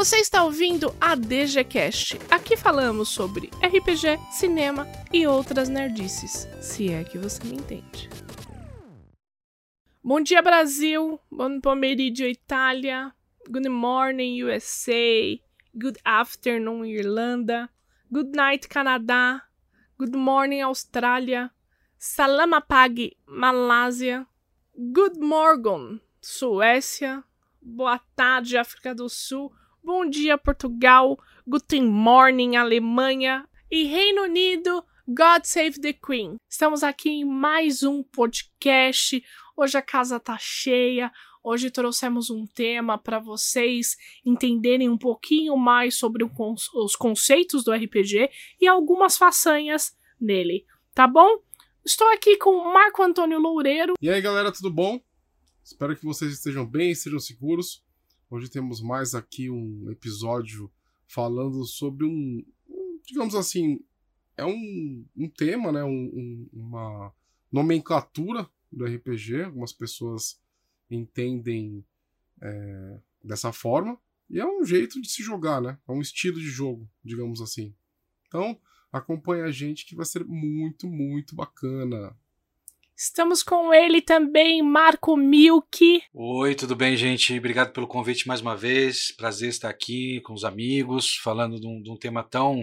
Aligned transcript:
Você 0.00 0.16
está 0.16 0.42
ouvindo 0.44 0.96
a 0.98 1.14
DGCast. 1.14 2.18
Aqui 2.30 2.56
falamos 2.56 3.10
sobre 3.10 3.50
RPG, 3.62 4.18
cinema 4.30 4.88
e 5.12 5.26
outras 5.26 5.68
nerdices, 5.68 6.48
se 6.58 6.90
é 6.90 7.04
que 7.04 7.18
você 7.18 7.44
me 7.44 7.56
entende. 7.56 8.08
Bom 10.02 10.22
dia, 10.22 10.40
Brasil. 10.40 11.20
Bom 11.30 11.60
pomeriggio, 11.60 12.26
Itália. 12.26 13.12
Good 13.46 13.68
morning, 13.68 14.42
USA. 14.42 15.38
Good 15.74 15.98
afternoon, 16.02 16.86
Irlanda. 16.86 17.68
Good 18.10 18.34
night, 18.34 18.68
Canadá. 18.70 19.42
Good 19.98 20.16
morning, 20.16 20.62
Austrália. 20.62 21.50
Salamapag, 21.98 23.18
Malásia. 23.26 24.26
Good 24.74 25.18
morning, 25.18 26.00
Suécia. 26.22 27.22
Boa 27.60 27.98
tarde, 28.16 28.56
África 28.56 28.94
do 28.94 29.06
Sul. 29.06 29.52
Bom 29.82 30.08
dia, 30.08 30.36
Portugal. 30.36 31.18
Guten 31.46 31.86
morning, 31.86 32.56
Alemanha. 32.56 33.48
E 33.70 33.84
Reino 33.84 34.24
Unido, 34.24 34.84
God 35.08 35.44
Save 35.44 35.80
the 35.80 35.94
Queen. 35.94 36.36
Estamos 36.48 36.82
aqui 36.82 37.08
em 37.08 37.24
mais 37.24 37.82
um 37.82 38.02
podcast. 38.02 39.24
Hoje 39.56 39.78
a 39.78 39.82
casa 39.82 40.20
tá 40.20 40.36
cheia. 40.38 41.10
Hoje 41.42 41.70
trouxemos 41.70 42.28
um 42.28 42.46
tema 42.46 42.98
para 42.98 43.18
vocês 43.18 43.96
entenderem 44.24 44.90
um 44.90 44.98
pouquinho 44.98 45.56
mais 45.56 45.96
sobre 45.96 46.24
os 46.24 46.94
conceitos 46.94 47.64
do 47.64 47.72
RPG 47.72 48.28
e 48.60 48.68
algumas 48.68 49.16
façanhas 49.16 49.96
nele, 50.20 50.66
tá 50.94 51.06
bom? 51.06 51.38
Estou 51.82 52.06
aqui 52.08 52.36
com 52.36 52.50
o 52.50 52.74
Marco 52.74 53.02
Antônio 53.02 53.38
Loureiro. 53.38 53.94
E 54.00 54.10
aí, 54.10 54.20
galera, 54.20 54.52
tudo 54.52 54.70
bom? 54.70 55.00
Espero 55.64 55.96
que 55.96 56.04
vocês 56.04 56.32
estejam 56.32 56.66
bem, 56.66 56.90
estejam 56.90 57.18
seguros. 57.18 57.82
Hoje 58.30 58.48
temos 58.48 58.80
mais 58.80 59.12
aqui 59.12 59.50
um 59.50 59.90
episódio 59.90 60.70
falando 61.04 61.66
sobre 61.66 62.06
um, 62.06 62.44
digamos 63.04 63.34
assim, 63.34 63.80
é 64.36 64.46
um, 64.46 65.04
um 65.16 65.28
tema, 65.28 65.72
né? 65.72 65.82
Um, 65.82 66.48
uma 66.52 67.12
nomenclatura 67.50 68.48
do 68.70 68.84
RPG. 68.84 69.42
Algumas 69.42 69.72
pessoas 69.72 70.40
entendem 70.88 71.84
é, 72.40 73.00
dessa 73.20 73.52
forma. 73.52 73.98
E 74.30 74.38
é 74.38 74.46
um 74.46 74.64
jeito 74.64 75.02
de 75.02 75.10
se 75.10 75.24
jogar, 75.24 75.60
né? 75.60 75.76
É 75.88 75.90
um 75.90 76.00
estilo 76.00 76.38
de 76.38 76.48
jogo, 76.48 76.88
digamos 77.04 77.40
assim. 77.40 77.74
Então, 78.28 78.56
acompanha 78.92 79.46
a 79.46 79.50
gente 79.50 79.84
que 79.84 79.96
vai 79.96 80.06
ser 80.06 80.24
muito, 80.24 80.86
muito 80.86 81.34
bacana. 81.34 82.16
Estamos 83.02 83.42
com 83.42 83.72
ele 83.72 84.02
também, 84.02 84.62
Marco 84.62 85.16
Milk. 85.16 86.02
Oi, 86.12 86.54
tudo 86.54 86.76
bem, 86.76 86.98
gente? 86.98 87.38
Obrigado 87.38 87.72
pelo 87.72 87.86
convite 87.86 88.28
mais 88.28 88.42
uma 88.42 88.54
vez. 88.54 89.10
Prazer 89.16 89.48
estar 89.48 89.70
aqui 89.70 90.20
com 90.20 90.34
os 90.34 90.44
amigos, 90.44 91.16
falando 91.16 91.58
de 91.58 91.66
um, 91.66 91.80
de 91.80 91.90
um 91.90 91.96
tema 91.96 92.22
tão, 92.22 92.62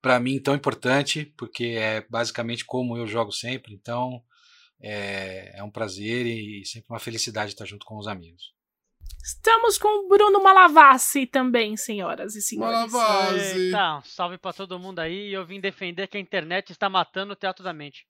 para 0.00 0.20
mim, 0.20 0.40
tão 0.40 0.54
importante, 0.54 1.34
porque 1.36 1.74
é 1.76 2.06
basicamente 2.08 2.64
como 2.64 2.96
eu 2.96 3.08
jogo 3.08 3.32
sempre. 3.32 3.74
Então, 3.74 4.22
é, 4.80 5.58
é 5.58 5.64
um 5.64 5.70
prazer 5.70 6.26
e 6.26 6.64
sempre 6.64 6.86
uma 6.88 7.00
felicidade 7.00 7.50
estar 7.50 7.64
junto 7.64 7.84
com 7.84 7.98
os 7.98 8.06
amigos. 8.06 8.54
Estamos 9.24 9.78
com 9.78 10.04
o 10.04 10.08
Bruno 10.08 10.42
Malavassi 10.42 11.26
também, 11.26 11.76
senhoras 11.76 12.34
e 12.34 12.42
senhores. 12.42 12.92
Malavassi! 12.92 13.68
Então, 13.68 14.02
salve 14.04 14.36
pra 14.36 14.52
todo 14.52 14.76
mundo 14.80 14.98
aí. 14.98 15.32
Eu 15.32 15.46
vim 15.46 15.60
defender 15.60 16.08
que 16.08 16.16
a 16.16 16.20
internet 16.20 16.72
está 16.72 16.90
matando 16.90 17.32
o 17.32 17.36
teatro 17.36 17.62
da 17.62 17.72
mente. 17.72 18.04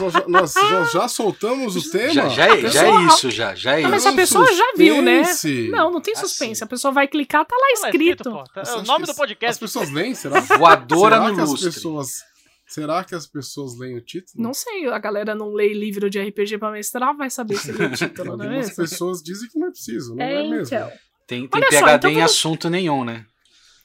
nós, 0.00 0.12
já, 0.12 0.28
nós 0.28 0.54
já, 0.54 0.84
já, 0.84 1.08
soltamos 1.08 1.74
o 1.74 1.90
tema? 1.90 2.12
Já, 2.12 2.28
já, 2.28 2.46
é, 2.46 2.68
já 2.68 2.86
é 2.86 3.04
isso, 3.06 3.30
já, 3.30 3.54
já 3.56 3.80
é 3.80 3.82
não, 3.82 3.90
Mas 3.90 4.06
a 4.06 4.12
pessoa 4.12 4.46
já 4.54 4.72
viu, 4.76 5.02
né? 5.02 5.24
Não, 5.70 5.90
não 5.90 6.00
tem 6.00 6.14
suspense. 6.14 6.52
Assim. 6.52 6.64
A 6.64 6.68
pessoa 6.68 6.92
vai 6.92 7.08
clicar, 7.08 7.44
tá 7.44 7.56
lá 7.56 7.72
escrito. 7.72 8.22
Tá 8.22 8.30
lá 8.30 8.44
escrito 8.44 8.70
é 8.70 8.76
o 8.76 8.82
nome 8.84 9.06
do 9.06 9.14
podcast. 9.14 9.54
As 9.54 9.58
pessoas 9.58 9.90
leem, 9.90 10.14
será? 10.14 10.38
Voadora 10.38 11.16
será 11.16 11.32
no 11.32 11.50
lustre. 11.50 11.68
As 11.68 11.74
pessoas 11.74 12.24
Será 12.66 13.04
que 13.04 13.14
as 13.14 13.26
pessoas 13.26 13.78
leem 13.78 13.96
o 13.96 14.00
título? 14.00 14.42
Não 14.42 14.52
sei, 14.52 14.86
a 14.86 14.98
galera 14.98 15.34
não 15.34 15.52
lê 15.52 15.72
livro 15.72 16.10
de 16.10 16.20
RPG 16.20 16.58
pra 16.58 16.72
mestrar, 16.72 17.16
vai 17.16 17.30
saber 17.30 17.56
se 17.56 17.70
lê 17.70 17.86
o 17.86 17.92
título, 17.94 18.36
não 18.36 18.44
é 18.44 18.48
mesmo? 18.48 18.70
As 18.70 18.76
pessoas 18.76 19.22
dizem 19.22 19.48
que 19.48 19.58
não 19.58 19.68
é 19.68 19.70
preciso, 19.70 20.14
não 20.16 20.24
é, 20.24 20.34
é 20.34 20.48
mesmo? 20.48 20.76
Então. 20.76 20.92
Tem, 21.26 21.48
tem 21.48 21.60
PHD 21.60 21.78
só, 21.78 21.88
então 21.90 22.10
em 22.10 22.14
vamos... 22.14 22.30
assunto 22.30 22.68
nenhum, 22.68 23.04
né? 23.04 23.24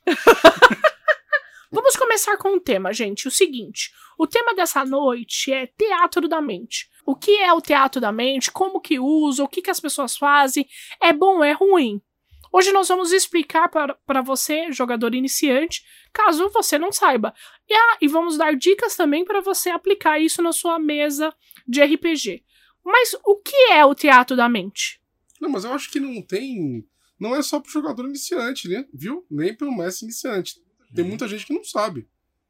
vamos 1.72 1.96
começar 1.96 2.38
com 2.38 2.56
o 2.56 2.60
tema, 2.60 2.92
gente. 2.92 3.28
O 3.28 3.32
seguinte, 3.32 3.92
o 4.18 4.26
tema 4.26 4.56
dessa 4.56 4.84
noite 4.84 5.52
é 5.52 5.68
teatro 5.68 6.28
da 6.28 6.42
mente. 6.42 6.90
O 7.06 7.16
que 7.16 7.38
é 7.38 7.54
o 7.54 7.62
teatro 7.62 8.02
da 8.02 8.12
mente? 8.12 8.52
Como 8.52 8.82
que 8.82 9.00
usa? 9.00 9.44
O 9.44 9.48
que, 9.48 9.62
que 9.62 9.72
as 9.72 9.80
pessoas 9.80 10.18
fazem? 10.18 10.68
É 11.02 11.14
bom, 11.14 11.44
é 11.44 11.52
ruim? 11.52 12.02
Hoje 12.52 12.72
nós 12.74 12.88
vamos 12.88 13.12
explicar 13.12 13.70
para 13.70 14.22
você, 14.22 14.72
jogador 14.72 15.16
iniciante, 15.16 15.84
caso 16.12 16.50
você 16.50 16.78
não 16.78 16.92
saiba. 16.92 17.34
E, 17.68 17.74
ah, 17.74 17.98
e 18.02 18.08
vamos 18.08 18.38
dar 18.38 18.56
dicas 18.56 18.96
também 18.96 19.24
para 19.24 19.40
você 19.40 19.70
aplicar 19.70 20.20
isso 20.20 20.42
na 20.42 20.52
sua 20.52 20.78
mesa 20.78 21.34
de 21.66 21.82
RPG. 21.82 22.44
Mas 22.84 23.16
o 23.26 23.38
que 23.38 23.56
é 23.72 23.86
o 23.86 23.96
teatro 23.96 24.36
da 24.36 24.50
mente? 24.50 25.02
Não, 25.40 25.50
mas 25.50 25.64
eu 25.64 25.74
acho 25.74 25.90
que 25.90 26.00
não 26.00 26.22
tem. 26.22 26.86
Não 27.20 27.36
é 27.36 27.42
só 27.42 27.60
para 27.60 27.70
o 27.70 27.72
jogador 27.72 28.06
iniciante, 28.06 28.68
né? 28.68 28.86
Viu? 28.94 29.26
Nem 29.30 29.56
para 29.56 29.68
o 29.68 29.76
mestre 29.76 30.06
iniciante. 30.06 30.60
Tem 30.94 31.06
muita 31.06 31.28
gente 31.28 31.46
que 31.46 31.54
não 31.54 31.64
sabe. 31.64 32.08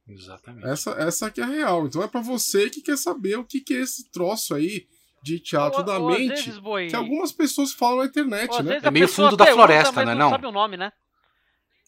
Exatamente. 0.07 0.67
Essa, 0.67 0.91
essa 0.91 1.27
aqui 1.27 1.41
é 1.41 1.43
a 1.43 1.47
real. 1.47 1.85
Então 1.85 2.01
é 2.01 2.07
para 2.07 2.21
você 2.21 2.69
que 2.69 2.81
quer 2.81 2.97
saber 2.97 3.37
o 3.37 3.45
que, 3.45 3.61
que 3.61 3.73
é 3.73 3.81
esse 3.81 4.09
troço 4.09 4.55
aí 4.55 4.87
de 5.21 5.39
teatro 5.39 5.79
ou, 5.79 5.85
da 5.85 5.99
ou 5.99 6.09
mente 6.09 6.49
vezes, 6.49 6.59
que 6.89 6.95
algumas 6.95 7.31
pessoas 7.31 7.71
falam 7.71 7.99
na 7.99 8.05
internet, 8.05 8.51
ou, 8.51 8.63
né? 8.63 8.79
É 8.81 8.91
meio 8.91 9.07
fundo 9.07 9.37
da 9.37 9.45
floresta, 9.47 10.03
né? 10.03 10.15
Não, 10.15 10.29
sabe 10.29 10.47
o 10.47 10.51
nome, 10.51 10.77
né? 10.77 10.91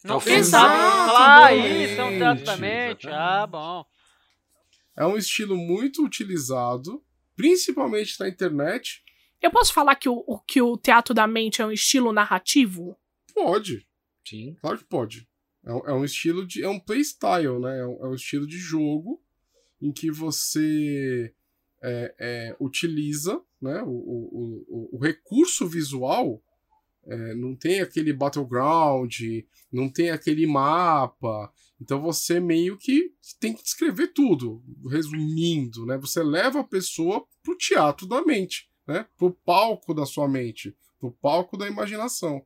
Não, 0.04 0.20
é 0.20 0.36
não 0.38 0.44
sabe. 0.44 0.74
Ah, 0.76 1.54
isso 1.54 2.02
é 2.02 2.04
um 2.04 2.18
teatro 2.18 2.46
da 2.46 2.58
mente. 2.58 3.08
Ah, 3.08 3.48
bom. 3.48 3.86
É 4.96 5.06
um 5.06 5.18
estilo 5.18 5.56
muito 5.56 6.04
utilizado, 6.04 7.04
principalmente 7.36 8.20
na 8.20 8.28
internet. 8.28 9.02
Eu 9.42 9.50
posso 9.50 9.74
falar 9.74 9.96
que 9.96 10.08
o, 10.08 10.40
que 10.46 10.62
o 10.62 10.78
teatro 10.78 11.14
da 11.14 11.26
mente 11.26 11.62
é 11.62 11.66
um 11.66 11.72
estilo 11.72 12.12
narrativo? 12.12 12.98
Pode. 13.34 13.88
Sim. 14.28 14.56
Claro 14.62 14.78
que 14.78 14.84
pode. 14.86 15.28
É 15.66 15.74
um, 15.74 15.88
é 15.88 15.94
um 15.94 16.06
estilo 16.06 16.46
de. 16.46 16.64
É 16.64 16.70
um 16.70 16.80
playstyle, 16.80 17.60
né? 17.60 17.80
É 17.80 17.86
um, 17.86 18.06
é 18.06 18.08
um 18.10 18.16
estilo 18.16 18.46
de 18.46 18.58
jogo 18.58 19.22
em 19.82 19.92
que 19.92 20.12
você 20.12 21.34
é, 21.84 22.16
é, 22.18 22.56
utiliza 22.60 23.42
né, 23.62 23.82
o, 23.84 23.90
o, 23.90 24.66
o, 24.68 24.98
o 24.98 25.00
recurso 25.00 25.68
visual, 25.68 26.42
é, 27.06 27.36
não 27.36 27.54
tem 27.54 27.82
aquele 27.82 28.14
battleground, 28.14 29.14
não 29.72 29.90
tem 29.90 30.10
aquele 30.10 30.48
mapa. 30.48 31.52
Então 31.82 32.02
você 32.02 32.40
meio 32.40 32.78
que 32.78 33.14
tem 33.40 33.54
que 33.54 33.62
descrever 33.62 34.08
tudo, 34.08 34.64
resumindo, 34.90 35.86
né? 35.86 35.98
Você 35.98 36.24
leva 36.24 36.62
a 36.62 36.64
pessoa 36.64 37.26
pro 37.42 37.58
teatro 37.58 38.08
da 38.08 38.24
mente, 38.24 38.70
né? 38.88 39.06
Pro 39.18 39.32
palco 39.46 39.94
da 39.94 40.06
sua 40.06 40.30
mente, 40.30 40.74
pro 40.98 41.12
palco 41.12 41.58
da 41.58 41.68
imaginação, 41.68 42.46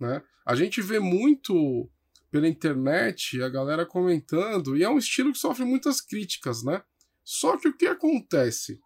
né? 0.00 0.22
A 0.46 0.54
gente 0.54 0.80
vê 0.80 0.98
muito 0.98 1.90
pela 2.30 2.48
internet 2.48 3.42
a 3.42 3.50
galera 3.50 3.84
comentando 3.84 4.76
e 4.76 4.82
é 4.82 4.88
um 4.88 4.96
estilo 4.96 5.32
que 5.32 5.38
sofre 5.38 5.66
muitas 5.66 6.00
críticas, 6.00 6.62
né? 6.62 6.82
Só 7.30 7.58
que 7.58 7.68
o 7.68 7.76
que 7.76 7.86
acontece? 7.86 8.80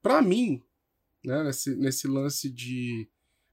Para 0.00 0.22
mim, 0.22 0.62
né, 1.22 1.42
nesse, 1.42 1.76
nesse 1.76 2.08
lance 2.08 2.50
de 2.50 3.06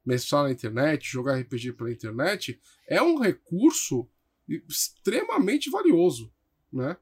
mestrar 0.05 0.45
na 0.45 0.51
internet, 0.51 1.05
jogar 1.05 1.37
RPG 1.37 1.73
pela 1.73 1.91
internet, 1.91 2.57
é 2.87 3.01
um 3.01 3.19
recurso 3.19 4.09
extremamente 4.47 5.69
valioso, 5.69 6.33
né? 6.71 6.95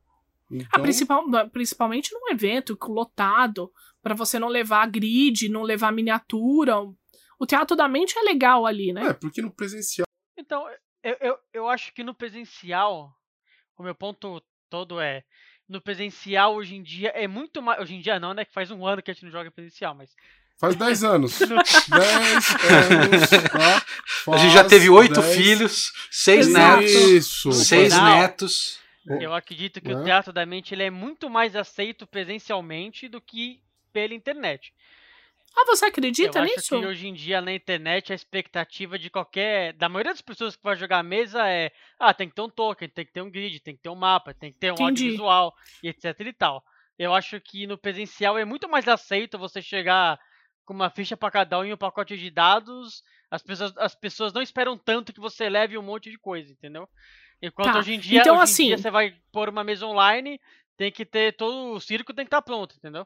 Então... 0.50 0.82
principal, 0.82 1.24
principalmente 1.52 2.12
num 2.16 2.32
evento 2.32 2.76
lotado, 2.88 3.72
para 4.02 4.16
você 4.16 4.40
não 4.40 4.48
levar 4.48 4.90
grid, 4.90 5.50
não 5.50 5.62
levar 5.62 5.92
miniatura. 5.92 6.78
O 7.40 7.46
teatro 7.46 7.78
da 7.78 7.88
mente 7.88 8.18
é 8.18 8.24
legal 8.24 8.66
ali, 8.66 8.92
né? 8.92 9.06
É, 9.06 9.14
porque 9.14 9.40
no 9.40 9.52
presencial. 9.52 10.08
Então, 10.36 10.68
eu, 11.04 11.18
eu, 11.22 11.38
eu 11.54 11.68
acho 11.68 11.94
que 11.94 12.04
no 12.04 12.16
presencial, 12.16 13.16
o 13.78 13.84
meu 13.84 13.94
ponto 13.94 14.44
todo 14.68 15.00
é 15.00 15.24
no 15.70 15.80
presencial 15.80 16.56
hoje 16.56 16.76
em 16.76 16.82
dia 16.82 17.10
é 17.10 17.28
muito 17.28 17.62
mais. 17.62 17.80
Hoje 17.80 17.96
em 17.96 18.02
dia 18.02 18.20
não, 18.20 18.34
né? 18.34 18.44
Que 18.44 18.52
faz 18.52 18.72
um 18.72 18.86
ano 18.86 19.02
que 19.02 19.12
a 19.12 19.14
gente 19.14 19.24
não 19.24 19.32
joga 19.32 19.52
presencial, 19.52 19.94
mas. 19.94 20.14
Faz 20.58 20.76
10 20.76 21.04
anos. 21.06 21.40
10 21.40 21.50
anos. 21.50 23.30
Tá? 23.50 24.34
a 24.34 24.38
gente 24.38 24.54
já 24.54 24.64
teve 24.66 24.90
oito 24.90 25.22
filhos, 25.22 25.94
seis 26.12 26.52
netos. 26.52 26.92
Isso. 26.92 27.54
Seis 27.54 27.94
netos. 27.94 28.80
Eu 29.22 29.34
acredito 29.34 29.80
que 29.80 29.92
é. 29.92 29.96
o 29.96 30.04
teatro 30.04 30.34
da 30.34 30.46
mente 30.46 30.74
ele 30.74 30.84
é 30.84 30.90
muito 30.90 31.30
mais 31.30 31.56
aceito 31.56 32.06
presencialmente 32.06 33.08
do 33.08 33.22
que 33.22 33.62
pela 33.94 34.14
internet. 34.14 34.74
Ah, 35.60 35.66
você 35.66 35.86
acredita 35.86 36.40
eu 36.40 36.44
nisso? 36.44 36.76
Acho 36.76 36.82
que 36.82 36.88
hoje 36.88 37.08
em 37.08 37.14
dia 37.14 37.42
na 37.42 37.52
internet 37.52 38.14
a 38.14 38.16
expectativa 38.16 38.98
de 38.98 39.10
qualquer. 39.10 39.74
Da 39.74 39.90
maioria 39.90 40.14
das 40.14 40.22
pessoas 40.22 40.56
que 40.56 40.64
vai 40.64 40.76
jogar 40.78 41.00
a 41.00 41.04
mesa 41.04 41.46
é. 41.50 41.70
Ah, 42.00 42.14
tem 42.14 42.30
que 42.30 42.36
ter 42.36 42.42
um 42.42 42.50
token, 42.50 42.88
tem 42.88 43.06
que 43.06 43.12
ter 43.12 43.22
um 43.22 43.30
grid, 43.30 43.60
tem 43.60 43.76
que 43.76 43.82
ter 43.82 43.90
um 43.90 43.96
mapa, 43.96 44.34
tem 44.34 44.54
que 44.54 44.58
ter 44.58 44.72
um 44.72 44.76
Entendi. 44.76 45.04
audiovisual 45.04 45.54
e 45.84 45.90
etc 45.90 46.18
e 46.22 46.34
tal. 46.34 46.64
Eu 46.98 47.14
acho 47.14 47.40
que 47.42 47.68
no 47.68 47.78
presencial 47.78 48.38
é 48.38 48.46
muito 48.46 48.70
mais 48.70 48.88
aceito 48.88 49.38
você 49.38 49.62
chegar 49.62 50.18
com 50.66 50.74
uma 50.74 50.90
ficha 50.90 51.18
para 51.18 51.32
cada 51.32 51.60
um 51.60 51.66
e 51.66 51.74
um 51.74 51.78
pacote 51.78 52.16
de 52.16 52.30
dados 52.30 53.04
As 53.30 53.42
pessoas, 53.42 53.76
as 53.78 53.96
pessoas 53.96 54.32
não 54.32 54.42
esperam 54.42 54.78
tanto 54.78 55.12
que 55.12 55.20
você 55.20 55.50
leve 55.50 55.78
um 55.78 55.82
monte 55.82 56.10
de 56.10 56.18
coisa, 56.18 56.52
entendeu? 56.52 56.88
Enquanto 57.42 57.74
tá. 57.74 57.80
hoje 57.80 57.94
em 57.94 58.00
dia, 58.00 58.22
então, 58.22 58.36
hoje 58.36 58.44
assim, 58.44 58.66
dia 58.68 58.78
você 58.78 58.92
vai 58.92 59.16
pôr 59.32 59.50
uma 59.50 59.64
mesa 59.64 59.86
online, 59.86 60.40
tem 60.78 60.92
que 60.92 61.06
ter 61.06 61.36
todo 61.36 61.74
o 61.74 61.80
circo 61.80 62.14
tem 62.14 62.24
que 62.24 62.28
estar 62.28 62.42
tá 62.42 62.46
pronto, 62.46 62.76
entendeu? 62.78 63.06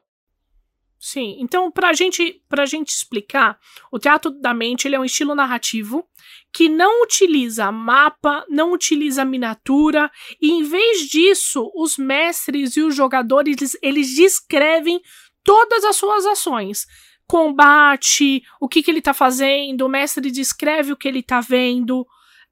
Sim, 1.06 1.36
então 1.38 1.70
pra 1.70 1.92
gente, 1.92 2.42
pra 2.48 2.64
gente 2.64 2.88
explicar, 2.88 3.58
o 3.92 3.98
teatro 3.98 4.30
da 4.30 4.54
mente 4.54 4.88
ele 4.88 4.96
é 4.96 4.98
um 4.98 5.04
estilo 5.04 5.34
narrativo 5.34 6.08
que 6.50 6.66
não 6.66 7.02
utiliza 7.02 7.70
mapa, 7.70 8.42
não 8.48 8.72
utiliza 8.72 9.22
miniatura, 9.22 10.10
e 10.40 10.50
em 10.50 10.62
vez 10.62 11.00
disso, 11.00 11.70
os 11.74 11.98
mestres 11.98 12.74
e 12.78 12.80
os 12.80 12.96
jogadores 12.96 13.54
eles, 13.54 13.76
eles 13.82 14.14
descrevem 14.16 14.98
todas 15.44 15.84
as 15.84 15.94
suas 15.94 16.24
ações. 16.24 16.86
Combate, 17.26 18.42
o 18.58 18.66
que, 18.66 18.82
que 18.82 18.90
ele 18.90 19.02
tá 19.02 19.12
fazendo, 19.12 19.82
o 19.82 19.90
mestre 19.90 20.30
descreve 20.30 20.90
o 20.90 20.96
que 20.96 21.06
ele 21.06 21.22
tá 21.22 21.42
vendo, 21.42 22.06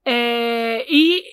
é, 0.05 0.85
e 0.91 1.25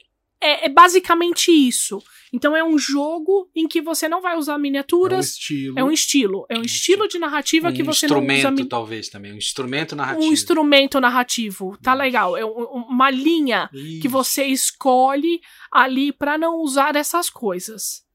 é, 0.41 0.65
é 0.65 0.69
basicamente 0.69 1.51
isso. 1.51 2.01
Então 2.31 2.55
é 2.55 2.63
um 2.63 2.77
jogo 2.77 3.49
em 3.55 3.67
que 3.67 3.81
você 3.81 4.07
não 4.07 4.21
vai 4.21 4.37
usar 4.37 4.57
miniaturas. 4.57 5.25
É 5.25 5.27
um 5.27 5.31
estilo. 5.31 5.79
É 5.79 5.83
um 5.83 5.91
estilo. 5.91 6.45
É 6.49 6.57
um 6.57 6.61
estilo 6.61 7.07
de 7.07 7.19
narrativa 7.19 7.69
um 7.69 7.73
que 7.73 7.83
você 7.83 8.07
não 8.07 8.17
usa. 8.17 8.25
Um 8.25 8.31
instrumento, 8.31 8.69
talvez, 8.69 9.09
também. 9.09 9.33
Um 9.33 9.37
instrumento 9.37 9.95
narrativo. 9.95 10.27
Um 10.27 10.31
instrumento 10.31 11.01
narrativo. 11.01 11.77
Tá 11.81 11.93
legal. 11.93 12.37
É 12.37 12.45
uma 12.45 13.09
linha 13.09 13.69
Isso. 13.73 14.01
que 14.01 14.07
você 14.07 14.45
escolhe 14.45 15.41
ali 15.71 16.11
para 16.11 16.37
não 16.37 16.57
usar 16.57 16.95
essas 16.95 17.29
coisas. 17.29 18.07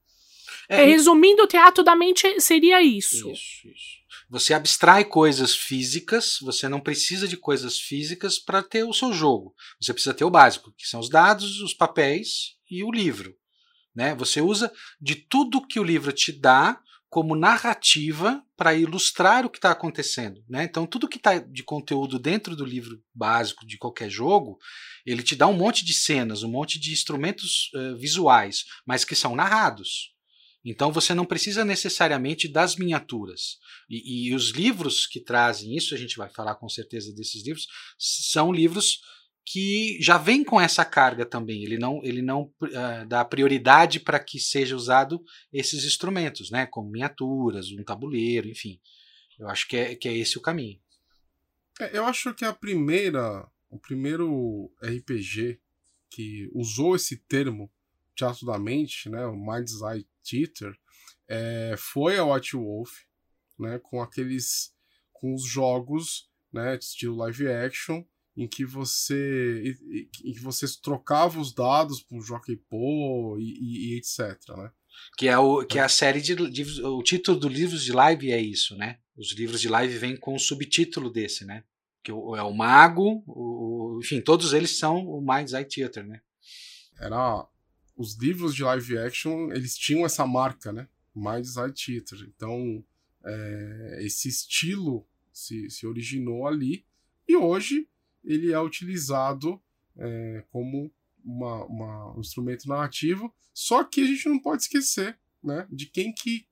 É, 0.69 0.81
é, 0.81 0.85
resumindo, 0.85 1.43
o 1.43 1.47
teatro 1.47 1.83
da 1.83 1.95
mente 1.95 2.39
seria 2.39 2.81
isso. 2.81 3.29
Isso, 3.31 3.67
isso. 3.67 4.04
Você 4.29 4.53
abstrai 4.53 5.05
coisas 5.05 5.55
físicas, 5.55 6.37
você 6.41 6.67
não 6.67 6.79
precisa 6.79 7.27
de 7.27 7.37
coisas 7.37 7.79
físicas 7.79 8.39
para 8.39 8.63
ter 8.63 8.83
o 8.83 8.93
seu 8.93 9.13
jogo. 9.13 9.53
Você 9.79 9.93
precisa 9.93 10.13
ter 10.13 10.23
o 10.23 10.31
básico, 10.31 10.73
que 10.77 10.87
são 10.87 10.99
os 10.99 11.09
dados, 11.09 11.61
os 11.61 11.73
papéis 11.73 12.55
e 12.69 12.83
o 12.83 12.91
livro. 12.91 13.35
Né? 13.95 14.15
Você 14.15 14.41
usa 14.41 14.71
de 14.99 15.15
tudo 15.15 15.65
que 15.65 15.79
o 15.79 15.83
livro 15.83 16.11
te 16.11 16.31
dá 16.31 16.79
como 17.07 17.35
narrativa 17.35 18.43
para 18.57 18.73
ilustrar 18.73 19.45
o 19.45 19.49
que 19.49 19.57
está 19.57 19.71
acontecendo. 19.71 20.43
Né? 20.49 20.65
Então, 20.65 20.85
tudo 20.85 21.07
que 21.07 21.17
está 21.17 21.37
de 21.37 21.63
conteúdo 21.63 22.19
dentro 22.19 22.55
do 22.55 22.65
livro 22.65 23.01
básico 23.13 23.65
de 23.65 23.77
qualquer 23.77 24.09
jogo, 24.09 24.57
ele 25.05 25.23
te 25.23 25.35
dá 25.35 25.47
um 25.47 25.53
monte 25.53 25.85
de 25.85 25.93
cenas, 25.93 26.43
um 26.43 26.49
monte 26.49 26.77
de 26.77 26.91
instrumentos 26.91 27.69
uh, 27.73 27.95
visuais, 27.97 28.65
mas 28.85 29.05
que 29.05 29.15
são 29.15 29.35
narrados. 29.35 30.14
Então, 30.65 30.91
você 30.91 31.13
não 31.13 31.25
precisa 31.25 31.63
necessariamente 31.63 32.47
das 32.47 32.75
miniaturas. 32.75 33.59
E, 33.87 34.29
e 34.29 34.33
os 34.33 34.49
livros 34.49 35.05
que 35.05 35.19
trazem 35.19 35.77
isso, 35.77 35.93
a 35.93 35.97
gente 35.97 36.17
vai 36.17 36.27
falar 36.27 36.55
com 36.55 36.67
certeza 36.67 37.13
desses 37.13 37.45
livros, 37.45 37.67
são 37.99 38.51
livros 38.51 38.99
que 39.45 39.99
já 40.01 40.17
vem 40.17 40.43
com 40.43 40.59
essa 40.59 40.83
carga 40.83 41.23
também. 41.23 41.63
Ele 41.63 41.77
não, 41.77 42.03
ele 42.03 42.21
não 42.21 42.51
uh, 42.63 43.07
dá 43.07 43.23
prioridade 43.23 43.99
para 43.99 44.19
que 44.19 44.39
seja 44.39 44.75
usado 44.75 45.23
esses 45.53 45.85
instrumentos, 45.85 46.49
né? 46.49 46.65
Como 46.65 46.89
miniaturas, 46.89 47.69
um 47.69 47.83
tabuleiro, 47.83 48.49
enfim. 48.49 48.79
Eu 49.37 49.47
acho 49.47 49.67
que 49.67 49.77
é, 49.77 49.95
que 49.95 50.07
é 50.07 50.17
esse 50.17 50.37
o 50.37 50.41
caminho. 50.41 50.79
É, 51.79 51.95
eu 51.95 52.05
acho 52.05 52.33
que 52.33 52.43
a 52.43 52.53
primeira, 52.53 53.47
o 53.69 53.77
primeiro 53.77 54.71
RPG 54.81 55.59
que 56.09 56.49
usou 56.53 56.95
esse 56.95 57.17
termo 57.17 57.69
teatro 58.15 58.45
da 58.45 58.57
mente, 58.57 59.09
né? 59.09 59.25
O 59.25 59.35
Mind's 59.35 59.81
Eye 59.81 60.07
Theater, 60.23 60.75
é, 61.27 61.75
foi 61.77 62.17
a 62.17 62.25
White 62.25 62.55
Wolf, 62.55 62.91
né? 63.59 63.79
Com 63.79 64.01
aqueles, 64.01 64.73
com 65.11 65.33
os 65.33 65.45
jogos, 65.45 66.29
né? 66.51 66.75
Estilo 66.75 67.17
live 67.17 67.47
action 67.49 68.03
em 68.37 68.47
que 68.47 68.65
você 68.65 69.77
em 70.23 70.33
que 70.33 70.41
você 70.41 70.65
trocava 70.81 71.39
os 71.39 71.53
dados 71.53 72.05
o 72.11 72.21
Jockey 72.21 72.57
Po 72.57 73.37
e, 73.39 73.43
e, 73.43 73.93
e, 73.93 73.97
etc, 73.97 74.37
né? 74.57 74.71
Que 75.17 75.27
é, 75.27 75.37
o, 75.37 75.65
que 75.65 75.77
é 75.77 75.81
a 75.81 75.89
série 75.89 76.21
de, 76.21 76.35
de, 76.49 76.83
O 76.83 77.03
título 77.03 77.37
do 77.37 77.49
livros 77.49 77.83
de 77.83 77.91
live 77.91 78.31
é 78.31 78.39
isso, 78.39 78.75
né? 78.77 78.99
Os 79.17 79.33
livros 79.33 79.59
de 79.61 79.69
live 79.69 79.97
vêm 79.97 80.15
com 80.15 80.35
o 80.35 80.39
subtítulo 80.39 81.09
desse, 81.09 81.45
né? 81.45 81.63
Que 82.03 82.11
é 82.11 82.13
o 82.13 82.53
Mago, 82.53 83.23
o, 83.27 83.99
enfim, 84.01 84.21
todos 84.21 84.53
eles 84.53 84.77
são 84.77 85.05
o 85.05 85.21
Mind's 85.21 85.53
Eye 85.53 85.65
Theater, 85.65 86.05
né? 86.05 86.21
Era. 86.99 87.47
Os 87.95 88.15
livros 88.15 88.53
de 88.53 88.63
live 88.63 88.97
action, 88.97 89.51
eles 89.51 89.77
tinham 89.77 90.05
essa 90.05 90.25
marca, 90.25 90.71
né? 90.73 90.87
Mind's 91.15 91.55
Eye 91.55 91.71
Theater. 91.71 92.27
Então, 92.27 92.83
é, 93.23 93.99
esse 94.01 94.27
estilo 94.27 95.07
se, 95.31 95.69
se 95.69 95.87
originou 95.87 96.47
ali. 96.47 96.85
E 97.27 97.35
hoje 97.35 97.87
ele 98.23 98.51
é 98.51 98.59
utilizado 98.59 99.61
é, 99.97 100.43
como 100.51 100.91
uma, 101.23 101.65
uma, 101.65 102.17
um 102.17 102.19
instrumento 102.19 102.67
narrativo, 102.67 103.33
só 103.53 103.83
que 103.83 104.01
a 104.01 104.05
gente 104.05 104.27
não 104.29 104.39
pode 104.39 104.63
esquecer 104.63 105.17
né, 105.43 105.67
de 105.71 105.87
quem 105.87 106.13
que 106.13 106.47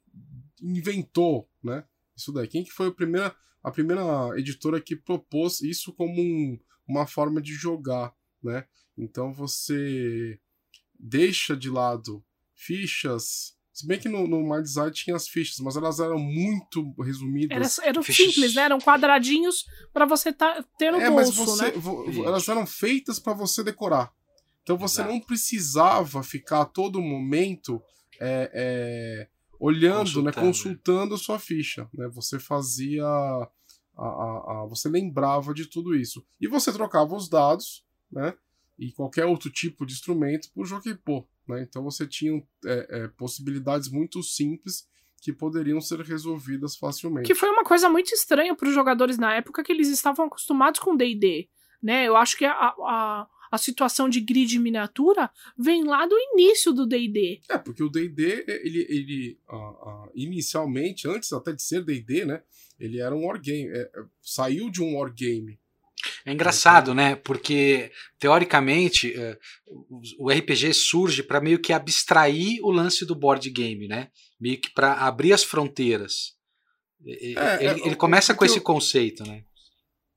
inventou 0.62 1.50
né, 1.64 1.86
isso 2.16 2.32
daí, 2.32 2.48
quem 2.48 2.64
que 2.64 2.72
foi 2.72 2.88
a 2.88 2.92
primeira, 2.92 3.36
a 3.62 3.72
primeira 3.72 4.02
editora 4.38 4.82
que 4.82 4.96
propôs 4.96 5.62
isso 5.62 5.94
como 5.94 6.22
um, 6.22 6.60
uma 6.88 7.06
forma 7.06 7.42
de 7.42 7.54
jogar, 7.54 8.16
né? 8.42 8.66
Então 8.98 9.34
você 9.34 10.40
deixa 11.04 11.56
de 11.56 11.70
lado 11.70 12.24
fichas 12.56 13.54
se 13.74 13.88
bem 13.88 14.00
que 14.00 14.08
no, 14.08 14.28
no 14.28 14.44
My 14.44 14.62
Design 14.62 14.92
tinha 14.92 15.16
as 15.16 15.28
fichas, 15.28 15.58
mas 15.58 15.76
elas 15.76 16.00
eram 16.00 16.20
muito 16.20 16.94
resumidas. 17.02 17.80
Era, 17.80 17.90
eram 17.90 18.04
fichas... 18.04 18.28
simples, 18.28 18.54
né? 18.54 18.62
Eram 18.62 18.78
quadradinhos 18.78 19.66
para 19.92 20.06
você 20.06 20.32
tá, 20.32 20.64
ter 20.78 20.92
no 20.92 21.02
é, 21.02 21.10
bolso, 21.10 21.36
mas 21.40 21.50
você, 21.50 21.72
né? 21.72 22.24
Elas 22.24 22.48
eram 22.48 22.68
feitas 22.68 23.18
para 23.18 23.34
você 23.34 23.64
decorar. 23.64 24.14
Então 24.62 24.78
você 24.78 25.02
Exato. 25.02 25.12
não 25.12 25.20
precisava 25.20 26.22
ficar 26.22 26.62
a 26.62 26.66
todo 26.66 27.02
momento 27.02 27.82
é, 28.22 28.52
é, 28.54 29.28
olhando, 29.60 30.04
consultando. 30.04 30.26
né, 30.26 30.32
consultando 30.32 31.16
a 31.16 31.18
sua 31.18 31.40
ficha. 31.40 31.90
Né? 31.96 32.08
Você 32.14 32.40
fazia. 32.40 33.04
A, 33.04 33.50
a, 33.98 34.04
a, 34.06 34.68
você 34.70 34.88
lembrava 34.88 35.52
de 35.52 35.66
tudo 35.66 35.96
isso. 35.96 36.24
E 36.40 36.48
você 36.48 36.72
trocava 36.72 37.16
os 37.16 37.28
dados, 37.28 37.84
né? 38.12 38.36
E 38.78 38.92
qualquer 38.92 39.26
outro 39.26 39.50
tipo 39.50 39.86
de 39.86 39.94
instrumento 39.94 40.50
por 40.54 40.66
Jokipo. 40.66 41.28
Né? 41.48 41.62
Então 41.62 41.84
você 41.84 42.08
tinha 42.08 42.42
é, 42.66 42.88
é, 42.90 43.08
possibilidades 43.10 43.90
muito 43.90 44.22
simples 44.24 44.88
que 45.22 45.32
poderiam 45.32 45.80
ser 45.80 46.02
resolvidas 46.02 46.76
facilmente. 46.76 47.28
Que 47.28 47.36
foi 47.36 47.50
uma 47.50 47.64
coisa 47.64 47.90
muito 47.90 48.14
estranha 48.14 48.56
para 48.56 48.68
os 48.68 48.74
jogadores 48.74 49.18
na 49.18 49.34
época 49.36 49.64
que 49.64 49.72
eles 49.72 49.88
estavam 49.88 50.26
acostumados 50.26 50.82
com 50.82 50.98
D&D, 50.98 51.48
né? 51.82 52.06
Eu 52.06 52.18
acho 52.18 52.38
que 52.38 52.44
a, 52.44 52.52
a, 52.52 53.28
a 53.50 53.58
situação 53.58 54.10
de 54.10 54.20
grid 54.20 54.60
miniatura 54.60 55.30
vem 55.58 55.86
lá 55.86 56.06
do 56.06 56.16
início 56.18 56.74
do 56.74 56.86
D&D. 56.86 57.40
É, 57.48 57.58
porque 57.58 57.84
o 57.84 57.90
D&D, 57.90 58.46
ele, 58.48 58.86
ele 58.90 59.40
uh, 59.50 59.56
uh, 59.56 60.12
inicialmente, 60.14 61.08
antes 61.08 61.32
até 61.32 61.54
de 61.54 61.62
ser 61.62 61.86
D&D, 61.86 62.26
né? 62.26 62.42
Ele 62.80 63.00
era 63.00 63.16
um 63.16 63.26
wargame, 63.26 63.70
é, 63.70 63.82
é, 63.82 64.04
saiu 64.22 64.70
de 64.70 64.82
um 64.82 64.98
wargame, 64.98 65.60
é 66.26 66.32
engraçado, 66.32 66.94
né? 66.94 67.16
Porque, 67.16 67.92
teoricamente, 68.20 69.14
eh, 69.16 69.38
o 70.20 70.30
RPG 70.30 70.74
surge 70.74 71.24
para 71.24 71.42
meio 71.42 71.60
que 71.60 71.74
abstrair 71.74 72.60
o 72.62 72.72
lance 72.72 73.06
do 73.06 73.16
board 73.16 73.50
game, 73.50 73.88
né? 73.88 74.10
Meio 74.40 74.60
que 74.60 74.70
para 74.70 74.94
abrir 74.94 75.34
as 75.34 75.44
fronteiras. 75.44 76.36
É, 77.06 77.26
ele, 77.26 77.82
é, 77.82 77.88
ele 77.88 77.96
começa 77.96 78.34
com 78.34 78.46
esse 78.46 78.58
eu, 78.58 78.64
conceito, 78.64 79.26
né? 79.26 79.44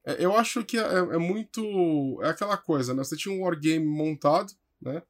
É, 0.07 0.25
eu 0.25 0.37
acho 0.37 0.65
que 0.65 0.79
é, 0.79 0.83
é, 0.83 1.19
muito. 1.19 2.21
É 2.23 2.29
aquela 2.29 2.57
coisa, 2.57 2.95
né? 2.95 3.03
Você 3.03 3.17
tinha 3.17 3.35
um 3.35 3.43
wargame 3.43 3.85
montado, 3.85 4.53
né? 4.81 5.03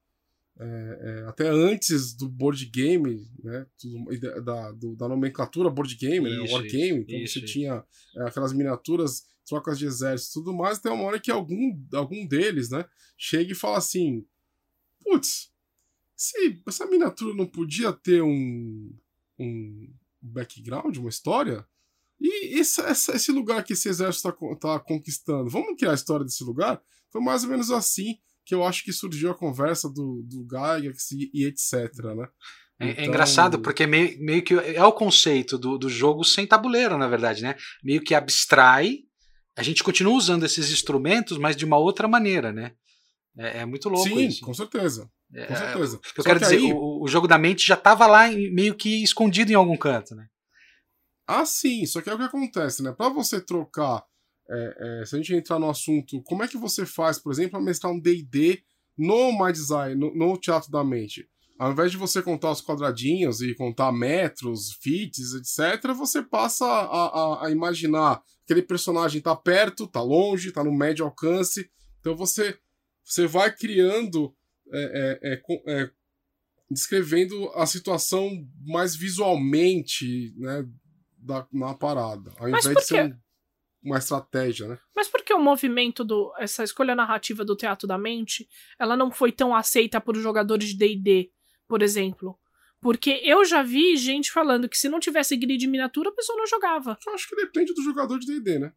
É, 0.59 0.65
é, 0.65 1.29
até 1.29 1.49
antes 1.49 2.15
do 2.15 2.29
board 2.31 2.65
game, 2.67 3.29
né, 3.45 3.67
da, 4.43 4.73
do, 4.73 4.97
da 4.97 5.07
nomenclatura 5.07 5.69
board 5.69 5.95
game, 5.97 6.27
isso, 6.31 6.43
né, 6.45 6.51
wargame, 6.51 7.01
então 7.03 7.19
isso, 7.19 7.35
você 7.35 7.39
isso. 7.41 7.53
tinha 7.53 7.85
é, 8.17 8.23
aquelas 8.23 8.55
miniaturas, 8.55 9.27
trocas 9.47 9.79
de 9.79 9.85
exército 9.85 10.31
e 10.31 10.43
tudo 10.43 10.57
mais, 10.57 10.79
tem 10.79 10.91
uma 10.91 11.05
hora 11.05 11.21
que 11.21 11.31
algum, 11.31 11.79
algum 11.93 12.27
deles, 12.27 12.71
né, 12.71 12.87
chega 13.19 13.53
e 13.53 13.55
fala 13.55 13.77
assim, 13.77 14.25
putz, 15.05 15.53
essa 16.67 16.87
miniatura 16.87 17.35
não 17.35 17.47
podia 17.47 17.93
ter 17.93 18.23
um, 18.23 18.91
um 19.39 19.93
background, 20.23 20.97
uma 20.97 21.11
história? 21.11 21.67
E 22.19 22.59
esse, 22.59 22.81
esse 22.81 23.31
lugar 23.31 23.63
que 23.63 23.75
esse 23.75 23.91
exército 23.91 24.29
está 24.29 24.57
tá 24.57 24.81
conquistando, 24.81 25.51
vamos 25.51 25.77
criar 25.77 25.91
a 25.91 25.95
história 25.95 26.25
desse 26.25 26.43
lugar? 26.43 26.83
Foi 27.11 27.21
mais 27.21 27.45
ou 27.45 27.51
menos 27.51 27.71
assim 27.71 28.19
que 28.47 28.55
eu 28.55 28.65
acho 28.65 28.85
que 28.85 28.93
surgiu 28.93 29.31
a 29.31 29.35
conversa 29.35 29.89
do, 29.89 30.23
do 30.25 30.47
Gygax 30.49 31.11
e, 31.11 31.31
e 31.35 31.45
etc, 31.47 31.93
né? 32.17 32.29
É, 32.79 32.87
é 32.87 32.91
então... 32.93 33.05
é, 33.05 33.07
engraçado 33.09 33.59
porque 33.59 33.87
meio, 33.87 34.17
meio 34.21 34.43
que 34.43 34.55
é 34.55 34.85
o 34.85 34.93
conceito 34.93 35.59
do, 35.59 35.77
do 35.77 35.91
jogo 35.91 36.23
sem 36.23 36.47
tabuleiro, 36.47 36.97
na 36.97 37.09
verdade, 37.09 37.43
né? 37.43 37.57
Meio 37.83 38.01
que 38.01 38.15
abstrai, 38.15 39.01
a 39.57 39.63
gente 39.63 39.83
continua 39.83 40.15
usando 40.15 40.45
esses 40.45 40.71
instrumentos, 40.71 41.39
mas 41.39 41.57
de 41.57 41.65
uma 41.65 41.77
outra 41.77 42.07
maneira, 42.07 42.53
né? 42.53 42.73
É, 43.37 43.59
é 43.59 43.67
muito 43.67 43.89
louco 43.89 44.09
Sim, 44.09 44.29
isso. 44.29 44.45
com 44.45 44.55
certeza. 44.55 45.11
É, 45.35 45.47
com 45.47 45.57
certeza. 45.57 46.01
Eu 46.17 46.25
quero 46.25 46.39
que 46.39 46.47
dizer, 46.47 46.59
aí... 46.59 46.73
o, 46.73 47.03
o, 47.03 47.09
jogo 47.09 47.27
da 47.27 47.37
mente 47.37 47.67
já 47.67 47.75
estava 47.75 48.07
lá 48.07 48.29
meio 48.31 48.77
que 48.77 49.03
escondido 49.03 49.51
em 49.51 49.57
algum 49.57 49.77
canto, 49.77 50.15
né? 50.15 50.27
Ah, 51.27 51.45
sim. 51.45 51.85
Só 51.85 52.01
que 52.01 52.09
é 52.09 52.15
o 52.15 52.17
que 52.17 52.23
acontece, 52.23 52.83
né? 52.83 52.93
Para 52.93 53.09
você 53.09 53.41
trocar 53.41 54.05
é, 54.49 55.01
é, 55.01 55.07
se 55.07 55.15
a 55.15 55.19
gente 55.19 55.35
entrar 55.35 55.59
no 55.59 55.69
assunto, 55.69 56.23
como 56.23 56.43
é 56.43 56.49
que 56.49 56.57
você 56.57 56.87
faz, 56.87 57.19
por 57.19 57.33
exemplo, 57.33 57.59
a 57.59 57.63
mestrar 57.63 57.93
um 57.93 58.01
D&D 58.01 58.63
no 58.97 59.33
My 59.33 59.53
Design, 59.53 59.95
no, 59.95 60.15
no, 60.15 60.39
Teatro 60.39 60.71
da 60.71 60.85
Mente? 60.85 61.29
Ao 61.59 61.73
invés 61.73 61.91
de 61.91 61.97
você 61.97 62.23
contar 62.23 62.51
os 62.51 62.61
quadradinhos 62.63 63.41
e 63.41 63.55
contar 63.55 63.91
metros, 63.91 64.75
fits, 64.81 65.33
etc., 65.35 65.93
você 65.95 66.23
passa 66.23 66.67
a, 66.67 67.07
a, 67.07 67.47
a 67.47 67.51
imaginar 67.51 68.23
aquele 68.45 68.63
personagem 68.63 69.21
tá 69.21 69.35
perto, 69.35 69.87
tá 69.87 70.03
longe, 70.03 70.53
tá 70.53 70.63
no 70.63 70.73
médio 70.73 71.05
alcance. 71.05 71.69
Então 72.01 72.15
você, 72.15 72.57
você 73.03 73.27
vai 73.27 73.55
criando, 73.55 74.35
é, 74.73 75.19
é, 75.23 75.33
é, 75.33 75.83
é 75.83 75.91
descrevendo 76.71 77.51
a 77.55 77.67
situação 77.67 78.31
mais 78.65 78.95
visualmente, 78.95 80.35
né, 80.37 80.65
da, 81.19 81.47
na 81.53 81.75
parada, 81.75 82.33
ao 82.39 82.49
invés 82.49 82.65
de 82.65 82.83
ser 82.83 83.05
um 83.05 83.26
uma 83.87 83.99
estratégia, 83.99 84.67
né? 84.67 84.79
Mas 84.95 85.09
por 85.09 85.23
que 85.23 85.33
o 85.33 85.39
movimento 85.39 86.05
do 86.05 86.35
essa 86.39 86.65
escolha 86.65 86.95
narrativa 86.95 87.45
do 87.45 87.57
teatro 87.57 87.87
da 87.87 87.97
mente, 87.97 88.49
ela 88.79 88.97
não 88.97 89.11
foi 89.11 89.31
tão 89.31 89.55
aceita 89.55 90.01
por 90.01 90.17
jogadores 90.17 90.71
de 90.71 90.77
D&D, 90.77 91.31
por 91.69 91.83
exemplo? 91.83 92.37
Porque 92.81 93.21
eu 93.25 93.45
já 93.45 93.63
vi 93.63 93.97
gente 93.97 94.31
falando 94.31 94.69
que 94.69 94.77
se 94.77 94.89
não 94.89 95.01
tivesse 95.01 95.37
grid 95.37 95.67
miniatura, 95.67 96.11
a 96.11 96.13
pessoa 96.13 96.37
não 96.37 96.47
jogava. 96.47 96.99
Eu 97.07 97.15
acho 97.15 97.29
que 97.29 97.37
depende 97.37 97.73
do 97.73 97.83
jogador 97.83 98.19
de 98.19 98.27
D&D, 98.27 98.59
né? 98.59 98.73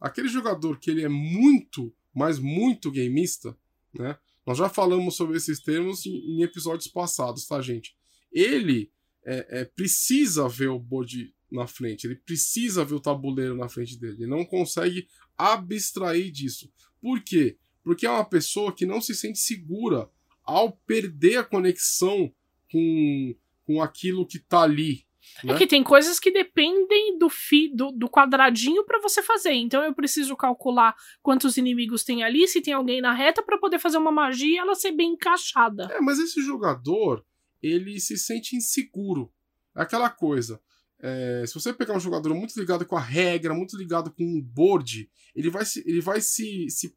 Aquele 0.00 0.28
jogador 0.28 0.78
que 0.78 0.90
ele 0.90 1.04
é 1.04 1.08
muito, 1.08 1.94
mas 2.14 2.38
muito 2.38 2.90
gameista, 2.90 3.56
né? 3.94 4.18
Nós 4.46 4.58
já 4.58 4.68
falamos 4.68 5.16
sobre 5.16 5.36
esses 5.36 5.60
termos 5.60 6.06
em, 6.06 6.16
em 6.16 6.42
episódios 6.42 6.88
passados, 6.88 7.46
tá, 7.46 7.60
gente? 7.60 7.94
Ele 8.32 8.90
é, 9.24 9.60
é, 9.60 9.64
precisa 9.64 10.48
ver 10.48 10.68
o 10.68 10.78
board 10.78 11.34
na 11.56 11.66
frente, 11.66 12.06
ele 12.06 12.16
precisa 12.16 12.84
ver 12.84 12.94
o 12.94 13.00
tabuleiro 13.00 13.56
na 13.56 13.68
frente 13.68 13.98
dele, 13.98 14.18
ele 14.20 14.30
não 14.30 14.44
consegue 14.44 15.08
abstrair 15.36 16.30
disso. 16.30 16.70
Por 17.00 17.22
quê? 17.22 17.58
Porque 17.82 18.06
é 18.06 18.10
uma 18.10 18.24
pessoa 18.24 18.72
que 18.72 18.86
não 18.86 19.00
se 19.00 19.14
sente 19.14 19.38
segura 19.38 20.08
ao 20.44 20.72
perder 20.72 21.38
a 21.38 21.44
conexão 21.44 22.32
com, 22.70 23.34
com 23.64 23.82
aquilo 23.82 24.26
que 24.26 24.38
tá 24.38 24.62
ali. 24.62 25.06
É 25.42 25.46
né? 25.46 25.54
É 25.54 25.56
que 25.58 25.66
tem 25.66 25.82
coisas 25.82 26.18
que 26.18 26.30
dependem 26.30 27.18
do, 27.18 27.28
fi, 27.28 27.68
do, 27.74 27.90
do 27.90 28.08
quadradinho 28.08 28.84
para 28.84 29.00
você 29.00 29.22
fazer. 29.22 29.52
Então 29.52 29.82
eu 29.82 29.94
preciso 29.94 30.36
calcular 30.36 30.94
quantos 31.22 31.56
inimigos 31.56 32.04
tem 32.04 32.22
ali, 32.22 32.46
se 32.46 32.60
tem 32.60 32.72
alguém 32.72 33.00
na 33.00 33.12
reta, 33.12 33.42
para 33.42 33.58
poder 33.58 33.78
fazer 33.78 33.98
uma 33.98 34.12
magia 34.12 34.54
e 34.54 34.58
ela 34.58 34.74
ser 34.74 34.92
bem 34.92 35.12
encaixada. 35.12 35.88
É, 35.92 36.00
mas 36.00 36.18
esse 36.18 36.40
jogador, 36.42 37.24
ele 37.62 37.98
se 38.00 38.16
sente 38.16 38.56
inseguro. 38.56 39.32
É 39.76 39.82
aquela 39.82 40.08
coisa. 40.08 40.60
É, 41.06 41.44
se 41.46 41.54
você 41.54 41.72
pegar 41.72 41.96
um 41.96 42.00
jogador 42.00 42.34
muito 42.34 42.58
ligado 42.58 42.84
com 42.84 42.96
a 42.96 43.00
regra, 43.00 43.54
muito 43.54 43.76
ligado 43.76 44.10
com 44.10 44.24
o 44.24 44.42
board, 44.42 45.08
ele 45.36 45.50
vai 45.50 45.64
se, 45.64 45.84
ele 45.86 46.00
vai 46.00 46.20
se, 46.20 46.68
se 46.68 46.92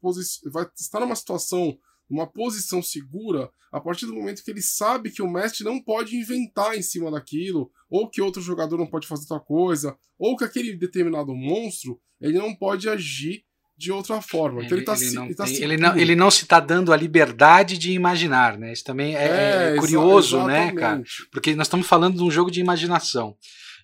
vai 0.46 0.66
estar 0.76 0.98
numa 0.98 1.14
situação, 1.14 1.78
numa 2.08 2.26
posição 2.26 2.82
segura, 2.82 3.48
a 3.70 3.80
partir 3.80 4.06
do 4.06 4.14
momento 4.14 4.42
que 4.42 4.50
ele 4.50 4.62
sabe 4.62 5.12
que 5.12 5.22
o 5.22 5.30
mestre 5.30 5.64
não 5.64 5.80
pode 5.80 6.16
inventar 6.16 6.76
em 6.76 6.82
cima 6.82 7.08
daquilo, 7.08 7.70
ou 7.88 8.10
que 8.10 8.20
outro 8.20 8.42
jogador 8.42 8.76
não 8.76 8.86
pode 8.86 9.06
fazer 9.06 9.22
outra 9.22 9.38
coisa, 9.38 9.96
ou 10.18 10.36
que 10.36 10.42
aquele 10.42 10.76
determinado 10.76 11.32
monstro 11.32 12.00
ele 12.20 12.36
não 12.36 12.52
pode 12.52 12.88
agir 12.88 13.44
de 13.76 13.92
outra 13.92 14.20
forma. 14.20 14.62
Então 14.62 14.76
ele, 14.76 14.84
ele, 14.84 14.84
tá, 14.84 14.94
ele, 15.00 15.14
não, 15.14 15.24
ele, 15.24 15.34
tá 15.34 15.48
ele, 15.48 15.76
não, 15.76 15.96
ele 15.96 16.16
não 16.16 16.30
se 16.30 16.42
está 16.42 16.60
dando 16.60 16.92
a 16.92 16.96
liberdade 16.96 17.78
de 17.78 17.92
imaginar, 17.92 18.58
né? 18.58 18.72
Isso 18.72 18.84
também 18.84 19.16
é, 19.16 19.24
é, 19.24 19.74
é 19.74 19.76
curioso, 19.78 20.44
né, 20.44 20.72
cara? 20.72 21.02
Porque 21.30 21.54
nós 21.54 21.66
estamos 21.66 21.86
falando 21.86 22.16
de 22.16 22.22
um 22.22 22.30
jogo 22.30 22.50
de 22.50 22.60
imaginação. 22.60 23.36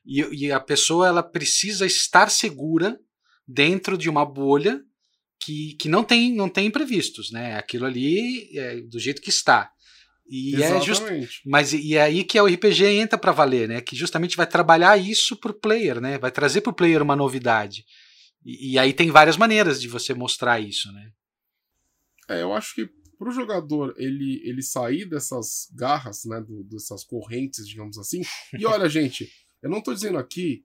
E, 0.06 0.46
e 0.46 0.52
a 0.52 0.60
pessoa 0.60 1.08
ela 1.08 1.22
precisa 1.22 1.84
estar 1.84 2.30
segura 2.30 2.98
dentro 3.46 3.98
de 3.98 4.08
uma 4.08 4.24
bolha 4.24 4.80
que, 5.40 5.74
que 5.80 5.88
não 5.88 6.04
tem 6.04 6.34
não 6.34 6.48
tem 6.48 6.66
imprevistos, 6.66 7.30
né? 7.30 7.56
Aquilo 7.56 7.86
ali 7.86 8.56
é 8.56 8.80
do 8.80 8.98
jeito 8.98 9.20
que 9.20 9.30
está. 9.30 9.70
E 10.28 10.56
Exatamente. 10.56 10.82
é 10.82 10.84
just, 10.84 11.42
mas 11.44 11.72
e 11.72 11.94
é 11.94 12.02
aí 12.02 12.24
que 12.24 12.40
o 12.40 12.46
RPG 12.46 12.84
entra 12.84 13.18
para 13.18 13.32
valer, 13.32 13.68
né? 13.68 13.80
Que 13.80 13.94
justamente 13.94 14.36
vai 14.36 14.46
trabalhar 14.46 14.96
isso 14.96 15.36
pro 15.36 15.54
player, 15.54 16.00
né? 16.00 16.18
Vai 16.18 16.30
trazer 16.30 16.60
pro 16.60 16.72
player 16.72 17.02
uma 17.02 17.14
novidade. 17.14 17.84
E, 18.44 18.72
e 18.72 18.78
aí 18.78 18.92
tem 18.92 19.10
várias 19.10 19.36
maneiras 19.36 19.80
de 19.80 19.88
você 19.88 20.14
mostrar 20.14 20.60
isso, 20.60 20.90
né? 20.92 21.10
É, 22.28 22.42
eu 22.42 22.52
acho 22.52 22.74
que 22.74 22.88
pro 23.16 23.30
jogador 23.30 23.94
ele 23.96 24.42
ele 24.44 24.62
sair 24.62 25.08
dessas 25.08 25.68
garras, 25.72 26.24
né, 26.24 26.40
do, 26.40 26.64
dessas 26.64 27.04
correntes, 27.04 27.66
digamos 27.66 27.96
assim. 27.96 28.22
E 28.58 28.66
olha, 28.66 28.88
gente, 28.90 29.30
eu 29.62 29.70
não 29.70 29.78
estou 29.78 29.94
dizendo 29.94 30.18
aqui 30.18 30.64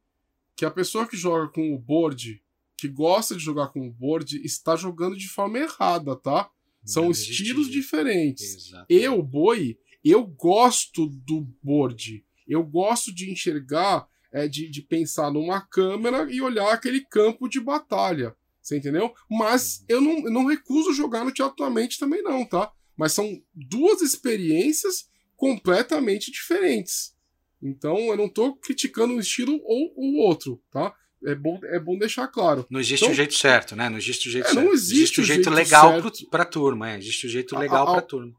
que 0.55 0.65
a 0.65 0.71
pessoa 0.71 1.07
que 1.07 1.17
joga 1.17 1.48
com 1.48 1.74
o 1.74 1.79
board, 1.79 2.41
que 2.77 2.88
gosta 2.88 3.36
de 3.36 3.43
jogar 3.43 3.69
com 3.69 3.88
o 3.88 3.91
board, 3.91 4.41
está 4.43 4.75
jogando 4.75 5.17
de 5.17 5.27
forma 5.27 5.60
errada, 5.60 6.15
tá? 6.15 6.50
São 6.83 7.03
Não 7.03 7.12
estilos 7.12 7.69
diferentes. 7.69 8.55
Exatamente. 8.55 8.88
Eu, 8.89 9.21
boi, 9.21 9.77
eu 10.03 10.25
gosto 10.25 11.07
do 11.07 11.41
board. 11.62 12.25
Eu 12.48 12.63
gosto 12.63 13.13
de 13.13 13.31
enxergar, 13.31 14.07
é, 14.31 14.48
de, 14.48 14.69
de 14.69 14.81
pensar 14.81 15.31
numa 15.31 15.62
câmera 15.62 16.31
e 16.31 16.41
olhar 16.41 16.71
aquele 16.74 17.01
campo 17.01 17.48
de 17.48 17.60
batalha. 17.60 18.36
Você 18.62 18.77
entendeu? 18.77 19.13
Mas 19.29 19.79
uhum. 19.79 19.86
eu, 19.89 20.01
não, 20.01 20.12
eu 20.25 20.31
não 20.31 20.45
recuso 20.45 20.93
jogar 20.93 21.25
no 21.25 21.31
Teatro 21.31 21.63
da 21.63 21.69
Mente 21.69 21.98
também, 21.98 22.21
não, 22.21 22.45
tá? 22.45 22.71
Mas 22.95 23.13
são 23.13 23.41
duas 23.53 24.01
experiências 24.01 25.10
completamente 25.36 26.31
diferentes. 26.31 27.15
Então 27.62 27.98
eu 27.98 28.18
não 28.18 28.25
estou 28.25 28.56
criticando 28.56 29.13
um 29.13 29.20
estilo 29.20 29.60
ou 29.63 29.94
o 29.96 30.18
outro, 30.20 30.62
tá? 30.72 30.94
É 31.24 31.36
bom, 31.36 31.60
é 31.65 31.80
bom 31.80 31.98
deixar 31.98 32.27
claro. 32.27 32.65
Não 32.70 32.80
existe 32.80 33.03
então, 33.03 33.13
o 33.13 33.15
jeito 33.15 33.36
certo, 33.36 33.75
né? 33.75 33.89
Não 33.89 33.98
existe 33.98 34.27
o 34.27 34.32
jeito 34.32 34.48
é, 34.48 34.50
certo. 34.50 34.65
Não 34.65 34.74
existe, 34.74 34.96
existe 34.96 35.22
o 35.22 35.24
jeito, 35.24 35.44
jeito 35.44 35.56
legal 35.56 36.01
para 36.32 36.44
a 36.44 36.46
turma, 36.46 36.91
é. 36.91 36.98
Existe 36.98 37.27
o 37.27 37.30
jeito 37.30 37.56
legal 37.56 37.86
para 37.86 38.00
a 38.00 38.01
turma. 38.01 38.34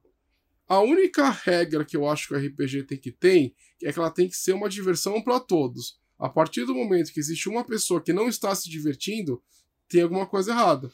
A 0.67 0.81
única 0.81 1.31
regra 1.31 1.85
que 1.85 1.97
eu 1.97 2.09
acho 2.09 2.29
que 2.29 2.35
o 2.35 2.38
RPG 2.38 2.85
tem 2.85 2.99
que 2.99 3.12
ter 3.12 3.55
é 3.83 3.93
que 3.93 3.99
ela 3.99 4.11
tem 4.11 4.29
que 4.29 4.37
ser 4.37 4.52
uma 4.52 4.69
diversão 4.69 5.23
para 5.23 5.38
todos. 5.38 6.00
A 6.19 6.29
partir 6.29 6.64
do 6.64 6.75
momento 6.75 7.12
que 7.12 7.21
existe 7.21 7.49
uma 7.49 7.64
pessoa 7.64 8.02
que 8.02 8.12
não 8.12 8.29
está 8.29 8.55
se 8.55 8.69
divertindo, 8.69 9.41
tem 9.88 10.02
alguma 10.02 10.26
coisa 10.26 10.50
errada. 10.50 10.91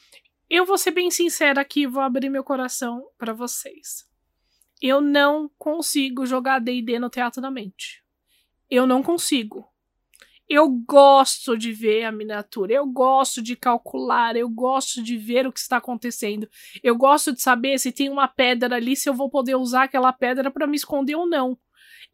Eu 0.50 0.66
vou 0.66 0.76
ser 0.76 0.90
bem 0.90 1.10
sincera 1.10 1.60
aqui, 1.60 1.86
vou 1.86 2.02
abrir 2.02 2.28
meu 2.28 2.44
coração 2.44 3.06
para 3.16 3.32
vocês. 3.32 4.06
Eu 4.80 5.00
não 5.00 5.50
consigo 5.58 6.26
jogar 6.26 6.58
D&D 6.58 6.98
no 6.98 7.10
Teatro 7.10 7.40
da 7.40 7.50
Mente 7.50 8.02
eu 8.70 8.86
não 8.86 9.02
consigo. 9.02 9.66
Eu 10.48 10.68
gosto 10.70 11.58
de 11.58 11.72
ver 11.72 12.04
a 12.04 12.12
miniatura, 12.12 12.72
eu 12.72 12.86
gosto 12.86 13.42
de 13.42 13.54
calcular, 13.54 14.34
eu 14.34 14.48
gosto 14.48 15.02
de 15.02 15.16
ver 15.16 15.46
o 15.46 15.52
que 15.52 15.60
está 15.60 15.76
acontecendo. 15.76 16.48
Eu 16.82 16.96
gosto 16.96 17.34
de 17.34 17.42
saber 17.42 17.78
se 17.78 17.92
tem 17.92 18.08
uma 18.08 18.26
pedra 18.26 18.76
ali, 18.76 18.96
se 18.96 19.10
eu 19.10 19.14
vou 19.14 19.28
poder 19.28 19.56
usar 19.56 19.84
aquela 19.84 20.10
pedra 20.10 20.50
para 20.50 20.66
me 20.66 20.76
esconder 20.76 21.16
ou 21.16 21.28
não. 21.28 21.58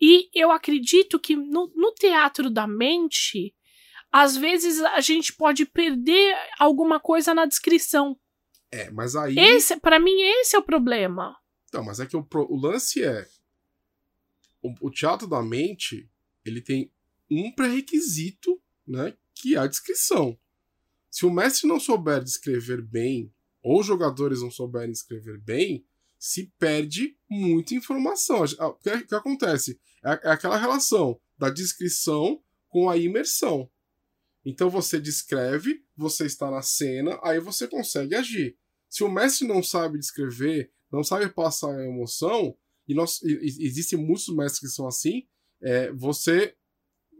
E 0.00 0.28
eu 0.34 0.50
acredito 0.50 1.20
que 1.20 1.36
no, 1.36 1.70
no 1.76 1.94
teatro 1.94 2.50
da 2.50 2.66
mente, 2.66 3.54
às 4.10 4.36
vezes 4.36 4.82
a 4.82 5.00
gente 5.00 5.32
pode 5.32 5.64
perder 5.64 6.36
alguma 6.58 6.98
coisa 6.98 7.32
na 7.32 7.46
descrição. 7.46 8.18
É, 8.72 8.90
mas 8.90 9.14
aí. 9.14 9.38
Esse, 9.38 9.78
para 9.78 10.00
mim, 10.00 10.20
esse 10.20 10.56
é 10.56 10.58
o 10.58 10.62
problema. 10.62 11.36
Não, 11.72 11.84
mas 11.84 12.00
é 12.00 12.06
que 12.06 12.16
o, 12.16 12.26
o 12.32 12.60
lance 12.60 13.04
é. 13.04 13.24
O, 14.60 14.88
o 14.88 14.90
teatro 14.90 15.28
da 15.28 15.40
mente 15.40 16.08
ele 16.44 16.60
tem 16.60 16.90
um 17.30 17.50
pré-requisito, 17.52 18.60
né, 18.86 19.16
que 19.34 19.54
é 19.54 19.58
a 19.58 19.66
descrição. 19.66 20.38
Se 21.10 21.24
o 21.24 21.30
mestre 21.30 21.68
não 21.68 21.78
souber 21.78 22.22
descrever 22.22 22.82
bem, 22.82 23.32
ou 23.62 23.80
os 23.80 23.86
jogadores 23.86 24.42
não 24.42 24.50
souberem 24.50 24.92
escrever 24.92 25.38
bem, 25.38 25.86
se 26.18 26.52
perde 26.58 27.16
muita 27.28 27.74
informação. 27.74 28.42
O 28.42 28.72
que, 28.74 29.02
que 29.02 29.14
acontece? 29.14 29.78
É, 30.04 30.28
é 30.28 30.30
aquela 30.30 30.56
relação 30.56 31.20
da 31.38 31.50
descrição 31.50 32.42
com 32.68 32.88
a 32.88 32.96
imersão. 32.96 33.70
Então 34.44 34.68
você 34.68 35.00
descreve, 35.00 35.84
você 35.96 36.26
está 36.26 36.50
na 36.50 36.62
cena, 36.62 37.18
aí 37.22 37.40
você 37.40 37.66
consegue 37.66 38.14
agir. 38.14 38.56
Se 38.88 39.02
o 39.02 39.10
mestre 39.10 39.46
não 39.46 39.62
sabe 39.62 39.98
descrever, 39.98 40.70
não 40.92 41.02
sabe 41.02 41.28
passar 41.28 41.74
a 41.74 41.84
emoção, 41.84 42.56
e, 42.86 42.94
nós, 42.94 43.22
e 43.22 43.66
existem 43.66 43.98
muitos 43.98 44.28
mestres 44.28 44.60
que 44.60 44.76
são 44.76 44.86
assim, 44.86 45.26
é, 45.64 45.90
você 45.92 46.54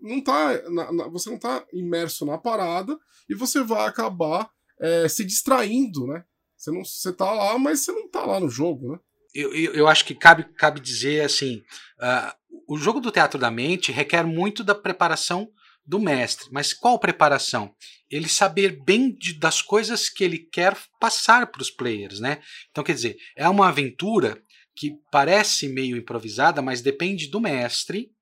não 0.03 0.23
tá 0.23 0.71
na, 0.71 0.93
na, 0.93 1.09
você 1.09 1.31
não 1.31 1.39
tá 1.39 1.65
imerso 1.73 2.27
na 2.27 2.37
parada 2.37 2.97
e 3.29 3.35
você 3.35 3.63
vai 3.63 3.89
acabar 3.89 4.51
é, 4.79 5.09
se 5.09 5.25
distraindo, 5.25 6.07
né? 6.07 6.25
Você 6.57 6.71
não 6.71 6.85
você 6.85 7.13
tá 7.13 7.31
lá, 7.33 7.59
mas 7.59 7.81
você 7.81 7.93
não 7.93 8.09
tá 8.09 8.25
lá 8.25 8.39
no 8.39 8.49
jogo, 8.49 8.93
né? 8.93 8.99
Eu, 9.35 9.53
eu, 9.55 9.73
eu 9.75 9.89
acho 9.89 10.05
que 10.05 10.15
cabe, 10.15 10.45
cabe 10.55 10.79
dizer 10.79 11.25
assim, 11.25 11.57
uh, 11.99 12.33
o 12.69 12.77
jogo 12.77 13.01
do 13.01 13.11
teatro 13.11 13.39
da 13.39 13.51
mente 13.51 13.91
requer 13.91 14.25
muito 14.25 14.63
da 14.63 14.75
preparação 14.75 15.51
do 15.85 15.99
mestre, 15.99 16.49
mas 16.53 16.73
qual 16.73 16.99
preparação? 16.99 17.75
Ele 18.09 18.29
saber 18.29 18.83
bem 18.85 19.13
de, 19.13 19.35
das 19.35 19.61
coisas 19.61 20.09
que 20.09 20.23
ele 20.23 20.39
quer 20.39 20.77
passar 21.01 21.49
para 21.49 21.61
os 21.61 21.71
players, 21.71 22.21
né? 22.21 22.41
Então 22.71 22.85
quer 22.85 22.95
dizer, 22.95 23.17
é 23.37 23.49
uma 23.49 23.69
aventura 23.69 24.41
que 24.77 24.97
parece 25.11 25.69
meio 25.69 25.97
improvisada, 25.97 26.63
mas 26.63 26.81
depende 26.81 27.29
do 27.29 27.41
mestre 27.41 28.14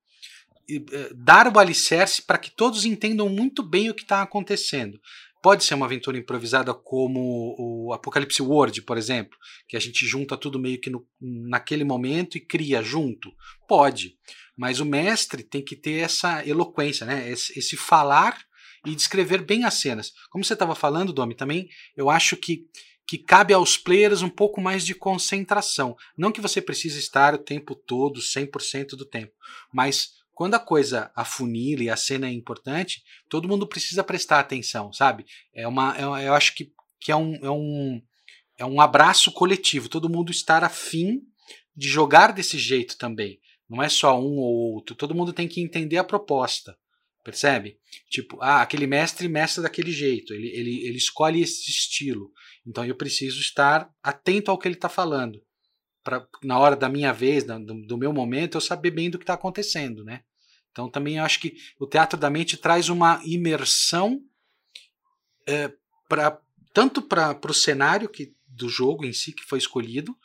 dar 1.14 1.48
o 1.48 1.58
alicerce 1.58 2.22
para 2.22 2.38
que 2.38 2.50
todos 2.50 2.84
entendam 2.84 3.28
muito 3.28 3.62
bem 3.62 3.90
o 3.90 3.94
que 3.94 4.02
está 4.02 4.22
acontecendo. 4.22 5.00
pode 5.42 5.64
ser 5.64 5.74
uma 5.74 5.86
aventura 5.86 6.16
improvisada 6.16 6.72
como 6.72 7.56
o 7.58 7.92
Apocalipse 7.92 8.40
World, 8.40 8.82
por 8.82 8.96
exemplo, 8.96 9.36
que 9.66 9.76
a 9.76 9.80
gente 9.80 10.06
junta 10.06 10.36
tudo 10.36 10.58
meio 10.58 10.80
que 10.80 10.88
no, 10.88 11.04
naquele 11.20 11.84
momento 11.84 12.38
e 12.38 12.40
cria 12.40 12.80
junto. 12.82 13.32
Pode, 13.66 14.16
mas 14.56 14.78
o 14.78 14.84
mestre 14.84 15.42
tem 15.42 15.62
que 15.62 15.74
ter 15.74 16.00
essa 16.00 16.46
eloquência, 16.46 17.04
né? 17.04 17.28
esse, 17.28 17.58
esse 17.58 17.76
falar 17.76 18.38
e 18.86 18.94
descrever 18.94 19.42
bem 19.42 19.64
as 19.64 19.74
cenas. 19.74 20.12
Como 20.30 20.44
você 20.44 20.52
estava 20.52 20.74
falando, 20.74 21.12
Domi, 21.12 21.34
também 21.34 21.68
eu 21.96 22.08
acho 22.08 22.36
que 22.36 22.66
que 23.06 23.18
cabe 23.18 23.52
aos 23.52 23.76
players 23.76 24.22
um 24.22 24.28
pouco 24.28 24.60
mais 24.60 24.86
de 24.86 24.94
concentração. 24.94 25.96
Não 26.16 26.32
que 26.32 26.40
você 26.40 26.62
precise 26.62 26.98
estar 26.98 27.34
o 27.34 27.38
tempo 27.38 27.74
todo, 27.74 28.20
100% 28.20 28.90
do 28.96 29.04
tempo, 29.04 29.32
mas 29.72 30.14
quando 30.34 30.54
a 30.54 30.58
coisa 30.58 31.10
afunila 31.14 31.82
e 31.82 31.90
a 31.90 31.96
cena 31.96 32.26
é 32.26 32.32
importante, 32.32 33.02
todo 33.28 33.48
mundo 33.48 33.66
precisa 33.66 34.02
prestar 34.02 34.40
atenção, 34.40 34.92
sabe? 34.92 35.24
É 35.54 35.68
uma, 35.68 35.96
é, 35.96 36.26
eu 36.26 36.34
acho 36.34 36.54
que, 36.54 36.72
que 36.98 37.12
é, 37.12 37.16
um, 37.16 37.34
é, 37.36 37.50
um, 37.50 38.02
é 38.58 38.64
um 38.64 38.80
abraço 38.80 39.30
coletivo, 39.32 39.88
todo 39.88 40.08
mundo 40.08 40.30
estar 40.30 40.64
afim 40.64 41.22
de 41.76 41.88
jogar 41.88 42.32
desse 42.32 42.58
jeito 42.58 42.96
também. 42.96 43.40
Não 43.68 43.82
é 43.82 43.88
só 43.88 44.18
um 44.18 44.38
ou 44.38 44.74
outro, 44.74 44.94
todo 44.94 45.14
mundo 45.14 45.32
tem 45.32 45.48
que 45.48 45.60
entender 45.60 45.98
a 45.98 46.04
proposta. 46.04 46.76
Percebe? 47.24 47.78
Tipo, 48.10 48.38
ah, 48.40 48.62
aquele 48.62 48.86
mestre 48.86 49.28
mestra 49.28 49.62
daquele 49.62 49.92
jeito, 49.92 50.34
ele, 50.34 50.48
ele, 50.48 50.86
ele 50.86 50.96
escolhe 50.96 51.40
esse 51.40 51.70
estilo. 51.70 52.32
Então 52.66 52.84
eu 52.84 52.96
preciso 52.96 53.38
estar 53.38 53.88
atento 54.02 54.50
ao 54.50 54.58
que 54.58 54.66
ele 54.66 54.74
está 54.74 54.88
falando. 54.88 55.40
Na 56.42 56.58
hora 56.58 56.76
da 56.76 56.88
minha 56.88 57.12
vez, 57.12 57.44
do, 57.44 57.86
do 57.86 57.98
meu 57.98 58.12
momento, 58.12 58.56
eu 58.56 58.60
saber 58.60 58.90
bem 58.90 59.10
do 59.10 59.18
que 59.18 59.24
está 59.24 59.34
acontecendo, 59.34 60.04
né? 60.04 60.22
Então 60.70 60.90
também 60.90 61.18
acho 61.18 61.38
que 61.38 61.54
o 61.78 61.86
teatro 61.86 62.18
da 62.18 62.30
mente 62.30 62.56
traz 62.56 62.88
uma 62.88 63.20
imersão 63.24 64.20
é, 65.46 65.72
pra, 66.08 66.40
tanto 66.72 67.02
para 67.02 67.38
o 67.48 67.54
cenário 67.54 68.08
que, 68.08 68.34
do 68.46 68.68
jogo 68.68 69.04
em 69.04 69.12
si 69.12 69.32
que 69.32 69.44
foi 69.44 69.58
escolhido, 69.58 70.16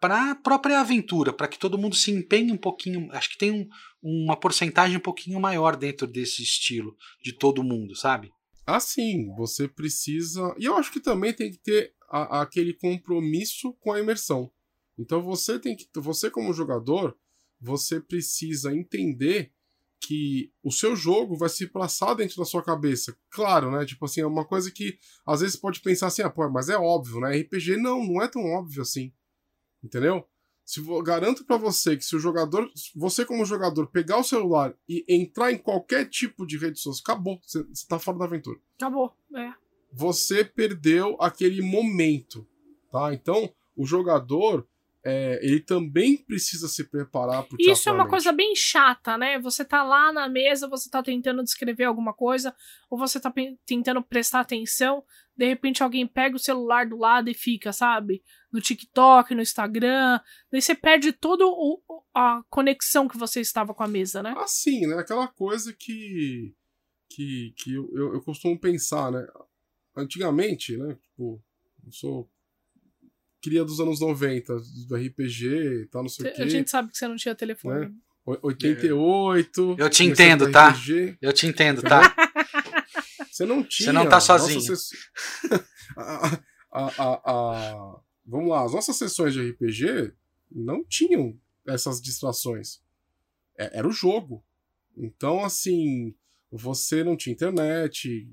para 0.00 0.32
a 0.32 0.34
própria 0.34 0.80
aventura, 0.80 1.32
para 1.32 1.48
que 1.48 1.58
todo 1.58 1.78
mundo 1.78 1.96
se 1.96 2.10
empenhe 2.10 2.52
um 2.52 2.58
pouquinho. 2.58 3.08
Acho 3.12 3.30
que 3.30 3.38
tem 3.38 3.50
um, 3.50 3.68
uma 4.02 4.36
porcentagem 4.36 4.98
um 4.98 5.00
pouquinho 5.00 5.40
maior 5.40 5.76
dentro 5.76 6.06
desse 6.06 6.42
estilo 6.42 6.94
de 7.22 7.32
todo 7.32 7.64
mundo, 7.64 7.96
sabe? 7.96 8.30
Assim, 8.66 9.34
você 9.34 9.66
precisa. 9.66 10.54
E 10.58 10.66
eu 10.66 10.76
acho 10.76 10.92
que 10.92 11.00
também 11.00 11.32
tem 11.32 11.50
que 11.50 11.58
ter 11.58 11.94
a, 12.10 12.42
aquele 12.42 12.74
compromisso 12.74 13.72
com 13.80 13.92
a 13.92 14.00
imersão. 14.00 14.50
Então 14.98 15.22
você 15.22 15.58
tem 15.58 15.76
que. 15.76 15.88
Você, 15.96 16.30
como 16.30 16.52
jogador, 16.52 17.16
você 17.60 18.00
precisa 18.00 18.74
entender 18.74 19.52
que 20.00 20.52
o 20.62 20.70
seu 20.70 20.94
jogo 20.94 21.36
vai 21.36 21.48
se 21.48 21.66
passar 21.66 22.14
dentro 22.14 22.36
da 22.36 22.44
sua 22.44 22.62
cabeça. 22.62 23.16
Claro, 23.30 23.70
né? 23.70 23.86
Tipo 23.86 24.04
assim, 24.04 24.20
é 24.20 24.26
uma 24.26 24.44
coisa 24.44 24.70
que 24.70 24.98
às 25.26 25.40
vezes 25.40 25.56
pode 25.56 25.80
pensar 25.80 26.08
assim, 26.08 26.22
ah, 26.22 26.30
pô, 26.30 26.48
mas 26.50 26.68
é 26.68 26.76
óbvio, 26.76 27.20
né? 27.20 27.36
RPG 27.38 27.78
não, 27.78 28.04
não 28.04 28.22
é 28.22 28.28
tão 28.28 28.44
óbvio 28.44 28.82
assim. 28.82 29.12
Entendeu? 29.82 30.26
Se 30.64 30.80
garanto 31.02 31.44
para 31.44 31.58
você 31.58 31.96
que 31.96 32.04
se 32.04 32.16
o 32.16 32.18
jogador, 32.18 32.70
você 32.96 33.24
como 33.24 33.44
jogador, 33.44 33.86
pegar 33.88 34.18
o 34.18 34.24
celular 34.24 34.74
e 34.88 35.04
entrar 35.06 35.52
em 35.52 35.58
qualquer 35.58 36.08
tipo 36.08 36.46
de 36.46 36.56
rede 36.56 36.78
social, 36.80 37.02
acabou, 37.14 37.40
você, 37.44 37.62
você 37.64 37.86
tá 37.86 37.98
fora 37.98 38.18
da 38.18 38.24
aventura. 38.24 38.58
Acabou, 38.76 39.14
é. 39.36 39.52
Você 39.92 40.42
perdeu 40.42 41.16
aquele 41.20 41.60
momento, 41.60 42.46
tá? 42.90 43.12
Então, 43.12 43.52
o 43.76 43.84
jogador, 43.84 44.66
é, 45.06 45.38
ele 45.42 45.60
também 45.60 46.16
precisa 46.16 46.66
se 46.66 46.82
preparar 46.82 47.44
pro 47.44 47.58
Isso 47.60 47.90
é 47.90 47.92
uma 47.92 48.08
coisa 48.08 48.32
bem 48.32 48.54
chata, 48.56 49.18
né? 49.18 49.38
Você 49.38 49.62
tá 49.62 49.82
lá 49.82 50.10
na 50.10 50.30
mesa, 50.30 50.66
você 50.66 50.88
tá 50.88 51.02
tentando 51.02 51.44
descrever 51.44 51.84
alguma 51.84 52.14
coisa, 52.14 52.56
ou 52.88 52.98
você 52.98 53.20
tá 53.20 53.30
tentando 53.66 54.02
prestar 54.02 54.40
atenção, 54.40 55.04
de 55.36 55.46
repente 55.46 55.82
alguém 55.82 56.06
pega 56.06 56.36
o 56.36 56.38
celular 56.38 56.88
do 56.88 56.96
lado 56.96 57.28
e 57.28 57.34
fica, 57.34 57.70
sabe? 57.70 58.22
No 58.50 58.62
TikTok, 58.62 59.34
no 59.34 59.42
Instagram. 59.42 60.18
Daí 60.50 60.62
você 60.62 60.74
perde 60.74 61.12
toda 61.12 61.44
a 62.14 62.42
conexão 62.48 63.06
que 63.06 63.18
você 63.18 63.42
estava 63.42 63.74
com 63.74 63.82
a 63.82 63.88
mesa, 63.88 64.22
né? 64.22 64.32
Assim, 64.38 64.86
né? 64.86 64.96
Aquela 64.96 65.28
coisa 65.28 65.74
que. 65.78 66.54
que, 67.10 67.52
que 67.58 67.74
eu, 67.74 67.90
eu, 67.92 68.14
eu 68.14 68.22
costumo 68.22 68.58
pensar, 68.58 69.12
né? 69.12 69.26
Antigamente, 69.94 70.78
né? 70.78 70.94
Tipo, 70.94 71.42
eu 71.84 71.92
sou 71.92 72.30
cria 73.44 73.62
dos 73.62 73.78
anos 73.78 74.00
90, 74.00 74.56
do 74.88 74.96
RPG 74.96 75.82
e 75.82 75.86
tal, 75.86 76.02
não 76.02 76.08
sei 76.08 76.30
o 76.30 76.34
quê. 76.34 76.42
A 76.42 76.48
gente 76.48 76.70
sabe 76.70 76.90
que 76.90 76.96
você 76.96 77.06
não 77.06 77.16
tinha 77.16 77.34
telefone. 77.34 77.80
Né? 77.80 77.92
88. 78.24 79.76
Eu 79.78 79.90
te 79.90 80.02
entendo, 80.02 80.50
tá? 80.50 80.74
Eu 81.20 81.30
te 81.30 81.46
entendo, 81.46 81.82
tá? 81.82 82.14
Você 83.30 83.44
não 83.44 83.62
tinha. 83.62 83.88
Você 83.88 83.92
não 83.92 84.08
tá 84.08 84.18
sozinho. 84.18 84.62
a, 85.94 86.40
a, 86.72 87.20
a, 87.24 88.00
vamos 88.24 88.48
lá, 88.48 88.64
as 88.64 88.72
nossas 88.72 88.96
sessões 88.96 89.34
de 89.34 89.50
RPG 89.50 90.14
não 90.50 90.82
tinham 90.82 91.38
essas 91.66 92.00
distrações. 92.00 92.80
É, 93.58 93.78
era 93.78 93.86
o 93.86 93.92
jogo. 93.92 94.42
Então, 94.96 95.44
assim, 95.44 96.14
você 96.50 97.04
não 97.04 97.14
tinha 97.14 97.34
internet, 97.34 98.26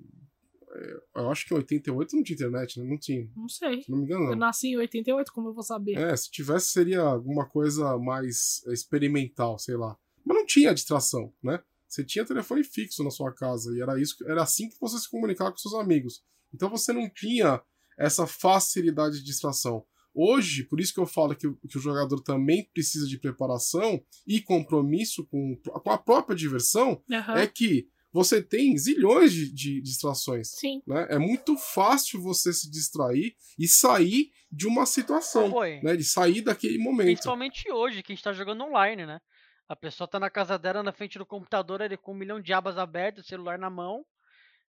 eu 1.16 1.30
acho 1.30 1.46
que 1.46 1.54
em 1.54 1.58
88 1.58 2.16
não 2.16 2.24
tinha 2.24 2.36
internet, 2.36 2.80
né? 2.80 2.86
Não 2.86 2.98
tinha. 2.98 3.30
Não 3.36 3.48
sei. 3.48 3.82
Se 3.82 3.92
não 3.92 4.00
me 4.00 4.06
engano, 4.06 4.26
não. 4.26 4.32
Eu 4.32 4.38
nasci 4.38 4.70
em 4.70 4.78
88, 4.78 5.32
como 5.32 5.50
eu 5.50 5.54
vou 5.54 5.64
saber? 5.64 5.98
É, 5.98 6.16
se 6.16 6.32
tivesse 6.32 6.70
seria 6.70 7.02
alguma 7.02 7.46
coisa 7.48 7.98
mais 7.98 8.64
experimental, 8.68 9.58
sei 9.60 9.76
lá. 9.76 9.98
Mas 10.26 10.38
não 10.38 10.46
tinha 10.46 10.74
distração, 10.74 11.34
né? 11.44 11.62
Você 11.88 12.04
tinha 12.06 12.26
telefone 12.26 12.64
fixo 12.64 13.04
na 13.04 13.12
sua 13.12 13.34
casa 13.34 13.76
e 13.76 13.82
era 13.82 14.00
isso, 14.00 14.16
era 14.26 14.44
assim 14.44 14.70
que 14.70 14.80
você 14.80 14.98
se 14.98 15.10
comunicava 15.10 15.52
com 15.52 15.58
seus 15.58 15.74
amigos. 15.74 16.24
Então 16.54 16.70
você 16.70 16.94
não 16.94 17.10
tinha 17.10 17.62
essa 17.98 18.26
facilidade 18.26 19.20
de 19.20 19.26
distração. 19.26 19.86
Hoje, 20.14 20.64
por 20.64 20.80
isso 20.80 20.94
que 20.94 21.00
eu 21.00 21.06
falo 21.06 21.36
que, 21.36 21.50
que 21.68 21.78
o 21.78 21.82
jogador 21.82 22.22
também 22.22 22.70
precisa 22.74 23.08
de 23.08 23.18
preparação 23.18 24.02
e 24.28 24.42
compromisso 24.42 25.26
com, 25.26 25.56
com 25.58 25.90
a 25.90 25.98
própria 25.98 26.36
diversão, 26.36 27.02
uhum. 27.10 27.36
é 27.36 27.48
que 27.48 27.88
você 28.12 28.42
tem 28.42 28.78
zilhões 28.78 29.32
de, 29.32 29.54
de 29.54 29.82
distrações. 29.82 30.50
Sim. 30.50 30.82
Né? 30.86 31.08
É 31.10 31.18
muito 31.18 31.58
fácil 31.58 32.22
você 32.22 32.52
se 32.52 32.70
distrair 32.70 33.36
e 33.58 33.68
sair 33.68 34.32
de 34.52 34.68
uma 34.68 34.86
situação, 34.86 35.50
Foi. 35.50 35.80
né? 35.82 35.96
De 35.96 36.04
sair 36.04 36.42
daquele 36.42 36.78
momento. 36.78 37.08
Principalmente 37.08 37.72
hoje, 37.72 38.04
que 38.04 38.12
a 38.12 38.16
gente 38.16 38.24
tá 38.24 38.34
jogando 38.34 38.64
online, 38.64 39.06
né? 39.06 39.20
A 39.68 39.76
pessoa 39.76 40.08
tá 40.08 40.20
na 40.20 40.30
casa 40.30 40.60
dela, 40.60 40.84
na 40.84 40.92
frente 40.92 41.18
do 41.18 41.26
computador, 41.26 41.80
ele 41.80 41.96
com 41.96 42.12
um 42.12 42.18
milhão 42.18 42.42
de 42.42 42.52
abas 42.52 42.78
abertas, 42.78 43.26
celular 43.26 43.58
na 43.58 43.70
mão. 43.70 44.06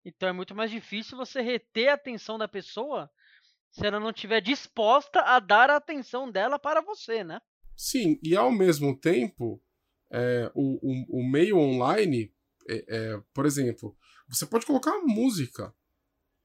Então 0.06 0.30
é 0.30 0.32
muito 0.32 0.56
mais 0.56 0.72
difícil 0.72 1.18
você 1.18 1.42
reter 1.42 1.90
a 1.90 1.96
atenção 1.96 2.38
da 2.38 2.48
pessoa 2.48 3.10
se 3.72 3.86
ela 3.86 4.00
não 4.00 4.12
estiver 4.12 4.40
disposta 4.40 5.20
a 5.20 5.38
dar 5.40 5.70
a 5.70 5.76
atenção 5.76 6.32
dela 6.32 6.58
para 6.58 6.80
você, 6.80 7.26
né? 7.26 7.42
Sim, 7.76 8.18
e 8.24 8.34
ao 8.34 8.50
mesmo 8.50 8.98
tempo, 8.98 9.62
é, 10.10 10.50
o, 10.56 10.80
o, 10.82 11.20
o 11.20 11.30
meio 11.30 11.58
online 11.58 12.34
é, 12.68 12.86
é, 12.88 13.22
por 13.34 13.46
exemplo, 13.46 13.96
você 14.28 14.46
pode 14.46 14.66
colocar 14.66 14.98
música. 15.06 15.74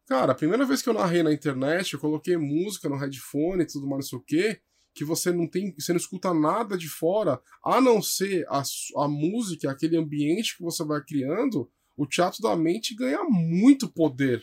Cara, 0.06 0.32
a 0.32 0.34
primeira 0.34 0.64
vez 0.64 0.82
que 0.82 0.88
eu 0.88 0.94
narrei 0.94 1.22
na 1.22 1.32
internet, 1.32 1.92
eu 1.92 2.00
coloquei 2.00 2.36
música 2.36 2.88
no 2.88 2.96
headphone 2.96 3.62
e 3.62 3.66
tudo 3.66 3.86
mais, 3.86 4.04
não 4.04 4.08
sei 4.10 4.18
o 4.18 4.22
quê, 4.22 4.60
que 4.94 5.04
você 5.04 5.32
não 5.32 5.46
tem, 5.46 5.72
você 5.78 5.92
não 5.92 6.00
escuta 6.00 6.34
nada 6.34 6.76
de 6.76 6.88
fora, 6.88 7.40
a 7.64 7.80
não 7.80 8.02
ser 8.02 8.44
a, 8.48 8.62
a 8.96 9.08
música, 9.08 9.70
aquele 9.70 9.96
ambiente 9.96 10.56
que 10.56 10.64
você 10.64 10.84
vai 10.84 11.00
criando, 11.02 11.70
o 11.96 12.06
teatro 12.06 12.42
da 12.42 12.56
mente 12.56 12.94
ganha 12.94 13.22
muito 13.24 13.88
poder, 13.88 14.42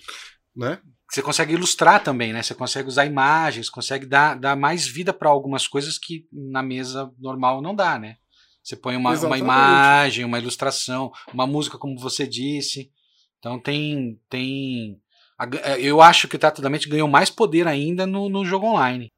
né? 0.55 0.79
Você 1.09 1.21
consegue 1.21 1.53
ilustrar 1.53 2.03
também, 2.03 2.33
né? 2.33 2.43
Você 2.43 2.53
consegue 2.53 2.87
usar 2.87 3.05
imagens, 3.05 3.69
consegue 3.69 4.05
dar, 4.05 4.35
dar 4.35 4.55
mais 4.55 4.85
vida 4.85 5.13
para 5.13 5.29
algumas 5.29 5.67
coisas 5.67 5.97
que 5.97 6.27
na 6.31 6.61
mesa 6.61 7.11
normal 7.17 7.61
não 7.61 7.73
dá, 7.73 7.97
né? 7.97 8.17
Você 8.67 8.75
põe 8.75 8.97
uma, 8.97 9.17
uma 9.17 9.37
imagem, 9.37 10.25
uma 10.25 10.37
ilustração, 10.37 11.09
uma 11.33 11.47
música, 11.47 11.77
como 11.77 11.97
você 11.97 12.27
disse. 12.27 12.91
Então 13.39 13.57
tem. 13.57 14.19
tem 14.29 15.01
é, 15.63 15.79
eu 15.79 16.01
acho 16.01 16.27
que 16.27 16.35
o 16.35 16.39
Teatro 16.39 16.61
da 16.61 16.69
Mente 16.69 16.89
ganhou 16.89 17.07
mais 17.07 17.29
poder 17.29 17.65
ainda 17.65 18.05
no, 18.05 18.27
no 18.27 18.43
jogo 18.43 18.65
online. 18.65 19.09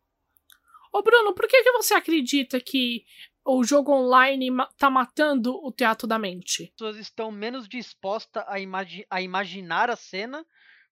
Ô 0.93 1.01
Bruno, 1.01 1.33
por 1.33 1.47
que, 1.47 1.63
que 1.63 1.71
você 1.71 1.95
acredita 1.95 2.61
que 2.61 3.03
o 3.43 3.63
jogo 3.63 3.91
online 3.91 4.49
tá 4.77 4.87
matando 4.87 5.55
o 5.65 5.71
teatro 5.71 6.07
da 6.07 6.19
mente? 6.19 6.65
As 6.65 6.69
pessoas 6.69 6.97
estão 6.97 7.31
menos 7.31 7.67
dispostas 7.67 8.43
a, 8.47 8.59
imagi 8.59 9.03
a 9.09 9.19
imaginar 9.19 9.89
a 9.89 9.95
cena 9.95 10.45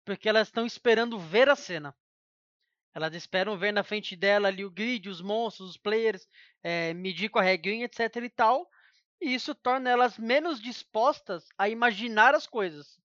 porque 0.04 0.28
elas 0.28 0.48
estão 0.48 0.66
esperando 0.66 1.20
ver 1.20 1.48
a 1.48 1.56
cena. 1.56 1.94
Elas 2.98 3.14
esperam 3.14 3.56
ver 3.56 3.72
na 3.72 3.84
frente 3.84 4.16
dela 4.16 4.48
ali 4.48 4.66
o 4.66 4.72
grid, 4.72 5.08
os 5.08 5.22
monstros, 5.22 5.70
os 5.70 5.78
players, 5.78 6.28
é, 6.64 6.96
medir 6.96 7.30
com 7.30 7.38
a 7.38 7.44
regrinha, 7.44 7.86
etc 7.86 8.16
e 8.24 8.28
tal. 8.28 8.68
E 9.22 9.36
isso 9.36 9.54
torna 9.54 9.88
elas 9.88 10.18
menos 10.18 10.60
dispostas 10.60 11.48
a 11.60 11.70
imaginar 11.70 12.34
as 12.34 12.48
coisas. 12.48 13.00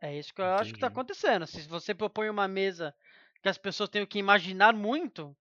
É 0.00 0.18
isso 0.18 0.34
que 0.34 0.40
eu 0.40 0.46
Entendi. 0.46 0.62
acho 0.62 0.70
que 0.72 0.76
está 0.78 0.88
acontecendo. 0.88 1.46
Se 1.46 1.68
você 1.68 1.94
propõe 1.94 2.28
uma 2.28 2.48
mesa 2.48 2.92
que 3.40 3.48
as 3.48 3.56
pessoas 3.56 3.88
tenham 3.88 4.04
que 4.04 4.18
imaginar 4.18 4.74
muito, 4.74 5.36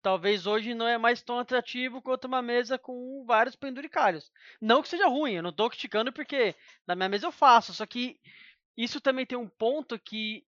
talvez 0.00 0.46
hoje 0.46 0.72
não 0.72 0.88
é 0.88 0.96
mais 0.96 1.20
tão 1.20 1.38
atrativo 1.38 2.00
quanto 2.00 2.24
uma 2.24 2.40
mesa 2.40 2.78
com 2.78 3.26
vários 3.26 3.56
penduricalhos. 3.56 4.32
Não 4.58 4.80
que 4.80 4.88
seja 4.88 5.06
ruim, 5.06 5.34
eu 5.34 5.42
não 5.42 5.50
estou 5.50 5.68
criticando 5.68 6.10
porque 6.14 6.54
na 6.86 6.96
minha 6.96 7.10
mesa 7.10 7.26
eu 7.26 7.32
faço, 7.32 7.74
só 7.74 7.84
que 7.84 8.18
isso 8.74 9.02
também 9.02 9.26
tem 9.26 9.36
um 9.36 9.50
ponto 9.50 9.98
que 9.98 10.46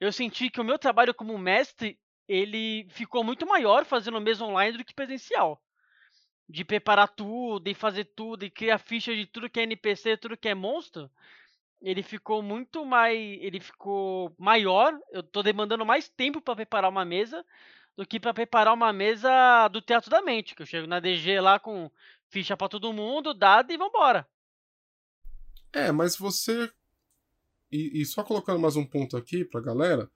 eu 0.00 0.12
senti 0.12 0.50
que 0.50 0.60
o 0.60 0.64
meu 0.64 0.78
trabalho 0.78 1.14
como 1.14 1.36
mestre, 1.36 1.98
ele 2.26 2.86
ficou 2.90 3.24
muito 3.24 3.46
maior 3.46 3.84
fazendo 3.84 4.20
mesmo 4.20 4.46
online 4.46 4.78
do 4.78 4.84
que 4.84 4.94
presencial. 4.94 5.60
De 6.48 6.64
preparar 6.64 7.08
tudo, 7.08 7.68
e 7.68 7.74
fazer 7.74 8.04
tudo, 8.16 8.44
e 8.44 8.50
criar 8.50 8.78
ficha 8.78 9.14
de 9.14 9.26
tudo 9.26 9.50
que 9.50 9.60
é 9.60 9.64
NPC, 9.64 10.16
tudo 10.16 10.36
que 10.36 10.48
é 10.48 10.54
monstro. 10.54 11.10
Ele 11.80 12.02
ficou 12.02 12.42
muito 12.42 12.84
mais. 12.84 13.18
Ele 13.40 13.60
ficou 13.60 14.34
maior. 14.38 14.98
Eu 15.10 15.22
tô 15.22 15.42
demandando 15.42 15.84
mais 15.84 16.08
tempo 16.08 16.40
para 16.40 16.56
preparar 16.56 16.90
uma 16.90 17.04
mesa 17.04 17.44
do 17.96 18.06
que 18.06 18.18
para 18.18 18.34
preparar 18.34 18.74
uma 18.74 18.92
mesa 18.92 19.68
do 19.68 19.80
Teatro 19.80 20.10
da 20.10 20.22
Mente. 20.22 20.54
Que 20.54 20.62
eu 20.62 20.66
chego 20.66 20.86
na 20.86 21.00
DG 21.00 21.40
lá 21.40 21.58
com 21.58 21.90
ficha 22.30 22.56
para 22.56 22.68
todo 22.68 22.92
mundo, 22.92 23.34
dado 23.34 23.72
e 23.72 23.76
vambora. 23.76 24.26
É, 25.72 25.92
mas 25.92 26.16
você 26.16 26.70
e, 27.70 28.00
e, 28.00 28.04
só 28.06 28.22
colocando 28.22 28.58
mais 28.58 28.76
um 28.76 28.84
ponto 28.84 29.16
aqui 29.16 29.44
pra 29.44 29.60
galera, 29.60 30.10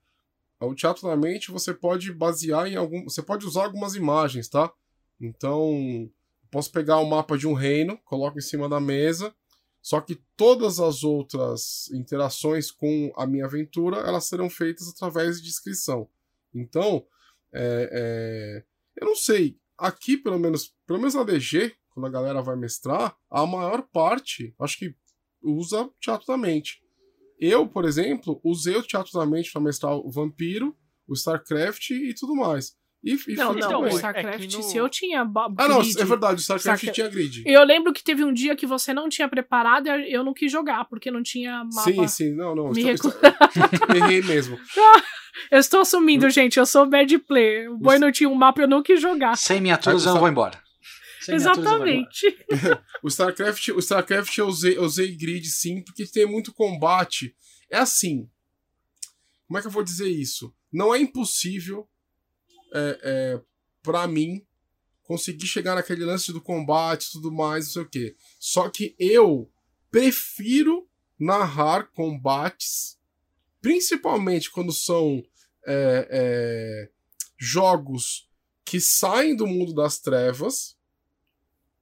o 0.60 0.74
Teatro 0.74 1.08
da 1.08 1.16
Mente 1.16 1.50
você 1.50 1.74
pode 1.74 2.12
basear 2.12 2.66
em 2.66 2.76
algum. 2.76 3.04
Você 3.04 3.22
pode 3.22 3.46
usar 3.46 3.64
algumas 3.64 3.94
imagens, 3.94 4.48
tá? 4.48 4.72
Então, 5.20 6.10
posso 6.50 6.70
pegar 6.70 6.98
o 6.98 7.08
mapa 7.08 7.36
de 7.36 7.46
um 7.46 7.52
reino, 7.52 7.98
coloco 8.04 8.38
em 8.38 8.42
cima 8.42 8.68
da 8.68 8.80
mesa, 8.80 9.34
só 9.80 10.00
que 10.00 10.22
todas 10.36 10.78
as 10.78 11.02
outras 11.02 11.90
interações 11.90 12.70
com 12.70 13.12
a 13.16 13.26
minha 13.26 13.46
aventura 13.46 13.98
elas 13.98 14.24
serão 14.24 14.48
feitas 14.48 14.88
através 14.88 15.38
de 15.38 15.48
descrição. 15.48 16.08
Então, 16.54 17.04
é, 17.52 17.88
é, 17.92 18.64
eu 19.00 19.06
não 19.06 19.16
sei. 19.16 19.58
Aqui, 19.76 20.16
pelo 20.16 20.38
menos, 20.38 20.74
pelo 20.86 20.98
menos 21.00 21.14
na 21.14 21.24
DG, 21.24 21.74
quando 21.90 22.06
a 22.06 22.10
galera 22.10 22.40
vai 22.40 22.56
mestrar, 22.56 23.16
a 23.28 23.46
maior 23.46 23.82
parte, 23.82 24.54
acho 24.58 24.78
que 24.78 24.94
usa 25.42 25.90
Teatro 26.00 26.26
da 26.26 26.36
Mente. 26.36 26.82
Eu, 27.42 27.66
por 27.66 27.84
exemplo, 27.84 28.40
usei 28.44 28.76
o 28.76 28.82
Teatro 28.84 29.18
da 29.18 29.26
Mente 29.26 29.50
para 29.50 29.60
mestrar 29.60 29.96
o 29.96 30.08
Vampiro, 30.08 30.76
o 31.08 31.14
StarCraft 31.14 31.90
e 31.90 32.14
tudo 32.14 32.36
mais. 32.36 32.76
E, 33.02 33.18
e 33.26 33.34
não, 33.34 33.52
não, 33.52 33.80
o 33.82 33.88
StarCraft, 33.88 34.54
é 34.54 34.56
no... 34.56 34.62
se 34.62 34.76
eu 34.76 34.88
tinha. 34.88 35.24
Grid, 35.24 35.56
ah, 35.58 35.66
não, 35.66 35.80
é 35.80 36.04
verdade, 36.04 36.34
o 36.36 36.40
StarCraft 36.40 36.82
Star... 36.82 36.94
tinha 36.94 37.08
grid. 37.08 37.42
Eu 37.44 37.64
lembro 37.64 37.92
que 37.92 38.04
teve 38.04 38.22
um 38.22 38.32
dia 38.32 38.54
que 38.54 38.64
você 38.64 38.94
não 38.94 39.08
tinha 39.08 39.28
preparado 39.28 39.88
e 39.88 40.12
eu 40.12 40.22
não 40.22 40.32
quis 40.32 40.52
jogar, 40.52 40.84
porque 40.84 41.10
não 41.10 41.20
tinha 41.20 41.64
mapa. 41.64 41.90
Sim, 41.90 42.06
sim, 42.06 42.32
não, 42.32 42.54
não. 42.54 42.70
Me 42.70 42.88
está, 42.88 43.10
Errei 43.92 44.22
mesmo. 44.22 44.56
eu 45.50 45.58
estou 45.58 45.80
assumindo, 45.80 46.30
gente, 46.30 46.60
eu 46.60 46.64
sou 46.64 46.86
bad 46.86 47.18
player. 47.18 47.72
O 47.72 47.76
Boi 47.76 47.98
não 47.98 48.12
tinha 48.12 48.28
um 48.28 48.36
mapa, 48.36 48.60
eu 48.60 48.68
não 48.68 48.84
quis 48.84 49.00
jogar. 49.00 49.36
Sem 49.36 49.60
miniaturas 49.60 50.06
eu 50.06 50.12
não 50.12 50.20
vou 50.20 50.28
embora. 50.28 50.61
Sem 51.22 51.36
Exatamente. 51.36 52.26
o 53.02 53.08
StarCraft, 53.08 53.68
o 53.68 53.78
StarCraft 53.78 54.36
eu 54.38 54.46
usei, 54.46 54.76
eu 54.76 54.82
usei 54.82 55.14
grid 55.14 55.48
sim, 55.48 55.82
porque 55.82 56.04
tem 56.06 56.26
muito 56.26 56.52
combate. 56.52 57.34
É 57.70 57.78
assim. 57.78 58.28
Como 59.46 59.58
é 59.58 59.60
que 59.60 59.66
eu 59.68 59.72
vou 59.72 59.84
dizer 59.84 60.08
isso? 60.08 60.54
Não 60.72 60.94
é 60.94 60.98
impossível 60.98 61.88
é, 62.74 62.98
é, 63.02 63.40
para 63.82 64.06
mim 64.08 64.44
conseguir 65.02 65.46
chegar 65.46 65.74
naquele 65.74 66.04
lance 66.04 66.32
do 66.32 66.40
combate 66.40 67.04
e 67.04 67.12
tudo 67.12 67.30
mais, 67.30 67.66
não 67.66 67.72
sei 67.72 67.82
o 67.82 67.88
quê. 67.88 68.16
Só 68.40 68.68
que 68.68 68.96
eu 68.98 69.50
prefiro 69.90 70.88
narrar 71.18 71.90
combates, 71.92 72.98
principalmente 73.60 74.50
quando 74.50 74.72
são 74.72 75.22
é, 75.66 76.08
é, 76.10 76.90
jogos 77.38 78.28
que 78.64 78.80
saem 78.80 79.36
do 79.36 79.46
mundo 79.46 79.74
das 79.74 79.98
trevas, 79.98 80.76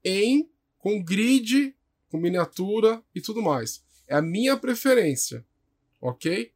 em 0.04 0.48
com 0.78 1.02
grid, 1.02 1.74
com 2.08 2.18
miniatura 2.18 3.02
e 3.14 3.20
tudo 3.20 3.42
mais. 3.42 3.84
É 4.08 4.16
a 4.16 4.22
minha 4.22 4.56
preferência, 4.56 5.44
ok? 6.00 6.52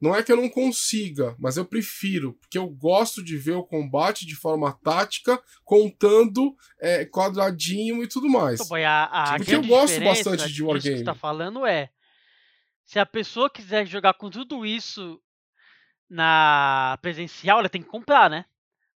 Não 0.00 0.16
é 0.16 0.20
que 0.20 0.32
eu 0.32 0.36
não 0.36 0.48
consiga, 0.48 1.36
mas 1.38 1.56
eu 1.56 1.64
prefiro, 1.64 2.32
porque 2.32 2.58
eu 2.58 2.68
gosto 2.68 3.22
de 3.22 3.36
ver 3.36 3.52
o 3.52 3.62
combate 3.62 4.26
de 4.26 4.34
forma 4.34 4.72
tática, 4.82 5.40
contando 5.64 6.56
é, 6.80 7.04
quadradinho 7.04 8.02
e 8.02 8.08
tudo 8.08 8.28
mais. 8.28 8.60
A, 8.84 9.04
a 9.04 9.36
porque 9.36 9.54
eu 9.54 9.62
gosto 9.62 10.00
bastante 10.00 10.52
de 10.52 10.60
wargame. 10.60 10.88
O 10.88 10.92
que 10.92 10.98
você 10.98 11.04
tá 11.04 11.14
falando 11.14 11.64
é, 11.64 11.88
se 12.84 12.98
a 12.98 13.06
pessoa 13.06 13.48
quiser 13.48 13.86
jogar 13.86 14.14
com 14.14 14.28
tudo 14.28 14.66
isso 14.66 15.22
na 16.10 16.98
presencial, 17.00 17.60
ela 17.60 17.68
tem 17.68 17.80
que 17.80 17.88
comprar, 17.88 18.28
né? 18.28 18.44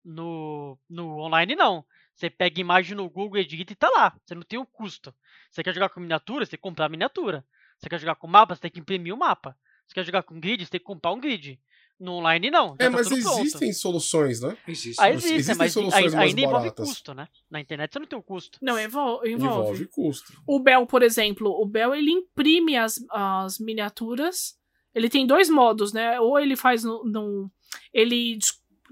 No, 0.03 0.75
no 0.89 1.19
online 1.19 1.55
não. 1.55 1.85
Você 2.15 2.29
pega 2.29 2.61
imagem 2.61 2.95
no 2.95 3.09
Google, 3.09 3.39
edita 3.39 3.73
e 3.73 3.75
tá 3.75 3.89
lá. 3.89 4.15
Você 4.23 4.33
não 4.33 4.43
tem 4.43 4.57
o 4.57 4.65
custo. 4.65 5.13
Você 5.51 5.61
quer 5.61 5.73
jogar 5.73 5.89
com 5.89 5.99
miniatura, 5.99 6.45
você 6.45 6.51
tem 6.51 6.57
que 6.57 6.63
comprar 6.63 6.85
a 6.85 6.89
miniatura. 6.89 7.45
Você 7.77 7.89
quer 7.89 7.99
jogar 7.99 8.15
com 8.15 8.27
mapa, 8.27 8.55
você 8.55 8.61
tem 8.61 8.71
que 8.71 8.79
imprimir 8.79 9.13
o 9.13 9.17
mapa. 9.17 9.57
Você 9.85 9.93
quer 9.93 10.05
jogar 10.05 10.23
com 10.23 10.39
grid, 10.39 10.65
você 10.65 10.71
tem 10.71 10.79
que 10.79 10.85
comprar 10.85 11.11
um 11.11 11.19
grid. 11.19 11.59
No 11.99 12.13
online 12.13 12.51
não. 12.51 12.75
É, 12.77 12.85
tá 12.85 12.89
mas 12.89 13.09
existem 13.09 13.59
pronto. 13.59 13.73
soluções, 13.73 14.41
né? 14.41 14.57
Existem. 14.67 15.05
Ah, 15.05 15.11
existe, 15.11 15.33
existem 15.33 15.55
mas 15.55 15.71
soluções 15.71 16.13
aí, 16.13 16.29
ainda 16.29 16.41
envolve 16.41 16.71
custo, 16.71 17.13
né? 17.13 17.27
Na 17.49 17.61
internet 17.61 17.93
você 17.93 17.99
não 17.99 18.05
tem 18.05 18.19
o 18.19 18.23
custo. 18.23 18.59
Não, 18.61 18.77
envolve. 18.77 19.29
Envolve, 19.29 19.61
envolve 19.61 19.87
custo. 19.87 20.41
O 20.45 20.59
Bell, 20.59 20.85
por 20.85 21.03
exemplo, 21.03 21.49
o 21.49 21.65
Bell 21.65 21.95
ele 21.95 22.11
imprime 22.11 22.75
as, 22.75 22.95
as 23.09 23.59
miniaturas. 23.59 24.57
Ele 24.93 25.09
tem 25.09 25.25
dois 25.25 25.49
modos, 25.49 25.93
né? 25.93 26.19
Ou 26.19 26.37
ele 26.37 26.57
faz 26.57 26.83
no, 26.83 27.03
no 27.05 27.51
ele 27.93 28.37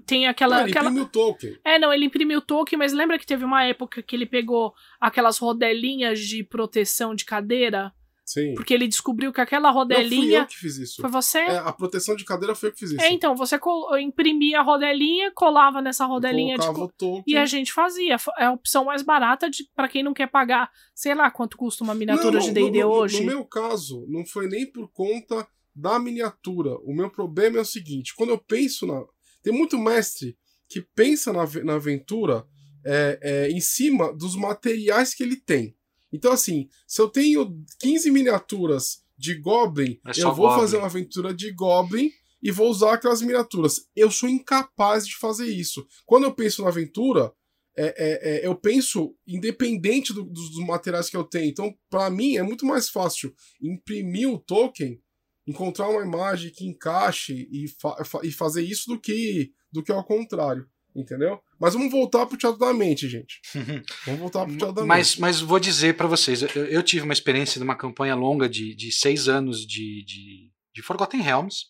tem 0.06 0.26
aquela. 0.26 0.58
Ah, 0.58 0.60
ele 0.62 0.70
aquela... 0.70 0.90
imprime 0.90 1.06
o 1.06 1.08
token. 1.08 1.58
É, 1.64 1.78
não, 1.78 1.92
ele 1.92 2.06
imprimiu 2.06 2.38
o 2.38 2.42
token, 2.42 2.78
mas 2.78 2.92
lembra 2.92 3.18
que 3.18 3.26
teve 3.26 3.44
uma 3.44 3.64
época 3.64 4.02
que 4.02 4.14
ele 4.14 4.26
pegou 4.26 4.74
aquelas 5.00 5.38
rodelinhas 5.38 6.20
de 6.20 6.42
proteção 6.44 7.14
de 7.14 7.24
cadeira? 7.24 7.92
Sim. 8.24 8.54
Porque 8.54 8.72
ele 8.72 8.88
descobriu 8.88 9.32
que 9.32 9.40
aquela 9.40 9.70
rodelinha. 9.70 10.08
Não, 10.10 10.26
fui 10.26 10.36
eu 10.36 10.46
que 10.46 10.56
fiz 10.56 10.78
isso. 10.78 11.02
Foi 11.02 11.10
você? 11.10 11.38
É, 11.40 11.58
a 11.58 11.72
proteção 11.72 12.16
de 12.16 12.24
cadeira 12.24 12.54
foi 12.54 12.70
eu 12.70 12.72
que 12.72 12.78
fiz 12.78 12.90
isso. 12.92 13.02
É, 13.02 13.12
então, 13.12 13.36
você 13.36 13.60
imprimia 14.00 14.60
a 14.60 14.62
rodelinha, 14.62 15.30
colava 15.32 15.82
nessa 15.82 16.06
rodelinha 16.06 16.56
de. 16.56 16.66
O 16.66 16.88
token. 16.88 17.22
E 17.26 17.36
a 17.36 17.44
gente 17.44 17.72
fazia. 17.72 18.16
É 18.38 18.46
a 18.46 18.52
opção 18.52 18.86
mais 18.86 19.02
barata 19.02 19.50
de 19.50 19.64
para 19.74 19.88
quem 19.88 20.02
não 20.02 20.14
quer 20.14 20.28
pagar, 20.28 20.70
sei 20.94 21.14
lá 21.14 21.30
quanto 21.30 21.56
custa 21.56 21.84
uma 21.84 21.94
miniatura 21.94 22.38
não, 22.38 22.46
de 22.46 22.50
DD 22.50 22.84
hoje. 22.84 23.20
No 23.20 23.26
meu 23.26 23.44
caso, 23.44 24.06
não 24.08 24.24
foi 24.24 24.48
nem 24.48 24.70
por 24.70 24.90
conta 24.90 25.46
da 25.74 25.98
miniatura. 25.98 26.76
O 26.78 26.94
meu 26.94 27.10
problema 27.10 27.58
é 27.58 27.60
o 27.60 27.64
seguinte: 27.64 28.14
quando 28.14 28.30
eu 28.30 28.38
penso 28.38 28.86
na. 28.86 29.04
Tem 29.44 29.52
muito 29.52 29.78
mestre 29.78 30.36
que 30.68 30.80
pensa 30.80 31.32
na, 31.32 31.44
na 31.62 31.74
aventura 31.74 32.46
é, 32.84 33.18
é, 33.22 33.50
em 33.50 33.60
cima 33.60 34.10
dos 34.12 34.34
materiais 34.34 35.14
que 35.14 35.22
ele 35.22 35.36
tem. 35.36 35.76
Então, 36.10 36.32
assim, 36.32 36.68
se 36.86 37.00
eu 37.00 37.08
tenho 37.08 37.62
15 37.78 38.10
miniaturas 38.10 39.04
de 39.16 39.34
Goblin, 39.34 40.00
é 40.06 40.20
eu 40.20 40.34
vou 40.34 40.48
Goblin. 40.48 40.60
fazer 40.60 40.76
uma 40.78 40.86
aventura 40.86 41.34
de 41.34 41.52
Goblin 41.52 42.10
e 42.42 42.50
vou 42.50 42.70
usar 42.70 42.94
aquelas 42.94 43.20
miniaturas. 43.20 43.86
Eu 43.94 44.10
sou 44.10 44.28
incapaz 44.28 45.06
de 45.06 45.16
fazer 45.16 45.46
isso. 45.46 45.86
Quando 46.06 46.24
eu 46.24 46.34
penso 46.34 46.62
na 46.62 46.68
aventura, 46.68 47.30
é, 47.76 47.86
é, 47.86 48.30
é, 48.30 48.46
eu 48.46 48.54
penso 48.54 49.14
independente 49.26 50.12
do, 50.14 50.24
dos 50.24 50.56
materiais 50.64 51.10
que 51.10 51.16
eu 51.16 51.24
tenho. 51.24 51.50
Então, 51.50 51.74
para 51.90 52.08
mim, 52.08 52.36
é 52.36 52.42
muito 52.42 52.64
mais 52.64 52.88
fácil 52.88 53.34
imprimir 53.60 54.30
o 54.30 54.38
token 54.38 55.00
encontrar 55.46 55.88
uma 55.88 56.02
imagem 56.02 56.50
que 56.50 56.66
encaixe 56.66 57.48
e, 57.50 57.68
fa 57.68 57.96
e 58.22 58.30
fazer 58.30 58.62
isso 58.62 58.88
do 58.88 59.00
que 59.00 59.52
do 59.70 59.82
que 59.82 59.92
ao 59.92 60.04
contrário. 60.04 60.66
Entendeu? 60.96 61.40
Mas 61.58 61.74
vamos 61.74 61.90
voltar 61.90 62.24
pro 62.24 62.38
Teatro 62.38 62.58
da 62.58 62.72
Mente, 62.72 63.08
gente. 63.08 63.40
Vamos 64.06 64.20
voltar 64.20 64.46
pro 64.46 64.56
Teatro 64.56 64.76
da 64.76 64.86
mas, 64.86 65.08
Mente. 65.08 65.20
Mas 65.20 65.40
vou 65.40 65.58
dizer 65.58 65.96
para 65.96 66.06
vocês, 66.06 66.42
eu, 66.42 66.48
eu, 66.66 66.84
tive 66.84 67.02
uma 67.02 67.12
experiência 67.12 67.58
de 67.58 67.64
uma 67.64 67.76
campanha 67.76 68.14
longa 68.14 68.48
de, 68.48 68.76
de 68.76 68.92
seis 68.92 69.26
anos 69.26 69.66
de, 69.66 70.04
de, 70.04 70.52
de 70.72 70.82
Forgotten 70.82 71.20
Realms, 71.20 71.64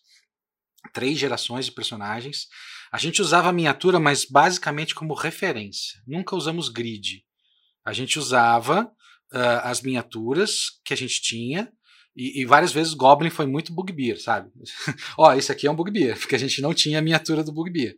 três 0.93 1.17
gerações 1.17 1.65
de 1.65 1.71
personagens. 1.71 2.47
A 2.91 2.99
gente 2.99 3.19
usava 3.19 3.49
a 3.49 3.51
miniatura, 3.51 3.99
mas 3.99 4.25
basicamente 4.25 4.93
como 4.93 5.15
referência. 5.15 5.99
Nunca 6.05 6.35
usamos 6.35 6.69
grid. 6.69 7.23
A 7.83 7.93
gente 7.93 8.19
usava 8.19 8.83
uh, 9.33 9.59
as 9.63 9.81
miniaturas 9.81 10.79
que 10.85 10.93
a 10.93 10.97
gente 10.97 11.19
tinha 11.19 11.71
e, 12.15 12.41
e, 12.41 12.45
várias 12.45 12.71
vezes 12.71 12.93
Goblin 12.93 13.29
foi 13.29 13.45
muito 13.45 13.73
bugbear, 13.73 14.17
sabe? 14.17 14.49
Ó, 15.17 15.33
esse 15.33 15.51
aqui 15.51 15.67
é 15.67 15.71
um 15.71 15.75
bugbear, 15.75 16.17
porque 16.17 16.35
a 16.35 16.39
gente 16.39 16.61
não 16.61 16.73
tinha 16.73 16.99
a 16.99 17.01
miniatura 17.01 17.43
do 17.43 17.51
bugbear. 17.51 17.93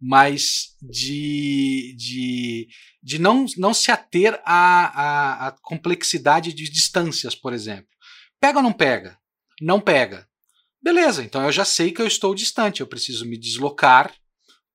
Mas 0.00 0.76
de, 0.82 1.94
de, 1.96 2.68
de 3.02 3.18
não, 3.18 3.46
não 3.56 3.72
se 3.72 3.92
ater 3.92 4.40
à, 4.44 4.86
à, 4.86 5.46
à 5.48 5.52
complexidade 5.62 6.52
de 6.52 6.68
distâncias, 6.68 7.34
por 7.34 7.52
exemplo. 7.52 7.86
Pega 8.40 8.58
ou 8.58 8.62
não 8.62 8.72
pega? 8.72 9.18
Não 9.60 9.80
pega. 9.80 10.26
Beleza, 10.82 11.22
então 11.22 11.44
eu 11.44 11.52
já 11.52 11.64
sei 11.64 11.92
que 11.92 12.00
eu 12.00 12.06
estou 12.06 12.34
distante, 12.34 12.80
eu 12.80 12.86
preciso 12.86 13.26
me 13.26 13.38
deslocar 13.38 14.12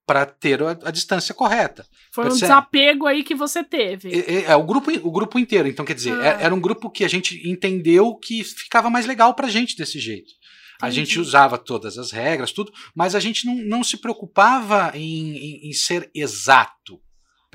para 0.06 0.26
ter 0.26 0.62
a, 0.62 0.72
a, 0.84 0.92
distância 0.92 1.34
correta. 1.34 1.86
Foi 2.12 2.26
um 2.26 2.30
desapego 2.30 3.08
aí 3.08 3.24
que 3.24 3.34
você 3.34 3.64
teve. 3.64 4.14
É, 4.14 4.34
é, 4.34 4.44
é, 4.44 4.56
o, 4.56 4.64
grupo, 4.64 4.92
o 4.92 5.12
grupo 5.12 5.40
inteiro. 5.40 5.68
Então, 5.68 5.84
quer 5.84 5.96
dizer, 5.96 6.18
é, 6.20 6.30
ah. 6.30 6.38
era 6.42 6.54
um 6.54 6.60
grupo 6.60 6.90
que 6.90 7.04
a 7.04 7.08
gente 7.08 7.48
entendeu 7.50 8.16
que 8.16 8.44
ficava 8.44 8.90
mais 8.90 9.06
legal 9.06 9.34
pra 9.34 9.50
gente 9.50 9.76
desse 9.76 10.00
jeito. 10.00 10.32
Entendi. 10.76 10.82
A 10.82 10.90
gente 10.90 11.20
usava 11.20 11.58
todas 11.58 11.98
as 11.98 12.12
regras, 12.12 12.52
tudo, 12.52 12.72
mas 12.94 13.16
a 13.16 13.20
gente 13.20 13.46
não, 13.46 13.56
não 13.56 13.84
se 13.84 13.98
preocupava 13.98 14.92
em, 14.94 15.38
em, 15.38 15.70
em 15.70 15.74
ser 15.74 16.10
exato. 16.14 17.00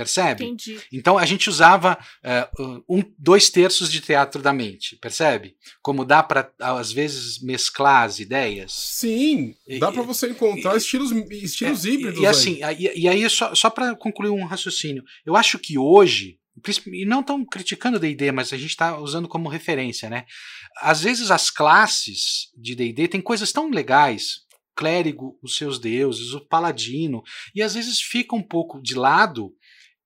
Percebe? 0.01 0.45
Entendi. 0.45 0.81
Então 0.91 1.19
a 1.19 1.27
gente 1.27 1.51
usava 1.51 1.99
uh, 2.25 2.83
um, 2.89 3.05
dois 3.19 3.51
terços 3.51 3.93
de 3.93 4.01
teatro 4.01 4.41
da 4.41 4.51
mente, 4.51 4.97
percebe? 4.97 5.57
Como 5.83 6.07
dá 6.07 6.23
para 6.23 6.51
às 6.59 6.91
vezes 6.91 7.39
mesclar 7.43 8.05
as 8.05 8.19
ideias. 8.19 8.73
Sim, 8.73 9.55
dá 9.79 9.93
para 9.93 10.01
você 10.01 10.31
encontrar 10.31 10.73
e, 10.73 10.79
estilos, 10.79 11.13
estilos 11.31 11.85
é, 11.85 11.89
híbridos. 11.91 12.23
E, 12.23 12.27
assim, 12.27 12.63
aí. 12.63 12.87
E, 12.87 13.01
e 13.03 13.09
aí 13.09 13.29
só, 13.29 13.55
só 13.55 13.69
para 13.69 13.95
concluir 13.95 14.31
um 14.31 14.47
raciocínio, 14.47 15.05
eu 15.27 15.37
acho 15.37 15.59
que 15.59 15.77
hoje 15.77 16.39
e 16.87 17.05
não 17.05 17.21
estão 17.21 17.45
criticando 17.45 17.99
o 17.99 18.01
D&D, 18.01 18.33
mas 18.33 18.53
a 18.53 18.57
gente 18.57 18.71
está 18.71 18.99
usando 18.99 19.29
como 19.29 19.49
referência, 19.49 20.09
né? 20.09 20.25
Às 20.81 21.03
vezes 21.03 21.31
as 21.31 21.51
classes 21.51 22.51
de 22.57 22.75
D&D 22.75 23.09
têm 23.09 23.21
coisas 23.21 23.53
tão 23.53 23.71
legais, 23.71 24.47
clérigo, 24.75 25.39
os 25.43 25.57
seus 25.57 25.79
deuses, 25.79 26.33
o 26.33 26.41
paladino, 26.41 27.23
e 27.55 27.63
às 27.63 27.75
vezes 27.75 28.01
fica 28.01 28.35
um 28.35 28.43
pouco 28.43 28.81
de 28.81 28.95
lado 28.95 29.53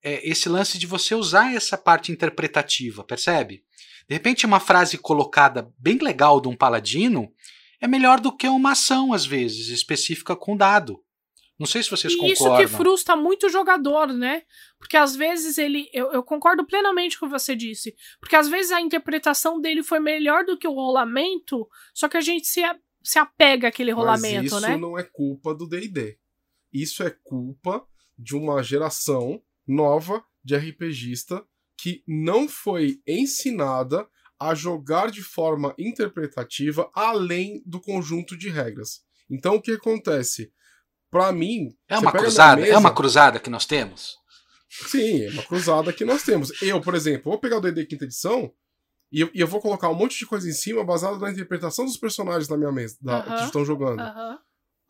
é, 0.04 0.28
esse 0.28 0.48
lance 0.48 0.78
de 0.78 0.86
você 0.86 1.14
usar 1.14 1.54
essa 1.54 1.78
parte 1.78 2.12
interpretativa, 2.12 3.02
percebe? 3.02 3.64
De 4.06 4.14
repente 4.14 4.44
uma 4.44 4.60
frase 4.60 4.98
colocada 4.98 5.72
bem 5.78 5.96
legal 5.98 6.40
de 6.40 6.46
um 6.46 6.54
paladino 6.54 7.32
é 7.80 7.88
melhor 7.88 8.20
do 8.20 8.34
que 8.34 8.46
uma 8.46 8.72
ação, 8.72 9.12
às 9.12 9.24
vezes, 9.24 9.68
específica 9.68 10.36
com 10.36 10.56
dado. 10.56 11.02
Não 11.58 11.66
sei 11.66 11.82
se 11.82 11.90
vocês 11.90 12.12
e 12.12 12.16
concordam. 12.16 12.60
Isso 12.62 12.70
que 12.70 12.76
frustra 12.76 13.16
muito 13.16 13.46
o 13.46 13.48
jogador, 13.48 14.08
né? 14.08 14.42
Porque 14.78 14.96
às 14.96 15.14
vezes 15.14 15.56
ele. 15.56 15.88
Eu, 15.92 16.12
eu, 16.12 16.22
concordo 16.22 16.66
plenamente 16.66 17.18
com 17.18 17.26
o 17.26 17.28
que 17.28 17.38
você 17.38 17.54
disse. 17.54 17.94
Porque 18.20 18.34
às 18.34 18.48
vezes 18.48 18.72
a 18.72 18.80
interpretação 18.80 19.60
dele 19.60 19.82
foi 19.82 20.00
melhor 20.00 20.44
do 20.44 20.58
que 20.58 20.66
o 20.66 20.72
rolamento, 20.72 21.68
só 21.94 22.08
que 22.08 22.16
a 22.16 22.20
gente 22.20 22.46
se, 22.46 22.60
se 23.02 23.18
apega 23.18 23.68
àquele 23.68 23.92
rolamento, 23.92 24.36
Mas 24.36 24.46
isso 24.46 24.60
né? 24.60 24.70
Isso 24.70 24.80
não 24.80 24.98
é 24.98 25.04
culpa 25.04 25.54
do 25.54 25.68
DD. 25.68 26.18
Isso 26.72 27.02
é 27.04 27.10
culpa 27.22 27.86
de 28.18 28.34
uma 28.34 28.62
geração 28.62 29.40
nova 29.66 30.22
de 30.42 30.56
RPGista 30.56 31.44
que 31.76 32.02
não 32.06 32.48
foi 32.48 33.00
ensinada 33.06 34.06
a 34.38 34.54
jogar 34.54 35.10
de 35.10 35.22
forma 35.22 35.74
interpretativa 35.78 36.90
além 36.94 37.62
do 37.64 37.80
conjunto 37.80 38.36
de 38.36 38.48
regras. 38.48 39.02
Então 39.30 39.56
o 39.56 39.62
que 39.62 39.72
acontece? 39.72 40.52
Para 41.10 41.32
mim. 41.32 41.76
É 41.88 41.98
uma 41.98 42.12
cruzada? 42.12 42.60
Mesa... 42.60 42.72
É 42.72 42.78
uma 42.78 42.94
cruzada 42.94 43.40
que 43.40 43.50
nós 43.50 43.64
temos? 43.64 44.16
Sim, 44.68 45.22
é 45.22 45.30
uma 45.30 45.42
cruzada 45.44 45.92
que 45.92 46.04
nós 46.04 46.24
temos. 46.24 46.50
Eu, 46.60 46.80
por 46.80 46.94
exemplo, 46.94 47.30
vou 47.30 47.38
pegar 47.38 47.58
o 47.58 47.60
DD 47.60 47.86
quinta 47.86 48.04
edição 48.04 48.52
e 49.12 49.20
eu, 49.20 49.30
e 49.32 49.40
eu, 49.40 49.46
vou 49.46 49.60
colocar 49.60 49.88
um 49.88 49.94
monte 49.94 50.18
de 50.18 50.26
coisa 50.26 50.48
em 50.48 50.52
cima 50.52 50.82
baseado 50.82 51.20
na 51.20 51.30
interpretação 51.30 51.84
dos 51.84 51.96
personagens 51.96 52.48
da 52.48 52.56
minha 52.56 52.72
mesa, 52.72 52.96
da, 53.00 53.20
uh 53.20 53.22
-huh, 53.22 53.38
que 53.38 53.44
estão 53.44 53.64
jogando. 53.64 54.00
Uh 54.00 54.06
-huh. 54.06 54.38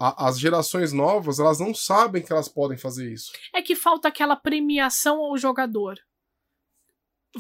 A, 0.05 0.29
as 0.29 0.39
gerações 0.39 0.93
novas, 0.93 1.39
elas 1.39 1.59
não 1.59 1.73
sabem 1.73 2.23
que 2.23 2.31
elas 2.31 2.47
podem 2.47 2.77
fazer 2.77 3.11
isso. 3.11 3.33
É 3.55 3.63
que 3.63 3.75
falta 3.75 4.09
aquela 4.09 4.37
premiação 4.37 5.19
ao 5.21 5.39
jogador. 5.39 5.99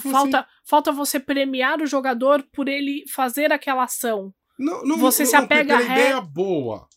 Falta, 0.01 0.41
assim? 0.41 0.49
falta 0.65 0.91
você 0.91 1.21
premiar 1.21 1.83
o 1.83 1.87
jogador 1.87 2.43
por 2.53 2.67
ele 2.67 3.05
fazer 3.13 3.53
aquela 3.53 3.85
ação. 3.85 4.35
Não, 4.59 4.83
não, 4.83 4.97
você 4.97 5.25
não, 5.25 5.31
se 5.31 5.37
apega 5.37 5.77
a 5.77 5.83
ideia 5.83 6.21
boa. 6.23 6.89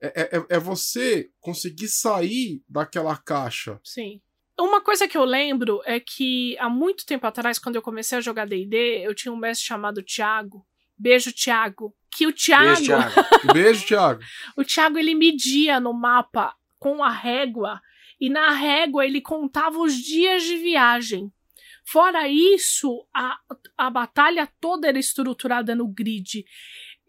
É, 0.00 0.38
é, 0.38 0.56
é 0.56 0.58
você 0.58 1.30
conseguir 1.38 1.88
sair 1.88 2.62
daquela 2.66 3.14
caixa. 3.14 3.78
Sim. 3.84 4.22
Uma 4.58 4.80
coisa 4.80 5.06
que 5.06 5.18
eu 5.18 5.24
lembro 5.24 5.82
é 5.84 6.00
que 6.00 6.56
há 6.58 6.68
muito 6.68 7.04
tempo 7.04 7.26
atrás, 7.26 7.58
quando 7.58 7.76
eu 7.76 7.82
comecei 7.82 8.16
a 8.16 8.22
jogar 8.22 8.46
D&D, 8.46 9.06
eu 9.06 9.14
tinha 9.14 9.32
um 9.32 9.36
mestre 9.36 9.66
chamado 9.66 10.02
Thiago. 10.02 10.66
Beijo, 11.00 11.32
Thiago. 11.32 11.94
Que 12.14 12.26
o 12.26 12.32
Thiago... 12.32 12.66
Beijo, 12.66 12.84
Thiago. 12.84 13.12
Beijo, 13.54 13.86
Thiago. 13.86 14.22
o 14.56 14.64
Thiago, 14.64 14.98
ele 14.98 15.14
media 15.14 15.80
no 15.80 15.94
mapa 15.94 16.54
com 16.78 17.02
a 17.02 17.10
régua. 17.10 17.80
E 18.20 18.28
na 18.28 18.50
régua 18.50 19.06
ele 19.06 19.22
contava 19.22 19.78
os 19.78 19.94
dias 19.94 20.42
de 20.42 20.56
viagem. 20.56 21.32
Fora 21.82 22.28
isso, 22.28 23.06
a, 23.14 23.38
a 23.78 23.88
batalha 23.88 24.46
toda 24.60 24.88
era 24.88 24.98
estruturada 24.98 25.74
no 25.74 25.88
grid 25.88 26.44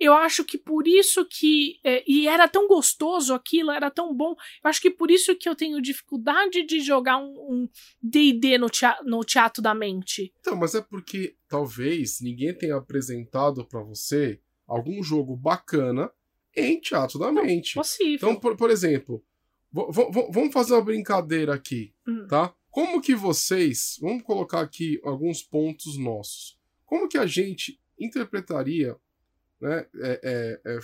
eu 0.01 0.13
acho 0.13 0.43
que 0.43 0.57
por 0.57 0.87
isso 0.87 1.23
que. 1.25 1.79
É, 1.83 2.03
e 2.07 2.27
era 2.27 2.47
tão 2.47 2.67
gostoso 2.67 3.35
aquilo, 3.35 3.69
era 3.69 3.91
tão 3.91 4.15
bom. 4.15 4.31
Eu 4.63 4.69
acho 4.69 4.81
que 4.81 4.89
por 4.89 5.11
isso 5.11 5.35
que 5.35 5.47
eu 5.47 5.55
tenho 5.55 5.79
dificuldade 5.79 6.65
de 6.65 6.79
jogar 6.79 7.17
um 7.17 7.69
DD 8.01 8.57
um 8.57 8.61
no, 8.61 8.69
teatro, 8.69 9.05
no 9.05 9.23
teatro 9.23 9.61
da 9.61 9.75
mente. 9.75 10.33
Então, 10.39 10.55
mas 10.55 10.73
é 10.73 10.81
porque 10.81 11.35
talvez 11.47 12.19
ninguém 12.19 12.51
tenha 12.51 12.77
apresentado 12.77 13.63
para 13.63 13.83
você 13.83 14.41
algum 14.67 15.03
jogo 15.03 15.35
bacana 15.35 16.11
em 16.55 16.79
teatro 16.79 17.19
da 17.19 17.31
Não, 17.31 17.43
mente. 17.43 17.75
Possível. 17.75 18.15
Então, 18.15 18.35
por, 18.35 18.57
por 18.57 18.71
exemplo, 18.71 19.23
vamos 19.71 20.51
fazer 20.51 20.73
uma 20.73 20.83
brincadeira 20.83 21.53
aqui, 21.53 21.93
hum. 22.07 22.25
tá? 22.27 22.51
Como 22.71 23.01
que 23.01 23.13
vocês. 23.13 23.97
Vamos 24.01 24.23
colocar 24.23 24.61
aqui 24.61 24.99
alguns 25.03 25.43
pontos 25.43 25.95
nossos. 25.95 26.57
Como 26.85 27.07
que 27.07 27.19
a 27.19 27.27
gente 27.27 27.79
interpretaria 27.99 28.97
né, 29.61 29.85
é, 30.01 30.19
é, 30.23 30.61
é, 30.65 30.79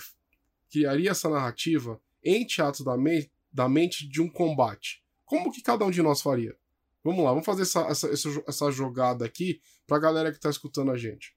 criaria 0.70 1.10
essa 1.10 1.28
narrativa 1.28 2.00
em 2.22 2.46
teatro 2.46 2.84
da, 2.84 2.96
me 2.96 3.30
da 3.52 3.68
mente 3.68 4.08
de 4.08 4.22
um 4.22 4.28
combate. 4.28 5.02
Como 5.24 5.50
que 5.50 5.62
cada 5.62 5.84
um 5.84 5.90
de 5.90 6.02
nós 6.02 6.22
faria? 6.22 6.56
Vamos 7.02 7.24
lá, 7.24 7.30
vamos 7.30 7.46
fazer 7.46 7.62
essa, 7.62 7.80
essa, 7.88 8.08
essa 8.46 8.70
jogada 8.70 9.24
aqui 9.24 9.60
pra 9.86 9.98
galera 9.98 10.32
que 10.32 10.40
tá 10.40 10.50
escutando 10.50 10.90
a 10.90 10.96
gente. 10.96 11.36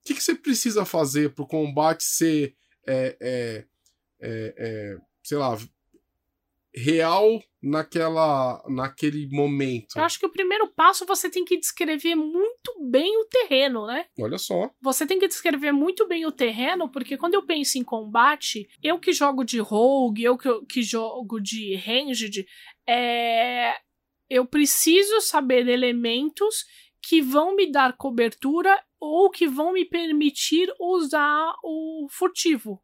O 0.00 0.04
que, 0.04 0.14
que 0.14 0.22
você 0.22 0.34
precisa 0.34 0.84
fazer 0.84 1.34
pro 1.34 1.46
combate 1.46 2.04
ser, 2.04 2.54
é, 2.86 3.16
é, 3.20 3.66
é, 4.20 4.98
sei 5.22 5.38
lá, 5.38 5.58
real 6.74 7.40
naquela 7.62 8.62
naquele 8.68 9.28
momento. 9.30 9.96
Eu 9.96 10.04
acho 10.04 10.18
que 10.18 10.26
o 10.26 10.32
primeiro 10.32 10.68
passo 10.68 11.04
você 11.06 11.28
tem 11.30 11.44
que 11.44 11.58
descrever 11.58 12.14
muito 12.14 12.72
bem 12.88 13.16
o 13.18 13.24
terreno, 13.24 13.86
né? 13.86 14.06
Olha 14.18 14.38
só. 14.38 14.70
Você 14.80 15.06
tem 15.06 15.18
que 15.18 15.28
descrever 15.28 15.72
muito 15.72 16.06
bem 16.06 16.24
o 16.26 16.32
terreno, 16.32 16.90
porque 16.90 17.16
quando 17.16 17.34
eu 17.34 17.44
penso 17.44 17.78
em 17.78 17.84
combate, 17.84 18.68
eu 18.82 18.98
que 18.98 19.12
jogo 19.12 19.44
de 19.44 19.58
rogue, 19.58 20.24
eu 20.24 20.36
que, 20.36 20.48
que 20.66 20.82
jogo 20.82 21.40
de 21.40 21.74
ranged, 21.76 22.46
é... 22.86 23.74
eu 24.30 24.46
preciso 24.46 25.20
saber 25.20 25.68
elementos 25.68 26.64
que 27.02 27.20
vão 27.22 27.56
me 27.56 27.70
dar 27.70 27.96
cobertura 27.96 28.78
ou 29.00 29.30
que 29.30 29.46
vão 29.46 29.72
me 29.72 29.84
permitir 29.84 30.72
usar 30.78 31.54
o 31.62 32.06
furtivo. 32.10 32.82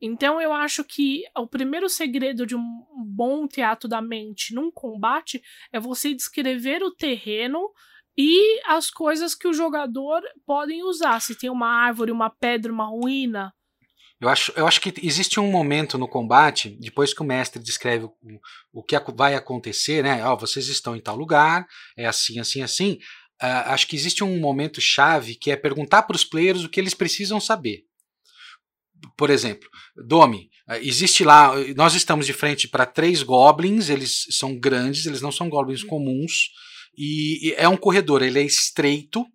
Então 0.00 0.40
eu 0.40 0.52
acho 0.52 0.84
que 0.84 1.22
o 1.36 1.46
primeiro 1.46 1.88
segredo 1.88 2.46
de 2.46 2.56
um 2.56 2.84
bom 3.06 3.46
teatro 3.46 3.88
da 3.88 4.02
mente 4.02 4.54
num 4.54 4.70
combate 4.70 5.42
é 5.72 5.80
você 5.80 6.14
descrever 6.14 6.82
o 6.82 6.94
terreno 6.94 7.70
e 8.16 8.60
as 8.66 8.90
coisas 8.90 9.34
que 9.34 9.48
o 9.48 9.52
jogador 9.52 10.22
podem 10.46 10.82
usar. 10.82 11.20
Se 11.20 11.34
tem 11.34 11.50
uma 11.50 11.68
árvore, 11.68 12.12
uma 12.12 12.30
pedra, 12.30 12.72
uma 12.72 12.86
ruína. 12.86 13.52
Eu 14.20 14.28
acho, 14.28 14.52
eu 14.56 14.66
acho 14.66 14.80
que 14.80 14.94
existe 15.02 15.40
um 15.40 15.50
momento 15.50 15.98
no 15.98 16.08
combate, 16.08 16.76
depois 16.80 17.12
que 17.12 17.20
o 17.20 17.26
mestre 17.26 17.62
descreve 17.62 18.04
o, 18.04 18.12
o 18.72 18.82
que 18.82 18.96
vai 19.14 19.34
acontecer, 19.34 20.02
né? 20.02 20.26
Oh, 20.26 20.36
vocês 20.36 20.68
estão 20.68 20.94
em 20.94 21.00
tal 21.00 21.16
lugar, 21.16 21.66
é 21.96 22.06
assim, 22.06 22.38
assim, 22.38 22.62
assim. 22.62 22.98
Uh, 23.42 23.66
acho 23.66 23.86
que 23.88 23.96
existe 23.96 24.22
um 24.22 24.38
momento 24.38 24.80
chave 24.80 25.34
que 25.34 25.50
é 25.50 25.56
perguntar 25.56 26.04
para 26.04 26.14
os 26.14 26.24
players 26.24 26.62
o 26.62 26.68
que 26.68 26.78
eles 26.78 26.94
precisam 26.94 27.40
saber 27.40 27.84
por 29.16 29.30
exemplo, 29.30 29.68
Domi, 30.06 30.48
eh, 30.68 30.80
existe 30.82 31.24
lá, 31.24 31.52
nós 31.76 31.94
estamos 31.94 32.26
de 32.26 32.32
frente 32.32 32.68
para 32.68 32.86
três 32.86 33.22
goblins, 33.22 33.88
eles 33.88 34.26
são 34.30 34.58
grandes, 34.58 35.06
eles 35.06 35.20
não 35.20 35.32
são 35.32 35.48
goblins 35.48 35.82
comuns, 35.82 36.50
e, 36.96 37.48
e 37.48 37.54
é 37.56 37.68
um 37.68 37.76
corredor, 37.76 38.22
ele 38.22 38.38
é 38.38 38.44
estreito, 38.44 39.26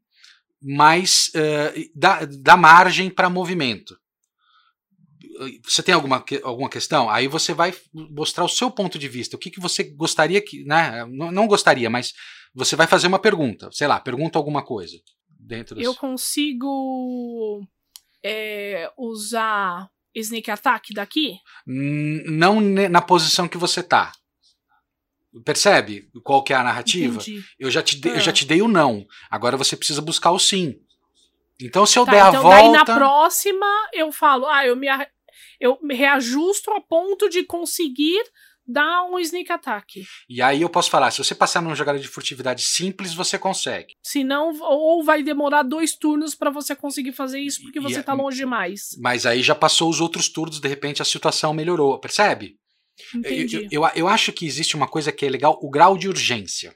mas 0.62 1.30
uh, 1.30 1.90
dá, 1.96 2.26
dá 2.26 2.58
margem 2.58 3.10
para 3.10 3.30
movimento. 3.30 3.98
Você 5.64 5.82
tem 5.82 5.96
alguma, 5.96 6.24
alguma 6.44 6.70
questão? 6.70 7.10
Aí 7.10 7.28
você 7.28 7.54
vai 7.54 7.74
mostrar 7.94 8.44
o 8.44 8.50
seu 8.50 8.70
ponto 8.70 9.00
de 9.00 9.08
vista. 9.08 9.38
O 9.38 9.40
que, 9.40 9.50
que 9.50 9.60
você 9.60 9.84
gostaria 9.84 10.42
que. 10.42 10.66
Né, 10.66 11.06
não, 11.10 11.32
não 11.32 11.48
gostaria, 11.48 11.90
mas 11.90 12.14
você 12.54 12.76
vai 12.76 12.88
fazer 12.88 13.08
uma 13.08 13.20
pergunta. 13.20 13.70
Sei 13.72 13.88
lá, 13.88 14.02
pergunta 14.02 14.38
alguma 14.38 14.62
coisa. 14.66 14.98
Dentro 15.40 15.80
Eu 15.82 15.96
consigo 15.96 17.66
é, 18.24 18.92
usar 18.98 19.90
sneak 20.16 20.50
attack 20.50 20.94
daqui? 20.94 21.38
Não 21.66 22.60
na 22.60 23.02
posição 23.02 23.48
que 23.48 23.58
você 23.58 23.82
tá. 23.84 24.12
Percebe 25.46 26.10
qual 26.24 26.44
que 26.44 26.54
é 26.54 26.56
a 26.56 26.64
narrativa? 26.64 27.22
Eu 27.60 27.70
já, 27.70 27.84
te, 27.84 28.02
eu 28.08 28.20
já 28.20 28.32
ah. 28.32 28.34
te 28.34 28.46
dei 28.46 28.62
o 28.62 28.68
não. 28.68 29.06
Agora 29.30 29.56
você 29.56 29.78
precisa 29.78 30.02
buscar 30.02 30.32
o 30.32 30.40
sim. 30.40 30.80
Então, 31.62 31.86
se 31.86 32.00
eu 32.00 32.06
tá, 32.06 32.12
der 32.12 32.28
então 32.30 32.40
a 32.40 32.42
volta. 32.42 32.58
Daí 32.58 32.72
na 32.72 32.86
próxima 32.86 33.68
eu 33.94 34.12
falo, 34.12 34.48
ah, 34.48 34.66
eu 34.66 34.76
me, 34.76 34.88
eu 35.60 35.78
me 35.84 35.94
reajusto 35.94 36.72
a 36.72 36.82
ponto 36.82 37.30
de 37.30 37.44
conseguir 37.44 38.24
dá 38.70 39.04
um 39.06 39.18
sneak 39.20 39.52
attack. 39.52 40.06
E 40.30 40.42
aí 40.42 40.62
eu 40.62 40.70
posso 40.70 40.92
falar, 40.92 41.10
se 41.10 41.18
você 41.18 41.34
passar 41.34 41.62
numa 41.62 41.76
jogada 41.76 41.98
de 41.98 42.08
furtividade 42.08 42.62
simples, 42.62 43.14
você 43.14 43.40
consegue. 43.40 43.96
Se 44.04 44.24
não, 44.24 44.56
ou 44.62 45.04
vai 45.04 45.24
demorar 45.24 45.64
dois 45.64 45.96
turnos 45.96 46.36
para 46.36 46.52
você 46.52 46.76
conseguir 46.76 47.12
fazer 47.12 47.40
isso 47.40 47.62
porque 47.64 47.80
você 47.80 48.00
e, 48.00 48.04
tá 48.04 48.14
longe 48.14 48.38
demais. 48.38 48.90
Mas 49.00 49.26
aí 49.26 49.42
já 49.42 49.56
passou 49.56 49.90
os 49.90 50.00
outros 50.00 50.30
turnos, 50.30 50.60
de 50.60 50.68
repente 50.68 51.02
a 51.02 51.06
situação 51.06 51.54
melhorou, 51.54 52.00
percebe? 52.00 52.58
Entendi. 53.16 53.68
Eu, 53.72 53.84
eu, 53.84 53.92
eu 53.96 54.08
acho 54.08 54.32
que 54.32 54.46
existe 54.46 54.76
uma 54.76 54.88
coisa 54.88 55.12
que 55.12 55.26
é 55.26 55.30
legal, 55.30 55.58
o 55.62 55.70
grau 55.70 55.98
de 55.98 56.08
urgência. 56.08 56.76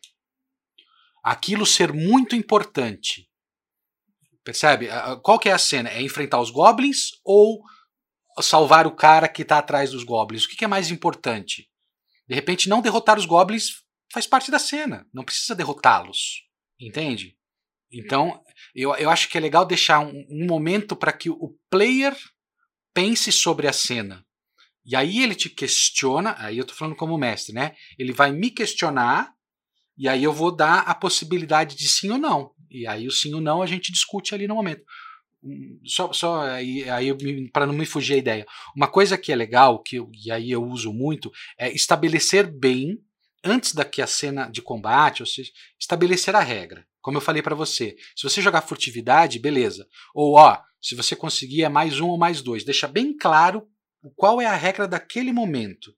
Aquilo 1.23 1.65
ser 1.65 1.93
muito 1.93 2.35
importante. 2.35 3.29
Percebe? 4.43 4.89
Qual 5.21 5.39
que 5.39 5.47
é 5.47 5.53
a 5.53 5.57
cena? 5.57 5.89
É 5.89 6.01
enfrentar 6.01 6.41
os 6.41 6.49
goblins 6.49 7.11
ou 7.23 7.61
salvar 8.41 8.85
o 8.85 8.91
cara 8.91 9.29
que 9.29 9.41
está 9.43 9.59
atrás 9.59 9.91
dos 9.91 10.03
goblins? 10.03 10.43
O 10.43 10.49
que, 10.49 10.57
que 10.57 10.65
é 10.65 10.67
mais 10.67 10.91
importante? 10.91 11.69
De 12.33 12.35
repente, 12.35 12.67
não 12.67 12.81
derrotar 12.81 13.19
os 13.19 13.27
goblins 13.27 13.83
faz 14.11 14.25
parte 14.25 14.49
da 14.49 14.57
cena. 14.57 15.07
Não 15.13 15.23
precisa 15.23 15.53
derrotá-los. 15.53 16.41
Entende? 16.79 17.37
Então, 17.91 18.41
eu, 18.73 18.95
eu 18.95 19.11
acho 19.11 19.29
que 19.29 19.37
é 19.37 19.41
legal 19.41 19.63
deixar 19.67 19.99
um, 19.99 20.25
um 20.31 20.47
momento 20.47 20.95
para 20.95 21.13
que 21.13 21.29
o 21.29 21.55
player 21.69 22.17
pense 22.91 23.31
sobre 23.31 23.67
a 23.67 23.71
cena. 23.71 24.25
E 24.83 24.95
aí 24.95 25.21
ele 25.21 25.35
te 25.35 25.47
questiona, 25.47 26.35
aí 26.39 26.57
eu 26.57 26.65
tô 26.65 26.73
falando 26.73 26.95
como 26.95 27.19
mestre, 27.19 27.53
né? 27.53 27.75
Ele 27.99 28.11
vai 28.11 28.31
me 28.31 28.49
questionar 28.49 29.31
e 29.95 30.09
aí 30.09 30.23
eu 30.23 30.33
vou 30.33 30.51
dar 30.51 30.79
a 30.79 30.95
possibilidade 30.95 31.75
de 31.75 31.87
sim 31.87 32.09
ou 32.09 32.17
não. 32.17 32.51
E 32.67 32.87
aí 32.87 33.05
o 33.05 33.11
sim 33.11 33.35
ou 33.35 33.41
não 33.41 33.61
a 33.61 33.67
gente 33.67 33.91
discute 33.91 34.33
ali 34.33 34.47
no 34.47 34.55
momento. 34.55 34.83
Só, 35.85 36.13
só 36.13 36.41
aí, 36.41 36.89
aí 36.89 37.49
para 37.51 37.65
não 37.65 37.73
me 37.73 37.85
fugir 37.85 38.13
a 38.13 38.17
ideia. 38.17 38.45
Uma 38.75 38.87
coisa 38.87 39.17
que 39.17 39.31
é 39.31 39.35
legal, 39.35 39.81
que 39.81 39.97
eu, 39.97 40.09
e 40.13 40.31
aí 40.31 40.51
eu 40.51 40.63
uso 40.63 40.93
muito, 40.93 41.31
é 41.57 41.71
estabelecer 41.71 42.49
bem, 42.49 42.97
antes 43.43 43.73
da 43.73 43.83
que 43.83 44.01
a 44.01 44.07
cena 44.07 44.49
de 44.49 44.61
combate, 44.61 45.21
ou 45.21 45.27
seja, 45.27 45.51
estabelecer 45.79 46.35
a 46.35 46.39
regra. 46.39 46.87
Como 47.01 47.17
eu 47.17 47.21
falei 47.21 47.41
para 47.41 47.55
você, 47.55 47.97
se 48.15 48.23
você 48.23 48.41
jogar 48.41 48.61
furtividade, 48.61 49.37
beleza. 49.37 49.85
Ou 50.15 50.35
ó, 50.35 50.57
se 50.81 50.95
você 50.95 51.15
conseguir 51.15 51.63
é 51.63 51.69
mais 51.69 51.99
um 51.99 52.07
ou 52.07 52.17
mais 52.17 52.41
dois. 52.41 52.63
Deixa 52.63 52.87
bem 52.87 53.15
claro 53.15 53.67
qual 54.15 54.41
é 54.41 54.45
a 54.45 54.55
regra 54.55 54.87
daquele 54.87 55.33
momento, 55.33 55.93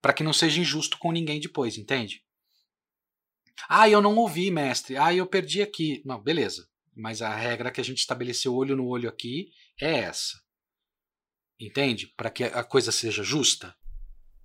para 0.00 0.12
que 0.12 0.22
não 0.22 0.32
seja 0.32 0.60
injusto 0.60 0.98
com 0.98 1.12
ninguém 1.12 1.38
depois, 1.38 1.76
entende? 1.76 2.22
Ah, 3.68 3.88
eu 3.88 4.00
não 4.00 4.16
ouvi, 4.16 4.50
mestre. 4.50 4.96
Ah, 4.96 5.14
eu 5.14 5.26
perdi 5.26 5.62
aqui. 5.62 6.02
Não, 6.04 6.20
beleza. 6.20 6.66
Mas 6.94 7.22
a 7.22 7.34
regra 7.34 7.70
que 7.70 7.80
a 7.80 7.84
gente 7.84 7.98
estabeleceu 7.98 8.54
olho 8.54 8.76
no 8.76 8.86
olho 8.86 9.08
aqui 9.08 9.50
é 9.80 10.00
essa. 10.00 10.40
Entende? 11.58 12.08
Para 12.16 12.30
que 12.30 12.44
a 12.44 12.64
coisa 12.64 12.92
seja 12.92 13.22
justa. 13.22 13.74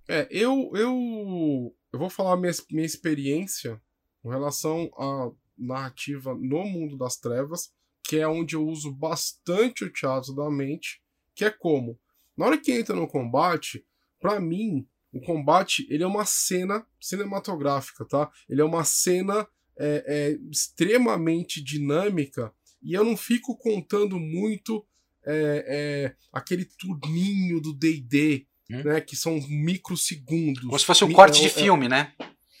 É, 0.08 0.26
eu 0.30 0.70
eu 0.74 1.74
eu 1.92 1.98
vou 1.98 2.08
falar 2.08 2.36
minha, 2.36 2.52
minha 2.70 2.86
experiência 2.86 3.80
com 4.22 4.30
relação 4.30 4.90
à 4.98 5.30
narrativa 5.56 6.34
no 6.34 6.64
mundo 6.64 6.96
das 6.96 7.16
trevas, 7.16 7.72
que 8.04 8.16
é 8.16 8.26
onde 8.26 8.56
eu 8.56 8.66
uso 8.66 8.92
bastante 8.92 9.84
o 9.84 9.92
teatro 9.92 10.34
da 10.34 10.50
mente, 10.50 11.02
que 11.34 11.44
é 11.44 11.50
como 11.50 11.98
na 12.38 12.46
hora 12.46 12.56
que 12.56 12.70
entra 12.70 12.94
no 12.94 13.08
combate, 13.08 13.84
para 14.20 14.38
mim, 14.38 14.88
o 15.12 15.20
combate 15.20 15.84
ele 15.90 16.04
é 16.04 16.06
uma 16.06 16.24
cena 16.24 16.86
cinematográfica, 17.00 18.04
tá? 18.04 18.30
Ele 18.48 18.60
é 18.60 18.64
uma 18.64 18.84
cena 18.84 19.44
é, 19.78 20.04
é, 20.06 20.38
extremamente 20.50 21.62
dinâmica 21.62 22.52
e 22.82 22.94
eu 22.94 23.04
não 23.04 23.16
fico 23.16 23.56
contando 23.56 24.18
muito 24.18 24.84
é, 25.26 25.64
é 25.68 26.16
aquele 26.32 26.64
turninho 26.64 27.60
do 27.60 27.72
D&D, 27.72 28.46
hum. 28.70 28.82
né? 28.82 29.00
Que 29.00 29.16
são 29.16 29.38
microsegundos. 29.48 30.62
Como 30.62 30.78
se 30.78 30.86
fosse 30.86 31.04
um 31.04 31.12
corte 31.12 31.40
de 31.40 31.46
é, 31.46 31.50
é 31.50 31.50
filme, 31.50 31.88
né? 31.88 32.14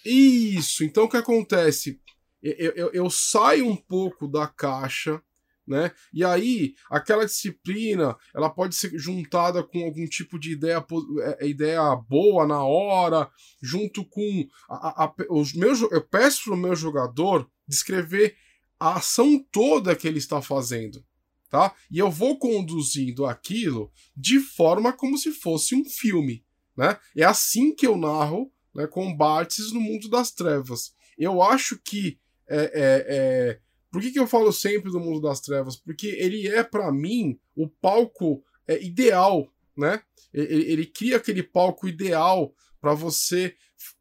Isso. 0.04 0.84
Então 0.84 1.04
o 1.04 1.08
que 1.08 1.16
acontece? 1.16 2.00
Eu, 2.42 2.72
eu, 2.72 2.90
eu 2.92 3.10
saio 3.10 3.66
um 3.66 3.76
pouco 3.76 4.28
da 4.28 4.46
caixa 4.46 5.22
né? 5.68 5.92
E 6.12 6.24
aí, 6.24 6.74
aquela 6.90 7.26
disciplina, 7.26 8.16
ela 8.34 8.48
pode 8.48 8.74
ser 8.74 8.98
juntada 8.98 9.62
com 9.62 9.84
algum 9.84 10.06
tipo 10.06 10.38
de 10.38 10.52
ideia, 10.52 10.84
é, 11.22 11.44
é, 11.44 11.48
ideia 11.48 11.94
boa 11.94 12.46
na 12.46 12.64
hora, 12.64 13.30
junto 13.62 14.04
com 14.04 14.48
a, 14.68 15.04
a, 15.04 15.14
os 15.30 15.52
meus, 15.52 15.82
eu 15.82 16.02
peço 16.02 16.44
para 16.44 16.54
o 16.54 16.56
meu 16.56 16.74
jogador 16.74 17.48
descrever 17.66 18.34
a 18.80 18.96
ação 18.96 19.44
toda 19.52 19.94
que 19.94 20.08
ele 20.08 20.18
está 20.18 20.40
fazendo, 20.40 21.04
tá? 21.50 21.74
E 21.90 21.98
eu 21.98 22.10
vou 22.10 22.38
conduzindo 22.38 23.26
aquilo 23.26 23.92
de 24.16 24.40
forma 24.40 24.92
como 24.92 25.18
se 25.18 25.32
fosse 25.32 25.74
um 25.74 25.84
filme, 25.84 26.44
né? 26.76 26.98
É 27.14 27.24
assim 27.24 27.74
que 27.74 27.86
eu 27.86 27.96
narro 27.98 28.50
né, 28.74 28.86
combates 28.86 29.72
no 29.72 29.80
mundo 29.80 30.08
das 30.08 30.30
trevas. 30.30 30.94
Eu 31.18 31.42
acho 31.42 31.78
que 31.78 32.18
é, 32.48 32.56
é, 32.56 33.06
é 33.08 33.60
por 33.90 34.02
que, 34.02 34.10
que 34.10 34.18
eu 34.18 34.26
falo 34.26 34.52
sempre 34.52 34.90
do 34.90 35.00
mundo 35.00 35.20
das 35.20 35.40
trevas? 35.40 35.76
Porque 35.76 36.08
ele 36.08 36.46
é, 36.46 36.62
para 36.62 36.92
mim, 36.92 37.38
o 37.56 37.68
palco 37.68 38.42
é, 38.66 38.82
ideal, 38.82 39.52
né? 39.76 40.02
Ele, 40.32 40.72
ele 40.72 40.86
cria 40.86 41.16
aquele 41.16 41.42
palco 41.42 41.88
ideal 41.88 42.54
para 42.80 42.94
você 42.94 43.54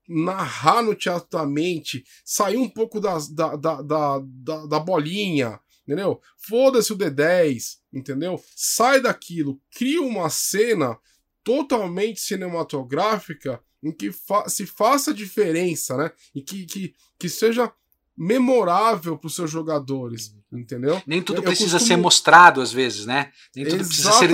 narrar 0.08 0.82
no 0.82 0.95
teatro 0.95 1.30
da 1.30 1.45
mente, 1.45 2.04
sair 2.23 2.58
um 2.58 2.69
pouco 2.69 3.00
das, 3.00 3.30
da, 3.30 3.56
da, 3.56 3.82
da, 3.82 4.21
da, 4.23 4.65
da 4.65 4.80
bolinha, 4.80 5.60
entendeu? 5.84 6.21
Foda-se 6.38 6.93
o 6.93 6.97
D10, 6.97 7.78
entendeu? 7.93 8.41
Sai 8.56 9.02
daquilo, 9.02 9.62
cria 9.71 10.02
uma 10.02 10.30
cena 10.30 10.97
totalmente 11.43 12.19
cinematográfica 12.19 13.62
em 13.82 13.91
que 13.91 14.12
fa 14.12 14.50
se 14.50 14.65
faça 14.65 15.13
diferença, 15.13 15.95
né? 15.95 16.12
E 16.34 16.41
que, 16.41 16.65
que, 16.65 16.93
que 17.19 17.30
seja 17.30 17.71
memorável 18.17 19.15
para 19.15 19.27
os 19.27 19.36
seus 19.36 19.51
jogadores, 19.51 20.34
entendeu? 20.51 20.99
Nem 21.06 21.21
tudo 21.21 21.39
eu, 21.39 21.43
precisa 21.43 21.73
costumo... 21.73 21.88
ser 21.88 21.97
mostrado 21.97 22.62
às 22.62 22.73
vezes, 22.73 23.06
né? 23.06 23.32
Nem 23.56 23.65
tudo, 23.65 23.86
precisa 23.86 24.12
ser, 24.13 24.30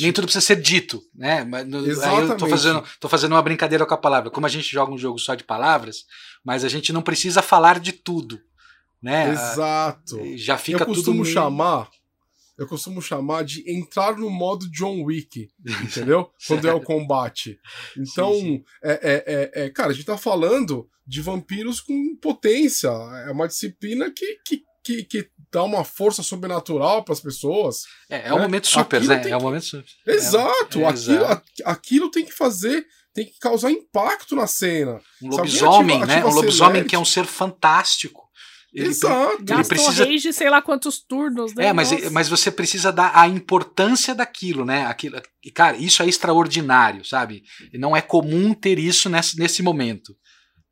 nem 0.00 0.12
tudo 0.12 0.24
precisa 0.24 0.44
ser 0.44 0.60
dito, 0.60 1.00
né? 1.14 1.42
Exatamente. 1.86 2.04
Aí 2.04 2.28
eu 2.28 2.36
tô 2.36 2.46
fazendo, 2.48 2.84
tô 2.98 3.08
fazendo 3.08 3.32
uma 3.32 3.42
brincadeira 3.42 3.86
com 3.86 3.94
a 3.94 3.98
palavra. 3.98 4.30
Como 4.30 4.44
a 4.44 4.48
gente 4.48 4.68
joga 4.72 4.92
um 4.92 4.98
jogo 4.98 5.18
só 5.20 5.36
de 5.36 5.44
palavras, 5.44 5.98
mas 6.44 6.64
a 6.64 6.68
gente 6.68 6.92
não 6.92 7.00
precisa 7.00 7.40
falar 7.40 7.78
de 7.78 7.92
tudo, 7.92 8.40
né? 9.00 9.30
Exato. 9.30 10.20
Já 10.36 10.58
fica 10.58 10.82
eu 10.82 10.86
costumo 10.86 11.22
tudo 11.22 11.32
chamar 11.32 11.88
eu 12.58 12.66
costumo 12.66 13.00
chamar 13.00 13.44
de 13.44 13.62
entrar 13.70 14.16
no 14.16 14.28
modo 14.28 14.68
John 14.70 15.04
Wick, 15.04 15.48
entendeu? 15.84 16.28
Quando 16.46 16.68
é 16.68 16.74
o 16.74 16.80
combate. 16.80 17.58
Então, 17.96 18.32
sim, 18.34 18.40
sim. 18.40 18.64
É, 18.82 18.92
é, 18.92 19.24
é, 19.26 19.64
é, 19.64 19.70
cara, 19.70 19.90
a 19.90 19.92
gente 19.92 20.04
tá 20.04 20.18
falando 20.18 20.88
de 21.06 21.22
vampiros 21.22 21.80
com 21.80 22.16
potência. 22.20 22.88
É 23.28 23.30
uma 23.30 23.46
disciplina 23.46 24.10
que, 24.10 24.38
que, 24.44 24.62
que, 24.82 25.04
que 25.04 25.30
dá 25.52 25.62
uma 25.62 25.84
força 25.84 26.22
sobrenatural 26.22 27.04
para 27.04 27.14
as 27.14 27.20
pessoas. 27.20 27.84
É, 28.10 28.16
é 28.16 28.22
né? 28.24 28.34
um 28.34 28.40
momento 28.40 28.66
super, 28.66 28.96
aquilo 28.96 29.14
né? 29.14 29.30
É 29.30 29.36
um 29.36 29.40
momento 29.40 29.64
super. 29.64 29.86
Exato. 30.04 30.80
É, 30.80 30.82
é, 30.82 30.86
aquilo, 30.88 31.24
exato. 31.24 31.42
aquilo 31.64 32.10
tem 32.10 32.24
que 32.24 32.32
fazer 32.32 32.84
tem 33.14 33.26
que 33.26 33.38
causar 33.40 33.72
impacto 33.72 34.36
na 34.36 34.46
cena. 34.46 35.00
Um 35.20 35.30
lobisomem, 35.30 35.96
ativa, 35.96 36.12
ativa 36.12 36.20
né? 36.20 36.24
Um 36.24 36.34
lobisomem 36.34 36.84
que 36.84 36.94
é 36.94 36.98
um 36.98 37.04
ser 37.04 37.24
fantástico. 37.24 38.27
Ele, 38.72 38.88
Exato. 38.88 39.42
Ele 39.48 39.64
precisa 39.64 40.04
rage, 40.04 40.32
sei 40.32 40.50
lá 40.50 40.60
quantos 40.60 41.00
turnos, 41.00 41.54
né? 41.54 41.66
É, 41.66 41.72
mas, 41.72 42.10
mas 42.10 42.28
você 42.28 42.50
precisa 42.50 42.92
dar 42.92 43.12
a 43.14 43.26
importância 43.26 44.14
daquilo, 44.14 44.64
né? 44.64 44.84
Aquilo, 44.84 45.20
cara, 45.54 45.76
isso 45.76 46.02
é 46.02 46.06
extraordinário, 46.06 47.04
sabe? 47.04 47.42
Não 47.74 47.96
é 47.96 48.02
comum 48.02 48.52
ter 48.52 48.78
isso 48.78 49.08
nesse, 49.08 49.38
nesse 49.38 49.62
momento, 49.62 50.14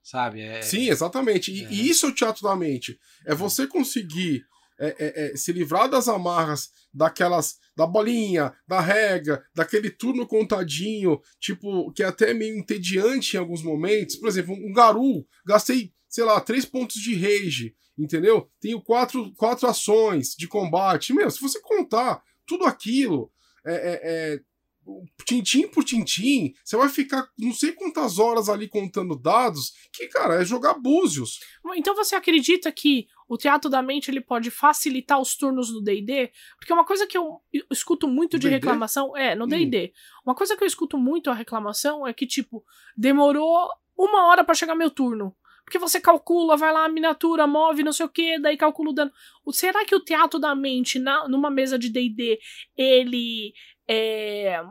sabe? 0.02 0.42
É, 0.42 0.60
Sim, 0.60 0.90
exatamente. 0.90 1.50
E, 1.50 1.64
é. 1.64 1.68
e, 1.70 1.88
isso 1.88 2.06
é 2.06 2.08
o 2.10 2.14
teatro 2.14 2.42
da 2.42 2.54
mente. 2.54 2.98
É 3.26 3.34
você 3.34 3.66
conseguir 3.66 4.44
é, 4.78 4.88
é, 4.98 5.32
é, 5.32 5.36
se 5.36 5.50
livrar 5.52 5.88
das 5.88 6.06
amarras 6.06 6.68
daquelas 6.92 7.56
da 7.74 7.86
bolinha, 7.86 8.54
da 8.66 8.80
regra, 8.80 9.44
daquele 9.54 9.90
turno 9.90 10.26
contadinho, 10.26 11.20
tipo, 11.38 11.92
que 11.92 12.02
é 12.02 12.06
até 12.06 12.32
meio 12.32 12.58
entediante 12.58 13.36
em 13.36 13.38
alguns 13.38 13.62
momentos. 13.62 14.16
Por 14.16 14.28
exemplo, 14.28 14.54
um 14.54 14.72
Garu, 14.72 15.26
gastei, 15.46 15.92
sei 16.16 16.24
lá, 16.24 16.40
três 16.40 16.64
pontos 16.64 16.96
de 16.96 17.14
rage 17.14 17.74
entendeu? 17.98 18.50
Tenho 18.60 18.80
quatro, 18.80 19.32
quatro 19.36 19.66
ações 19.66 20.34
de 20.36 20.46
combate. 20.46 21.14
Meu, 21.14 21.30
se 21.30 21.40
você 21.40 21.60
contar 21.60 22.22
tudo 22.46 22.64
aquilo, 22.64 23.30
é, 23.64 23.74
é, 23.74 24.00
é, 24.34 24.40
tintim 25.24 25.66
por 25.66 25.82
tintim, 25.82 26.54
você 26.64 26.76
vai 26.76 26.88
ficar 26.88 27.28
não 27.38 27.52
sei 27.52 27.72
quantas 27.72 28.18
horas 28.18 28.48
ali 28.48 28.68
contando 28.68 29.16
dados, 29.16 29.72
que, 29.92 30.06
cara, 30.08 30.40
é 30.40 30.44
jogar 30.44 30.74
búzios. 30.74 31.40
Então 31.74 31.94
você 31.94 32.14
acredita 32.14 32.70
que 32.70 33.08
o 33.28 33.36
teatro 33.36 33.68
da 33.68 33.82
mente 33.82 34.10
ele 34.10 34.20
pode 34.20 34.50
facilitar 34.50 35.20
os 35.20 35.36
turnos 35.36 35.68
do 35.68 35.82
D&D? 35.82 36.30
Porque 36.58 36.72
uma 36.72 36.84
coisa 36.84 37.06
que 37.06 37.18
eu 37.18 37.40
escuto 37.70 38.06
muito 38.06 38.38
de 38.38 38.48
reclamação 38.48 39.16
é 39.16 39.34
no 39.34 39.46
D&D. 39.46 39.86
Hum. 39.86 40.20
Uma 40.26 40.34
coisa 40.34 40.56
que 40.56 40.62
eu 40.62 40.68
escuto 40.68 40.96
muito 40.98 41.30
a 41.30 41.34
reclamação 41.34 42.06
é 42.06 42.12
que 42.12 42.26
tipo 42.26 42.64
demorou 42.96 43.68
uma 43.96 44.26
hora 44.26 44.44
para 44.44 44.54
chegar 44.54 44.76
meu 44.76 44.90
turno. 44.90 45.34
Porque 45.66 45.80
você 45.80 46.00
calcula, 46.00 46.56
vai 46.56 46.72
lá, 46.72 46.84
a 46.84 46.88
miniatura, 46.88 47.44
move, 47.44 47.82
não 47.82 47.92
sei 47.92 48.06
o 48.06 48.08
que, 48.08 48.38
daí 48.38 48.56
calcula 48.56 48.90
o 48.90 48.92
dano. 48.92 49.12
Será 49.50 49.84
que 49.84 49.96
o 49.96 50.00
teatro 50.00 50.38
da 50.38 50.54
mente, 50.54 50.96
na, 51.00 51.28
numa 51.28 51.50
mesa 51.50 51.76
de 51.76 51.90
DD, 51.90 52.38
ele 52.76 53.52
é, 53.88 54.64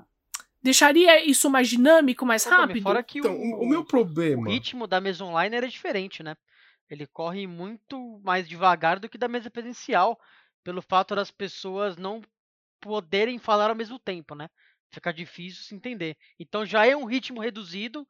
deixaria 0.63 1.23
isso 1.29 1.49
mais 1.49 1.67
dinâmico, 1.67 2.25
mais 2.25 2.45
rápido? 2.45 2.81
Fora 2.81 3.03
que 3.03 3.19
então, 3.19 3.35
o, 3.35 3.63
o, 3.63 3.67
meu 3.67 3.83
problema. 3.83 4.43
O 4.43 4.49
ritmo 4.49 4.87
da 4.87 5.01
mesa 5.01 5.25
online 5.25 5.57
era 5.57 5.67
diferente, 5.67 6.23
né? 6.23 6.37
Ele 6.89 7.05
corre 7.05 7.45
muito 7.45 8.21
mais 8.23 8.47
devagar 8.47 8.97
do 8.97 9.09
que 9.09 9.17
da 9.17 9.27
mesa 9.27 9.51
presencial, 9.51 10.17
pelo 10.63 10.81
fato 10.81 11.13
das 11.13 11.29
pessoas 11.29 11.97
não 11.97 12.21
poderem 12.79 13.37
falar 13.37 13.69
ao 13.69 13.75
mesmo 13.75 13.99
tempo, 13.99 14.33
né? 14.33 14.49
Fica 14.93 15.11
difícil 15.11 15.61
se 15.61 15.75
entender. 15.75 16.15
Então 16.39 16.65
já 16.65 16.87
é 16.87 16.95
um 16.95 17.03
ritmo 17.03 17.41
reduzido, 17.41 18.07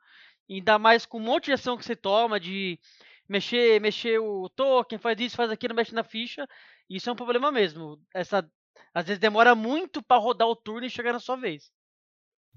ainda 0.49 0.77
mais 0.77 1.05
com 1.05 1.17
um 1.17 1.23
monte 1.23 1.45
de 1.45 1.53
ação 1.53 1.77
que 1.77 1.85
você 1.85 1.95
toma, 1.95 2.39
de 2.39 2.79
mexer, 3.27 3.79
mexer 3.81 4.19
o 4.19 4.49
token, 4.49 4.97
faz 4.97 5.19
isso, 5.19 5.35
faz 5.35 5.49
aquilo, 5.49 5.75
mexe 5.75 5.93
na 5.93 6.03
ficha. 6.03 6.47
Isso 6.89 7.09
é 7.09 7.13
um 7.13 7.15
problema 7.15 7.51
mesmo. 7.51 7.99
Essa 8.13 8.47
às 8.93 9.05
vezes 9.05 9.19
demora 9.19 9.55
muito 9.55 10.01
para 10.01 10.21
rodar 10.21 10.47
o 10.47 10.55
turno 10.55 10.85
e 10.85 10.89
chegar 10.89 11.13
na 11.13 11.19
sua 11.19 11.35
vez. 11.35 11.69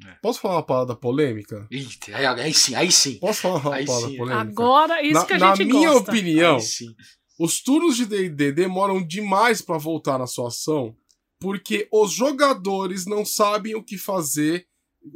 É. 0.07 0.14
Posso 0.22 0.41
falar 0.41 0.57
uma 0.57 0.62
parada 0.62 0.95
polêmica? 0.95 1.66
Eita, 1.70 2.16
aí, 2.16 2.26
aí, 2.26 2.55
sim, 2.55 2.74
aí 2.74 2.93
sim. 2.93 3.18
Posso 3.18 3.41
falar 3.41 3.61
uma 3.61 3.74
aí 3.74 3.86
parada 3.86 4.07
sim. 4.07 4.16
polêmica? 4.16 4.41
Agora, 4.41 5.03
isso 5.03 5.14
na, 5.14 5.26
que 5.26 5.32
a 5.32 5.39
gente 5.39 5.64
Na 5.64 5.74
minha 5.74 5.93
gosta. 5.93 6.11
opinião, 6.11 6.59
os 7.39 7.61
turnos 7.61 7.97
de 7.97 8.07
D&D 8.07 8.53
demoram 8.53 9.05
demais 9.05 9.61
para 9.61 9.78
voltar 9.78 10.18
na 10.18 10.26
sua 10.26 10.49
ação, 10.49 10.97
porque 11.41 11.89
os 11.93 12.12
jogadores 12.12 13.07
não 13.07 13.24
sabem 13.24 13.74
o 13.74 13.82
que 13.82 13.99
fazer 13.99 14.66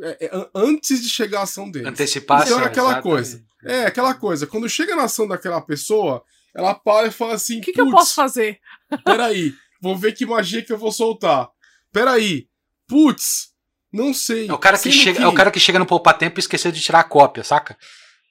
é, 0.00 0.26
é, 0.26 0.48
antes 0.54 1.02
de 1.02 1.08
chegar 1.08 1.40
a 1.40 1.42
ação 1.42 1.70
deles. 1.70 1.88
Antecipar 1.88 2.42
Então 2.42 2.60
é 2.60 2.64
aquela 2.64 2.90
exatamente. 2.92 3.02
coisa. 3.12 3.44
É, 3.64 3.84
aquela 3.86 4.14
coisa. 4.14 4.46
Quando 4.46 4.68
chega 4.68 4.96
na 4.96 5.04
ação 5.04 5.26
daquela 5.28 5.60
pessoa, 5.60 6.22
ela 6.54 6.74
para 6.74 7.06
e 7.08 7.10
fala 7.10 7.34
assim: 7.34 7.58
O 7.58 7.62
que, 7.62 7.72
que 7.72 7.80
eu 7.80 7.84
"Putz, 7.86 7.96
posso 7.96 8.14
fazer? 8.14 8.58
Peraí, 9.04 9.54
vou 9.80 9.96
ver 9.96 10.12
que 10.12 10.26
magia 10.26 10.62
que 10.64 10.72
eu 10.72 10.78
vou 10.78 10.92
soltar. 10.92 11.48
Peraí, 11.92 12.46
putz, 12.88 13.50
não 13.92 14.12
sei. 14.14 14.48
É 14.48 14.52
o 14.52 14.58
cara 14.58 14.78
que 14.78 14.90
chega, 14.90 15.22
é 15.22 15.26
o 15.26 15.34
cara 15.34 15.50
que 15.50 15.60
chega 15.60 15.78
no 15.78 15.86
poupar 15.86 16.16
tempo 16.16 16.38
e 16.38 16.40
esqueceu 16.40 16.72
de 16.72 16.80
tirar 16.80 17.00
a 17.00 17.04
cópia, 17.04 17.44
saca? 17.44 17.76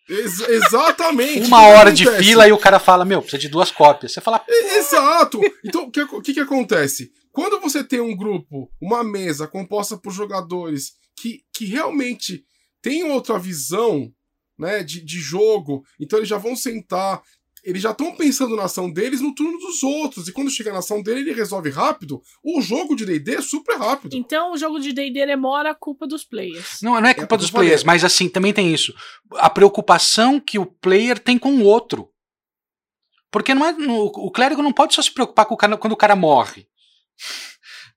Ex- 0.09 0.41
exatamente. 0.49 1.45
Uma 1.47 1.59
que 1.59 1.65
hora 1.73 1.93
de 1.93 2.05
fila 2.17 2.47
e 2.47 2.51
o 2.51 2.57
cara 2.57 2.79
fala, 2.79 3.05
meu, 3.05 3.21
precisa 3.21 3.39
de 3.41 3.47
duas 3.47 3.71
cópias. 3.71 4.11
Você 4.11 4.19
fala, 4.21 4.43
Exato! 4.47 5.39
Então, 5.63 5.83
o 5.83 5.91
que, 5.91 6.01
o 6.01 6.21
que 6.21 6.33
que 6.33 6.39
acontece? 6.39 7.11
Quando 7.31 7.61
você 7.61 7.81
tem 7.83 8.01
um 8.01 8.15
grupo, 8.15 8.69
uma 8.81 9.03
mesa 9.03 9.47
composta 9.47 9.95
por 9.95 10.11
jogadores 10.11 10.93
que, 11.21 11.41
que 11.53 11.65
realmente 11.65 12.43
têm 12.81 13.03
outra 13.03 13.37
visão 13.37 14.11
né, 14.57 14.83
de, 14.83 15.03
de 15.03 15.19
jogo, 15.19 15.83
então 15.99 16.19
eles 16.19 16.29
já 16.29 16.37
vão 16.37 16.55
sentar, 16.55 17.21
eles 17.63 17.81
já 17.81 17.91
estão 17.91 18.15
pensando 18.15 18.55
na 18.55 18.63
ação 18.63 18.91
deles 18.91 19.21
no 19.21 19.33
turno 19.35 19.57
dos 19.59 19.81
outros, 19.83 20.27
e 20.27 20.31
quando 20.31 20.49
chega 20.51 20.71
na 20.71 20.79
ação 20.79 21.01
dele 21.01 21.21
ele 21.21 21.33
resolve 21.33 21.69
rápido, 21.69 22.21
o 22.43 22.61
jogo 22.61 22.95
de 22.95 23.05
D&D 23.05 23.35
é 23.35 23.41
super 23.41 23.77
rápido. 23.77 24.15
Então 24.15 24.51
o 24.53 24.57
jogo 24.57 24.79
de 24.79 24.93
D&D 24.93 25.25
demora 25.25 25.71
a 25.71 25.75
culpa 25.75 26.05
dos 26.07 26.23
players. 26.23 26.79
não, 26.81 26.99
não 26.99 27.07
é 27.07 27.11
É 27.11 27.13
culpa 27.13 27.35
que 27.37 27.41
dos 27.41 27.51
players, 27.51 27.83
mas 27.83 28.03
assim, 28.03 28.27
também 28.29 28.53
tem 28.53 28.73
isso. 28.73 28.93
A 29.35 29.49
preocupação 29.49 30.39
que 30.39 30.57
o 30.59 30.65
player 30.65 31.17
tem 31.19 31.37
com 31.37 31.51
o 31.57 31.63
outro. 31.63 32.09
Porque 33.31 33.53
não 33.53 33.65
é, 33.65 33.71
no- 33.71 34.05
o 34.07 34.29
clérigo 34.31 34.61
não 34.61 34.73
pode 34.73 34.93
só 34.93 35.01
se 35.01 35.11
preocupar 35.11 35.45
com 35.45 35.53
o 35.53 35.57
cara, 35.57 35.77
quando 35.77 35.93
o 35.93 35.97
cara 35.97 36.15
morre. 36.15 36.67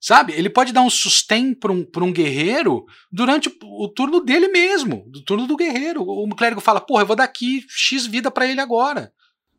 Sabe? 0.07 0.35
Ele 0.35 0.51
pode 0.51 0.71
dar 0.71 0.83
um 0.83 0.91
sustain 0.91 1.55
para 1.55 1.73
um, 1.73 1.83
pra 1.83 2.05
um 2.05 2.13
guerreiro 2.13 2.85
durante 3.11 3.49
o, 3.49 3.85
o 3.85 3.89
turno 3.89 4.21
dele 4.21 4.49
mesmo, 4.49 5.07
do 5.09 5.25
turno 5.25 5.47
do 5.47 5.57
guerreiro. 5.57 6.03
O, 6.03 6.29
o 6.29 6.37
clérigo 6.37 6.61
fala, 6.61 6.79
porra, 6.79 7.01
eu 7.05 7.07
vou 7.07 7.17
dar 7.17 7.25
aqui 7.25 7.65
X 7.71 8.05
vida 8.05 8.31
para 8.31 8.47
ele 8.47 8.61
agora. 8.61 9.11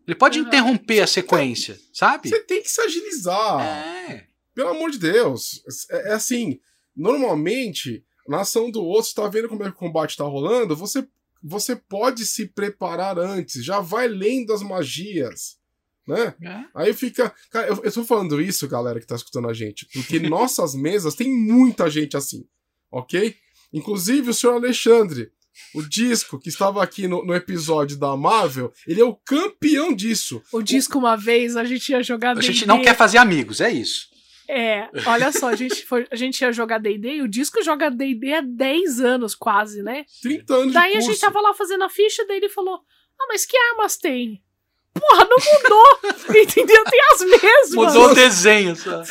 Ele 0.08 0.14
pode 0.14 0.40
Uhum. 0.40 0.46
interromper 0.46 1.02
a 1.02 1.08
sequência, 1.08 1.76
sabe? 1.92 2.30
Você 2.30 2.44
tem 2.44 2.62
que 2.62 2.70
se 2.70 2.80
agilizar. 2.80 3.60
É. 3.60 4.28
Pelo 4.54 4.70
amor 4.70 4.92
de 4.92 5.00
Deus. 5.00 5.64
É, 5.90 6.12
é 6.12 6.14
assim, 6.14 6.60
normalmente, 6.96 8.06
na 8.28 8.42
ação 8.42 8.70
do 8.70 8.84
outro, 8.84 9.10
você 9.10 9.16
tá 9.16 9.28
vendo 9.28 9.50
como 9.50 9.64
é 9.64 9.66
que 9.66 9.76
o 9.76 9.80
combate 9.80 10.16
tá 10.16 10.26
rolando, 10.26 10.76
você, 10.76 11.08
você 11.42 11.76
pode 11.76 12.24
se 12.24 12.50
preparar 12.50 13.18
antes, 13.18 13.66
já 13.66 13.80
vai 13.80 14.08
lendo 14.08 14.54
as 14.54 14.62
magias, 14.62 15.58
né? 16.08 16.36
É. 16.42 16.66
Aí 16.76 16.94
fica. 16.94 17.34
Cara, 17.52 17.68
eu, 17.68 17.82
eu 17.84 17.92
tô 17.92 18.04
falando 18.04 18.40
isso, 18.42 18.68
galera 18.68 19.00
que 19.00 19.08
tá 19.08 19.16
escutando 19.16 19.50
a 19.50 19.54
gente, 19.54 19.88
porque 19.94 20.20
nossas 20.30 20.76
mesas 20.76 21.16
tem 21.16 21.32
muita 21.32 21.90
gente 21.90 22.16
assim, 22.16 22.46
ok? 22.92 23.36
Inclusive 23.74 24.30
o 24.30 24.34
senhor 24.34 24.54
Alexandre, 24.54 25.32
o 25.74 25.82
disco 25.82 26.40
que 26.40 26.50
estava 26.50 26.84
aqui 26.84 27.08
no, 27.08 27.26
no 27.26 27.34
episódio 27.34 27.98
da 27.98 28.16
Marvel, 28.16 28.72
ele 28.88 29.02
é 29.02 29.06
o 29.06 29.16
campeão 29.16 29.94
disso. 29.94 30.42
O 30.52 30.62
disco 30.62 30.98
uma 30.98 31.16
vez 31.16 31.56
a 31.56 31.64
gente 31.64 31.90
ia 31.90 32.04
jogar 32.04 32.38
A 32.38 32.42
gente 32.42 32.66
não 32.66 32.82
quer 32.82 32.96
fazer 32.96 33.18
amigos, 33.18 33.62
é 33.62 33.72
isso. 33.72 34.14
É, 34.48 34.90
olha 35.08 35.32
só, 35.32 35.50
a 35.50 35.56
gente, 35.56 35.84
foi, 35.86 36.06
a 36.12 36.16
gente 36.16 36.40
ia 36.40 36.52
jogar 36.52 36.78
D&D 36.78 37.16
e 37.16 37.22
o 37.22 37.28
disco 37.28 37.64
joga 37.64 37.90
D&D 37.90 38.34
há 38.34 38.42
10 38.42 39.00
anos 39.00 39.34
quase, 39.34 39.82
né? 39.82 40.06
30 40.22 40.54
anos 40.54 40.74
Daí 40.74 40.92
de 40.92 40.98
a 40.98 41.02
gente 41.02 41.20
tava 41.20 41.42
lá 41.42 41.54
fazendo 41.54 41.84
a 41.84 41.90
ficha, 41.90 42.26
daí 42.28 42.38
ele 42.38 42.50
falou: 42.50 42.76
Ah, 43.20 43.26
mas 43.28 43.46
que 43.46 43.58
armas 43.58 43.98
tem? 43.98 44.44
Porra, 45.00 45.26
não 45.26 45.38
mudou! 45.38 46.16
Entendeu? 46.42 46.84
Tem 46.86 47.00
as 47.12 47.22
mesmas. 47.42 47.74
Mudou 47.94 48.12
o 48.12 48.16
desenho. 48.16 48.76
Só. 48.76 49.02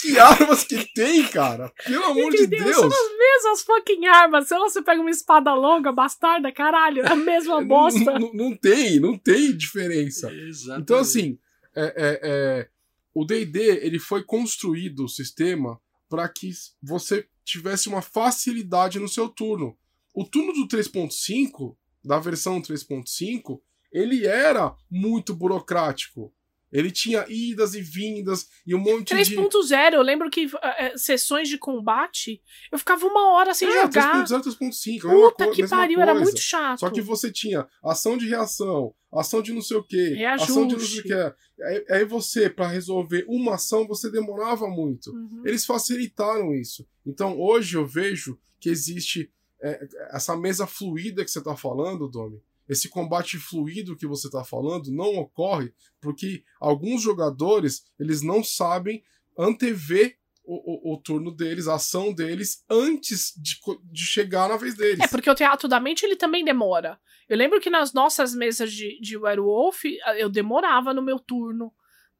Que 0.00 0.18
armas 0.18 0.64
que 0.64 0.84
tem, 0.92 1.26
cara? 1.28 1.72
Pelo 1.84 2.04
amor 2.04 2.30
de 2.30 2.42
Entendeu? 2.42 2.74
São 2.74 2.88
Deus. 2.88 2.94
as 2.94 3.18
mesmas 3.18 3.62
fucking 3.62 4.06
armas. 4.06 4.48
Se 4.48 4.56
você 4.58 4.82
pega 4.82 5.00
uma 5.00 5.10
espada 5.10 5.54
longa, 5.54 5.90
bastarda, 5.92 6.52
caralho, 6.52 7.02
é 7.02 7.12
a 7.12 7.16
mesma 7.16 7.62
bosta. 7.64 8.12
Não, 8.18 8.32
não- 8.32 8.32
não 8.50 8.56
tem, 8.56 9.00
não 9.00 9.16
tem 9.18 9.56
diferença. 9.56 10.30
Exatamente. 10.32 10.82
Então, 10.82 10.98
assim, 10.98 11.38
é, 11.74 11.84
é, 11.84 12.20
é, 12.22 12.68
o 13.14 13.24
D&D, 13.24 13.60
ele 13.84 13.98
foi 13.98 14.22
construído, 14.22 15.04
o 15.04 15.08
sistema, 15.08 15.80
para 16.08 16.28
que 16.28 16.50
você 16.82 17.26
tivesse 17.44 17.88
uma 17.88 18.02
facilidade 18.02 18.98
no 18.98 19.08
seu 19.08 19.28
turno. 19.28 19.76
O 20.14 20.24
turno 20.24 20.52
do 20.52 20.66
3.5, 20.68 21.74
da 22.04 22.18
versão 22.18 22.60
3.5, 22.60 23.60
ele 23.92 24.26
era 24.26 24.74
muito 24.90 25.34
burocrático. 25.34 26.32
Ele 26.72 26.92
tinha 26.92 27.26
idas 27.28 27.74
e 27.74 27.80
vindas 27.82 28.46
e 28.64 28.76
um 28.76 28.78
monte 28.78 29.12
de... 29.12 29.34
3.0, 29.36 29.92
eu 29.94 30.02
lembro 30.02 30.30
que 30.30 30.48
é, 30.62 30.96
sessões 30.96 31.48
de 31.48 31.58
combate, 31.58 32.40
eu 32.70 32.78
ficava 32.78 33.04
uma 33.08 33.32
hora 33.32 33.52
sem 33.52 33.66
É, 33.68 33.72
jogar. 33.82 34.24
3.0, 34.24 34.40
3.5. 34.44 35.04
a 35.04 35.08
mesma 35.08 35.30
Puta 35.30 35.44
co- 35.46 35.50
que 35.50 35.66
pariu, 35.66 36.00
era 36.00 36.12
coisa. 36.12 36.24
muito 36.26 36.40
chato. 36.40 36.78
Só 36.78 36.88
que 36.90 37.00
você 37.00 37.28
tinha 37.32 37.66
ação 37.82 38.16
de 38.16 38.28
reação, 38.28 38.94
ação 39.12 39.42
de 39.42 39.52
não 39.52 39.60
sei 39.62 39.78
o 39.78 39.82
quê, 39.82 40.14
Reajuste. 40.14 40.52
ação 40.52 40.66
de 40.68 40.76
não 40.76 40.84
sei 40.84 41.00
o 41.00 41.02
quê. 41.02 41.34
Aí, 41.64 41.84
aí 41.90 42.04
você, 42.04 42.48
para 42.48 42.68
resolver 42.68 43.24
uma 43.26 43.56
ação, 43.56 43.84
você 43.88 44.08
demorava 44.08 44.68
muito. 44.68 45.10
Uhum. 45.10 45.42
Eles 45.44 45.66
facilitaram 45.66 46.54
isso. 46.54 46.86
Então 47.04 47.36
hoje 47.36 47.76
eu 47.76 47.84
vejo 47.84 48.38
que 48.60 48.68
existe 48.70 49.28
é, 49.60 49.88
essa 50.12 50.36
mesa 50.36 50.68
fluida 50.68 51.24
que 51.24 51.30
você 51.32 51.40
está 51.40 51.56
falando, 51.56 52.06
Domi. 52.08 52.40
Esse 52.70 52.88
combate 52.88 53.36
fluido 53.36 53.96
que 53.96 54.06
você 54.06 54.28
está 54.28 54.44
falando 54.44 54.92
não 54.92 55.16
ocorre 55.16 55.74
porque 56.00 56.44
alguns 56.60 57.02
jogadores 57.02 57.82
eles 57.98 58.22
não 58.22 58.44
sabem 58.44 59.02
antever 59.36 60.16
o, 60.44 60.92
o, 60.92 60.94
o 60.94 61.02
turno 61.02 61.34
deles, 61.34 61.66
a 61.66 61.74
ação 61.74 62.14
deles, 62.14 62.64
antes 62.70 63.34
de, 63.36 63.58
de 63.90 64.04
chegar 64.04 64.48
na 64.48 64.56
vez 64.56 64.76
deles. 64.76 65.00
É, 65.00 65.08
porque 65.08 65.28
o 65.28 65.34
teatro 65.34 65.66
da 65.66 65.80
mente 65.80 66.04
ele 66.04 66.14
também 66.14 66.44
demora. 66.44 66.96
Eu 67.28 67.36
lembro 67.36 67.60
que 67.60 67.70
nas 67.70 67.92
nossas 67.92 68.34
mesas 68.36 68.72
de, 68.72 69.00
de 69.00 69.16
Werewolf, 69.16 69.82
eu 70.16 70.28
demorava 70.28 70.94
no 70.94 71.02
meu 71.02 71.18
turno. 71.18 71.72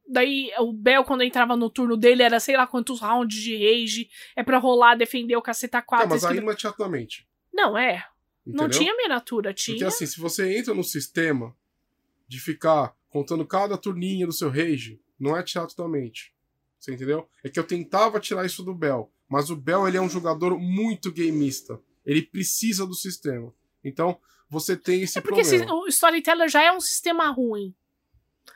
Daí 0.08 0.50
o 0.58 0.72
Bel, 0.72 1.04
quando 1.04 1.22
entrava 1.22 1.56
no 1.56 1.70
turno 1.70 1.96
dele, 1.96 2.24
era 2.24 2.40
sei 2.40 2.56
lá 2.56 2.66
quantos 2.66 3.00
rounds 3.00 3.40
de 3.40 3.56
rage. 3.56 4.08
É 4.34 4.42
pra 4.42 4.58
rolar, 4.58 4.96
defender 4.96 5.36
o 5.36 5.42
caceta 5.42 5.80
4. 5.80 6.08
Tá, 6.08 6.14
mas 6.14 6.24
aí 6.24 6.40
não 6.40 6.50
é 6.50 6.56
teatro 6.56 6.84
da 6.84 6.90
mente. 6.90 7.24
Não, 7.52 7.78
é. 7.78 8.04
Não 8.46 8.64
entendeu? 8.64 8.78
tinha 8.78 8.96
miniatura, 8.96 9.52
tinha. 9.54 9.76
Porque 9.76 9.84
assim, 9.84 10.06
se 10.06 10.18
você 10.20 10.56
entra 10.56 10.72
no 10.74 10.82
sistema 10.84 11.54
de 12.26 12.40
ficar 12.40 12.94
contando 13.08 13.44
cada 13.46 13.76
turninha 13.76 14.26
do 14.26 14.32
seu 14.32 14.48
rage, 14.50 15.00
não 15.18 15.36
é 15.36 15.42
teatro 15.42 15.76
da 15.76 15.86
mente. 15.88 16.34
Você 16.78 16.92
entendeu? 16.94 17.28
É 17.44 17.48
que 17.50 17.58
eu 17.58 17.64
tentava 17.64 18.18
tirar 18.20 18.46
isso 18.46 18.62
do 18.62 18.74
Bel. 18.74 19.12
Mas 19.28 19.50
o 19.50 19.56
Bel, 19.56 19.86
ele 19.86 19.96
é 19.96 20.00
um 20.00 20.08
jogador 20.08 20.58
muito 20.58 21.12
gameista. 21.12 21.80
Ele 22.06 22.22
precisa 22.22 22.86
do 22.86 22.94
sistema. 22.94 23.52
Então, 23.84 24.18
você 24.48 24.76
tem 24.76 25.02
esse 25.02 25.18
É 25.18 25.20
porque 25.20 25.42
problema. 25.42 25.66
se- 25.66 25.72
o 25.72 25.86
Storyteller 25.88 26.48
já 26.48 26.62
é 26.62 26.72
um 26.72 26.80
sistema 26.80 27.30
ruim. 27.30 27.74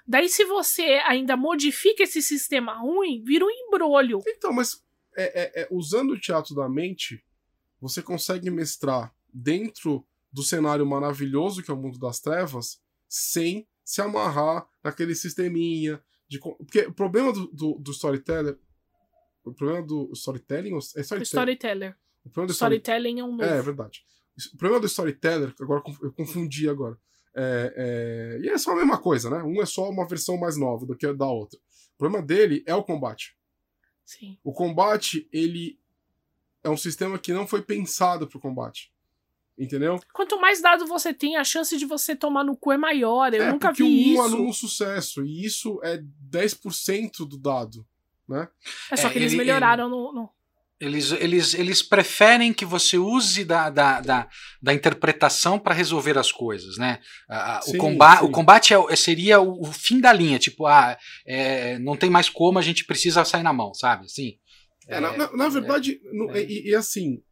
Daí, 0.07 0.29
se 0.29 0.45
você 0.45 1.01
ainda 1.07 1.37
modifica 1.37 2.03
esse 2.03 2.23
sistema 2.23 2.75
ruim, 2.79 3.23
vira 3.23 3.45
um 3.45 3.51
embrolho. 3.51 4.23
Então, 4.27 4.53
mas 4.53 4.83
é, 5.17 5.43
é- 5.43 5.63
é, 5.63 5.69
usando 5.71 6.13
o 6.13 6.19
teatro 6.21 6.55
da 6.55 6.69
mente, 6.69 7.23
você 7.81 8.03
consegue 8.03 8.51
mestrar 8.51 9.15
dentro 9.35 10.07
do 10.33 10.43
cenário 10.43 10.87
maravilhoso 10.87 11.63
que 11.63 11.71
é 11.71 11.75
o 11.75 11.77
mundo 11.77 11.99
das 11.99 12.21
trevas, 12.21 12.81
sem 13.09 13.67
se 13.85 14.01
amarrar 14.01 14.67
naquele 14.83 15.15
sisteminha. 15.15 16.03
De, 16.29 16.39
porque 16.39 16.83
o 16.87 16.93
problema 16.95 17.33
do, 17.33 17.47
do, 17.49 17.79
do 17.79 17.91
storyteller. 17.91 18.59
O 19.45 19.53
problema 19.53 19.83
do 19.87 20.11
storytelling. 20.15 20.71
É 20.73 20.77
O 20.77 20.79
storytelling. 20.79 21.23
Storyteller. 21.23 21.97
O 22.25 22.31
problema 22.31 22.47
do 22.49 22.55
story- 22.55 22.77
Storytelling 22.77 23.21
é 23.21 23.25
um 23.25 23.33
novo. 23.37 23.45
É, 23.45 23.59
é 23.59 23.63
verdade. 23.63 24.05
O 24.55 24.57
problema 24.57 24.81
do 24.81 24.87
storyteller, 24.87 25.55
agora 25.61 25.83
eu 26.03 26.13
confundi 26.13 26.69
agora. 26.69 26.99
É, 27.37 27.75
é, 27.77 28.47
e 28.47 28.49
é 28.49 28.57
só 28.57 28.73
a 28.73 28.77
mesma 28.77 28.97
coisa, 28.97 29.29
né? 29.29 29.43
Um 29.43 29.61
é 29.61 29.67
só 29.67 29.91
uma 29.91 30.07
versão 30.07 30.37
mais 30.39 30.57
nova 30.57 30.87
do 30.87 30.97
que 30.97 31.05
a 31.05 31.13
da 31.13 31.27
outra. 31.27 31.59
O 31.95 31.99
problema 31.99 32.25
dele 32.25 32.63
é 32.67 32.75
o 32.75 32.83
combate. 32.83 33.37
Sim. 34.05 34.39
O 34.43 34.53
combate, 34.53 35.29
ele 35.33 35.79
é 36.63 36.71
um 36.71 36.77
sistema 36.77 37.19
que 37.19 37.33
não 37.33 37.47
foi 37.47 37.61
pensado 37.61 38.27
pro 38.27 38.41
combate. 38.41 38.94
Entendeu? 39.57 40.01
Quanto 40.13 40.41
mais 40.41 40.61
dado 40.61 40.85
você 40.87 41.15
tem, 41.15 41.37
a 41.37 41.45
chance 41.45 41.77
de 41.77 41.87
você 41.87 42.17
tomar 42.17 42.43
no 42.43 42.57
cu 42.57 42.73
é 42.73 42.77
maior. 42.77 43.33
Eu 43.33 43.43
é, 43.45 43.53
nunca 43.53 43.69
porque 43.69 43.85
vi 43.85 43.89
um 43.89 44.13
isso. 44.15 44.23
aluno 44.23 44.53
sucesso, 44.53 45.25
e 45.25 45.45
isso 45.45 45.81
é 45.85 46.01
10% 46.29 47.25
do 47.27 47.39
dado, 47.39 47.87
né? 48.29 48.49
É 48.91 48.97
só 48.97 49.09
É, 49.09 49.11
que 49.11 49.19
eles 49.19 49.33
ele- 49.33 49.39
melhoraram 49.45 49.89
no, 49.89 50.13
no- 50.13 50.31
Eles, 50.81 51.13
eles, 51.13 51.55
eles 51.55 51.83
preferem 51.83 52.53
que 52.53 52.65
você 52.65 52.99
use 52.99 53.45
da, 53.45 53.71
da, 53.71 54.01
da, 54.01 54.29
da 54.61 54.75
interpretação 54.75 55.57
para 55.57 55.73
resolver 55.73 56.19
as 56.19 56.33
coisas, 56.33 56.77
né? 56.77 57.01
Sim, 57.63 57.77
o, 57.77 57.79
combate, 57.79 58.25
o 58.25 58.31
combate 58.31 58.75
é, 58.75 58.97
seria 58.97 59.41
o, 59.41 59.63
o, 59.63 59.73
fim 59.73 60.01
da 60.01 60.13
linha, 60.13 60.39
tipo, 60.39 60.67
ah, 60.67 60.99
é, 61.25 61.79
não 61.79 61.97
tem 61.97 62.11
mais 62.11 62.29
como, 62.29 62.59
a 62.59 62.63
gente 62.63 62.85
precisa 62.85 63.25
sair 63.25 63.45
na 63.45 63.53
mão, 63.53 63.73
sabe? 63.73 64.07
Assim, 64.07 64.37
é, 64.89 64.99
na, 65.01 65.17
na, 65.17 65.33
na, 65.33 65.49
verdade, 65.49 66.01
no, 66.13 66.37
e, 66.37 66.71
e, 66.71 66.75
assim, 66.75 67.23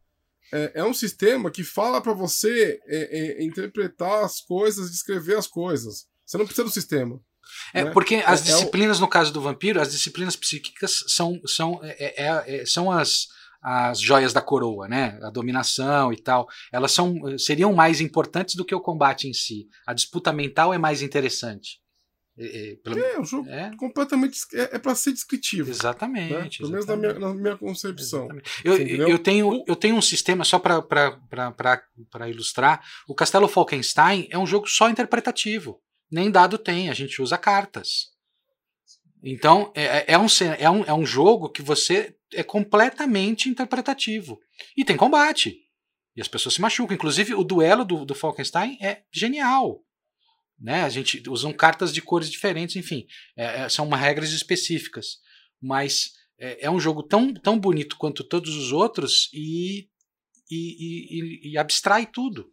é, 0.51 0.71
é, 0.75 0.83
um 0.83 0.93
sistema 0.93 1.51
que 1.51 1.63
fala 1.63 2.01
para 2.01 2.13
você 2.13 2.79
interpretar 3.39 4.23
as 4.23 4.41
coisas, 4.41 4.91
descrever 4.91 5.37
as 5.37 5.47
coisas. 5.47 6.05
Você 6.25 6.37
não 6.37 6.45
precisa 6.45 6.65
do 6.65 6.71
sistema. 6.71 7.19
É, 7.73 7.83
né? 7.83 7.91
porque 7.91 8.15
as 8.25 8.41
é, 8.41 8.43
disciplinas, 8.51 8.97
é 8.97 8.99
o... 8.99 9.01
no 9.01 9.07
caso 9.07 9.31
do 9.31 9.41
vampiro, 9.41 9.81
as 9.81 9.91
disciplinas 9.91 10.35
psíquicas 10.35 11.03
são, 11.07 11.39
são, 11.45 11.79
é, 11.83 12.25
é, 12.25 12.61
é, 12.61 12.65
são 12.65 12.91
as, 12.91 13.27
as 13.61 13.99
joias 13.99 14.33
da 14.33 14.41
coroa, 14.41 14.87
né? 14.87 15.19
A 15.21 15.29
dominação 15.29 16.11
e 16.11 16.17
tal. 16.17 16.47
Elas 16.71 16.91
são, 16.91 17.15
seriam 17.37 17.73
mais 17.73 18.01
importantes 18.01 18.55
do 18.55 18.65
que 18.65 18.75
o 18.75 18.81
combate 18.81 19.27
em 19.27 19.33
si. 19.33 19.67
A 19.85 19.93
disputa 19.93 20.31
mental 20.31 20.73
é 20.73 20.77
mais 20.77 21.01
interessante. 21.01 21.82
É, 22.37 22.77
pelo... 22.83 22.99
é 22.99 23.19
um 23.19 23.25
jogo 23.25 23.49
é? 23.49 23.71
completamente. 23.77 24.39
É, 24.53 24.75
é 24.75 24.79
para 24.79 24.95
ser 24.95 25.13
descritivo. 25.13 25.69
Exatamente. 25.69 26.33
Né? 26.33 26.49
Pelo 26.57 26.71
menos 26.71 26.85
na 26.85 26.95
minha, 26.95 27.13
na 27.13 27.33
minha 27.33 27.57
concepção. 27.57 28.27
Eu, 28.63 28.77
eu, 28.77 29.19
tenho, 29.19 29.63
eu 29.67 29.75
tenho 29.75 29.95
um 29.95 30.01
sistema, 30.01 30.43
só 30.43 30.57
para 30.57 32.29
ilustrar: 32.29 32.83
o 33.07 33.13
Castelo 33.13 33.47
Falkenstein 33.47 34.27
é 34.31 34.37
um 34.37 34.47
jogo 34.47 34.67
só 34.67 34.89
interpretativo 34.89 35.79
nem 36.13 36.29
dado 36.29 36.59
tem, 36.59 36.91
a 36.91 36.93
gente 36.93 37.19
usa 37.23 37.39
cartas. 37.39 38.11
Então, 39.23 39.71
é, 39.73 39.83
é, 39.83 40.05
é, 40.09 40.19
um, 40.19 40.27
é, 40.59 40.69
um, 40.69 40.83
é 40.83 40.93
um 40.93 41.05
jogo 41.05 41.49
que 41.49 41.63
você 41.63 42.15
é 42.31 42.43
completamente 42.43 43.49
interpretativo. 43.49 44.39
E 44.77 44.85
tem 44.85 44.95
combate. 44.95 45.57
E 46.15 46.21
as 46.21 46.27
pessoas 46.27 46.53
se 46.53 46.61
machucam. 46.61 46.93
Inclusive, 46.93 47.33
o 47.33 47.43
duelo 47.43 47.83
do, 47.83 48.05
do 48.05 48.13
Falkenstein 48.13 48.77
é 48.79 49.01
genial. 49.11 49.83
Né? 50.63 50.83
A 50.83 50.89
gente 50.89 51.21
usa 51.29 51.53
cartas 51.53 51.93
de 51.93 52.01
cores 52.01 52.31
diferentes, 52.31 52.77
enfim. 52.77 53.05
É, 53.35 53.63
é 53.63 53.69
são 53.69 53.89
regras 53.89 54.31
específicas. 54.31 55.19
Mas 55.61 56.13
é, 56.39 56.67
é, 56.67 56.71
um 56.71 56.79
jogo 56.79 57.03
tão, 57.03 57.33
tão 57.33 57.59
bonito 57.59 57.97
quanto 57.97 58.23
todos 58.23 58.55
os 58.55 58.71
outros 58.71 59.29
e, 59.33 59.89
e, 60.49 61.49
e, 61.49 61.51
e 61.51 61.57
abstrai 61.57 62.05
tudo. 62.05 62.49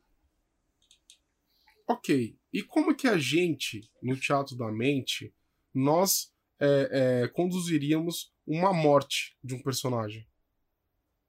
Ok. 1.89 2.37
E 2.53 2.63
como 2.65 2.97
que 2.97 3.07
a 3.07 3.17
gente, 3.17 3.89
no 4.03 4.19
Teatro 4.19 4.57
da 4.57 4.73
Mente, 4.73 5.33
nós 5.73 6.33
é, 6.59 7.23
é, 7.23 7.29
conduziríamos 7.29 8.33
uma 8.45 8.73
morte 8.73 9.37
de 9.43 9.55
um 9.55 9.63
personagem? 9.63 10.27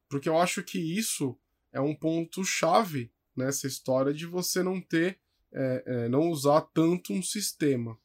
Porque 0.09 0.27
eu 0.27 0.37
acho 0.37 0.63
que 0.63 0.79
isso 0.79 1.39
é 1.71 1.79
um 1.79 1.95
ponto 1.95 2.43
chave 2.43 3.13
nessa 3.35 3.67
história 3.67 4.11
de 4.11 4.25
você 4.25 4.63
não 4.63 4.81
ter, 4.81 5.19
é, 5.53 5.83
é 5.85 6.09
não 6.09 6.29
usar 6.29 6.61
tanto 6.73 7.13
um 7.13 7.21
sistema. 7.21 7.97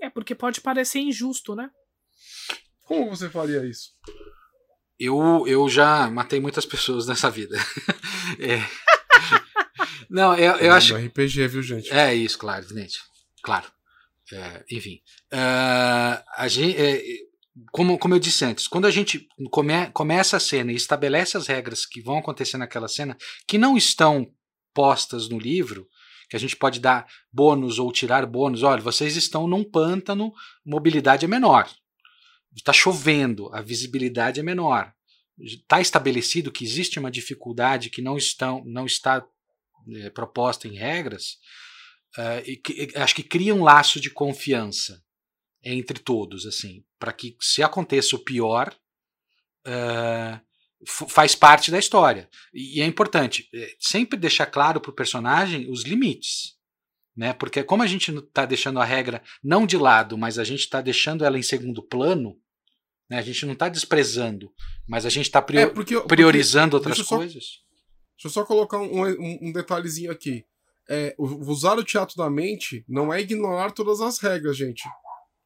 É 0.00 0.10
porque 0.10 0.34
pode 0.34 0.60
parecer 0.60 1.00
injusto, 1.00 1.54
né? 1.54 1.70
Como 2.82 3.08
você 3.08 3.30
faria 3.30 3.64
isso? 3.64 3.90
Eu, 4.98 5.44
eu 5.46 5.68
já 5.68 6.08
matei 6.10 6.38
muitas 6.40 6.66
pessoas 6.66 7.06
nessa 7.06 7.30
vida. 7.30 7.56
é. 8.38 8.60
Não, 10.08 10.36
eu, 10.36 10.56
eu 10.56 10.72
acho. 10.72 10.94
RPG, 10.94 11.48
viu, 11.48 11.62
gente? 11.62 11.90
É 11.90 12.14
isso, 12.14 12.38
claro, 12.38 12.64
evidente. 12.64 13.00
Claro. 13.42 13.66
É, 14.32 14.64
enfim. 14.70 15.00
Uh, 15.32 16.22
a 16.36 16.48
gente, 16.48 16.80
é, 16.80 17.02
como, 17.72 17.98
como 17.98 18.14
eu 18.14 18.18
disse 18.18 18.44
antes, 18.44 18.66
quando 18.68 18.86
a 18.86 18.90
gente 18.90 19.28
come, 19.50 19.90
começa 19.92 20.36
a 20.36 20.40
cena 20.40 20.72
e 20.72 20.76
estabelece 20.76 21.36
as 21.36 21.46
regras 21.46 21.84
que 21.84 22.00
vão 22.00 22.18
acontecer 22.18 22.56
naquela 22.56 22.88
cena, 22.88 23.16
que 23.46 23.58
não 23.58 23.76
estão 23.76 24.32
postas 24.72 25.28
no 25.28 25.38
livro, 25.38 25.86
que 26.28 26.36
a 26.36 26.38
gente 26.38 26.56
pode 26.56 26.80
dar 26.80 27.06
bônus 27.32 27.78
ou 27.78 27.92
tirar 27.92 28.26
bônus. 28.26 28.62
Olha, 28.62 28.82
vocês 28.82 29.16
estão 29.16 29.46
num 29.46 29.64
pântano, 29.64 30.32
mobilidade 30.64 31.24
é 31.24 31.28
menor. 31.28 31.68
Está 32.54 32.72
chovendo, 32.72 33.52
a 33.54 33.60
visibilidade 33.60 34.40
é 34.40 34.42
menor. 34.42 34.92
Está 35.38 35.80
estabelecido 35.80 36.52
que 36.52 36.64
existe 36.64 36.98
uma 36.98 37.10
dificuldade 37.10 37.90
que 37.90 38.00
não, 38.00 38.16
estão, 38.16 38.62
não 38.64 38.86
está 38.86 39.24
é, 39.92 40.10
proposta 40.10 40.68
em 40.68 40.76
regras, 40.76 41.38
uh, 42.16 42.40
e 42.46 42.56
que, 42.56 42.90
acho 42.96 43.14
que 43.14 43.22
cria 43.22 43.54
um 43.54 43.62
laço 43.62 44.00
de 44.00 44.10
confiança 44.10 45.02
entre 45.62 45.98
todos, 45.98 46.46
assim, 46.46 46.84
para 46.98 47.12
que 47.12 47.36
se 47.40 47.62
aconteça 47.62 48.16
o 48.16 48.24
pior, 48.24 48.74
uh, 49.66 50.40
faz 50.86 51.34
parte 51.34 51.70
da 51.70 51.78
história. 51.78 52.28
E, 52.52 52.80
é 52.80 52.84
importante 52.84 53.48
é, 53.54 53.74
sempre 53.78 54.18
deixar 54.18 54.46
claro 54.46 54.80
para 54.80 54.90
o 54.90 54.94
personagem 54.94 55.70
os 55.70 55.82
limites. 55.82 56.54
Né? 57.16 57.32
Porque 57.32 57.62
como 57.62 57.82
a 57.82 57.86
gente 57.86 58.10
está 58.12 58.44
deixando 58.44 58.80
a 58.80 58.84
regra 58.84 59.22
não 59.42 59.66
de 59.66 59.76
lado, 59.76 60.18
mas 60.18 60.38
a 60.38 60.44
gente 60.44 60.60
está 60.60 60.80
deixando 60.80 61.24
ela 61.24 61.38
em 61.38 61.42
segundo 61.42 61.82
plano, 61.82 62.36
né? 63.08 63.18
a 63.18 63.22
gente 63.22 63.46
não 63.46 63.52
está 63.52 63.68
desprezando, 63.68 64.52
mas 64.86 65.06
a 65.06 65.08
gente 65.08 65.26
está 65.26 65.40
prior 65.40 65.62
é 65.62 65.66
porque, 65.66 66.00
priorizando 66.00 66.78
porque, 66.78 66.88
outras 66.88 67.06
coisas. 67.06 67.44
Deixa 68.16 68.26
eu 68.26 68.30
só 68.30 68.44
colocar 68.44 68.78
um, 68.78 69.04
um, 69.04 69.38
um 69.42 69.52
detalhezinho 69.52 70.10
aqui. 70.10 70.44
É, 70.88 71.14
usar 71.18 71.78
o 71.78 71.84
teatro 71.84 72.16
da 72.16 72.28
mente 72.28 72.84
não 72.88 73.12
é 73.12 73.20
ignorar 73.20 73.72
todas 73.72 74.00
as 74.00 74.18
regras, 74.18 74.56
gente. 74.56 74.82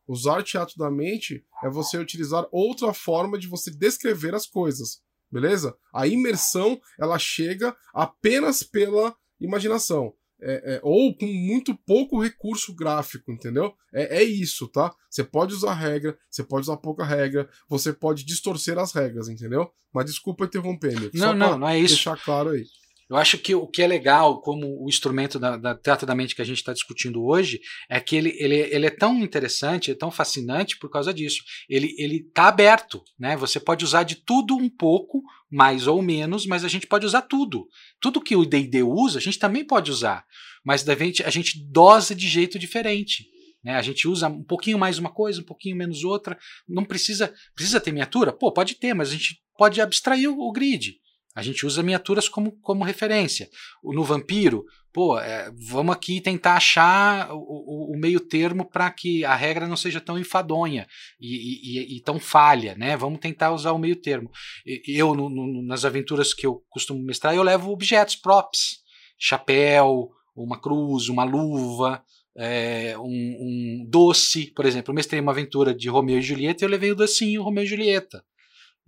Usar 0.06 0.38
o 0.38 0.42
teatro 0.42 0.74
da 0.78 0.90
mente 0.90 1.44
é 1.62 1.68
você 1.68 1.98
utilizar 1.98 2.46
outra 2.50 2.94
forma 2.94 3.38
de 3.38 3.46
você 3.46 3.70
descrever 3.70 4.34
as 4.34 4.46
coisas, 4.46 5.02
beleza? 5.30 5.76
A 5.92 6.06
imersão 6.06 6.80
ela 6.98 7.18
chega 7.18 7.76
apenas 7.94 8.62
pela 8.62 9.14
imaginação. 9.40 10.12
É, 10.40 10.76
é, 10.76 10.80
ou 10.84 11.16
com 11.16 11.26
muito 11.26 11.76
pouco 11.84 12.22
recurso 12.22 12.72
gráfico, 12.72 13.32
entendeu? 13.32 13.74
É, 13.92 14.18
é 14.18 14.22
isso, 14.22 14.68
tá? 14.68 14.94
Você 15.10 15.24
pode 15.24 15.52
usar 15.52 15.74
regra, 15.74 16.16
você 16.30 16.44
pode 16.44 16.62
usar 16.62 16.76
pouca 16.76 17.04
regra, 17.04 17.48
você 17.68 17.92
pode 17.92 18.24
distorcer 18.24 18.78
as 18.78 18.92
regras, 18.92 19.28
entendeu? 19.28 19.68
Mas 19.92 20.06
desculpa 20.06 20.44
interromper, 20.44 20.98
meu. 20.98 21.10
Não, 21.12 21.34
não, 21.34 21.58
não 21.58 21.68
é 21.68 21.80
isso. 21.80 21.94
Deixar 21.94 22.16
claro 22.22 22.50
aí. 22.50 22.64
Eu 23.08 23.16
acho 23.16 23.38
que 23.38 23.54
o 23.54 23.66
que 23.66 23.82
é 23.82 23.86
legal, 23.86 24.40
como 24.42 24.84
o 24.84 24.88
instrumento 24.88 25.38
da, 25.38 25.56
da 25.56 25.74
teatro 25.74 26.06
da 26.06 26.14
mente 26.14 26.34
que 26.34 26.42
a 26.42 26.44
gente 26.44 26.58
está 26.58 26.74
discutindo 26.74 27.24
hoje, 27.24 27.58
é 27.88 27.98
que 28.00 28.14
ele, 28.14 28.36
ele, 28.38 28.56
ele 28.56 28.86
é 28.86 28.90
tão 28.90 29.18
interessante, 29.20 29.90
é 29.90 29.94
tão 29.94 30.10
fascinante 30.10 30.76
por 30.78 30.90
causa 30.90 31.12
disso. 31.12 31.42
Ele 31.70 32.26
está 32.28 32.48
aberto, 32.48 33.02
né? 33.18 33.34
Você 33.38 33.58
pode 33.58 33.82
usar 33.82 34.02
de 34.02 34.16
tudo 34.16 34.54
um 34.54 34.68
pouco, 34.68 35.22
mais 35.50 35.86
ou 35.86 36.02
menos, 36.02 36.44
mas 36.44 36.64
a 36.64 36.68
gente 36.68 36.86
pode 36.86 37.06
usar 37.06 37.22
tudo. 37.22 37.66
Tudo 37.98 38.20
que 38.20 38.36
o 38.36 38.44
D&D 38.44 38.82
usa, 38.82 39.18
a 39.18 39.22
gente 39.22 39.38
também 39.38 39.64
pode 39.64 39.90
usar, 39.90 40.24
mas 40.62 40.82
gente, 40.82 41.22
a 41.22 41.30
gente 41.30 41.66
dosa 41.70 42.14
de 42.14 42.28
jeito 42.28 42.58
diferente. 42.58 43.26
Né? 43.64 43.74
A 43.74 43.82
gente 43.82 44.06
usa 44.06 44.28
um 44.28 44.44
pouquinho 44.44 44.78
mais 44.78 44.98
uma 44.98 45.10
coisa, 45.10 45.40
um 45.40 45.44
pouquinho 45.44 45.76
menos 45.76 46.04
outra. 46.04 46.38
Não 46.68 46.84
precisa 46.84 47.32
precisa 47.54 47.80
ter 47.80 47.90
miniatura? 47.90 48.32
Pô, 48.32 48.52
pode 48.52 48.74
ter, 48.74 48.94
mas 48.94 49.08
a 49.08 49.12
gente 49.12 49.40
pode 49.56 49.80
abstrair 49.80 50.30
o, 50.30 50.38
o 50.38 50.52
grid. 50.52 50.98
A 51.38 51.42
gente 51.42 51.64
usa 51.64 51.84
miniaturas 51.84 52.28
como, 52.28 52.50
como 52.60 52.82
referência. 52.82 53.48
No 53.84 54.02
vampiro, 54.02 54.64
pô, 54.92 55.16
é, 55.16 55.52
vamos 55.70 55.94
aqui 55.94 56.20
tentar 56.20 56.54
achar 56.54 57.32
o, 57.32 57.38
o, 57.38 57.94
o 57.94 57.96
meio 57.96 58.18
termo 58.18 58.68
para 58.68 58.90
que 58.90 59.24
a 59.24 59.36
regra 59.36 59.68
não 59.68 59.76
seja 59.76 60.00
tão 60.00 60.18
enfadonha 60.18 60.84
e, 61.20 61.78
e, 61.78 61.96
e, 61.96 62.00
tão 62.00 62.18
falha, 62.18 62.74
né? 62.74 62.96
Vamos 62.96 63.20
tentar 63.20 63.52
usar 63.52 63.70
o 63.70 63.78
meio 63.78 63.94
termo. 63.94 64.28
Eu, 64.84 65.14
no, 65.14 65.30
no, 65.30 65.62
nas 65.62 65.84
aventuras 65.84 66.34
que 66.34 66.44
eu 66.44 66.60
costumo 66.68 67.00
mestrar, 67.04 67.36
eu 67.36 67.44
levo 67.44 67.70
objetos, 67.70 68.16
props, 68.16 68.78
chapéu, 69.16 70.10
uma 70.34 70.60
cruz, 70.60 71.08
uma 71.08 71.22
luva, 71.22 72.02
é, 72.36 72.98
um, 72.98 73.04
um, 73.04 73.86
doce, 73.88 74.52
por 74.56 74.66
exemplo. 74.66 74.90
Eu 74.90 74.96
mestrei 74.96 75.20
uma 75.20 75.30
aventura 75.30 75.72
de 75.72 75.88
Romeu 75.88 76.18
e 76.18 76.22
Julieta 76.22 76.64
e 76.64 76.66
eu 76.66 76.70
levei 76.70 76.90
o 76.90 76.96
docinho 76.96 77.44
Romeu 77.44 77.62
e 77.62 77.66
Julieta 77.68 78.24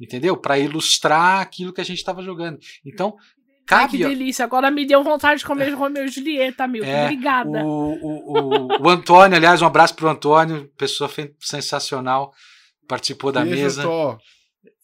entendeu? 0.01 0.37
Para 0.37 0.59
ilustrar 0.59 1.41
aquilo 1.41 1.73
que 1.73 1.81
a 1.81 1.85
gente 1.85 1.99
estava 1.99 2.23
jogando. 2.23 2.59
Então, 2.85 3.17
cabe. 3.67 4.03
Ai, 4.03 4.11
que 4.11 4.17
delícia, 4.17 4.45
agora 4.45 4.71
me 4.71 4.87
deu 4.87 5.05
vontade 5.05 5.41
de 5.41 5.47
comer 5.47 5.71
Romeu 5.75 6.05
e 6.05 6.09
Julieta, 6.09 6.67
Milton. 6.67 6.89
É, 6.89 7.05
Obrigada. 7.05 7.65
O, 7.65 7.93
o, 7.93 8.33
o, 8.33 8.83
o, 8.83 8.89
Antônio, 8.89 9.37
aliás, 9.37 9.61
um 9.63 9.67
abraço 9.67 9.95
para 9.95 10.07
o 10.07 10.11
Antônio, 10.11 10.71
pessoa 10.77 11.11
sensacional, 11.39 12.33
participou 12.89 13.31
da 13.31 13.45
Beijo, 13.45 13.63
mesa. 13.63 13.83
Tô. 13.83 14.19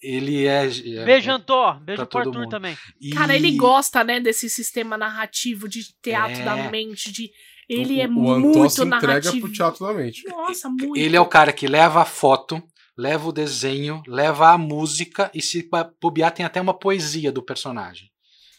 Ele 0.01 0.47
é. 0.47 0.67
é 0.67 1.05
Beijo, 1.05 1.31
Antô. 1.31 1.73
Beijo 1.81 2.07
pro 2.07 2.19
Arthur 2.19 2.41
mundo. 2.41 2.51
também. 2.51 2.77
E... 3.01 3.11
Cara, 3.11 3.35
ele 3.35 3.57
gosta, 3.57 4.05
né, 4.05 4.21
desse 4.21 4.49
sistema 4.49 4.97
narrativo 4.97 5.69
de 5.69 5.83
teatro 6.01 6.43
é... 6.43 6.45
da 6.45 6.71
mente, 6.71 7.11
de. 7.11 7.31
Ele 7.69 7.97
o, 7.97 8.01
é 8.01 8.07
o 8.07 8.11
muito 8.11 8.71
se 8.71 8.85
narrativo. 8.85 9.19
entrega 9.19 9.41
pro 9.41 9.53
teatro 9.53 9.87
da 9.87 9.93
mente. 9.93 10.23
Nossa, 10.29 10.69
muito. 10.69 10.97
Ele 10.97 11.17
é 11.17 11.21
o 11.21 11.27
cara 11.27 11.53
que 11.53 11.67
leva 11.67 12.03
a 12.03 12.05
foto, 12.05 12.63
leva 12.97 13.29
o 13.29 13.33
desenho, 13.33 14.03
leva 14.07 14.51
a 14.51 14.59
música 14.59 15.31
e 15.35 15.43
se 15.43 15.69
bobear 16.01 16.33
tem 16.33 16.45
até 16.47 16.61
uma 16.61 16.73
poesia 16.79 17.31
do 17.31 17.43
personagem. 17.43 18.09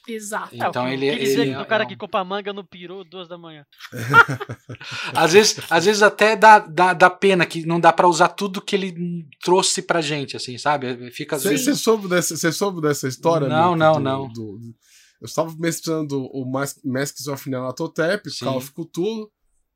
Exato. 0.09 0.55
Então 0.55 0.87
ele, 0.87 1.11
Que 1.11 1.19
dizer 1.19 1.41
ele 1.41 1.53
do 1.55 1.59
é- 1.61 1.65
cara 1.65 1.83
é 1.83 1.85
um- 1.85 1.89
que 1.89 1.97
compra 1.97 2.23
manga 2.23 2.53
no 2.53 2.63
peru 2.63 3.03
duas 3.03 3.27
da 3.27 3.37
manhã. 3.37 3.65
às 5.13 5.33
vezes, 5.33 5.59
às 5.69 5.85
vezes 5.85 6.01
até 6.01 6.35
dá, 6.35 6.59
dá, 6.59 6.93
dá 6.93 7.09
pena 7.09 7.45
que 7.45 7.65
não 7.65 7.77
dá 7.79 7.91
pra 7.91 8.07
usar 8.07 8.29
tudo 8.29 8.61
que 8.61 8.75
ele 8.75 9.25
trouxe 9.43 9.81
pra 9.81 9.99
gente, 10.01 10.37
assim, 10.37 10.57
sabe? 10.57 11.11
Fica 11.11 11.35
às 11.35 11.43
vezes. 11.43 11.65
você 11.65 11.75
soube, 11.75 12.07
dessa- 12.07 12.37
você 12.37 12.51
soube 12.51 12.81
dessa 12.81 13.07
história? 13.07 13.49
Não, 13.49 13.75
não, 13.75 13.93
do- 13.95 13.99
não. 13.99 14.27
do- 14.29 14.33
do- 14.59 14.75
eu 15.21 15.25
estava 15.25 15.53
mestrando 15.59 16.23
o 16.31 16.45
Mas- 16.49 16.79
Masks 16.85 17.27
of 17.27 17.49
Nyarlathotep. 17.49 18.29
Call 18.39 18.57
of 18.57 18.71
Cthulhu, 18.71 19.29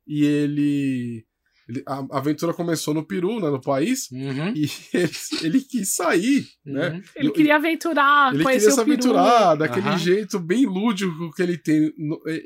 e 0.06 0.24
ele, 0.24 1.26
ele- 1.72 1.82
A 1.86 2.18
aventura 2.18 2.52
começou 2.54 2.92
no 2.94 3.04
Peru, 3.04 3.40
né, 3.40 3.50
no 3.50 3.60
país, 3.60 4.08
Uhum, 4.10 4.52
e 4.54 4.68
ele, 4.94 5.12
ele 5.42 5.60
quis 5.60 5.94
sair, 5.94 6.46
né? 6.64 6.90
uhum. 6.90 7.02
Ele 7.16 7.28
Eu- 7.28 7.32
queria 7.32 7.56
aventurar, 7.56 8.34
Ele 8.34 8.42
conhecer 8.42 8.70
queria 8.70 8.74
se 8.74 8.80
o 8.80 8.84
peru. 8.84 8.92
aventurar 9.18 9.54
daquele 9.56 9.88
Aham. 9.88 9.98
jeito 9.98 10.38
bem 10.38 10.66
lúdico 10.66 11.30
que 11.34 11.42
ele 11.42 11.56
tem 11.58 11.92
no- 11.98 12.20
eh, 12.26 12.42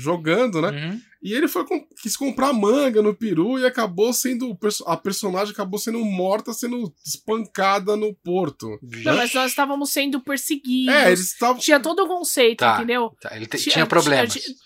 jogando, 0.00 0.60
né? 0.60 0.70
Uhum. 0.70 1.00
E 1.22 1.32
ele 1.32 1.48
foi 1.48 1.64
com- 1.64 1.84
quis 2.00 2.16
comprar 2.16 2.52
manga 2.52 3.00
no 3.02 3.14
peru 3.14 3.58
e 3.58 3.66
acabou 3.66 4.12
sendo. 4.12 4.56
A 4.86 4.96
personagem 4.96 5.52
acabou 5.52 5.78
sendo 5.78 5.98
morta, 6.04 6.52
sendo 6.52 6.92
espancada 7.04 7.96
no 7.96 8.14
porto. 8.14 8.78
Não, 9.04 9.16
mas 9.16 9.32
nós 9.34 9.50
estávamos 9.50 9.90
sendo 9.90 10.20
perseguidos. 10.20 10.94
É, 10.94 11.08
eles 11.08 11.32
estavam. 11.32 11.58
Tinha 11.60 11.80
todo 11.80 12.04
o 12.04 12.08
conceito, 12.08 12.58
Tá. 12.60 12.76
entendeu? 12.76 13.10
Tá, 13.20 13.34
ele 13.36 13.46
Tinha- 13.46 13.72
tinha 13.72 13.86
problemas. 13.86 14.32
tinha- 14.32 14.56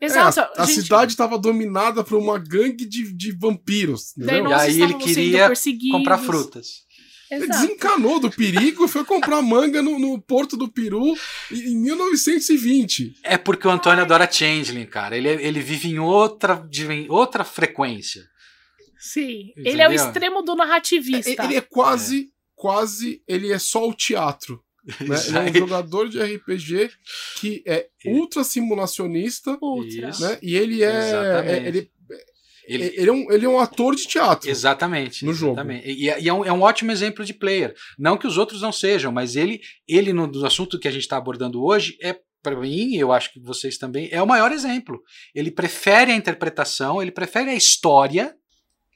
É, 0.00 0.06
Exato. 0.06 0.40
a, 0.40 0.62
a 0.62 0.66
gente, 0.66 0.82
cidade 0.82 1.12
estava 1.12 1.38
dominada 1.38 2.02
por 2.02 2.16
uma 2.18 2.38
gangue 2.38 2.86
de, 2.86 3.12
de 3.12 3.32
vampiros. 3.32 4.14
E 4.16 4.30
aí 4.54 4.80
ele 4.82 4.94
queria. 4.94 5.50
Comprar 5.92 6.18
frutas. 6.18 6.88
Ele 7.30 7.44
Exato. 7.44 7.60
desencanou 7.60 8.18
do 8.18 8.28
perigo 8.30 8.84
e 8.84 8.88
foi 8.88 9.04
comprar 9.04 9.40
manga 9.40 9.80
no, 9.80 9.98
no 10.00 10.20
Porto 10.20 10.56
do 10.56 10.68
Peru 10.68 11.14
em 11.52 11.56
em 11.74 11.76
1920. 11.80 13.14
É 13.22 13.38
porque 13.38 13.68
o 13.68 13.70
Antônio 13.70 14.02
adora 14.02 14.30
Changeling, 14.30 14.86
cara. 14.86 15.16
Ele, 15.16 15.28
ele 15.28 15.60
vive 15.60 15.88
em 15.90 15.98
outra, 16.00 16.56
de- 16.68 16.90
em 16.90 17.08
outra 17.08 17.44
frequência. 17.44 18.22
Sim. 18.98 19.50
Entendeu? 19.52 19.72
Ele 19.72 19.82
é 19.82 19.88
o 19.88 19.92
extremo 19.92 20.42
do 20.42 20.56
narrativista. 20.56 21.30
É, 21.30 21.44
Ele 21.44 21.56
é 21.56 21.60
quase, 21.60 22.28
quase, 22.54 23.22
ele 23.28 23.52
é 23.52 23.58
só 23.58 23.88
o 23.88 23.94
teatro. 23.94 24.60
Né? 25.00 25.48
Ele 25.48 25.58
é 25.58 25.62
um 25.62 25.66
jogador 25.68 26.08
de 26.08 26.18
RPG 26.20 26.90
que 27.38 27.62
é 27.66 27.88
ultra 28.06 28.42
simulacionista, 28.44 29.58
Ultra. 29.60 30.08
Né? 30.18 30.38
E 30.42 30.56
ele 30.56 30.82
é, 30.82 30.88
é- 30.88 31.66
ele, 31.68 31.90
Ele- 32.66 32.84
ele, 32.96 33.08
é 33.08 33.12
um, 33.12 33.32
ele 33.32 33.46
é 33.46 33.48
um 33.48 33.58
ator 33.58 33.94
de 33.96 34.06
teatro. 34.06 34.48
Exatamente. 34.48 35.24
No 35.24 35.32
jogo. 35.34 35.54
exatamente. 35.54 35.88
E, 35.88 36.04
e 36.04 36.28
é, 36.28 36.32
um, 36.32 36.44
é 36.44 36.52
um 36.52 36.62
ótimo 36.62 36.92
exemplo 36.92 37.24
de 37.24 37.34
player. 37.34 37.74
Não 37.98 38.16
que 38.16 38.26
os 38.26 38.38
outros 38.38 38.62
não 38.62 38.70
sejam, 38.72 39.10
mas 39.10 39.34
ele, 39.36 39.60
ele 39.88 40.12
no, 40.12 40.26
do 40.26 40.44
assunto 40.46 40.78
que 40.78 40.86
a 40.86 40.90
gente 40.90 41.02
está 41.02 41.16
abordando 41.16 41.62
hoje, 41.64 41.96
é 42.00 42.16
para 42.42 42.56
mim, 42.58 42.94
e 42.94 42.98
eu 42.98 43.12
acho 43.12 43.32
que 43.32 43.40
vocês 43.40 43.76
também, 43.76 44.08
é 44.10 44.22
o 44.22 44.26
maior 44.26 44.50
exemplo. 44.52 45.02
Ele 45.34 45.50
prefere 45.50 46.10
a 46.12 46.16
interpretação, 46.16 47.02
ele 47.02 47.10
prefere 47.10 47.50
a 47.50 47.54
história 47.54 48.34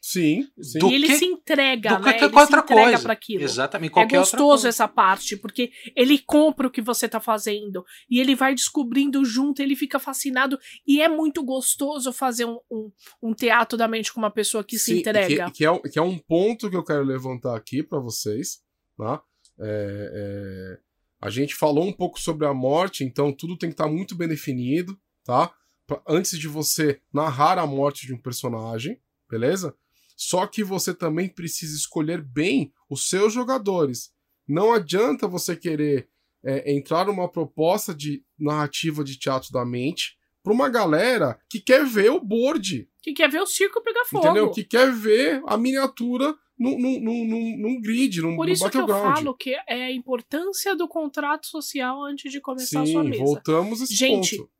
Sim, 0.07 0.47
sim. 0.61 0.79
Do 0.81 0.91
e 0.91 0.95
ele 0.97 1.07
que- 1.07 1.17
se 1.17 1.25
entrega, 1.25 1.97
do 1.97 2.05
né? 2.05 2.13
que 2.13 2.25
ele 2.25 2.31
qualquer 2.33 2.53
se 2.59 2.61
entrega 2.63 2.83
coisa. 2.91 3.03
para 3.05 3.13
aquilo. 3.15 3.43
Exatamente. 3.43 3.91
É 3.91 3.95
Qualquer 3.95 4.19
outra 4.19 4.33
gostoso 4.37 4.51
coisa. 4.65 4.69
essa 4.69 4.87
parte, 4.87 5.35
porque 5.35 5.73
ele 5.97 6.19
compra 6.19 6.67
o 6.67 6.71
que 6.71 6.83
você 6.83 7.09
tá 7.09 7.19
fazendo 7.21 7.83
e 8.11 8.21
ele 8.21 8.35
vai 8.35 8.55
descobrindo 8.55 9.25
junto, 9.25 9.63
ele 9.63 9.75
fica 9.75 9.99
fascinado. 9.99 10.59
E 10.87 11.01
é 11.01 11.09
muito 11.09 11.43
gostoso 11.43 12.13
fazer 12.13 12.45
um, 12.45 12.59
um, 12.71 12.93
um 13.23 13.33
teatro 13.33 13.79
da 13.79 13.89
mente 13.89 14.13
com 14.13 14.21
uma 14.21 14.31
pessoa 14.31 14.63
que 14.63 14.79
se 14.79 14.93
Sim, 14.93 14.99
entrega. 14.99 15.47
Que, 15.47 15.53
que 15.53 15.67
é, 15.67 15.79
que 15.89 15.99
é 15.99 16.03
um 16.03 16.19
ponto 16.19 16.69
que 16.69 16.77
eu 16.77 16.85
quero 16.85 17.03
levantar 17.03 17.57
aqui 17.57 17.83
para 17.83 17.99
vocês. 17.99 18.59
Tá? 18.99 19.23
É, 19.59 20.11
é, 20.15 20.79
a 21.19 21.31
gente 21.31 21.55
falou 21.55 21.83
um 21.83 21.93
pouco 21.95 22.21
sobre 22.21 22.47
a 22.47 22.53
morte, 22.53 23.05
então 23.05 23.33
tudo 23.33 23.57
tem 23.57 23.71
que 23.71 23.75
estar 23.75 23.89
muito 23.89 24.15
bem 24.15 24.29
definido, 24.29 25.01
tá? 25.25 25.51
Pra- 25.87 26.03
antes 26.07 26.39
de 26.39 26.47
você 26.47 27.01
narrar 27.11 27.59
a 27.59 27.67
morte 27.67 28.07
de 28.07 28.13
um 28.13 28.21
personagem, 28.21 29.01
beleza? 29.31 29.75
Só 30.17 30.47
que 30.47 30.63
você 30.63 30.95
também 30.95 31.29
precisa 31.29 31.77
escolher 31.77 32.23
bem 32.23 32.73
os 32.89 33.09
seus 33.09 33.33
jogadores. 33.33 34.13
Não 34.47 34.73
adianta 34.73 35.27
você 35.27 35.57
querer 35.57 36.09
é, 36.45 36.73
entrar 36.73 37.07
numa 37.07 37.29
proposta 37.29 37.95
de 37.95 38.25
narrativa 38.39 39.03
de 39.03 39.19
teatro 39.19 39.51
da 39.51 39.65
mente 39.65 40.17
para 40.43 40.53
uma 40.53 40.69
galera 40.69 41.39
que 41.49 41.59
quer 41.59 41.85
ver 41.87 42.11
o 42.11 42.21
board. 42.21 42.89
Que 43.03 43.15
quer 43.15 43.31
ver 43.31 43.41
o 43.41 43.47
circo 43.47 43.83
pegar 43.83 44.05
fogo. 44.05 44.25
Entendeu? 44.25 44.51
Que 44.51 44.63
quer 44.63 44.93
ver 44.93 45.43
a 45.47 45.57
miniatura 45.57 46.37
num, 46.59 46.79
num, 46.79 47.01
num, 47.01 47.57
num- 47.59 47.81
grid, 47.81 48.21
num, 48.21 48.37
Por 48.37 48.49
isso 48.49 48.69
que 48.71 48.77
eu 48.77 48.87
falo 48.87 49.35
que 49.35 49.55
é 49.67 49.87
a 49.87 49.93
importância 49.93 50.77
do 50.77 50.87
contrato 50.87 51.47
social 51.47 52.03
antes 52.05 52.31
de 52.31 52.41
começar 52.41 52.83
a 52.83 52.87
sua 52.87 53.03
Sim, 53.03 53.09
mesa. 53.09 53.25
voltamos 53.25 53.81
a 53.81 53.85
esse 53.85 53.95
Gente, 53.95 54.37
ponto. 54.37 54.51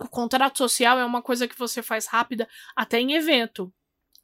O 0.00 0.08
contrato 0.08 0.58
social 0.58 0.98
é 0.98 1.04
uma 1.04 1.22
coisa 1.22 1.46
que 1.46 1.58
você 1.58 1.82
faz 1.82 2.06
rápida 2.06 2.48
até 2.74 3.00
em 3.00 3.12
evento. 3.12 3.72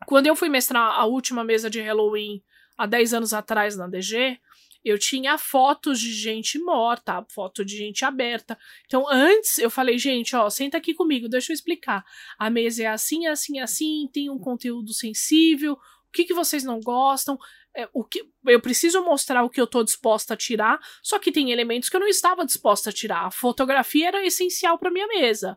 Quando 0.07 0.27
eu 0.27 0.37
fui 0.37 0.49
mestrar 0.49 0.99
a 0.99 1.05
última 1.05 1.45
mesa 1.45 1.69
de 1.69 1.81
Halloween 1.81 2.43
há 2.77 2.87
10 2.87 3.15
anos 3.15 3.35
atrás 3.35 3.77
na 3.77 3.87
DG, 3.87 4.39
eu 4.85 4.99
tinha 4.99 5.39
fotos 5.39 6.01
de 6.01 6.13
gente 6.13 6.59
morta, 6.59 7.25
foto 7.31 7.65
de 7.65 7.77
gente 7.77 8.05
aberta. 8.05 8.59
Então, 8.87 9.07
antes 9.09 9.59
eu 9.59 9.71
falei, 9.71 9.97
gente, 9.97 10.35
ó, 10.35 10.51
senta 10.51 10.77
aqui 10.77 10.93
comigo, 10.93 11.29
deixa 11.29 11.53
eu 11.53 11.55
explicar. 11.55 12.05
A 12.39 12.51
mesa 12.51 12.83
é 12.83 12.87
assim, 12.87 13.27
assim, 13.27 13.61
assim, 13.61 14.09
tem 14.13 14.29
um 14.29 14.39
conteúdo 14.39 14.93
sensível. 14.93 15.75
O 15.75 16.13
que, 16.13 16.25
que 16.25 16.35
vocês 16.35 16.65
não 16.65 16.81
gostam? 16.81 17.39
É, 17.75 17.89
o 17.93 18.05
que, 18.05 18.29
eu 18.45 18.61
preciso 18.61 19.03
mostrar 19.03 19.45
o 19.45 19.49
que 19.49 19.61
eu 19.61 19.67
tô 19.67 19.83
disposta 19.83 20.35
a 20.35 20.37
tirar, 20.37 20.79
só 21.03 21.19
que 21.19 21.33
tem 21.33 21.51
elementos 21.53 21.89
que 21.89 21.97
eu 21.97 22.01
não 22.01 22.09
estava 22.09 22.45
disposta 22.45 22.91
a 22.91 22.93
tirar. 22.93 23.27
A 23.27 23.31
fotografia 23.31 24.09
era 24.09 24.27
essencial 24.27 24.79
para 24.79 24.91
minha 24.91 25.07
mesa. 25.07 25.57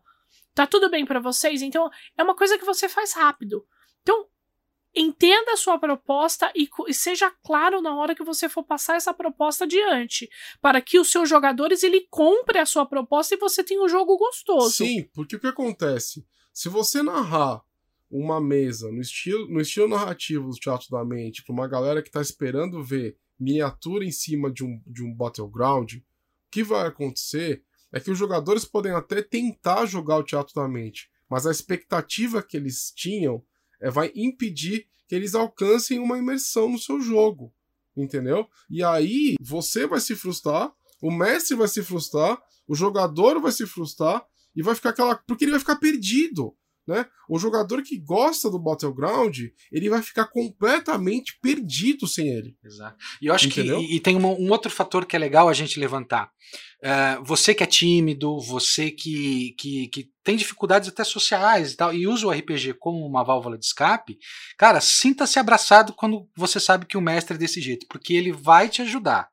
Tá 0.53 0.65
tudo 0.65 0.89
bem 0.89 1.05
para 1.05 1.19
vocês? 1.19 1.61
Então, 1.61 1.89
é 2.17 2.23
uma 2.23 2.35
coisa 2.35 2.57
que 2.57 2.63
você 2.63 2.87
faz 2.87 3.13
rápido. 3.13 3.65
Então, 4.01 4.27
entenda 4.95 5.53
a 5.53 5.57
sua 5.57 5.77
proposta 5.77 6.51
e, 6.55 6.69
e 6.87 6.93
seja 6.93 7.29
claro 7.43 7.81
na 7.81 7.95
hora 7.95 8.15
que 8.15 8.23
você 8.23 8.47
for 8.47 8.63
passar 8.63 8.95
essa 8.95 9.13
proposta 9.13 9.65
adiante, 9.65 10.29
para 10.61 10.81
que 10.81 10.97
os 10.97 11.11
seus 11.11 11.29
jogadores 11.29 11.83
ele 11.83 12.07
compre 12.09 12.59
a 12.59 12.65
sua 12.65 12.85
proposta 12.85 13.35
e 13.35 13.37
você 13.37 13.63
tenha 13.63 13.83
um 13.83 13.89
jogo 13.89 14.17
gostoso. 14.17 14.71
Sim, 14.71 15.03
porque 15.13 15.35
o 15.35 15.39
que 15.39 15.47
acontece? 15.47 16.25
Se 16.53 16.69
você 16.69 17.03
narrar 17.03 17.61
uma 18.09 18.39
mesa 18.39 18.91
no 18.91 19.01
estilo, 19.01 19.47
no 19.49 19.59
estilo 19.59 19.89
narrativo 19.89 20.49
do 20.49 20.55
Teatro 20.55 20.89
da 20.89 21.03
Mente 21.03 21.43
para 21.43 21.53
uma 21.53 21.67
galera 21.67 22.01
que 22.01 22.11
tá 22.11 22.21
esperando 22.21 22.83
ver 22.83 23.17
miniatura 23.37 24.05
em 24.05 24.11
cima 24.11 24.49
de 24.49 24.63
um, 24.63 24.81
de 24.87 25.03
um 25.03 25.13
Battleground, 25.13 25.95
o 25.95 26.01
que 26.49 26.63
vai 26.63 26.87
acontecer 26.87 27.63
é 27.91 27.99
que 27.99 28.09
os 28.09 28.17
jogadores 28.17 28.63
podem 28.63 28.93
até 28.93 29.21
tentar 29.21 29.85
jogar 29.85 30.17
o 30.17 30.23
Teatro 30.23 30.53
da 30.55 30.67
Mente, 30.67 31.09
mas 31.29 31.45
a 31.45 31.51
expectativa 31.51 32.41
que 32.41 32.55
eles 32.55 32.91
tinham 32.95 33.43
vai 33.81 34.11
impedir 34.15 34.87
que 35.07 35.15
eles 35.15 35.35
alcancem 35.35 35.99
uma 35.99 36.17
imersão 36.17 36.69
no 36.69 36.79
seu 36.79 36.99
jogo. 37.01 37.53
Entendeu? 37.95 38.47
E 38.69 38.83
aí 38.83 39.35
você 39.39 39.87
vai 39.87 39.99
se 40.01 40.15
frustrar, 40.15 40.73
o 41.01 41.11
mestre 41.11 41.55
vai 41.55 41.67
se 41.67 41.81
frustrar, 41.83 42.41
o 42.67 42.75
jogador 42.75 43.39
vai 43.39 43.51
se 43.51 43.65
frustrar 43.65 44.25
e 44.55 44.61
vai 44.61 44.75
ficar 44.75 44.89
aquela. 44.89 45.15
Porque 45.15 45.45
ele 45.45 45.51
vai 45.51 45.59
ficar 45.59 45.77
perdido. 45.77 46.55
Né? 46.87 47.05
O 47.27 47.39
jogador 47.39 47.81
que 47.81 47.97
gosta 47.97 48.49
do 48.49 48.59
Battleground, 48.59 49.39
ele 49.71 49.89
vai 49.89 50.03
ficar 50.03 50.27
completamente 50.27 51.37
perdido 51.41 52.07
sem 52.07 52.27
ele. 52.29 52.55
Exato. 52.63 52.95
E 53.21 53.25
eu 53.25 53.33
acho 53.33 53.47
Entendeu? 53.47 53.79
que 53.79 53.85
e, 53.85 53.95
e 53.95 53.99
tem 53.99 54.15
uma- 54.15 54.29
um 54.29 54.49
outro 54.51 54.69
fator 54.69 55.05
que 55.05 55.15
é 55.15 55.19
legal 55.19 55.49
a 55.49 55.53
gente 55.53 55.79
levantar. 55.79 56.29
É, 56.83 57.17
você 57.23 57.55
que 57.55 57.63
é 57.63 57.65
tímido, 57.65 58.39
você 58.39 58.91
que, 58.91 59.55
que, 59.57 59.87
que 59.87 60.09
tem 60.23 60.35
dificuldades 60.35 60.87
até 60.89 61.03
sociais 61.03 61.71
e 61.71 61.75
tal, 61.75 61.91
e 61.93 62.05
usa 62.07 62.27
o 62.27 62.31
RPG 62.31 62.75
como 62.75 63.03
uma 63.05 63.23
válvula 63.23 63.57
de 63.57 63.65
escape, 63.65 64.19
cara, 64.57 64.79
sinta-se 64.79 65.39
abraçado 65.39 65.93
quando 65.93 66.29
você 66.35 66.59
sabe 66.59 66.85
que 66.85 66.97
o 66.97 67.01
mestre 67.01 67.35
é 67.35 67.39
desse 67.39 67.59
jeito, 67.61 67.87
porque 67.89 68.13
ele 68.13 68.31
vai 68.31 68.69
te 68.69 68.83
ajudar. 68.83 69.27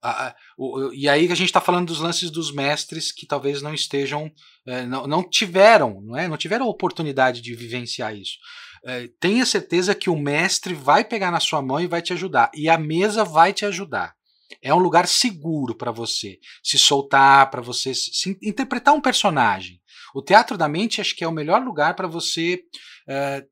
Ah, 0.00 0.28
ah, 0.28 0.36
o- 0.56 0.92
e 0.92 1.08
aí 1.08 1.26
a 1.26 1.34
gente 1.34 1.46
está 1.48 1.60
falando 1.60 1.88
dos 1.88 1.98
lances 2.00 2.30
dos 2.30 2.52
mestres 2.52 3.10
que 3.10 3.26
talvez 3.26 3.60
não 3.60 3.74
estejam, 3.74 4.30
eh, 4.66 4.86
não, 4.86 5.06
não 5.06 5.28
tiveram, 5.28 6.00
não 6.02 6.16
é? 6.16 6.28
Não 6.28 6.36
tiveram 6.36 6.66
a 6.66 6.70
oportunidade 6.70 7.40
de 7.40 7.54
vivenciar 7.54 8.14
isso. 8.14 8.38
Eh, 8.84 9.08
tenha 9.20 9.44
certeza 9.44 9.94
que 9.94 10.08
o 10.08 10.16
mestre 10.16 10.72
vai 10.72 11.04
pegar 11.04 11.30
na 11.32 11.40
sua 11.40 11.60
mão 11.60 11.80
e 11.80 11.88
vai 11.88 12.00
te 12.00 12.12
ajudar. 12.12 12.50
E 12.54 12.68
a 12.68 12.78
mesa 12.78 13.24
vai 13.24 13.52
te 13.52 13.64
ajudar. 13.66 14.14
É 14.62 14.72
um 14.72 14.78
lugar 14.78 15.06
seguro 15.08 15.74
para 15.74 15.90
você 15.90 16.38
se 16.62 16.78
soltar, 16.78 17.50
para 17.50 17.60
você 17.60 17.92
se, 17.94 18.10
se 18.14 18.38
interpretar 18.42 18.94
um 18.94 19.00
personagem. 19.00 19.80
O 20.14 20.22
teatro 20.22 20.56
da 20.56 20.68
mente 20.68 21.00
acho 21.00 21.14
que 21.14 21.22
é 21.24 21.28
o 21.28 21.32
melhor 21.32 21.62
lugar 21.62 21.94
para 21.94 22.06
você 22.08 22.60
eh, 23.08 23.44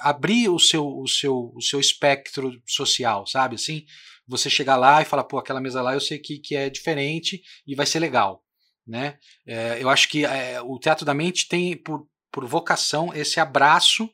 abrir 0.00 0.48
o 0.48 0.58
seu, 0.58 0.86
o, 0.86 1.06
seu, 1.08 1.52
o 1.54 1.62
seu 1.62 1.80
espectro 1.80 2.52
social, 2.66 3.26
sabe? 3.26 3.54
Assim, 3.54 3.84
você 4.26 4.50
chegar 4.50 4.76
lá 4.76 5.00
e 5.00 5.04
falar, 5.04 5.24
pô, 5.24 5.38
aquela 5.38 5.60
mesa 5.60 5.82
lá 5.82 5.94
eu 5.94 6.00
sei 6.00 6.18
que, 6.18 6.38
que 6.38 6.56
é 6.56 6.68
diferente 6.68 7.42
e 7.66 7.74
vai 7.74 7.86
ser 7.86 8.00
legal. 8.00 8.42
Né? 8.86 9.18
Eh, 9.46 9.78
eu 9.80 9.88
acho 9.88 10.08
que 10.08 10.24
eh, 10.24 10.60
o 10.62 10.78
teatro 10.78 11.04
da 11.04 11.12
mente 11.12 11.48
tem 11.48 11.76
por, 11.76 12.06
por 12.30 12.46
vocação 12.46 13.12
esse 13.14 13.40
abraço 13.40 14.08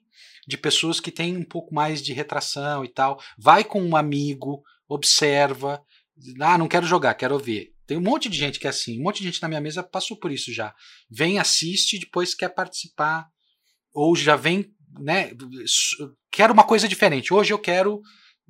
de 0.47 0.57
pessoas 0.57 0.99
que 0.99 1.11
têm 1.11 1.37
um 1.37 1.45
pouco 1.45 1.75
mais 1.75 2.03
de 2.03 2.13
retração 2.13 2.85
e 2.85 2.89
tal. 2.89 3.21
Vai 3.39 3.65
com 3.65 3.83
um 3.83 3.97
amigo, 3.97 4.63
observa. 4.89 5.83
Ah, 6.41 6.59
não 6.59 6.69
quero 6.69 6.87
jogar, 6.87 7.15
quero 7.15 7.39
ver. 7.39 7.73
Tem 7.87 7.97
um 7.97 8.03
monte 8.03 8.29
de 8.29 8.39
gente 8.39 8.59
que 8.59 8.67
é 8.67 8.71
assim, 8.71 8.99
um 8.99 9.03
monte 9.03 9.19
de 9.19 9.25
gente 9.25 9.43
na 9.43 9.49
minha 9.49 9.61
mesa 9.61 9.83
passou 9.83 10.17
por 10.17 10.31
isso 10.31 10.53
já. 10.53 10.75
Vem, 11.11 11.39
assiste, 11.39 11.99
depois 11.99 12.35
quer 12.35 12.49
participar, 12.49 13.29
ou 13.93 14.17
já 14.17 14.37
vem, 14.37 14.73
né? 14.99 15.33
Quero 16.31 16.53
uma 16.53 16.65
coisa 16.65 16.89
diferente. 16.89 17.35
Hoje 17.35 17.53
eu 17.53 17.59
quero, 17.59 18.01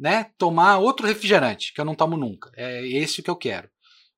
né, 0.02 0.32
tomar 0.36 0.78
outro 0.78 1.06
refrigerante 1.06 1.72
que 1.72 1.80
eu 1.80 1.84
não 1.84 1.94
tomo 1.94 2.16
nunca. 2.16 2.50
É 2.56 2.84
esse 2.88 3.22
que 3.22 3.30
eu 3.30 3.36
quero. 3.36 3.70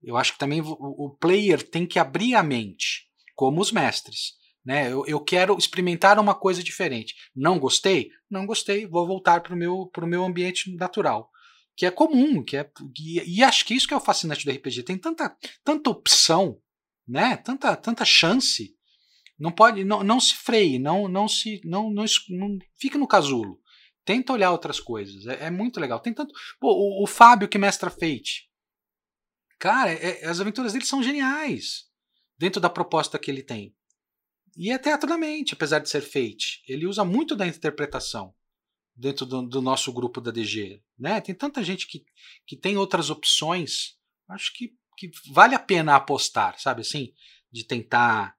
Eu 0.02 0.16
acho 0.16 0.32
que 0.32 0.38
também 0.38 0.62
o, 0.62 1.10
player 1.20 1.62
tem 1.62 1.86
que 1.86 1.98
abrir 1.98 2.34
a 2.34 2.42
mente, 2.42 3.06
como 3.34 3.60
os 3.60 3.70
mestres. 3.70 4.32
Né? 4.64 4.90
Eu, 4.90 5.04
eu, 5.06 5.20
quero 5.20 5.54
experimentar 5.58 6.18
uma 6.18 6.34
coisa 6.34 6.62
diferente. 6.62 7.14
Não 7.36 7.58
gostei? 7.58 8.08
Não 8.30 8.46
gostei, 8.46 8.86
vou 8.86 9.06
voltar 9.06 9.42
para 9.42 9.54
o 9.54 9.58
meu, 9.58 9.90
meu 10.04 10.24
ambiente 10.24 10.74
natural. 10.74 11.30
Que 11.76 11.84
é 11.84 11.90
comum, 11.90 12.42
que 12.42 12.56
é. 12.56 12.70
E, 12.98 13.38
e, 13.38 13.42
acho 13.42 13.66
que 13.66 13.74
isso 13.74 13.86
que 13.86 13.92
é 13.92 13.96
o 13.96 14.00
fascinante 14.00 14.46
do 14.46 14.52
RPG. 14.52 14.84
Tem 14.84 14.96
tanta, 14.96 15.36
tanta 15.62 15.90
opção, 15.90 16.58
né? 17.06 17.36
Tanta, 17.36 17.76
tanta 17.76 18.06
chance. 18.06 18.74
Não 19.38 19.52
pode. 19.52 19.84
Não, 19.84 20.02
não 20.02 20.18
se 20.18 20.34
freie, 20.34 20.78
não, 20.78 21.08
não 21.08 21.28
se. 21.28 21.60
Não, 21.62 21.90
não, 21.90 22.06
não 22.30 22.58
fique 22.78 22.96
no 22.96 23.08
casulo. 23.08 23.60
Tenta 24.04 24.32
olhar 24.32 24.50
outras 24.50 24.78
coisas. 24.78 25.26
É, 25.26 25.46
é 25.46 25.50
muito 25.50 25.80
legal. 25.80 26.00
Tem 26.00 26.12
tanto. 26.12 26.34
Pô, 26.60 26.72
o, 26.72 27.04
o 27.04 27.06
Fábio 27.06 27.48
que 27.48 27.58
mestra 27.58 27.90
Fate. 27.90 28.50
Cara, 29.58 29.92
é, 29.92 30.26
as 30.26 30.40
aventuras 30.40 30.72
dele 30.72 30.84
são 30.84 31.02
geniais. 31.02 31.88
Dentro 32.36 32.60
da 32.60 32.68
proposta 32.68 33.18
que 33.18 33.30
ele 33.30 33.42
tem. 33.42 33.74
E 34.56 34.70
é 34.70 34.78
teatralmente, 34.78 35.54
apesar 35.54 35.78
de 35.78 35.88
ser 35.88 36.00
fate. 36.00 36.62
Ele 36.68 36.86
usa 36.86 37.04
muito 37.04 37.34
da 37.34 37.46
interpretação 37.46 38.34
dentro 38.94 39.26
do, 39.26 39.42
do, 39.42 39.60
nosso 39.60 39.92
grupo 39.92 40.20
da 40.20 40.30
DG. 40.30 40.82
Né? 40.98 41.20
Tem 41.20 41.34
tanta 41.34 41.62
gente 41.62 41.88
que, 41.88 42.04
que 42.46 42.56
tem 42.56 42.76
outras 42.76 43.10
opções. 43.10 43.98
Acho 44.28 44.52
que, 44.54 44.76
que 44.96 45.10
vale 45.32 45.54
a 45.54 45.58
pena 45.58 45.96
apostar, 45.96 46.58
sabe 46.60 46.82
assim? 46.82 47.12
De 47.50 47.64
tentar 47.64 48.36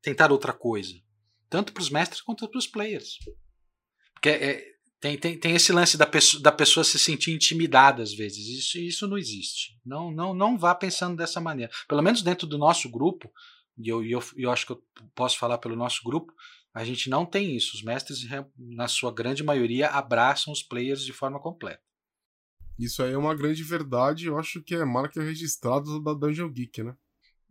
tentar 0.00 0.32
outra 0.32 0.52
coisa. 0.52 0.94
Tanto 1.48 1.72
para 1.72 1.82
os 1.82 1.90
mestres 1.90 2.20
quanto 2.20 2.48
para 2.48 2.58
os 2.58 2.66
players. 2.66 3.18
Porque 4.14 4.28
é, 4.30 4.77
tem, 5.00 5.16
tem, 5.16 5.38
tem 5.38 5.54
esse 5.54 5.72
lance 5.72 5.96
da 5.96 6.06
pessoa, 6.06 6.42
da 6.42 6.50
pessoa 6.50 6.82
se 6.82 6.98
sentir 6.98 7.32
intimidada 7.32 8.02
às 8.02 8.12
vezes. 8.12 8.46
Isso, 8.46 8.78
isso 8.78 9.06
não 9.06 9.16
existe. 9.16 9.78
Não, 9.84 10.10
não, 10.10 10.34
não 10.34 10.58
vá 10.58 10.74
pensando 10.74 11.16
dessa 11.16 11.40
maneira. 11.40 11.72
Pelo 11.86 12.02
menos 12.02 12.22
dentro 12.22 12.46
do 12.46 12.58
nosso 12.58 12.88
grupo, 12.88 13.32
e 13.78 13.88
eu, 13.88 14.04
eu, 14.04 14.22
eu 14.36 14.50
acho 14.50 14.66
que 14.66 14.72
eu 14.72 14.82
posso 15.14 15.38
falar 15.38 15.58
pelo 15.58 15.76
nosso 15.76 16.02
grupo, 16.02 16.32
a 16.74 16.84
gente 16.84 17.08
não 17.08 17.24
tem 17.24 17.56
isso. 17.56 17.76
Os 17.76 17.82
mestres, 17.82 18.26
na 18.56 18.88
sua 18.88 19.12
grande 19.12 19.42
maioria, 19.42 19.88
abraçam 19.88 20.52
os 20.52 20.62
players 20.62 21.04
de 21.04 21.12
forma 21.12 21.40
completa. 21.40 21.82
Isso 22.78 23.02
aí 23.02 23.12
é 23.12 23.18
uma 23.18 23.34
grande 23.34 23.62
verdade, 23.64 24.26
eu 24.26 24.38
acho 24.38 24.62
que 24.62 24.74
é 24.74 24.84
marca 24.84 25.20
registrada 25.20 26.00
da 26.00 26.14
Dungeon 26.14 26.48
Geek, 26.48 26.82
né? 26.82 26.96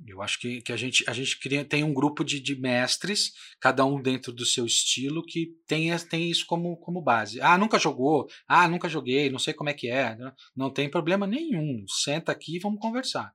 Eu 0.05 0.21
acho 0.21 0.39
que, 0.39 0.61
que 0.61 0.71
a 0.71 0.77
gente, 0.77 1.03
a 1.09 1.13
gente 1.13 1.39
cria, 1.39 1.65
tem 1.65 1.83
um 1.83 1.93
grupo 1.93 2.23
de, 2.23 2.39
de 2.39 2.55
mestres, 2.59 3.31
cada 3.59 3.83
um 3.83 4.01
dentro 4.01 4.31
do 4.31 4.45
seu 4.45 4.65
estilo, 4.65 5.25
que 5.25 5.55
tem, 5.65 5.95
tem 6.07 6.29
isso 6.29 6.45
como, 6.45 6.77
como 6.77 7.01
base. 7.01 7.41
Ah, 7.41 7.57
nunca 7.57 7.79
jogou? 7.79 8.27
Ah, 8.47 8.67
nunca 8.67 8.87
joguei, 8.87 9.29
não 9.29 9.39
sei 9.39 9.53
como 9.53 9.69
é 9.69 9.73
que 9.73 9.89
é. 9.89 10.15
Não 10.55 10.69
tem 10.69 10.89
problema 10.89 11.25
nenhum. 11.25 11.83
Senta 11.87 12.31
aqui 12.31 12.57
e 12.57 12.59
vamos 12.59 12.79
conversar. 12.79 13.33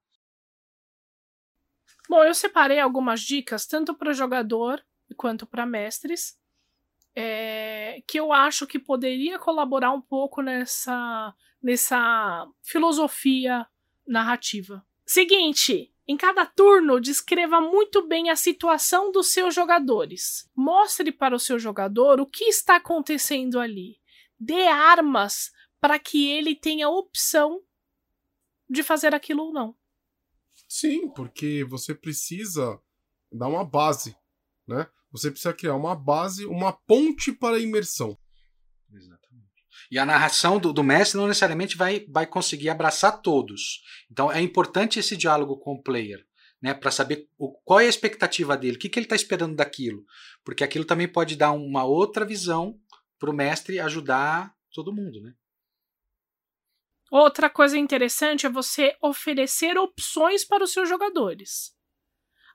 Bom, 2.08 2.22
eu 2.22 2.34
separei 2.34 2.78
algumas 2.78 3.20
dicas, 3.20 3.66
tanto 3.66 3.94
para 3.94 4.12
jogador 4.12 4.84
quanto 5.16 5.46
para 5.46 5.66
mestres, 5.66 6.38
é, 7.14 8.02
que 8.06 8.18
eu 8.18 8.32
acho 8.32 8.66
que 8.66 8.78
poderia 8.78 9.38
colaborar 9.38 9.92
um 9.92 10.00
pouco 10.00 10.42
nessa, 10.42 11.34
nessa 11.62 12.46
filosofia 12.62 13.66
narrativa. 14.06 14.84
Seguinte, 15.04 15.91
em 16.06 16.16
cada 16.16 16.44
turno, 16.44 17.00
descreva 17.00 17.60
muito 17.60 18.06
bem 18.06 18.28
a 18.28 18.36
situação 18.36 19.12
dos 19.12 19.32
seus 19.32 19.54
jogadores. 19.54 20.50
Mostre 20.54 21.12
para 21.12 21.36
o 21.36 21.38
seu 21.38 21.58
jogador 21.58 22.20
o 22.20 22.26
que 22.26 22.44
está 22.44 22.76
acontecendo 22.76 23.60
ali. 23.60 23.98
Dê 24.38 24.66
armas 24.66 25.52
para 25.80 25.98
que 25.98 26.30
ele 26.30 26.54
tenha 26.54 26.88
opção 26.88 27.62
de 28.68 28.82
fazer 28.82 29.14
aquilo 29.14 29.44
ou 29.44 29.52
não. 29.52 29.76
Sim, 30.68 31.08
porque 31.10 31.64
você 31.64 31.94
precisa 31.94 32.80
dar 33.30 33.48
uma 33.48 33.64
base, 33.64 34.16
né? 34.66 34.88
Você 35.10 35.30
precisa 35.30 35.52
criar 35.52 35.76
uma 35.76 35.94
base, 35.94 36.46
uma 36.46 36.72
ponte 36.72 37.30
para 37.30 37.56
a 37.56 37.60
imersão. 37.60 38.18
Exatamente. 38.90 39.21
E 39.92 39.98
a 39.98 40.06
narração 40.06 40.58
do, 40.58 40.72
do 40.72 40.82
mestre 40.82 41.20
não 41.20 41.28
necessariamente 41.28 41.76
vai, 41.76 42.06
vai 42.08 42.26
conseguir 42.26 42.70
abraçar 42.70 43.20
todos. 43.20 43.82
Então 44.10 44.32
é 44.32 44.40
importante 44.40 44.98
esse 44.98 45.14
diálogo 45.14 45.58
com 45.58 45.74
o 45.74 45.82
player, 45.82 46.26
né? 46.62 46.72
Para 46.72 46.90
saber 46.90 47.28
o, 47.36 47.52
qual 47.62 47.78
é 47.78 47.84
a 47.84 47.90
expectativa 47.90 48.56
dele, 48.56 48.76
o 48.76 48.78
que, 48.78 48.88
que 48.88 48.98
ele 48.98 49.04
está 49.04 49.14
esperando 49.14 49.54
daquilo. 49.54 50.06
Porque 50.42 50.64
aquilo 50.64 50.86
também 50.86 51.06
pode 51.06 51.36
dar 51.36 51.52
uma 51.52 51.84
outra 51.84 52.24
visão 52.24 52.80
para 53.18 53.28
o 53.28 53.34
mestre 53.34 53.78
ajudar 53.80 54.56
todo 54.72 54.94
mundo, 54.94 55.20
né? 55.20 55.34
Outra 57.10 57.50
coisa 57.50 57.76
interessante 57.76 58.46
é 58.46 58.48
você 58.48 58.96
oferecer 58.98 59.76
opções 59.76 60.42
para 60.42 60.64
os 60.64 60.72
seus 60.72 60.88
jogadores. 60.88 61.76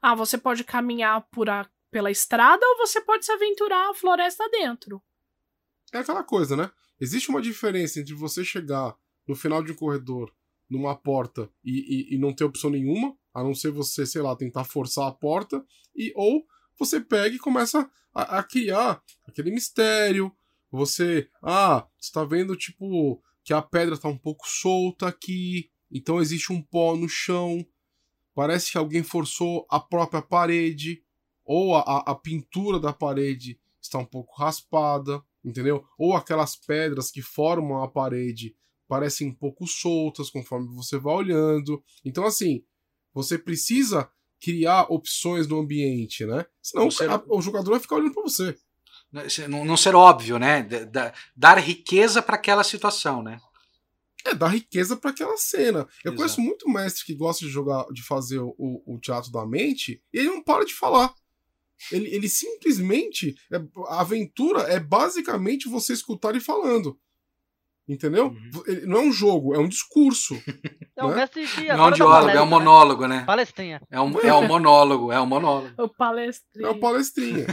Ah, 0.02 0.16
você 0.16 0.40
pode 0.40 0.64
caminhar 0.64 1.22
por 1.30 1.52
a, 1.52 1.70
pela 1.92 2.10
estrada 2.10 2.66
ou 2.66 2.78
você 2.78 3.00
pode 3.00 3.28
se 3.28 3.32
aventurar 3.32 3.92
a 3.92 3.94
floresta 3.94 4.50
dentro. 4.50 5.04
É 5.94 6.00
aquela 6.00 6.24
coisa, 6.24 6.56
né? 6.56 6.72
Existe 7.00 7.30
uma 7.30 7.42
diferença 7.42 8.00
entre 8.00 8.14
você 8.14 8.44
chegar 8.44 8.96
no 9.28 9.36
final 9.36 9.62
de 9.64 9.72
um 9.72 9.76
corredor, 9.76 10.34
numa 10.70 10.96
porta, 10.96 11.50
e, 11.64 12.12
e, 12.12 12.16
e 12.16 12.18
não 12.18 12.34
ter 12.34 12.44
opção 12.44 12.70
nenhuma, 12.70 13.16
a 13.34 13.44
não 13.44 13.54
ser 13.54 13.72
você, 13.72 14.06
sei 14.06 14.22
lá, 14.22 14.36
tentar 14.36 14.64
forçar 14.64 15.08
a 15.08 15.12
porta, 15.12 15.64
e 15.96 16.12
ou 16.16 16.46
você 16.78 17.00
pega 17.00 17.36
e 17.36 17.40
começa 17.40 17.90
a, 18.14 18.40
a 18.40 18.44
criar 18.44 19.02
aquele 19.26 19.52
mistério. 19.52 20.32
Você, 20.72 21.30
ah, 21.42 21.88
você 21.98 22.12
tá 22.12 22.24
vendo, 22.24 22.56
tipo, 22.56 23.22
que 23.44 23.54
a 23.54 23.62
pedra 23.62 23.96
está 23.96 24.10
um 24.10 24.18
pouco 24.18 24.48
solta 24.48 25.08
aqui, 25.08 25.70
então 25.92 26.20
existe 26.20 26.52
um 26.52 26.62
pó 26.62 26.96
no 26.96 27.08
chão. 27.08 27.66
Parece 28.34 28.72
que 28.72 28.78
alguém 28.78 29.04
forçou 29.04 29.66
a 29.70 29.80
própria 29.80 30.22
parede, 30.22 31.04
ou 31.46 31.76
a, 31.76 32.00
a 32.00 32.16
pintura 32.16 32.80
da 32.80 32.92
parede 32.92 33.60
está 33.82 33.98
um 33.98 34.06
pouco 34.06 34.36
raspada, 34.36 35.24
entendeu? 35.44 35.84
Ou 35.98 36.16
aquelas 36.16 36.56
pedras 36.56 37.12
que 37.12 37.22
formam 37.22 37.84
a 37.84 37.88
parede 37.88 38.56
parecem 38.88 39.28
um 39.28 39.34
pouco 39.34 39.68
soltas 39.68 40.30
conforme 40.30 40.74
você 40.74 40.98
vai 40.98 41.14
olhando. 41.14 41.84
Então, 42.06 42.26
assim, 42.26 42.64
você 43.14 43.38
precisa 43.38 44.10
criar 44.40 44.84
opções 44.90 45.48
no 45.48 45.60
ambiente, 45.60 46.26
né? 46.26 46.46
Senão 46.62 46.90
você... 46.90 47.06
a, 47.06 47.22
o 47.28 47.42
jogador 47.42 47.72
vai 47.72 47.80
ficar 47.80 47.96
olhando 47.96 48.14
para 48.14 48.24
você. 48.24 48.58
Né, 49.12 49.24
não, 49.48 49.66
não 49.66 49.78
ser 49.78 49.96
óbvio, 49.96 50.38
né? 50.38 50.64
Da, 50.64 51.14
dar 51.36 51.58
riqueza 51.58 52.22
para 52.22 52.36
aquela 52.36 52.64
situação, 52.64 53.24
né? 53.24 53.40
É, 54.26 54.34
dar 54.34 54.50
riqueza 54.50 54.98
para 54.98 55.12
aquela 55.12 55.38
cena. 55.38 55.80
Eu 56.04 56.12
Exato. 56.12 56.16
conheço 56.16 56.42
muito 56.42 56.70
mestre 56.70 57.06
que 57.06 57.16
gosta 57.16 57.46
de 57.46 57.52
jogar, 57.52 57.86
de 57.92 58.04
fazer 58.04 58.40
o, 58.40 58.56
o 58.58 59.00
teatro 59.00 59.32
da 59.32 59.46
mente, 59.46 60.02
e 60.14 60.20
ele 60.20 60.30
não 60.30 60.44
para 60.44 60.66
de 60.66 60.74
falar. 60.74 61.14
Ele, 61.92 62.14
ele 62.14 62.30
simplesmente. 62.30 63.36
É, 63.52 63.58
a 63.88 64.02
aventura 64.02 64.62
é 64.64 64.80
basicamente 64.80 65.70
você 65.70 65.94
escutar 65.94 66.36
e 66.36 66.40
falando. 66.40 67.00
Entendeu? 67.88 68.28
Uhum. 68.28 68.86
Não 68.86 68.98
é 68.98 69.02
um 69.04 69.12
jogo, 69.12 69.56
é 69.56 69.60
um 69.60 69.68
discurso. 69.68 70.36
É 71.00 71.06
um 71.06 71.10
né? 71.10 71.18
mestre 71.18 71.46
de 71.46 71.68
Não 71.68 71.86
é 71.86 71.90
um 71.90 71.92
diálogo, 71.92 72.30
é 72.32 72.42
um 72.42 72.48
monólogo, 72.48 73.08
né? 73.08 73.24
Palestrinha. 73.24 73.80
É 73.92 74.02
um, 74.02 74.20
é 74.20 74.34
um 74.34 74.48
monólogo, 74.48 75.12
é 75.12 75.22
um 75.22 75.28
monólogo. 75.28 75.72
O 75.78 75.88
palestrinha. 75.88 76.68
É 76.68 76.72
o 76.72 76.80
palestrinha. 76.80 77.46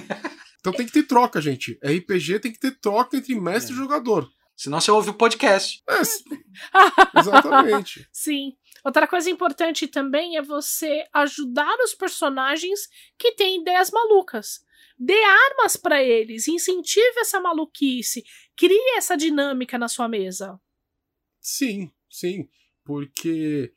então 0.61 0.73
tem 0.73 0.87
que 0.87 0.93
ter 0.93 1.03
troca, 1.03 1.43
gente. 1.43 1.79
RPG 1.85 2.41
tem 2.41 2.51
que 2.51 2.59
ter 2.59 2.71
troca 2.81 3.19
entre 3.19 3.39
mestre 3.39 3.75
é. 3.75 3.75
e 3.75 3.79
jogador. 3.79 4.27
Senão 4.57 4.81
você 4.81 4.91
ouve 4.91 5.11
o 5.11 5.15
podcast. 5.15 5.83
É, 5.87 6.01
exatamente. 7.21 8.09
Sim. 8.11 8.55
Outra 8.85 9.09
coisa 9.09 9.31
importante 9.31 9.89
também 9.89 10.37
é 10.37 10.43
você 10.43 11.07
ajudar 11.13 11.75
os 11.83 11.95
personagens 11.95 12.87
que 13.19 13.33
têm 13.33 13.63
ideias 13.63 13.91
malucas. 13.91 14.63
Dê 14.99 15.21
armas 15.25 15.77
para 15.77 16.03
eles, 16.03 16.47
incentive 16.47 17.19
essa 17.19 17.41
maluquice, 17.41 18.23
crie 18.55 18.97
essa 18.97 19.17
dinâmica 19.17 19.79
na 19.79 19.89
sua 19.89 20.07
mesa. 20.07 20.61
Sim, 21.41 21.91
sim, 22.11 22.49
porque 22.85 23.73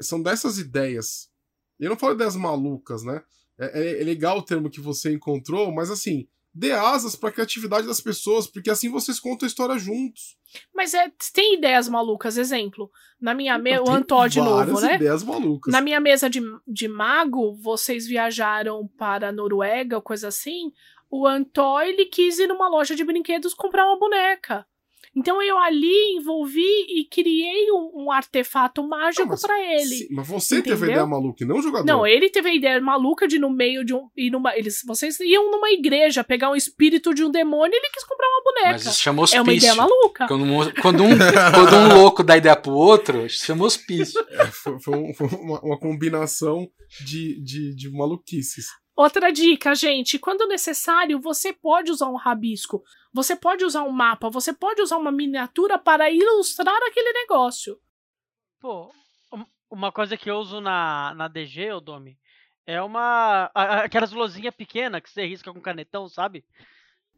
são 0.00 0.22
dessas 0.22 0.58
ideias. 0.58 1.30
Eu 1.78 1.90
não 1.90 1.98
falo 1.98 2.14
ideias 2.14 2.36
malucas, 2.36 3.02
né? 3.02 3.22
É, 3.58 3.80
é, 3.80 4.00
é 4.00 4.04
legal 4.04 4.38
o 4.38 4.44
termo 4.44 4.70
que 4.70 4.80
você 4.80 5.12
encontrou, 5.12 5.72
mas 5.72 5.90
assim, 5.90 6.28
dê 6.56 6.72
asas 6.72 7.14
para 7.14 7.28
a 7.28 7.32
criatividade 7.32 7.86
das 7.86 8.00
pessoas, 8.00 8.46
porque 8.46 8.70
assim 8.70 8.90
vocês 8.90 9.20
contam 9.20 9.46
a 9.46 9.48
história 9.48 9.78
juntos. 9.78 10.38
Mas 10.74 10.94
é, 10.94 11.12
tem 11.34 11.54
ideias 11.54 11.86
malucas, 11.86 12.38
exemplo. 12.38 12.90
Na 13.20 13.34
minha 13.34 13.58
mesa, 13.58 13.82
o 13.82 13.90
Antó 13.90 14.26
de 14.26 14.40
novo, 14.40 14.80
né? 14.80 14.94
ideias 14.94 15.22
malucas. 15.22 15.70
Na 15.70 15.82
minha 15.82 16.00
mesa 16.00 16.30
de, 16.30 16.40
de 16.66 16.88
mago, 16.88 17.54
vocês 17.56 18.06
viajaram 18.06 18.88
para 18.96 19.28
a 19.28 19.32
Noruega 19.32 20.00
coisa 20.00 20.28
assim. 20.28 20.72
O 21.10 21.26
Antó, 21.26 21.80
ele 21.82 22.06
quis 22.06 22.38
ir 22.38 22.46
numa 22.46 22.68
loja 22.68 22.96
de 22.96 23.04
brinquedos 23.04 23.52
comprar 23.52 23.84
uma 23.86 23.98
boneca. 23.98 24.66
Então 25.16 25.40
eu 25.42 25.58
ali 25.58 26.16
envolvi 26.16 26.60
e 26.88 27.06
criei 27.10 27.70
um, 27.72 28.04
um 28.04 28.12
artefato 28.12 28.86
mágico 28.86 29.26
mas 29.28 29.40
para 29.40 29.58
ele. 29.60 29.84
Sim, 29.86 30.06
mas 30.10 30.28
você 30.28 30.58
Entendeu? 30.58 30.74
teve 30.78 30.84
a 30.84 30.92
ideia 30.92 31.06
maluca 31.06 31.42
e 31.42 31.46
não 31.46 31.56
o 31.58 31.62
jogador. 31.62 31.86
Não, 31.86 32.06
ele 32.06 32.28
teve 32.28 32.50
a 32.50 32.54
ideia 32.54 32.80
maluca 32.80 33.26
de 33.26 33.38
no 33.38 33.48
meio 33.50 33.84
de 33.84 33.94
um. 33.94 34.08
Ir 34.16 34.30
numa, 34.30 34.56
eles, 34.56 34.82
vocês 34.86 35.18
iam 35.20 35.50
numa 35.50 35.70
igreja 35.70 36.22
pegar 36.22 36.50
um 36.50 36.56
espírito 36.56 37.14
de 37.14 37.24
um 37.24 37.30
demônio 37.30 37.72
e 37.74 37.78
ele 37.78 37.90
quis 37.92 38.04
comprar 38.04 38.26
uma 38.28 38.42
boneca. 38.44 38.72
Mas 38.72 38.86
isso 38.86 39.00
chama 39.00 39.20
é 39.20 39.24
hospício. 39.24 39.42
uma 39.42 39.54
ideia 39.54 39.74
maluca. 39.74 40.26
Quando, 40.28 40.44
um- 40.44 40.72
quando 40.82 41.02
um, 41.02 41.08
quando 41.54 41.76
um 41.76 41.94
louco 41.98 42.22
dá 42.22 42.36
ideia 42.36 42.56
pro 42.56 42.72
outro, 42.72 43.26
chama 43.28 43.64
hospício. 43.64 44.20
É, 44.28 44.46
foi, 44.46 44.78
foi 44.80 44.96
um- 44.98 45.14
foi 45.14 45.26
uma, 45.28 45.60
uma 45.62 45.78
combinação 45.78 46.68
de, 47.04 47.42
de, 47.42 47.74
de 47.74 47.90
maluquices. 47.90 48.66
Outra 48.96 49.30
dica, 49.30 49.74
gente: 49.74 50.18
quando 50.18 50.48
necessário, 50.48 51.20
você 51.20 51.52
pode 51.52 51.90
usar 51.92 52.08
um 52.08 52.16
rabisco, 52.16 52.82
você 53.12 53.36
pode 53.36 53.64
usar 53.64 53.82
um 53.82 53.90
mapa, 53.90 54.30
você 54.30 54.52
pode 54.54 54.80
usar 54.80 54.96
uma 54.96 55.12
miniatura 55.12 55.78
para 55.78 56.10
ilustrar 56.10 56.78
aquele 56.82 57.12
negócio. 57.12 57.78
Pô, 58.58 58.90
um- 59.32 59.44
uma 59.70 59.92
coisa 59.92 60.16
que 60.16 60.30
eu 60.30 60.36
uso 60.38 60.60
na, 60.60 61.12
na 61.14 61.28
DG, 61.28 61.72
ô 61.72 61.80
Domi, 61.80 62.18
é 62.66 62.80
uma. 62.80 63.50
Aquelas 63.54 64.12
luzinhas 64.12 64.54
pequenas 64.54 65.02
que 65.02 65.10
você 65.10 65.26
risca 65.26 65.52
com 65.52 65.60
canetão, 65.60 66.08
sabe? 66.08 66.44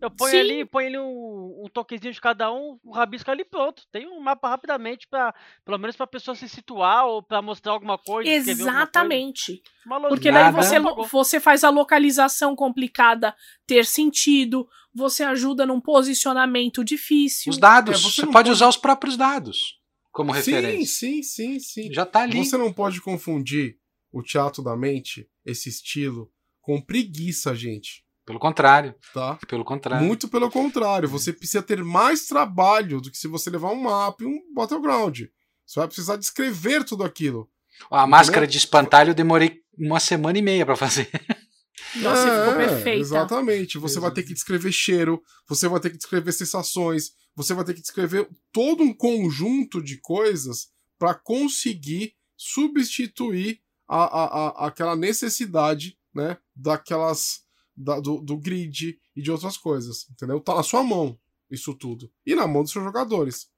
Eu 0.01 0.11
ponho 0.11 0.31
Sim. 0.31 0.39
ali, 0.39 0.65
ponho 0.65 0.87
ali 0.87 0.99
um, 0.99 1.65
um 1.65 1.69
toquezinho 1.73 2.13
de 2.13 2.21
cada 2.21 2.53
um, 2.53 2.79
um 2.85 2.93
rabisco 2.93 3.31
ali 3.31 3.45
pronto. 3.45 3.83
Tem 3.91 4.07
um 4.07 4.21
mapa 4.21 4.49
rapidamente 4.49 5.09
para 5.09 5.35
pelo 5.65 5.77
menos 5.79 5.97
pra 5.97 6.07
pessoa 6.07 6.35
se 6.37 6.49
situar 6.49 7.07
ou 7.07 7.23
pra 7.23 7.43
mostrar 7.43 7.73
alguma 7.73 7.99
coisa. 7.99 8.29
escrever 8.31 8.53
alguma 8.53 8.67
coisa. 8.67 8.81
Exatamente. 8.83 9.63
Porque 10.09 10.31
daí 10.31 10.53
você, 10.53 10.77
você 11.11 11.41
faz 11.41 11.65
a 11.65 11.71
localização 11.71 12.55
complicada 12.55 13.35
ter 13.67 13.85
sentido, 13.85 14.69
você 14.95 15.25
ajuda 15.25 15.67
num 15.67 15.81
posicionamento 15.81 16.85
difícil. 16.85 17.51
Os 17.51 17.59
dados. 17.59 17.95
É, 17.95 17.97
você 17.99 18.11
você 18.11 18.21
pode 18.23 18.33
pode- 18.33 18.51
usar 18.51 18.69
os 18.69 18.77
próprios 18.77 19.17
dados 19.17 19.79
como 20.13 20.33
Sim, 20.35 20.37
referência. 20.53 21.09
sim, 21.09 21.23
sim, 21.23 21.59
sim. 21.59 21.93
Já 21.93 22.07
tá 22.07 22.21
ali. 22.23 22.45
Você 22.45 22.57
não 22.57 22.73
pode 22.73 23.01
confundir 23.01 23.79
o 24.13 24.23
teatro 24.23 24.63
da 24.63 24.77
mente, 24.77 25.29
esse 25.45 25.69
estilo, 25.69 26.31
com 26.61 26.81
preguiça, 26.81 27.55
gente. 27.55 28.05
Pelo 28.29 28.39
contrário. 28.39 28.95
Tá? 29.15 29.39
Pelo 29.49 29.65
contrário. 29.65 30.07
Muito 30.07 30.29
pelo 30.29 30.51
contrário. 30.51 31.09
Você 31.09 31.33
precisa 31.33 31.63
ter 31.63 31.83
mais 31.83 32.27
trabalho 32.27 33.01
do 33.01 33.11
que 33.11 33.17
se 33.17 33.27
você 33.27 33.49
levar 33.49 33.71
um 33.73 33.81
mapa 33.83 34.23
e 34.23 34.27
um 34.27 34.39
battleground. 34.55 35.23
Você 35.65 35.81
vai 35.81 35.87
precisar 35.89 36.17
descrever 36.17 36.85
tudo 36.85 37.05
aquilo. 37.05 37.49
A 37.91 38.07
máscara 38.07 38.47
de 38.47 38.59
espantalho 38.59 39.11
eu 39.13 39.15
demorei 39.15 39.63
uma 39.79 39.99
semana 39.99 40.39
e 40.39 40.43
meia 40.43 40.67
pra 40.67 40.77
fazer. 40.77 41.09
Nossa, 41.97 42.23
ficou 42.23 42.61
É, 42.61 42.67
perfeita. 42.67 43.01
Exatamente. 43.01 43.79
Você 43.79 43.99
vai 43.99 44.11
ter 44.11 44.23
que 44.23 44.35
descrever 44.35 44.73
cheiro, 44.73 45.23
você 45.49 45.67
vai 45.67 45.81
ter 45.81 45.89
que 45.89 45.97
descrever 45.97 46.33
sensações, 46.33 47.13
você 47.35 47.55
vai 47.55 47.65
ter 47.65 47.73
que 47.73 47.81
descrever 47.81 48.29
todo 48.53 48.83
um 48.83 48.93
conjunto 48.93 49.83
de 49.83 49.97
coisas 50.03 50.69
para 50.99 51.15
conseguir 51.15 52.13
substituir 52.37 53.61
a, 53.89 54.03
a, 54.05 54.25
a- 54.49 54.67
aquela 54.67 54.95
necessidade, 54.95 55.97
né, 56.15 56.37
daquelas 56.55 57.41
da- 57.79 58.01
do, 58.01 58.21
do 58.21 58.37
grid 58.37 58.99
e 59.17 59.23
de 59.23 59.31
outras 59.31 59.57
coisas, 59.57 60.09
entendeu? 60.11 60.41
Tá 60.41 60.55
na 60.55 60.63
sua 60.63 60.83
mão 60.83 61.19
isso 61.51 61.75
tudo 61.75 62.11
e 62.27 62.35
na 62.35 62.47
mão 62.47 62.63
dos 62.63 62.73
seus 62.73 62.85
jogadores. 62.85 63.51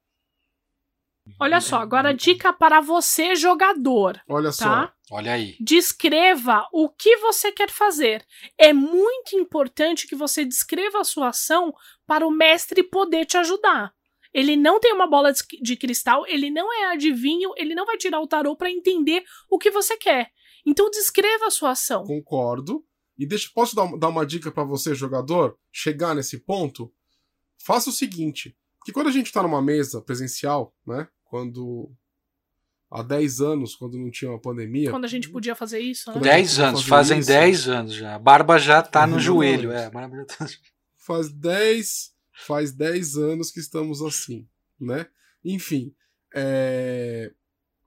Olha 1.39 1.61
só, 1.61 1.75
agora 1.77 2.13
dica 2.13 2.51
para 2.51 2.81
você, 2.81 3.35
jogador. 3.35 4.19
Olha 4.27 4.49
Tá? 4.49 4.51
só. 5.07 5.15
Olha 5.15 5.33
aí. 5.33 5.55
Descreva 5.59 6.67
o 6.73 6.89
que 6.89 7.15
você 7.17 7.51
quer 7.51 7.69
fazer. 7.69 8.25
É 8.57 8.73
muito 8.73 9.35
importante 9.35 10.07
que 10.07 10.15
você 10.15 10.43
descreva 10.43 10.99
a 11.01 11.03
sua 11.03 11.29
ação 11.29 11.73
para 12.07 12.25
o 12.25 12.31
mestre 12.31 12.81
poder 12.81 13.25
te 13.25 13.37
ajudar. 13.37 13.93
Ele 14.33 14.55
não 14.55 14.79
tem 14.79 14.93
uma 14.93 15.05
bola 15.07 15.31
de 15.31 15.41
de 15.61 15.75
cristal, 15.75 16.25
ele 16.25 16.49
não 16.49 16.73
é 16.73 16.85
adivinho, 16.93 17.51
ele 17.55 17.75
não 17.75 17.85
vai 17.85 17.97
tirar 17.97 18.19
o 18.19 18.27
tarô 18.27 18.55
para 18.55 18.71
entender 18.71 19.23
o 19.49 19.59
que 19.59 19.69
você 19.69 19.95
quer. 19.97 20.31
Então 20.65 20.89
descreva 20.89 21.47
a 21.47 21.51
sua 21.51 21.71
ação. 21.71 22.03
Concordo. 22.03 22.83
E 23.21 23.25
deixa, 23.27 23.51
posso 23.53 23.75
dar, 23.75 23.85
dar 23.99 24.09
uma 24.09 24.25
dica 24.25 24.51
para 24.51 24.63
você, 24.63 24.95
jogador, 24.95 25.55
chegar 25.71 26.15
nesse 26.15 26.39
ponto? 26.39 26.91
Faça 27.55 27.91
o 27.91 27.93
seguinte, 27.93 28.57
que 28.83 28.91
quando 28.91 29.09
a 29.09 29.11
gente 29.11 29.31
tá 29.31 29.43
numa 29.43 29.61
mesa 29.61 30.01
presencial, 30.01 30.73
né? 30.87 31.07
Quando 31.25 31.91
há 32.89 33.03
10 33.03 33.39
anos, 33.41 33.75
quando 33.75 33.99
não 33.99 34.09
tinha 34.09 34.31
uma 34.31 34.41
pandemia, 34.41 34.89
Quando 34.89 35.05
a 35.05 35.07
gente 35.07 35.29
podia 35.29 35.53
fazer 35.53 35.77
isso, 35.77 36.09
né? 36.09 36.15
Quando 36.15 36.25
a 36.25 36.29
gente 36.29 36.47
10 36.47 36.57
vai 36.57 36.65
anos, 36.69 36.83
fazem 36.83 37.19
isso- 37.19 37.27
10 37.27 37.67
anos 37.69 37.93
já. 37.93 38.15
A 38.15 38.19
barba 38.19 38.57
já 38.57 38.81
tá 38.81 39.05
no 39.05 39.19
joelho. 39.19 39.71
É, 39.71 39.87
barba 39.91 40.25
tá... 40.25 40.47
faz 40.97 41.31
10, 41.31 42.15
faz 42.47 42.71
10 42.71 43.17
anos 43.17 43.51
que 43.51 43.59
estamos 43.59 44.01
assim, 44.01 44.47
né? 44.79 45.05
Enfim, 45.45 45.93
é, 46.33 47.31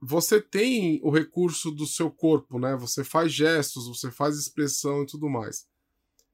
você 0.05 0.41
tem 0.41 0.99
o 1.03 1.09
recurso 1.09 1.71
do 1.71 1.87
seu 1.87 2.11
corpo, 2.11 2.59
né? 2.59 2.75
Você 2.75 3.03
faz 3.03 3.31
gestos, 3.31 3.87
você 3.87 4.11
faz 4.11 4.37
expressão 4.37 5.03
e 5.03 5.05
tudo 5.07 5.29
mais. 5.29 5.67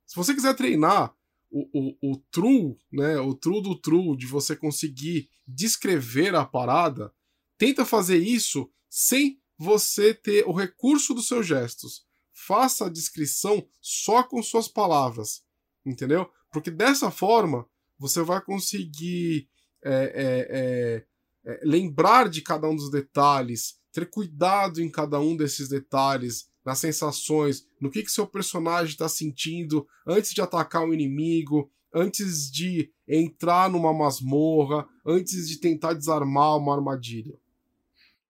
Se 0.05 0.15
você 0.15 0.33
quiser 0.33 0.55
treinar 0.55 1.15
o, 1.49 1.67
o, 1.73 2.11
o 2.11 2.17
true, 2.31 2.77
né? 2.91 3.17
O 3.19 3.33
true 3.33 3.61
do 3.61 3.75
true, 3.75 4.17
de 4.17 4.25
você 4.25 4.55
conseguir 4.55 5.29
descrever 5.47 6.35
a 6.35 6.45
parada, 6.45 7.13
tenta 7.57 7.85
fazer 7.85 8.17
isso 8.17 8.69
sem 8.89 9.39
você 9.57 10.13
ter 10.13 10.45
o 10.47 10.53
recurso 10.53 11.13
dos 11.13 11.27
seus 11.27 11.45
gestos. 11.45 12.05
Faça 12.33 12.85
a 12.85 12.89
descrição 12.89 13.65
só 13.79 14.23
com 14.23 14.41
suas 14.41 14.67
palavras, 14.67 15.43
entendeu? 15.85 16.29
Porque 16.51 16.71
dessa 16.71 17.11
forma 17.11 17.67
você 17.97 18.21
vai 18.23 18.41
conseguir 18.41 19.47
é, 19.83 19.93
é, 19.93 20.47
é, 20.49 21.05
é, 21.45 21.59
lembrar 21.63 22.29
de 22.29 22.41
cada 22.41 22.67
um 22.67 22.75
dos 22.75 22.89
detalhes, 22.91 23.79
ter 23.91 24.09
cuidado 24.09 24.81
em 24.81 24.89
cada 24.89 25.19
um 25.19 25.35
desses 25.35 25.67
detalhes, 25.69 26.49
nas 26.65 26.79
sensações, 26.79 27.65
no 27.79 27.89
que, 27.89 28.03
que 28.03 28.11
seu 28.11 28.27
personagem 28.27 28.91
está 28.91 29.09
sentindo 29.09 29.87
antes 30.07 30.31
de 30.33 30.41
atacar 30.41 30.83
o 30.87 30.93
inimigo, 30.93 31.69
antes 31.93 32.49
de 32.51 32.91
entrar 33.07 33.69
numa 33.69 33.91
masmorra, 33.93 34.87
antes 35.05 35.47
de 35.49 35.57
tentar 35.59 35.93
desarmar 35.93 36.57
uma 36.57 36.75
armadilha. 36.75 37.33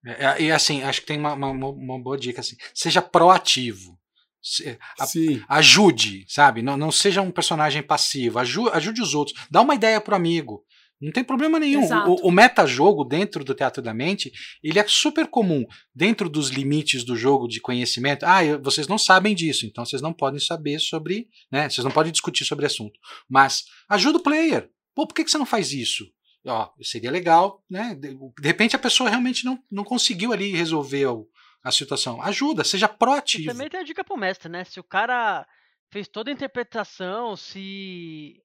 É, 0.06 0.42
E 0.42 0.52
assim, 0.52 0.82
acho 0.82 1.02
que 1.02 1.08
tem 1.08 1.20
uma, 1.20 1.34
uma, 1.34 1.50
uma 1.70 2.00
boa 2.00 2.18
dica 2.18 2.42
assim. 2.42 2.56
Seja 2.74 3.02
proativo. 3.02 4.00
Se- 4.42 4.80
a- 5.00 5.06
ajude, 5.48 6.26
sabe? 6.28 6.64
Não, 6.64 6.76
não 6.76 6.92
seja 6.92 7.22
um 7.22 7.30
personagem 7.30 7.84
passivo. 7.84 8.40
Aju- 8.40 8.70
ajude 8.70 9.00
os 9.02 9.14
outros. 9.14 9.40
Dá 9.52 9.62
uma 9.62 9.76
ideia 9.76 10.02
pro 10.02 10.16
amigo. 10.16 10.66
Não 11.02 11.12
tem 11.12 11.24
problema 11.24 11.58
nenhum. 11.60 11.82
Exato. 11.84 12.12
O, 12.12 12.28
o 12.28 12.32
metajogo 12.32 13.04
dentro 13.04 13.44
do 13.44 13.56
Teatro 13.56 13.82
da 13.82 13.94
Mente, 13.94 14.32
ele 14.64 14.78
é 14.78 14.86
super 14.88 15.28
comum. 15.28 15.66
Dentro 15.96 16.30
dos 16.30 16.50
limites 16.50 17.04
do 17.04 17.16
jogo 17.16 17.48
de 17.48 17.60
conhecimento. 17.60 18.24
Ah, 18.26 18.46
eu- 18.46 18.62
vocês 18.62 18.88
não 18.88 18.98
sabem 18.98 19.34
disso, 19.34 19.66
então 19.66 19.84
vocês 19.84 20.02
não 20.02 20.14
podem 20.14 20.40
saber 20.40 20.80
sobre. 20.80 21.28
Né? 21.52 21.68
Vocês 21.70 21.84
não 21.84 21.92
podem 21.92 22.12
discutir 22.12 22.46
sobre 22.46 22.66
assunto. 22.68 23.00
Mas 23.28 23.64
ajuda 23.90 24.20
o 24.20 24.24
player. 24.24 24.70
Pô, 24.94 25.08
por 25.08 25.14
que, 25.16 25.24
que 25.24 25.32
você 25.32 25.38
não 25.38 25.46
faz 25.46 25.74
isso? 25.74 26.06
Ó, 26.46 26.70
seria 26.82 27.10
legal, 27.12 27.64
né? 27.70 27.96
De, 27.96 28.14
de 28.16 28.48
repente 28.48 28.76
a 28.76 28.80
pessoa 28.80 29.10
realmente 29.10 29.46
não, 29.46 29.60
não 29.72 29.84
conseguiu 29.84 30.34
ali 30.34 30.52
resolver 30.52 31.06
o- 31.08 31.28
a 31.64 31.72
situação. 31.72 32.22
Ajuda, 32.22 32.64
seja 32.64 32.88
E 32.92 32.98
proativo. 32.98 33.46
também 33.52 33.70
tem 33.70 33.80
a 33.80 33.84
dica 33.84 34.04
pro 34.04 34.18
mestre, 34.18 34.50
né? 34.50 34.64
Se 34.64 34.80
o 34.80 34.84
cara 34.84 35.48
fez 35.92 36.08
toda 36.08 36.32
a 36.32 36.34
interpretação, 36.34 37.36
se 37.36 38.36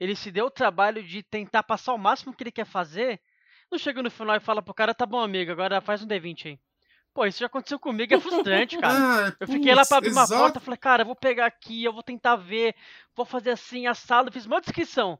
ele 0.00 0.14
se 0.16 0.30
deu 0.30 0.46
o 0.46 0.50
trabalho 0.50 1.02
de 1.02 1.22
tentar 1.22 1.62
passar 1.62 1.92
o 1.94 1.98
máximo 1.98 2.32
que 2.34 2.42
ele 2.42 2.52
quer 2.52 2.66
fazer, 2.66 3.20
não 3.70 3.78
chega 3.78 4.02
no 4.02 4.10
final 4.10 4.36
e 4.36 4.40
fala 4.40 4.62
pro 4.62 4.72
cara, 4.74 4.94
tá 4.94 5.04
bom, 5.06 5.20
amigo, 5.20 5.50
agora 5.52 5.80
faz 5.80 6.02
um 6.02 6.06
D20 6.06 6.46
aí. 6.46 6.58
Pô, 7.14 7.26
isso 7.26 7.40
já 7.40 7.46
aconteceu 7.46 7.78
comigo, 7.78 8.14
é 8.14 8.20
frustrante, 8.20 8.76
cara. 8.78 9.28
Ah, 9.28 9.32
Eu 9.40 9.48
fiquei 9.48 9.72
lá 9.74 9.78
putz, 9.82 9.88
pra 9.88 9.98
abrir 9.98 10.12
uma 10.12 10.22
exato. 10.22 10.40
porta, 10.40 10.60
falei, 10.60 10.78
cara, 10.78 11.02
eu 11.02 11.06
vou 11.06 11.16
pegar 11.16 11.46
aqui, 11.46 11.82
eu 11.84 11.92
vou 11.92 12.02
tentar 12.02 12.36
ver, 12.36 12.74
vou 13.16 13.26
fazer 13.26 13.50
assim, 13.50 13.86
assado, 13.86 14.30
fiz 14.30 14.46
uma 14.46 14.60
descrição. 14.60 15.18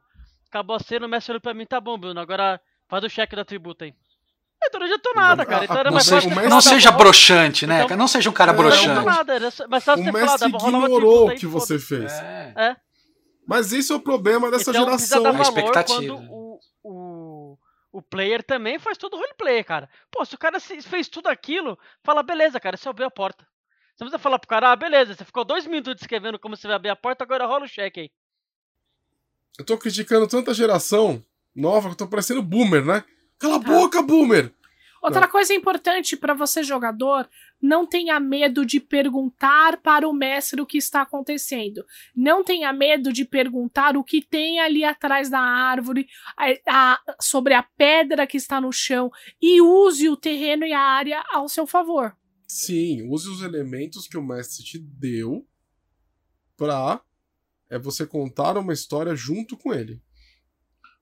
Acabou 0.49 0.77
a 0.77 0.81
cena, 0.81 1.07
o 1.07 1.09
mestre 1.09 1.33
olhou 1.33 1.41
pra 1.41 1.53
mim, 1.55 1.67
tá 1.67 1.81
bom, 1.81 1.99
Bruno, 1.99 2.21
agora 2.21 2.61
faz 2.89 3.03
o 3.05 3.09
cheque 3.09 3.35
do 3.35 3.41
atributo 3.43 3.85
aí. 3.85 3.95
Então 4.65 4.81
não 4.81 4.87
adiantou 4.87 5.15
nada, 5.15 5.47
cara. 5.47 5.65
Então 5.65 5.77
era 5.77 5.85
Não 5.85 5.91
Não 5.91 5.95
mais 5.95 6.05
seja- 6.07 6.21
seja, 6.23 6.35
ter 6.35 6.49
não 6.49 6.57
mestre- 6.57 6.75
seja 6.75 6.89
"Ah, 6.89 6.93
vou- 6.93 6.99
broxante, 7.01 7.67
né? 7.67 7.83
Então- 7.85 7.97
não 7.97 8.09
seja 8.09 8.29
um 8.29 8.33
cara 8.33 8.51
É, 8.53 8.55
Não 8.57 8.67
adiantou 8.67 8.87
broxante. 8.95 9.17
nada, 9.17 9.35
era 9.35 9.51
só- 9.53 9.67
mas 9.69 9.85
só 9.85 9.95
você 9.97 10.01
O 10.03 10.05
falado, 10.13 10.23
mestre 10.31 10.45
ah, 10.53 10.57
um 10.57 10.59
ignorou 10.85 11.29
o 11.31 11.35
que 11.37 11.47
você 11.47 11.79
fez. 11.79 12.13
É. 12.13 12.77
Mas 13.49 13.73
esse 13.73 13.91
é 13.91 13.95
o 13.95 14.01
problema 14.01 14.51
dessa 14.51 14.71
então 14.71 14.85
precisa 14.85 15.17
geração. 15.17 15.23
dar 15.23 15.31
A 15.31 15.33
valor 15.33 15.49
expectativa. 15.49 16.15
quando 16.15 16.31
o, 16.31 16.61
o, 16.85 17.59
o 17.91 18.03
player 18.03 18.43
também 18.43 18.79
faz 18.79 18.99
todo 18.99 19.15
o 19.15 19.17
roleplay, 19.17 19.65
cara. 19.65 19.89
Pô, 20.11 20.23
se 20.23 20.35
o 20.35 20.39
cara 20.39 20.61
fez 20.61 21.09
tudo 21.09 21.29
aquilo, 21.29 21.79
fala, 22.05 22.23
beleza, 22.23 22.61
cara, 22.61 22.77
você 22.77 22.87
abriu 22.87 23.07
a 23.07 23.11
porta. 23.11 23.49
Você 23.97 24.05
precisa 24.05 24.19
falar 24.19 24.39
pro 24.39 24.51
cara, 24.51 24.71
ah, 24.71 24.77
beleza, 24.77 25.15
você 25.15 25.25
ficou 25.25 25.47
dois 25.47 25.67
minutos 25.67 25.95
descrevendo 25.97 26.39
como 26.39 26.59
você 26.59 26.67
vai 26.67 26.77
abrir 26.77 26.91
a 26.91 26.97
porta, 26.97 27.25
agora 27.25 27.47
rola 27.47 27.65
o 27.65 27.69
cheque 27.69 28.01
aí. 28.01 28.11
Eu 29.59 29.65
tô 29.65 29.79
criticando 29.79 30.29
tanta 30.29 30.53
geração 30.53 31.25
nova 31.57 31.89
que 31.89 31.95
eu 31.95 31.97
tô 31.97 32.07
parecendo 32.07 32.43
boomer, 32.43 32.85
né? 32.85 33.03
Cala 33.39 33.57
a 33.57 33.59
boca, 33.59 34.03
boomer! 34.03 34.53
Outra 35.03 35.23
não. 35.23 35.29
coisa 35.29 35.55
importante 35.55 36.17
para 36.17 36.35
você, 36.35 36.63
jogador, 36.63 37.29
não 37.61 37.87
tenha 37.87 38.19
medo 38.19 38.65
de 38.65 38.81
perguntar 38.81 39.81
para 39.81 40.09
o 40.09 40.13
mestre 40.13 40.61
o 40.61 40.67
que 40.67 40.79
está 40.79 41.03
acontecendo. 41.03 41.85
Não 42.15 42.43
tenha 42.43 42.73
medo 42.73 43.13
de 43.13 43.25
perguntar 43.25 43.97
o 43.97 44.05
que 44.05 44.21
tem 44.21 44.61
ali 44.61 44.85
atrás 44.85 45.31
da 45.31 45.41
árvore, 45.41 46.07
a, 46.37 46.51
a, 46.69 47.17
sobre 47.21 47.55
a 47.55 47.63
pedra 47.63 48.27
que 48.27 48.37
está 48.37 48.61
no 48.61 48.73
chão, 48.73 49.11
e 49.41 49.61
use 49.61 50.09
o 50.09 50.17
terreno 50.17 50.65
e 50.65 50.73
a 50.73 50.81
área 50.81 51.25
ao 51.31 51.49
seu 51.49 51.67
favor. 51.67 52.17
Sim, 52.47 53.09
use 53.09 53.29
os 53.29 53.43
elementos 53.43 54.09
que 54.09 54.17
o 54.17 54.23
mestre 54.23 54.65
te 54.65 54.79
deu 54.79 55.47
para 56.57 57.01
é 57.71 57.79
você 57.79 58.07
contar 58.07 58.57
uma 58.57 58.73
história 58.73 59.15
junto 59.15 59.57
com 59.57 59.73
ele. 59.73 60.03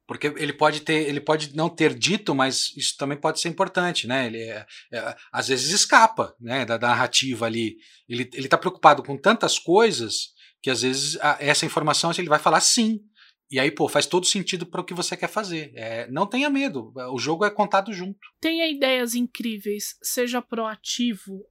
Porque 0.06 0.28
ele 0.36 0.52
pode 0.52 0.80
ter, 0.82 1.08
ele 1.08 1.20
pode 1.20 1.56
não 1.56 1.68
ter 1.68 1.92
dito, 1.92 2.34
mas 2.34 2.72
isso 2.76 2.96
também 2.96 3.18
pode 3.18 3.40
ser 3.40 3.48
importante, 3.48 4.06
né? 4.06 4.26
Ele 4.26 4.40
é, 4.40 4.66
é, 4.92 5.16
às 5.32 5.48
vezes 5.48 5.72
escapa, 5.72 6.34
né, 6.40 6.64
da, 6.64 6.76
da, 6.76 6.88
narrativa 6.88 7.46
ali. 7.46 7.76
Ele 8.08 8.28
ele 8.32 8.46
está 8.46 8.56
preocupado 8.56 9.02
com 9.02 9.16
tantas 9.16 9.58
coisas 9.58 10.32
que 10.62 10.70
às 10.70 10.82
vezes 10.82 11.18
a, 11.20 11.36
essa 11.40 11.66
informação 11.66 12.12
ele 12.16 12.28
vai 12.28 12.38
falar 12.38 12.60
sim. 12.60 13.00
E 13.50 13.60
aí, 13.60 13.70
pô, 13.70 13.88
faz 13.88 14.06
todo 14.06 14.26
sentido 14.26 14.66
para 14.66 14.80
o 14.80 14.84
que 14.84 14.94
você 14.94 15.16
quer 15.16 15.28
fazer. 15.28 15.72
É, 15.74 16.08
não 16.10 16.26
tenha 16.26 16.50
medo, 16.50 16.92
o 17.12 17.18
jogo 17.18 17.44
é 17.44 17.50
contado 17.50 17.92
junto. 17.92 18.18
Tenha 18.40 18.68
ideias 18.68 19.14
incríveis, 19.14 19.96
seja 20.02 20.42
proativo, 20.42 21.44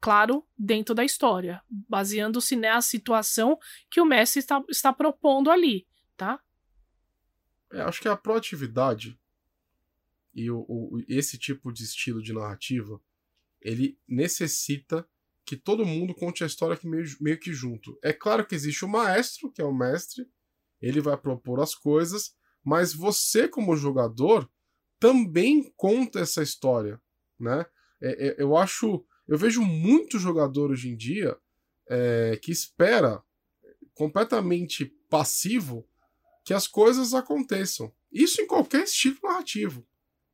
claro, 0.00 0.44
dentro 0.58 0.94
da 0.94 1.04
história, 1.04 1.62
baseando-se 1.70 2.56
na 2.56 2.80
situação 2.80 3.58
que 3.90 4.00
o 4.00 4.04
mestre 4.04 4.40
está, 4.40 4.62
está 4.68 4.92
propondo 4.92 5.50
ali, 5.50 5.86
tá? 6.16 6.38
É, 7.76 7.82
acho 7.82 8.00
que 8.00 8.08
a 8.08 8.16
proatividade 8.16 9.18
e 10.34 10.50
o, 10.50 10.64
o, 10.68 11.02
esse 11.08 11.38
tipo 11.38 11.72
de 11.72 11.84
estilo 11.84 12.22
de 12.22 12.32
narrativa, 12.32 13.00
ele 13.60 13.98
necessita 14.06 15.08
que 15.44 15.56
todo 15.56 15.86
mundo 15.86 16.14
conte 16.14 16.42
a 16.42 16.46
história 16.46 16.74
aqui 16.74 16.86
meio, 16.86 17.06
meio 17.20 17.38
que 17.38 17.52
junto. 17.52 17.98
É 18.02 18.12
claro 18.12 18.44
que 18.46 18.54
existe 18.54 18.84
o 18.84 18.88
maestro, 18.88 19.50
que 19.50 19.62
é 19.62 19.64
o 19.64 19.74
mestre, 19.74 20.28
ele 20.80 21.00
vai 21.00 21.16
propor 21.16 21.60
as 21.60 21.74
coisas, 21.74 22.34
mas 22.62 22.92
você, 22.92 23.48
como 23.48 23.76
jogador, 23.76 24.50
também 24.98 25.72
conta 25.76 26.20
essa 26.20 26.42
história, 26.42 27.00
né? 27.38 27.64
É, 28.00 28.28
é, 28.28 28.42
eu 28.42 28.56
acho, 28.56 29.06
eu 29.26 29.38
vejo 29.38 29.62
muito 29.62 30.18
jogador 30.18 30.70
hoje 30.70 30.88
em 30.88 30.96
dia 30.96 31.36
é, 31.88 32.38
que 32.42 32.50
espera 32.50 33.22
completamente 33.94 34.84
passivo 35.08 35.88
que 36.46 36.54
as 36.54 36.68
coisas 36.68 37.12
aconteçam. 37.12 37.92
Isso 38.10 38.40
em 38.40 38.46
qualquer 38.46 38.84
estilo 38.84 39.18
narrativo, 39.20 39.84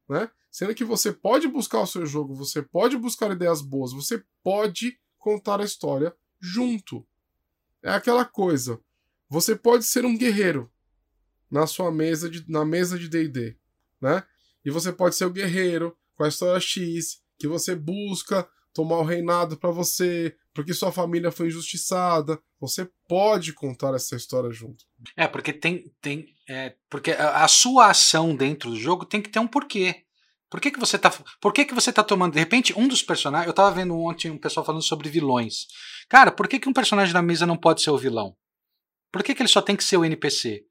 né? 0.07 0.31
Sendo 0.51 0.75
que 0.75 0.85
você 0.85 1.11
pode 1.11 1.49
buscar 1.49 1.81
o 1.81 1.87
seu 1.87 2.05
jogo, 2.05 2.35
você 2.35 2.61
pode 2.61 2.99
buscar 2.99 3.31
ideias 3.31 3.63
boas, 3.63 3.95
você 3.95 4.23
pode 4.43 5.01
contar 5.19 5.59
a 5.59 5.65
história 5.65 6.15
junto. 6.39 7.07
É 7.83 7.91
aquela 7.91 8.27
coisa. 8.27 8.79
Você 9.31 9.57
pode 9.57 9.85
ser 9.85 10.05
um 10.05 10.15
guerreiro 10.15 10.71
na 11.51 11.67
sua 11.67 11.91
mesa 11.91 12.29
de, 12.29 12.45
na 12.47 12.63
mesa 12.63 12.99
de 12.99 13.09
D&D, 13.09 13.57
né? 13.99 14.23
E 14.63 14.71
você 14.71 14.93
pode 14.93 15.15
ser 15.15 15.25
o 15.25 15.33
guerreiro 15.33 15.97
com 16.15 16.25
a 16.25 16.29
história 16.29 16.61
X 16.61 17.23
que 17.39 17.49
você 17.49 17.75
busca 17.75 18.47
tomar 18.75 18.99
o 18.99 19.05
reinado 19.05 19.57
para 19.57 19.71
você, 19.71 20.37
porque 20.53 20.75
sua 20.75 20.93
família 20.93 21.33
foi 21.33 21.47
injustiçada. 21.47 22.39
Você 22.61 22.91
pode 23.09 23.55
contar 23.55 23.95
essa 23.95 24.15
história 24.15 24.51
junto. 24.51 24.85
É, 25.17 25.27
porque 25.27 25.53
tem. 25.53 25.93
tem 26.01 26.27
é, 26.49 26.75
porque 26.91 27.13
a, 27.13 27.45
a, 27.45 27.49
sua 27.49 27.91
ação 27.91 28.35
dentro 28.35 28.71
do 28.71 28.77
jogo 28.77 29.05
tem 29.05 29.23
que 29.23 29.31
ter 29.31 29.39
um 29.39 29.47
porquê. 29.47 30.05
Por 30.51 30.61
que, 30.61 30.71
que 30.71 30.79
você 30.79 30.99
tá. 30.99 31.11
Por 31.41 31.53
que, 31.53 31.65
que 31.65 31.75
você 31.75 31.93
tá 31.93 32.03
tomando. 32.03 32.35
De 32.35 32.39
repente, 32.39 32.79
um 32.79 32.87
dos 32.87 33.03
personagens. 33.03 33.47
Eu 33.47 33.55
tava 33.55 33.71
vendo 33.71 33.99
ontem 33.99 34.31
um 34.31 34.39
pessoal 34.39 34.65
falando 34.65 34.83
sobre 34.83 35.09
vilões. 35.09 35.67
Cara, 36.09 36.31
por 36.31 36.47
que, 36.47 36.59
que 36.59 36.69
um 36.69 36.73
personagem 36.73 37.13
da 37.15 37.23
mesa 37.23 37.47
não 37.47 37.57
pode 37.57 37.83
ser 37.83 37.91
o 37.91 37.99
vilão? 37.99 38.37
Por 39.11 39.23
que, 39.23 39.35
que 39.35 39.43
ele 39.43 39.49
só 39.49 39.61
tem 39.61 39.77
que 39.77 39.85
ser 39.85 39.97
o 39.97 40.05
NPC? 40.05 40.65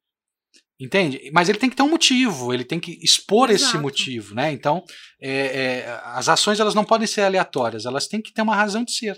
Entende? 0.79 1.29
Mas 1.31 1.47
ele 1.47 1.59
tem 1.59 1.69
que 1.69 1.75
ter 1.75 1.83
um 1.83 1.89
motivo, 1.89 2.51
ele 2.51 2.65
tem 2.65 2.79
que 2.79 2.97
expor 3.03 3.51
Exato. 3.51 3.75
esse 3.75 3.81
motivo, 3.81 4.33
né? 4.33 4.51
Então, 4.51 4.83
é, 5.21 5.29
é, 5.31 6.01
as 6.05 6.27
ações 6.27 6.59
elas 6.59 6.73
não 6.73 6.83
podem 6.83 7.05
ser 7.05 7.21
aleatórias, 7.21 7.85
elas 7.85 8.07
têm 8.07 8.19
que 8.19 8.33
ter 8.33 8.41
uma 8.41 8.55
razão 8.55 8.83
de 8.83 8.91
ser. 8.91 9.15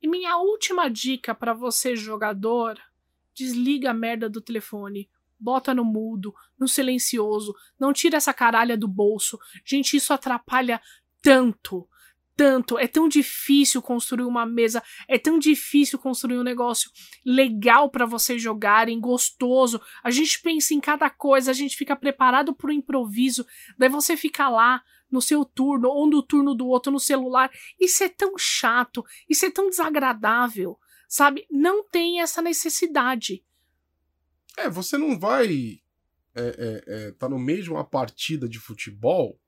E 0.00 0.06
minha 0.06 0.36
última 0.36 0.88
dica 0.88 1.34
para 1.34 1.52
você, 1.52 1.96
jogador, 1.96 2.78
desliga 3.36 3.90
a 3.90 3.94
merda 3.94 4.28
do 4.28 4.40
telefone. 4.40 5.08
Bota 5.38 5.74
no 5.74 5.84
mudo, 5.84 6.34
no 6.58 6.66
silencioso, 6.66 7.54
não 7.78 7.92
tira 7.92 8.16
essa 8.16 8.32
caralha 8.32 8.76
do 8.76 8.88
bolso. 8.88 9.38
Gente, 9.64 9.96
isso 9.96 10.14
atrapalha 10.14 10.80
tanto 11.20 11.86
tanto, 12.36 12.78
é 12.78 12.86
tão 12.86 13.08
difícil 13.08 13.80
construir 13.80 14.24
uma 14.24 14.44
mesa, 14.44 14.82
é 15.08 15.18
tão 15.18 15.38
difícil 15.38 15.98
construir 15.98 16.38
um 16.38 16.42
negócio 16.42 16.90
legal 17.24 17.90
para 17.90 18.04
vocês 18.04 18.42
jogarem, 18.42 19.00
gostoso. 19.00 19.80
A 20.04 20.10
gente 20.10 20.40
pensa 20.42 20.74
em 20.74 20.80
cada 20.80 21.08
coisa, 21.08 21.50
a 21.50 21.54
gente 21.54 21.76
fica 21.76 21.96
preparado 21.96 22.54
para 22.54 22.68
o 22.68 22.72
improviso, 22.72 23.46
daí 23.78 23.88
você 23.88 24.16
fica 24.16 24.48
lá 24.50 24.82
no 25.10 25.22
seu 25.22 25.44
turno 25.44 25.88
ou 25.88 26.06
no 26.06 26.22
turno 26.22 26.54
do 26.54 26.66
outro 26.66 26.92
no 26.92 27.00
celular. 27.00 27.50
Isso 27.80 28.04
é 28.04 28.08
tão 28.08 28.34
chato, 28.36 29.02
isso 29.28 29.46
é 29.46 29.50
tão 29.50 29.70
desagradável, 29.70 30.78
sabe? 31.08 31.46
Não 31.50 31.88
tem 31.88 32.20
essa 32.20 32.40
necessidade. 32.42 33.44
É, 34.56 34.70
você 34.70 34.96
não 34.96 35.18
vai 35.18 35.80
é, 36.34 36.42
é, 36.42 36.84
é, 36.86 37.12
tá 37.12 37.28
no 37.28 37.38
meio 37.38 37.62
de 37.62 37.70
uma 37.70 37.82
partida 37.82 38.46
de 38.46 38.58
futebol, 38.58 39.40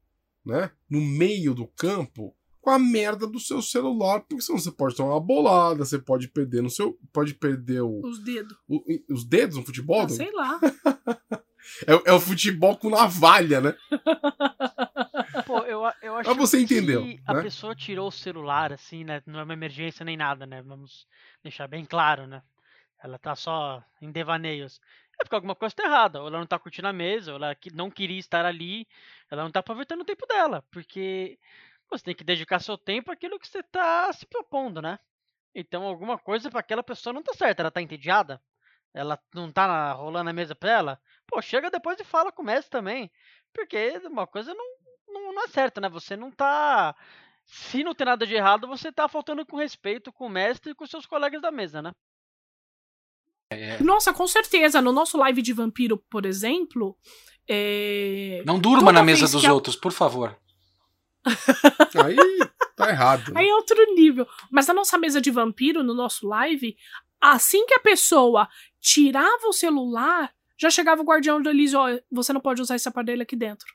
né? 0.45 0.71
No 0.89 1.01
meio 1.01 1.55
do 1.55 1.67
campo 1.67 2.35
com 2.61 2.71
a 2.71 2.79
merda 2.79 3.27
do 3.27 3.39
seu 3.39 3.63
celular, 3.63 4.21
porque 4.21 4.43
senão 4.43 4.59
você 4.59 4.73
pode 4.73 4.97
tomar 4.97 5.15
uma 5.15 5.21
bolada, 5.21 5.85
você 5.85 5.99
pode 5.99 6.29
perder 6.29 6.63
no 6.63 6.71
seu. 6.71 6.99
Pode 7.13 7.35
perder 7.35 7.83
o. 7.83 8.01
Os 8.05 8.23
dedos. 8.23 8.57
O, 8.67 8.83
os 9.11 9.25
dedos 9.25 9.57
no 9.57 9.65
futebol? 9.65 10.01
Ah, 10.01 10.09
sei 10.09 10.33
lá. 10.33 10.59
é, 11.87 12.11
é, 12.11 12.13
o 12.13 12.21
futebol 12.21 12.77
com 12.77 12.91
navalha, 12.91 13.61
né? 13.61 13.75
Pô, 15.47 15.59
eu, 15.61 15.83
eu 16.03 16.17
acho 16.17 16.29
Mas 16.29 16.39
você 16.39 16.61
entendeu. 16.61 17.03
Que 17.03 17.15
né? 17.15 17.23
a 17.27 17.43
pessoa 17.43 17.75
tirou 17.75 18.09
o 18.09 18.13
celular, 18.13 18.73
assim, 18.73 19.05
né? 19.05 19.23
Não 19.27 19.41
é 19.41 19.45
uma 19.45 19.55
emergência 19.55 20.05
nem 20.05 20.17
nada, 20.17 20.47
né? 20.47 20.63
Vamos 20.63 21.07
deixar 21.43 21.67
bem 21.69 21.85
claro, 21.85 22.27
né? 22.27 22.43
Ela 23.03 23.19
tá 23.19 23.35
só 23.37 23.83
em 24.01 24.11
devaneios. 24.11 24.81
É 25.21 25.25
porque 25.25 25.35
alguma 25.35 25.55
coisa 25.55 25.75
tá 25.75 25.85
errada. 25.85 26.21
Ou 26.21 26.29
ela 26.29 26.39
não 26.39 26.47
tá 26.47 26.59
curtindo 26.59 26.89
a 26.89 26.93
mesa, 26.93 27.33
ou 27.33 27.37
ela 27.37 27.57
não 27.75 27.91
queria 27.91 28.19
estar 28.19 28.45
ali. 28.45 28.87
Ela 29.31 29.45
não 29.45 29.51
tá 29.51 29.61
aproveitando 29.61 30.03
o 30.03 30.05
tempo 30.05 30.27
dela. 30.27 30.63
Porque 30.71 31.39
você 31.91 32.05
tem 32.05 32.15
que 32.15 32.25
dedicar 32.25 32.61
seu 32.61 32.77
tempo 32.77 33.11
àquilo 33.11 33.39
que 33.39 33.49
você 33.49 33.61
está 33.61 34.13
se 34.13 34.27
propondo, 34.27 34.83
né? 34.83 34.99
Então 35.55 35.85
alguma 35.85 36.19
coisa 36.19 36.51
para 36.51 36.61
aquela 36.61 36.83
pessoa 36.83 37.13
não 37.13 37.23
tá 37.23 37.33
certa, 37.35 37.63
ela 37.63 37.71
tá 37.71 37.83
entediada? 37.83 38.41
Ela 38.95 39.19
não 39.35 39.51
tá 39.53 39.93
rolando 39.93 40.31
a 40.31 40.33
mesa 40.33 40.55
pra 40.55 40.71
ela? 40.71 41.01
Pô, 41.27 41.41
chega 41.43 41.71
depois 41.71 41.99
e 42.01 42.05
fala 42.05 42.33
com 42.33 42.43
o 42.43 42.45
mestre 42.45 42.71
também. 42.71 43.11
Porque 43.53 43.99
uma 44.07 44.27
coisa 44.27 44.55
não, 44.55 44.67
não, 45.09 45.33
não 45.35 45.45
é 45.45 45.49
certa, 45.49 45.81
né? 45.81 45.89
Você 45.89 46.17
não 46.17 46.31
tá. 46.31 46.95
Se 47.51 47.83
não 47.83 47.95
tem 47.95 48.05
nada 48.05 48.27
de 48.27 48.35
errado, 48.35 48.69
você 48.69 48.93
tá 48.93 49.09
faltando 49.09 49.45
com 49.47 49.57
respeito 49.57 50.13
com 50.13 50.27
o 50.27 50.31
mestre 50.31 50.73
e 50.73 50.75
com 50.75 50.87
seus 50.87 51.07
colegas 51.07 51.41
da 51.41 51.51
mesa, 51.51 51.81
né? 51.81 51.93
É. 53.51 53.83
Nossa, 53.83 54.13
com 54.13 54.27
certeza. 54.27 54.83
No 54.83 54.93
nosso 54.93 55.17
live 55.17 55.41
de 55.41 55.55
vampiro, 55.55 55.97
por 56.11 56.27
exemplo. 56.27 56.95
É... 57.49 58.43
Não 58.45 58.59
durma 58.59 58.93
na 58.93 59.03
mesa 59.03 59.27
dos 59.27 59.47
a... 59.47 59.55
outros, 59.55 59.75
por 59.75 59.93
favor. 59.93 60.39
Aí 62.05 62.17
tá 62.77 62.91
errado. 62.91 63.33
Aí 63.35 63.49
é 63.49 63.55
outro 63.55 63.95
nível. 63.95 64.29
Mas 64.51 64.67
na 64.67 64.75
nossa 64.75 64.99
mesa 64.99 65.19
de 65.19 65.31
vampiro, 65.31 65.83
no 65.83 65.95
nosso 65.95 66.29
live, 66.29 66.77
assim 67.19 67.65
que 67.65 67.75
a 67.75 67.81
pessoa 67.81 68.47
tirava 68.79 69.47
o 69.47 69.55
celular, 69.55 70.31
já 70.59 70.69
chegava 70.69 71.01
o 71.01 71.05
guardião 71.05 71.41
do 71.41 71.49
Elise, 71.49 71.75
ó, 71.75 71.99
você 72.13 72.31
não 72.35 72.43
pode 72.43 72.61
usar 72.61 72.77
esse 72.77 72.89
aparelho 72.89 73.23
aqui 73.23 73.35
dentro. 73.35 73.67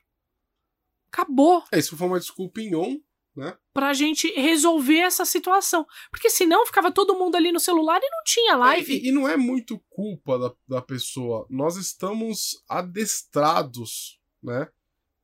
Acabou. 1.08 1.64
É, 1.72 1.78
isso 1.80 1.96
foi 1.96 2.06
uma 2.06 2.20
desculpa 2.20 2.60
em 2.60 2.76
on, 2.76 3.00
né? 3.36 3.56
Pra 3.72 3.92
gente 3.92 4.28
resolver 4.32 4.98
essa 4.98 5.24
situação. 5.24 5.86
Porque 6.10 6.30
senão 6.30 6.66
ficava 6.66 6.92
todo 6.92 7.18
mundo 7.18 7.36
ali 7.36 7.50
no 7.50 7.60
celular 7.60 8.00
e 8.02 8.10
não 8.10 8.22
tinha 8.24 8.56
live. 8.56 8.92
É, 8.92 8.96
e, 8.96 9.08
e, 9.08 9.12
não 9.12 9.28
é 9.28 9.36
muito 9.36 9.82
culpa 9.90 10.38
da, 10.38 10.52
da 10.68 10.82
pessoa. 10.82 11.46
Nós 11.50 11.76
estamos 11.76 12.62
adestrados, 12.68 14.20
né? 14.42 14.68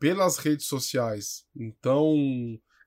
pelas 0.01 0.39
redes 0.39 0.67
sociais. 0.67 1.45
Então, 1.55 2.17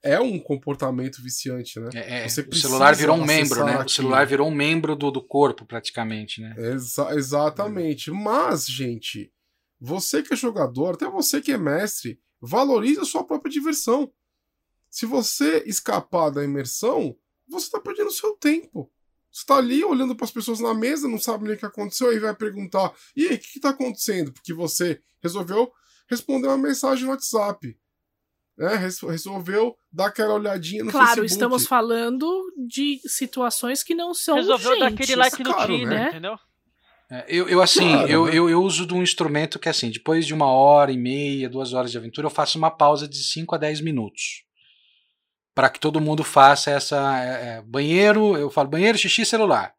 é 0.03 0.19
um 0.19 0.39
comportamento 0.39 1.21
viciante, 1.21 1.79
né? 1.79 1.89
É, 1.93 2.23
é. 2.23 2.25
o 2.25 2.55
celular 2.55 2.95
virou 2.95 3.15
um 3.15 3.23
membro, 3.23 3.63
né? 3.63 3.75
Aqui. 3.75 3.85
O 3.85 3.89
celular 3.89 4.25
virou 4.25 4.49
um 4.49 4.53
membro 4.53 4.95
do, 4.95 5.11
do 5.11 5.25
corpo, 5.25 5.65
praticamente, 5.65 6.41
né? 6.41 6.55
Exa 6.57 7.13
exatamente. 7.15 8.09
É. 8.09 8.13
Mas, 8.13 8.65
gente, 8.65 9.31
você 9.79 10.23
que 10.23 10.33
é 10.33 10.37
jogador, 10.37 10.95
até 10.95 11.07
você 11.07 11.39
que 11.39 11.51
é 11.51 11.57
mestre, 11.57 12.19
valorize 12.41 12.99
a 12.99 13.05
sua 13.05 13.23
própria 13.23 13.51
diversão. 13.51 14.11
Se 14.93 15.07
você 15.07 15.63
escapar 15.65 16.29
da 16.29 16.43
imersão, 16.43 17.17
você 17.47 17.65
está 17.65 17.79
perdendo 17.79 18.11
seu 18.11 18.35
tempo. 18.35 18.91
Você 19.31 19.41
está 19.41 19.55
ali 19.55 19.83
olhando 19.83 20.15
para 20.15 20.25
as 20.25 20.29
pessoas 20.29 20.59
na 20.59 20.71
mesa, 20.71 21.07
não 21.07 21.17
sabe 21.17 21.45
nem 21.45 21.55
o 21.55 21.57
que 21.57 21.65
aconteceu, 21.65 22.11
aí 22.11 22.19
vai 22.19 22.35
perguntar: 22.35 22.93
e 23.15 23.27
aí, 23.27 23.33
o 23.33 23.39
que 23.39 23.57
está 23.57 23.69
acontecendo? 23.69 24.31
Porque 24.31 24.53
você 24.53 25.01
resolveu 25.19 25.73
responder 26.07 26.47
uma 26.47 26.59
mensagem 26.59 27.05
no 27.05 27.09
WhatsApp. 27.09 27.75
né, 28.55 28.75
resolveu 29.09 29.75
dar 29.91 30.09
aquela 30.09 30.35
olhadinha 30.35 30.83
no 30.83 30.91
claro, 30.91 31.07
Facebook. 31.07 31.27
Claro, 31.27 31.55
estamos 31.55 31.65
falando 31.65 32.53
de 32.67 33.01
situações 33.07 33.81
que 33.81 33.95
não 33.95 34.13
são 34.13 34.35
Resolveu 34.35 34.73
urgentes. 34.73 34.79
dar 34.79 35.03
aquele 35.03 35.15
like 35.15 35.43
no 35.43 35.53
claro, 35.55 35.73
Twitter, 35.73 35.89
né? 35.89 36.09
entendeu? 36.09 36.37
É, 37.09 37.25
eu, 37.27 37.49
eu 37.49 37.63
assim, 37.63 37.89
Claro, 37.89 38.11
eu, 38.11 38.25
né? 38.25 38.37
eu, 38.37 38.47
eu 38.47 38.61
uso 38.61 38.85
de 38.85 38.93
um 38.93 39.01
instrumento 39.01 39.57
que 39.57 39.69
assim, 39.69 39.89
depois 39.89 40.23
de 40.27 40.35
uma 40.35 40.51
hora 40.51 40.91
e 40.91 40.97
meia, 40.97 41.49
duas 41.49 41.73
horas 41.73 41.89
de 41.89 41.97
aventura, 41.97 42.27
eu 42.27 42.31
faço 42.31 42.59
uma 42.59 42.69
pausa 42.69 43.07
de 43.07 43.23
5 43.23 43.55
a 43.55 43.57
10 43.57 43.81
minutos. 43.81 44.43
Para 45.53 45.69
que 45.69 45.79
todo 45.79 46.01
mundo 46.01 46.23
faça 46.23 46.71
essa. 46.71 47.19
é, 47.23 47.47
é, 47.47 47.61
banheiro, 47.61 48.37
eu 48.37 48.49
falo 48.49 48.69
banheiro, 48.69 48.97
xixi, 48.97 49.25
celular. 49.25 49.73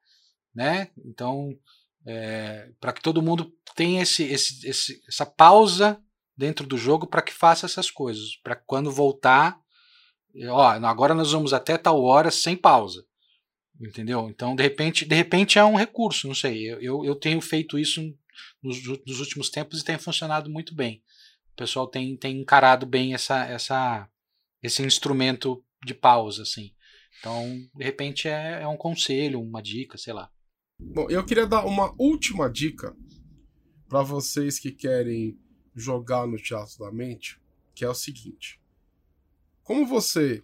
Né? 0.55 0.89
Então, 1.05 1.57
para 2.81 2.93
que 2.93 3.03
todo 3.03 3.23
mundo 3.23 3.53
tenha 3.75 4.03
esse, 4.03 4.23
esse, 4.25 4.69
esse, 4.69 5.03
essa 5.09 5.27
pausa 5.27 6.01
dentro 6.37 6.67
do 6.67 6.77
jogo 6.77 7.07
para 7.07 7.23
que 7.23 7.33
faça 7.33 7.67
essas 7.67 7.91
coisas. 7.91 8.37
Para 8.43 8.57
quando 8.57 8.91
voltar, 8.91 9.59
ó, 10.49 10.69
agora 10.69 11.15
nós 11.15 11.33
vamos 11.33 11.53
até 11.53 11.77
tal 11.79 12.03
hora 12.03 12.31
sem 12.31 12.57
pausa. 12.57 13.05
Entendeu? 13.81 14.29
Então, 14.29 14.55
de 14.55 14.63
repente, 14.63 15.05
de 15.05 15.15
repente 15.15 15.59
é 15.59 15.65
um 15.65 15.77
recurso, 15.77 16.29
não 16.29 16.35
sei. 16.35 16.73
Eu, 16.73 16.81
eu, 16.81 17.05
eu 17.05 17.15
tenho 17.17 17.41
feito 17.41 17.79
isso 17.79 18.01
nos, 18.63 18.83
nos, 19.05 19.21
últimos 19.21 19.51
tempos 19.51 19.81
e 19.81 19.85
tem 19.85 19.99
funcionado 19.99 20.49
muito 20.49 20.75
bem. 20.75 21.03
O 21.53 21.57
pessoal 21.57 21.87
tem, 21.87 22.17
tem 22.17 22.41
encarado 22.41 22.87
bem 22.87 23.15
essa, 23.15 23.45
essa, 23.47 24.09
esse 24.65 24.83
instrumento 24.83 25.63
de 25.85 25.93
pausa, 25.93 26.43
assim. 26.43 26.75
Então, 27.21 27.47
de 27.75 27.85
repente, 27.85 28.29
é, 28.29 28.63
é 28.63 28.67
um 28.67 28.79
conselho, 28.79 29.43
uma 29.43 29.63
dica, 29.63 29.99
sei 29.99 30.15
lá. 30.15 30.31
Bom, 30.81 31.09
eu 31.11 31.25
queria 31.25 31.47
dar 31.47 31.67
uma 31.67 31.95
última 31.99 32.51
dica 32.51 32.97
para 33.87 34.03
vocês 34.03 34.59
que 34.59 34.73
querem 34.73 35.39
jogar 35.75 36.27
no 36.27 36.39
Teatro 36.39 36.79
da 36.79 36.91
Mente, 36.91 37.39
que 37.75 37.85
é 37.85 37.89
o 37.89 37.95
seguinte: 37.95 38.59
como 39.63 39.87
você 39.87 40.43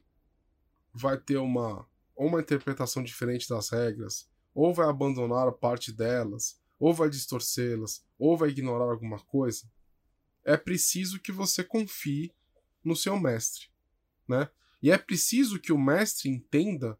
vai 0.92 1.18
ter 1.18 1.38
uma 1.38 1.88
uma 2.14 2.38
interpretação 2.38 3.02
diferente 3.02 3.48
das 3.48 3.70
regras, 3.70 4.28
ou 4.54 4.74
vai 4.74 4.86
abandonar 4.86 5.50
parte 5.52 5.90
delas, 5.90 6.60
ou 6.78 6.92
vai 6.92 7.08
distorcê-las, 7.08 8.04
ou 8.18 8.36
vai 8.36 8.50
ignorar 8.50 8.90
alguma 8.90 9.18
coisa, 9.18 9.66
é 10.44 10.54
preciso 10.54 11.18
que 11.18 11.32
você 11.32 11.64
confie 11.64 12.30
no 12.84 12.94
seu 12.94 13.18
mestre, 13.18 13.69
né? 14.30 14.48
E 14.80 14.92
é 14.92 14.96
preciso 14.96 15.58
que 15.58 15.72
o 15.72 15.78
mestre 15.78 16.30
entenda 16.30 16.96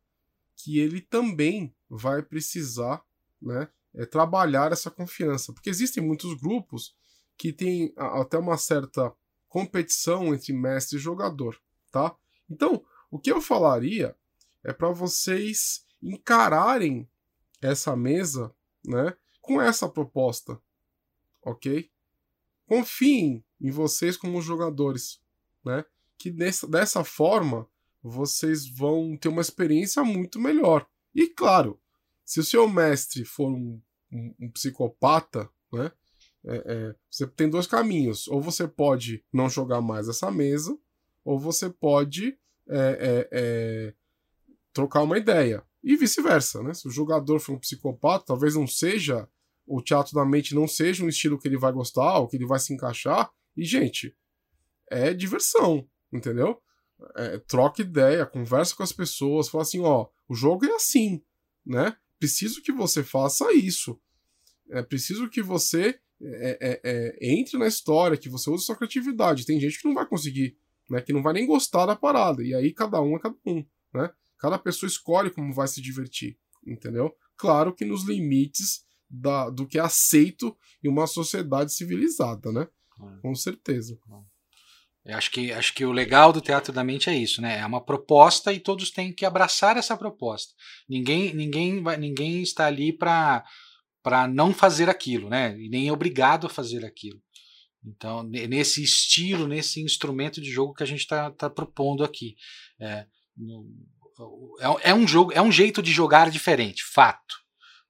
que 0.56 0.80
ele 0.80 1.00
também 1.00 1.72
vai 1.88 2.22
precisar, 2.22 3.02
né, 3.40 3.68
é, 3.94 4.04
trabalhar 4.04 4.72
essa 4.72 4.90
confiança, 4.90 5.52
porque 5.52 5.70
existem 5.70 6.04
muitos 6.04 6.34
grupos 6.34 6.94
que 7.38 7.52
têm 7.52 7.94
até 7.96 8.36
uma 8.36 8.58
certa 8.58 9.14
competição 9.48 10.34
entre 10.34 10.52
mestre 10.52 10.98
e 10.98 11.00
jogador, 11.00 11.58
tá? 11.90 12.14
Então, 12.48 12.84
o 13.10 13.18
que 13.18 13.32
eu 13.32 13.40
falaria 13.40 14.14
é 14.62 14.72
para 14.72 14.90
vocês 14.90 15.86
encararem 16.02 17.08
essa 17.62 17.96
mesa, 17.96 18.54
né, 18.84 19.16
com 19.40 19.62
essa 19.62 19.88
proposta, 19.88 20.60
ok? 21.42 21.90
Confiem 22.66 23.44
em 23.60 23.70
vocês 23.70 24.16
como 24.16 24.42
jogadores, 24.42 25.20
né? 25.64 25.84
Que 26.20 26.30
dessa, 26.30 26.68
dessa 26.68 27.02
forma 27.02 27.66
vocês 28.02 28.68
vão 28.68 29.16
ter 29.16 29.28
uma 29.28 29.40
experiência 29.40 30.04
muito 30.04 30.38
melhor. 30.38 30.86
E 31.14 31.26
claro, 31.26 31.80
se 32.26 32.40
o 32.40 32.44
seu 32.44 32.68
mestre 32.68 33.24
for 33.24 33.50
um, 33.50 33.80
um, 34.12 34.34
um 34.38 34.50
psicopata, 34.50 35.48
né? 35.72 35.90
É, 36.44 36.56
é, 36.66 36.94
você 37.10 37.26
tem 37.26 37.48
dois 37.48 37.66
caminhos. 37.66 38.28
Ou 38.28 38.42
você 38.42 38.68
pode 38.68 39.24
não 39.32 39.48
jogar 39.48 39.80
mais 39.80 40.08
essa 40.08 40.30
mesa, 40.30 40.78
ou 41.24 41.38
você 41.38 41.70
pode 41.70 42.38
é, 42.68 43.28
é 43.32 43.94
trocar 44.74 45.02
uma 45.02 45.16
ideia. 45.16 45.64
E 45.82 45.96
vice-versa, 45.96 46.62
né? 46.62 46.74
Se 46.74 46.86
o 46.86 46.90
jogador 46.90 47.40
for 47.40 47.54
um 47.54 47.58
psicopata, 47.58 48.26
talvez 48.26 48.56
não 48.56 48.66
seja, 48.66 49.26
o 49.66 49.80
teatro 49.80 50.14
da 50.14 50.24
mente 50.26 50.54
não 50.54 50.68
seja 50.68 51.02
um 51.02 51.08
estilo 51.08 51.38
que 51.38 51.48
ele 51.48 51.56
vai 51.56 51.72
gostar, 51.72 52.18
ou 52.18 52.28
que 52.28 52.36
ele 52.36 52.46
vai 52.46 52.58
se 52.58 52.74
encaixar. 52.74 53.30
E, 53.56 53.64
gente, 53.64 54.14
é 54.90 55.14
diversão, 55.14 55.88
entendeu? 56.12 56.60
É, 57.16 57.38
troca 57.38 57.82
ideia, 57.82 58.26
conversa 58.26 58.74
com 58.74 58.82
as 58.82 58.92
pessoas, 58.92 59.48
fala 59.48 59.62
assim, 59.62 59.80
ó, 59.80 60.08
o 60.28 60.34
jogo 60.34 60.66
é 60.66 60.74
assim, 60.74 61.22
né? 61.64 61.96
Preciso 62.18 62.62
que 62.62 62.72
você 62.72 63.02
faça 63.02 63.52
isso. 63.52 63.98
É 64.68 64.82
preciso 64.82 65.28
que 65.28 65.42
você 65.42 65.98
é, 66.22 66.58
é, 66.60 66.80
é, 66.84 67.32
entre 67.32 67.58
na 67.58 67.66
história, 67.66 68.16
que 68.16 68.28
você 68.28 68.50
use 68.50 68.64
sua 68.64 68.76
criatividade. 68.76 69.46
Tem 69.46 69.58
gente 69.58 69.80
que 69.80 69.88
não 69.88 69.94
vai 69.94 70.06
conseguir, 70.06 70.56
né? 70.88 71.00
Que 71.00 71.12
não 71.12 71.22
vai 71.22 71.32
nem 71.32 71.46
gostar 71.46 71.86
da 71.86 71.96
parada. 71.96 72.42
E 72.42 72.54
aí 72.54 72.72
cada 72.72 73.00
um 73.00 73.16
é 73.16 73.18
cada 73.18 73.36
um, 73.46 73.64
né? 73.94 74.10
Cada 74.38 74.58
pessoa 74.58 74.88
escolhe 74.88 75.30
como 75.30 75.52
vai 75.52 75.68
se 75.68 75.80
divertir, 75.80 76.38
entendeu? 76.66 77.14
Claro 77.36 77.74
que 77.74 77.84
nos 77.84 78.04
limites 78.04 78.84
da, 79.08 79.50
do 79.50 79.66
que 79.66 79.78
é 79.78 79.82
aceito 79.82 80.56
em 80.84 80.88
uma 80.88 81.06
sociedade 81.06 81.72
civilizada, 81.72 82.52
né? 82.52 82.68
Com 83.22 83.34
certeza. 83.34 83.98
Eu 85.04 85.16
acho 85.16 85.30
que, 85.30 85.50
acho 85.52 85.74
que 85.74 85.84
o 85.84 85.92
legal 85.92 86.32
do 86.32 86.40
Teatro 86.40 86.72
da 86.72 86.84
Mente 86.84 87.08
é 87.08 87.16
isso, 87.16 87.40
né? 87.40 87.58
É 87.58 87.66
uma 87.66 87.82
proposta 87.82 88.52
e 88.52 88.60
todos 88.60 88.90
têm 88.90 89.14
que 89.14 89.24
abraçar 89.24 89.76
essa 89.76 89.96
proposta. 89.96 90.52
Ninguém, 90.88 91.34
ninguém, 91.34 91.82
ninguém 91.98 92.42
está 92.42 92.66
ali 92.66 92.92
para 92.92 93.44
para 94.02 94.26
não 94.26 94.54
fazer 94.54 94.88
aquilo, 94.88 95.28
né? 95.28 95.54
E 95.58 95.68
nem 95.68 95.88
é 95.88 95.92
obrigado 95.92 96.46
a 96.46 96.50
fazer 96.50 96.86
aquilo. 96.86 97.20
Então, 97.84 98.22
nesse 98.22 98.82
estilo, 98.82 99.46
nesse 99.46 99.82
instrumento 99.82 100.40
de 100.40 100.50
jogo 100.50 100.74
que 100.74 100.82
a 100.82 100.86
gente 100.86 101.00
está 101.00 101.30
tá 101.30 101.48
propondo 101.48 102.04
aqui. 102.04 102.34
É, 102.78 103.06
é, 104.60 104.90
é, 104.90 104.94
um 104.94 105.06
jogo, 105.06 105.32
é 105.32 105.40
um 105.40 105.52
jeito 105.52 105.82
de 105.82 105.92
jogar 105.92 106.30
diferente, 106.30 106.82
fato. 106.84 107.36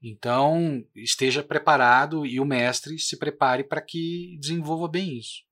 Então, 0.03 0.83
esteja 0.95 1.43
preparado 1.43 2.25
e 2.25 2.41
o 2.41 2.45
mestre 2.45 2.99
se 2.99 3.19
prepare 3.19 3.65
para 3.65 3.83
que 3.83 4.39
desenvolva 4.41 4.89
bem 4.89 5.19
isso. 5.19 5.43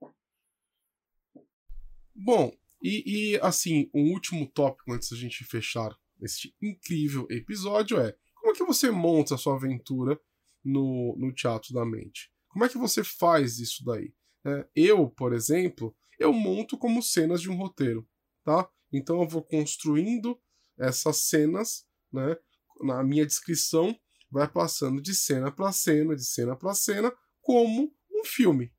Bom, 2.21 2.53
e, 2.83 3.35
e 3.35 3.41
assim, 3.41 3.89
um 3.95 4.11
último 4.13 4.45
tópico 4.45 4.93
antes 4.93 5.09
da 5.09 5.17
gente 5.17 5.45
fechar 5.45 5.97
este 6.21 6.53
incrível 6.61 7.29
episódio 7.31 7.97
é 8.01 8.13
como 8.35 8.53
é 8.53 8.57
que 8.57 8.65
você 8.65 8.91
monta 8.91 9.37
a 9.37 9.39
sua 9.39 9.55
aventura 9.55 10.21
no, 10.65 11.15
no 11.17 11.33
teatro 11.33 11.73
da 11.73 11.87
mente? 11.87 12.29
Como 12.49 12.65
é 12.65 12.69
que 12.69 12.77
você 12.77 13.05
faz 13.05 13.61
isso 13.61 13.85
daí? 13.85 14.13
É, 14.45 14.67
eu, 14.75 15.09
por 15.09 15.33
exemplo, 15.33 15.97
eu 16.19 16.33
monto 16.33 16.77
como 16.77 17.03
cenas 17.03 17.41
de 17.41 17.49
um 17.49 17.57
roteiro, 17.57 18.05
tá? 18.43 18.69
Então 18.93 19.23
eu 19.23 19.29
vou 19.29 19.45
construindo 19.45 20.41
essas 20.77 21.19
cenas, 21.29 21.87
né? 22.13 22.37
Na 22.81 23.05
minha 23.05 23.25
descrição 23.25 23.97
vai 24.29 24.51
passando 24.51 25.01
de 25.01 25.15
cena 25.15 25.53
para 25.53 25.71
cena, 25.71 26.17
de 26.17 26.25
cena 26.25 26.57
para 26.57 26.75
cena, 26.75 27.13
como 27.41 27.95
um 28.11 28.25
filme, 28.25 28.73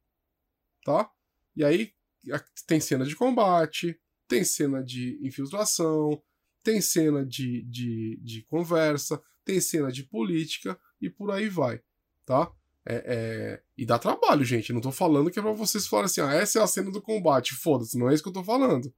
tá? 0.83 1.09
E 1.55 1.63
aí 1.63 1.93
tem 2.67 2.79
cena 2.79 3.05
de 3.05 3.15
combate, 3.15 3.99
tem 4.27 4.43
cena 4.43 4.83
de 4.83 5.19
infiltração, 5.21 6.21
tem 6.63 6.81
cena 6.81 7.25
de, 7.25 7.63
de, 7.63 8.19
de 8.21 8.43
conversa, 8.43 9.21
tem 9.43 9.59
cena 9.59 9.91
de 9.91 10.03
política 10.03 10.79
e 11.01 11.09
por 11.09 11.31
aí 11.31 11.49
vai, 11.49 11.81
tá? 12.25 12.51
É, 12.87 13.03
é... 13.05 13.59
E 13.77 13.85
dá 13.85 13.99
trabalho, 13.99 14.43
gente. 14.43 14.73
não 14.73 14.81
tô 14.81 14.91
falando 14.91 15.29
que 15.29 15.39
é 15.39 15.41
pra 15.41 15.51
vocês 15.51 15.87
falarem 15.87 16.05
assim, 16.05 16.21
ah, 16.21 16.33
essa 16.33 16.59
é 16.59 16.61
a 16.61 16.67
cena 16.67 16.91
do 16.91 17.01
combate. 17.01 17.53
Foda-se, 17.53 17.97
não 17.97 18.09
é 18.09 18.13
isso 18.13 18.23
que 18.23 18.29
eu 18.29 18.33
tô 18.33 18.43
falando. 18.43 18.91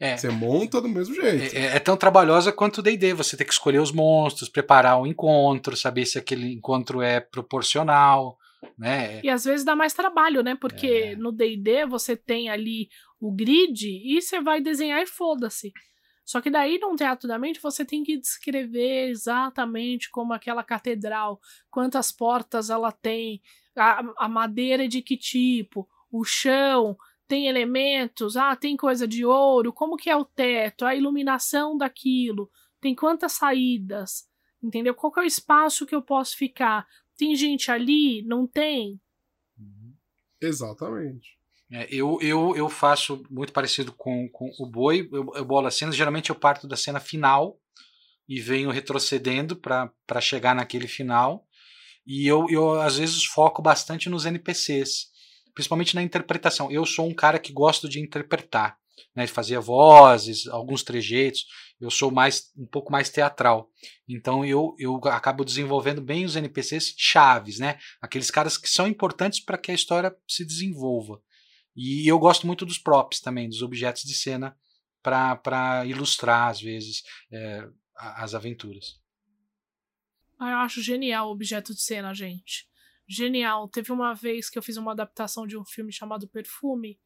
É, 0.00 0.16
Você 0.16 0.28
monta 0.28 0.80
do 0.80 0.88
mesmo 0.88 1.14
jeito. 1.14 1.54
É, 1.54 1.76
é 1.76 1.78
tão 1.78 1.96
trabalhosa 1.96 2.52
quanto 2.52 2.78
o 2.78 2.82
D&D. 2.82 3.12
Você 3.14 3.36
tem 3.36 3.46
que 3.46 3.52
escolher 3.52 3.80
os 3.80 3.92
monstros, 3.92 4.48
preparar 4.48 4.98
o 4.98 5.02
um 5.02 5.06
encontro, 5.06 5.76
saber 5.76 6.06
se 6.06 6.18
aquele 6.18 6.52
encontro 6.52 7.02
é 7.02 7.20
proporcional, 7.20 8.38
né? 8.78 9.20
E 9.22 9.28
às 9.28 9.44
vezes 9.44 9.64
dá 9.64 9.74
mais 9.76 9.94
trabalho, 9.94 10.42
né? 10.42 10.54
Porque 10.54 10.86
é. 10.86 11.16
no 11.16 11.32
D&D 11.32 11.86
você 11.86 12.16
tem 12.16 12.48
ali 12.48 12.88
o 13.20 13.32
grid 13.32 13.86
e 13.86 14.20
você 14.20 14.40
vai 14.40 14.60
desenhar 14.60 15.02
e 15.02 15.06
foda-se. 15.06 15.72
Só 16.24 16.40
que 16.40 16.50
daí, 16.50 16.78
num 16.78 16.96
teatro 16.96 17.28
da 17.28 17.38
mente, 17.38 17.60
você 17.60 17.84
tem 17.84 18.02
que 18.02 18.16
descrever 18.16 19.08
exatamente 19.10 20.10
como 20.10 20.32
aquela 20.32 20.62
catedral, 20.62 21.38
quantas 21.70 22.10
portas 22.10 22.70
ela 22.70 22.90
tem, 22.90 23.42
a, 23.76 24.02
a 24.18 24.28
madeira 24.28 24.88
de 24.88 25.02
que 25.02 25.16
tipo, 25.16 25.86
o 26.10 26.24
chão, 26.24 26.96
tem 27.26 27.46
elementos, 27.46 28.36
ah, 28.36 28.54
tem 28.54 28.76
coisa 28.76 29.06
de 29.06 29.24
ouro, 29.24 29.72
como 29.72 29.96
que 29.96 30.10
é 30.10 30.16
o 30.16 30.24
teto, 30.24 30.84
a 30.84 30.94
iluminação 30.94 31.76
daquilo, 31.76 32.50
tem 32.80 32.94
quantas 32.94 33.32
saídas, 33.32 34.28
entendeu? 34.62 34.94
Qual 34.94 35.12
que 35.12 35.20
é 35.20 35.22
o 35.22 35.26
espaço 35.26 35.86
que 35.86 35.94
eu 35.94 36.02
posso 36.02 36.36
ficar? 36.36 36.86
Tem 37.16 37.34
gente 37.36 37.70
ali? 37.70 38.22
Não 38.22 38.46
tem? 38.46 39.00
Exatamente. 40.40 41.38
É, 41.70 41.86
eu, 41.90 42.18
eu, 42.20 42.54
eu 42.56 42.68
faço 42.68 43.22
muito 43.30 43.52
parecido 43.52 43.92
com, 43.92 44.28
com 44.28 44.50
o 44.58 44.66
boi, 44.66 45.08
eu, 45.12 45.32
eu 45.34 45.44
bolo 45.44 45.66
as 45.66 45.74
cenas, 45.74 45.96
geralmente 45.96 46.30
eu 46.30 46.36
parto 46.36 46.68
da 46.68 46.76
cena 46.76 47.00
final 47.00 47.58
e 48.28 48.40
venho 48.40 48.70
retrocedendo 48.70 49.56
para 49.56 50.20
chegar 50.20 50.54
naquele 50.54 50.86
final. 50.86 51.46
E 52.06 52.26
eu, 52.26 52.46
eu, 52.50 52.80
às 52.80 52.98
vezes, 52.98 53.24
foco 53.24 53.62
bastante 53.62 54.08
nos 54.10 54.26
NPCs, 54.26 55.06
principalmente 55.54 55.94
na 55.94 56.02
interpretação. 56.02 56.70
Eu 56.70 56.84
sou 56.84 57.08
um 57.08 57.14
cara 57.14 57.38
que 57.38 57.52
gosto 57.52 57.88
de 57.88 58.00
interpretar. 58.00 58.78
Né, 59.14 59.26
fazia 59.26 59.60
vozes, 59.60 60.46
alguns 60.46 60.82
trejeitos. 60.82 61.46
Eu 61.80 61.90
sou 61.90 62.10
mais 62.10 62.52
um 62.56 62.66
pouco 62.66 62.90
mais 62.92 63.10
teatral. 63.10 63.70
Então 64.08 64.44
eu, 64.44 64.74
eu 64.78 64.96
acabo 65.06 65.44
desenvolvendo 65.44 66.00
bem 66.00 66.24
os 66.24 66.36
NPCs 66.36 66.94
chaves, 66.96 67.58
né? 67.58 67.78
Aqueles 68.00 68.30
caras 68.30 68.56
que 68.56 68.68
são 68.68 68.86
importantes 68.86 69.40
para 69.40 69.58
que 69.58 69.70
a 69.70 69.74
história 69.74 70.14
se 70.28 70.44
desenvolva. 70.44 71.20
E 71.76 72.08
eu 72.08 72.18
gosto 72.18 72.46
muito 72.46 72.64
dos 72.64 72.78
props 72.78 73.20
também, 73.20 73.48
dos 73.48 73.62
objetos 73.62 74.04
de 74.04 74.14
cena 74.14 74.56
para 75.02 75.84
ilustrar 75.86 76.48
às 76.48 76.60
vezes 76.60 77.02
é, 77.30 77.68
as 77.96 78.34
aventuras. 78.34 79.00
Ah, 80.38 80.50
eu 80.50 80.58
acho 80.58 80.82
genial 80.82 81.28
o 81.28 81.32
objeto 81.32 81.74
de 81.74 81.82
cena, 81.82 82.14
gente. 82.14 82.66
Genial. 83.06 83.68
Teve 83.68 83.92
uma 83.92 84.14
vez 84.14 84.48
que 84.48 84.58
eu 84.58 84.62
fiz 84.62 84.76
uma 84.76 84.92
adaptação 84.92 85.46
de 85.46 85.56
um 85.56 85.64
filme 85.64 85.92
chamado 85.92 86.28
Perfume. 86.28 86.98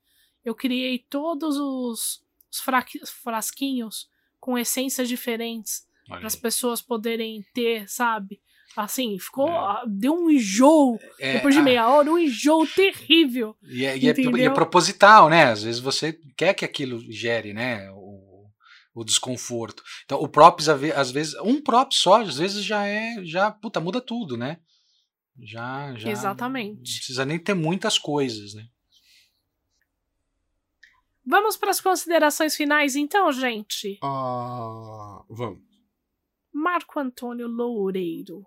Eu 0.49 0.55
criei 0.55 0.99
todos 0.99 1.59
os, 1.59 2.23
os 2.51 3.11
frasquinhos 3.23 4.09
com 4.41 4.57
essências 4.57 5.07
diferentes 5.07 5.87
para 6.09 6.27
as 6.27 6.35
pessoas 6.35 6.81
poderem 6.81 7.45
ter, 7.53 7.87
sabe? 7.87 8.41
Assim, 8.75 9.19
ficou. 9.19 9.49
É. 9.51 9.83
Deu 9.87 10.15
um 10.15 10.31
enjoo. 10.31 10.99
É, 11.21 11.35
depois 11.35 11.55
de 11.55 11.61
meia 11.61 11.87
hora, 11.87 12.11
um 12.11 12.19
enjoo 12.19 12.67
terrível. 12.67 13.55
E 13.63 13.85
é, 13.85 13.99
e, 13.99 14.09
é, 14.09 14.15
e 14.17 14.43
é, 14.43 14.51
proposital, 14.51 15.29
né? 15.29 15.45
Às 15.45 15.63
vezes 15.63 15.81
você 15.81 16.19
quer 16.35 16.55
que 16.55 16.65
aquilo 16.65 16.99
gere, 17.13 17.53
né? 17.53 17.91
O, 17.91 18.47
o 18.95 19.05
desconforto. 19.05 19.83
Então, 20.07 20.19
o 20.19 20.29
props, 20.29 20.69
às 20.69 21.11
vezes, 21.11 21.35
um 21.43 21.61
prop 21.61 21.93
só, 21.93 22.23
às 22.23 22.39
vezes 22.39 22.65
já 22.65 22.87
é. 22.87 23.23
Já, 23.23 23.51
puta, 23.51 23.81
muda 23.81 24.01
tudo, 24.01 24.35
né? 24.35 24.59
Já, 25.39 25.95
já. 25.95 26.09
Exatamente. 26.09 26.77
Não 26.77 26.83
precisa 26.83 27.27
nem 27.27 27.39
ter 27.39 27.55
muitas 27.55 27.99
coisas, 27.99 28.55
né? 28.55 28.65
Vamos 31.29 31.57
para 31.57 31.71
as 31.71 31.81
considerações 31.81 32.57
finais, 32.57 32.97
então, 32.97 33.31
gente? 33.33 33.99
Ah, 34.03 35.23
vamos. 35.29 35.63
Marco 36.53 36.99
Antônio 36.99 37.47
Loureiro. 37.47 38.47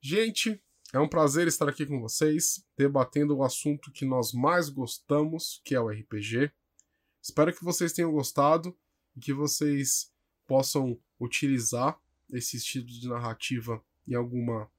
Gente, 0.00 0.62
é 0.92 1.00
um 1.00 1.08
prazer 1.08 1.48
estar 1.48 1.68
aqui 1.68 1.84
com 1.84 2.00
vocês, 2.00 2.64
debatendo 2.76 3.36
o 3.36 3.42
assunto 3.42 3.90
que 3.90 4.04
nós 4.04 4.32
mais 4.32 4.68
gostamos, 4.68 5.60
que 5.64 5.74
é 5.74 5.80
o 5.80 5.88
RPG. 5.88 6.52
Espero 7.20 7.52
que 7.52 7.64
vocês 7.64 7.92
tenham 7.92 8.12
gostado 8.12 8.76
e 9.16 9.20
que 9.20 9.32
vocês 9.32 10.12
possam 10.46 10.98
utilizar 11.20 11.98
esse 12.32 12.56
estilo 12.56 12.86
de 12.86 13.08
narrativa 13.08 13.82
em 14.06 14.14
alguma 14.14 14.70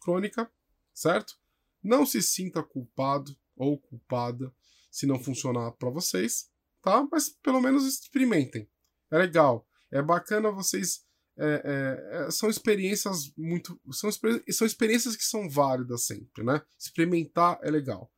crônica 0.00 0.50
certo? 0.94 1.38
Não 1.82 2.06
se 2.06 2.22
sinta 2.22 2.62
culpado 2.62 3.36
ou 3.56 3.78
culpada 3.78 4.54
se 4.90 5.06
não 5.06 5.18
funcionar 5.18 5.72
para 5.72 5.90
vocês, 5.90 6.50
tá? 6.82 7.06
Mas 7.10 7.28
pelo 7.28 7.60
menos 7.60 7.86
experimentem. 7.86 8.68
É 9.10 9.18
legal, 9.18 9.66
é 9.90 10.02
bacana 10.02 10.50
vocês. 10.50 11.04
É, 11.36 11.62
é, 11.64 12.26
é 12.26 12.30
são 12.30 12.50
experiências 12.50 13.32
muito. 13.36 13.80
São, 13.92 14.10
são 14.12 14.66
experiências 14.66 15.16
que 15.16 15.24
são 15.24 15.48
válidas 15.48 16.04
sempre, 16.04 16.44
né? 16.44 16.60
Experimentar 16.78 17.58
é 17.62 17.70
legal. 17.70 18.10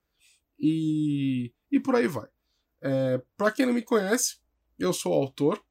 E, 0.58 1.52
e 1.70 1.78
por 1.78 1.94
aí 1.94 2.06
vai. 2.06 2.28
É, 2.80 3.22
para 3.36 3.50
quem 3.50 3.66
não 3.66 3.72
me 3.72 3.82
conhece, 3.82 4.38
eu 4.78 4.92
sou 4.92 5.12
autor. 5.12 5.62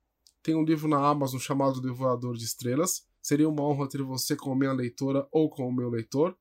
Tenho 0.42 0.60
um 0.60 0.66
livro 0.66 0.88
na 0.88 0.98
Amazon 1.08 1.40
chamado 1.40 1.82
Devorador 1.82 2.36
de 2.36 2.44
Estrelas. 2.44 3.08
Seria 3.22 3.48
uma 3.48 3.64
honra 3.64 3.88
ter 3.88 4.02
você 4.02 4.36
como 4.36 4.56
minha 4.56 4.74
leitora 4.74 5.28
ou 5.32 5.50
como 5.50 5.72
meu 5.72 5.90
leitor. 5.90 6.38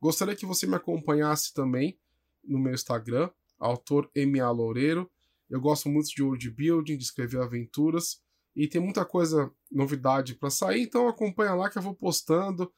Gostaria 0.00 0.36
que 0.36 0.44
você 0.44 0.66
me 0.66 0.74
acompanhasse 0.74 1.54
também 1.54 1.98
no 2.44 2.58
meu 2.58 2.74
Instagram, 2.74 3.30
autor 3.58 4.10
MA 4.14 4.50
Loureiro. 4.50 5.10
Eu 5.48 5.60
gosto 5.60 5.88
muito 5.88 6.08
de 6.08 6.22
world 6.22 6.50
building, 6.50 6.96
de 6.96 7.04
escrever 7.04 7.40
aventuras 7.40 8.20
e 8.54 8.66
tem 8.66 8.80
muita 8.80 9.04
coisa, 9.04 9.50
novidade 9.70 10.34
para 10.34 10.48
sair, 10.48 10.82
então 10.82 11.08
acompanha 11.08 11.54
lá 11.54 11.68
que 11.68 11.76
eu 11.76 11.82
vou 11.82 11.94
postando 11.94 12.72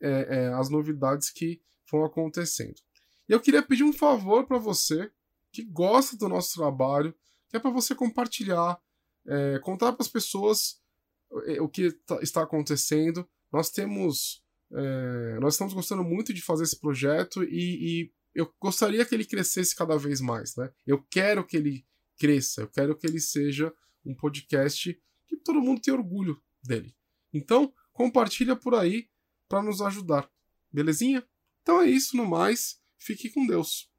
é, 0.00 0.08
é, 0.10 0.48
as 0.54 0.70
novidades 0.70 1.30
que 1.30 1.60
vão 1.90 2.04
acontecendo. 2.04 2.80
E 3.28 3.32
eu 3.32 3.40
queria 3.40 3.62
pedir 3.62 3.84
um 3.84 3.92
favor 3.92 4.46
para 4.46 4.58
você 4.58 5.10
que 5.52 5.62
gosta 5.62 6.16
do 6.16 6.28
nosso 6.28 6.54
trabalho, 6.54 7.14
que 7.48 7.56
é 7.56 7.60
para 7.60 7.70
você 7.70 7.94
compartilhar, 7.94 8.80
é, 9.26 9.58
contar 9.58 9.92
para 9.92 10.02
as 10.02 10.08
pessoas 10.08 10.80
é, 11.46 11.60
o 11.60 11.68
que 11.68 11.92
tá, 12.06 12.18
está 12.22 12.42
acontecendo. 12.42 13.28
Nós 13.52 13.70
temos 13.70 14.42
é, 14.72 15.38
nós 15.40 15.54
estamos 15.54 15.72
gostando 15.72 16.04
muito 16.04 16.32
de 16.32 16.42
fazer 16.42 16.64
esse 16.64 16.78
projeto 16.78 17.42
e, 17.42 18.02
e, 18.02 18.12
eu 18.34 18.52
gostaria 18.60 19.04
que 19.04 19.14
ele 19.14 19.24
crescesse 19.24 19.74
cada 19.74 19.96
vez 19.96 20.20
mais, 20.20 20.54
né? 20.54 20.70
Eu 20.86 21.02
quero 21.10 21.44
que 21.44 21.56
ele 21.56 21.84
cresça, 22.18 22.62
eu 22.62 22.68
quero 22.68 22.96
que 22.96 23.06
ele 23.06 23.20
seja 23.20 23.72
um 24.04 24.14
podcast 24.14 25.00
que 25.26 25.36
todo 25.36 25.60
mundo 25.60 25.80
tenha 25.80 25.96
orgulho 25.96 26.40
dele. 26.62 26.94
Então, 27.32 27.72
compartilha 27.92 28.56
por 28.56 28.74
aí 28.74 29.08
para 29.48 29.62
nos 29.62 29.80
ajudar, 29.80 30.28
belezinha? 30.72 31.24
Então 31.62 31.80
é 31.80 31.86
isso, 31.88 32.16
no 32.16 32.26
mais, 32.26 32.80
fique 32.98 33.30
com 33.30 33.46
Deus. 33.46 33.90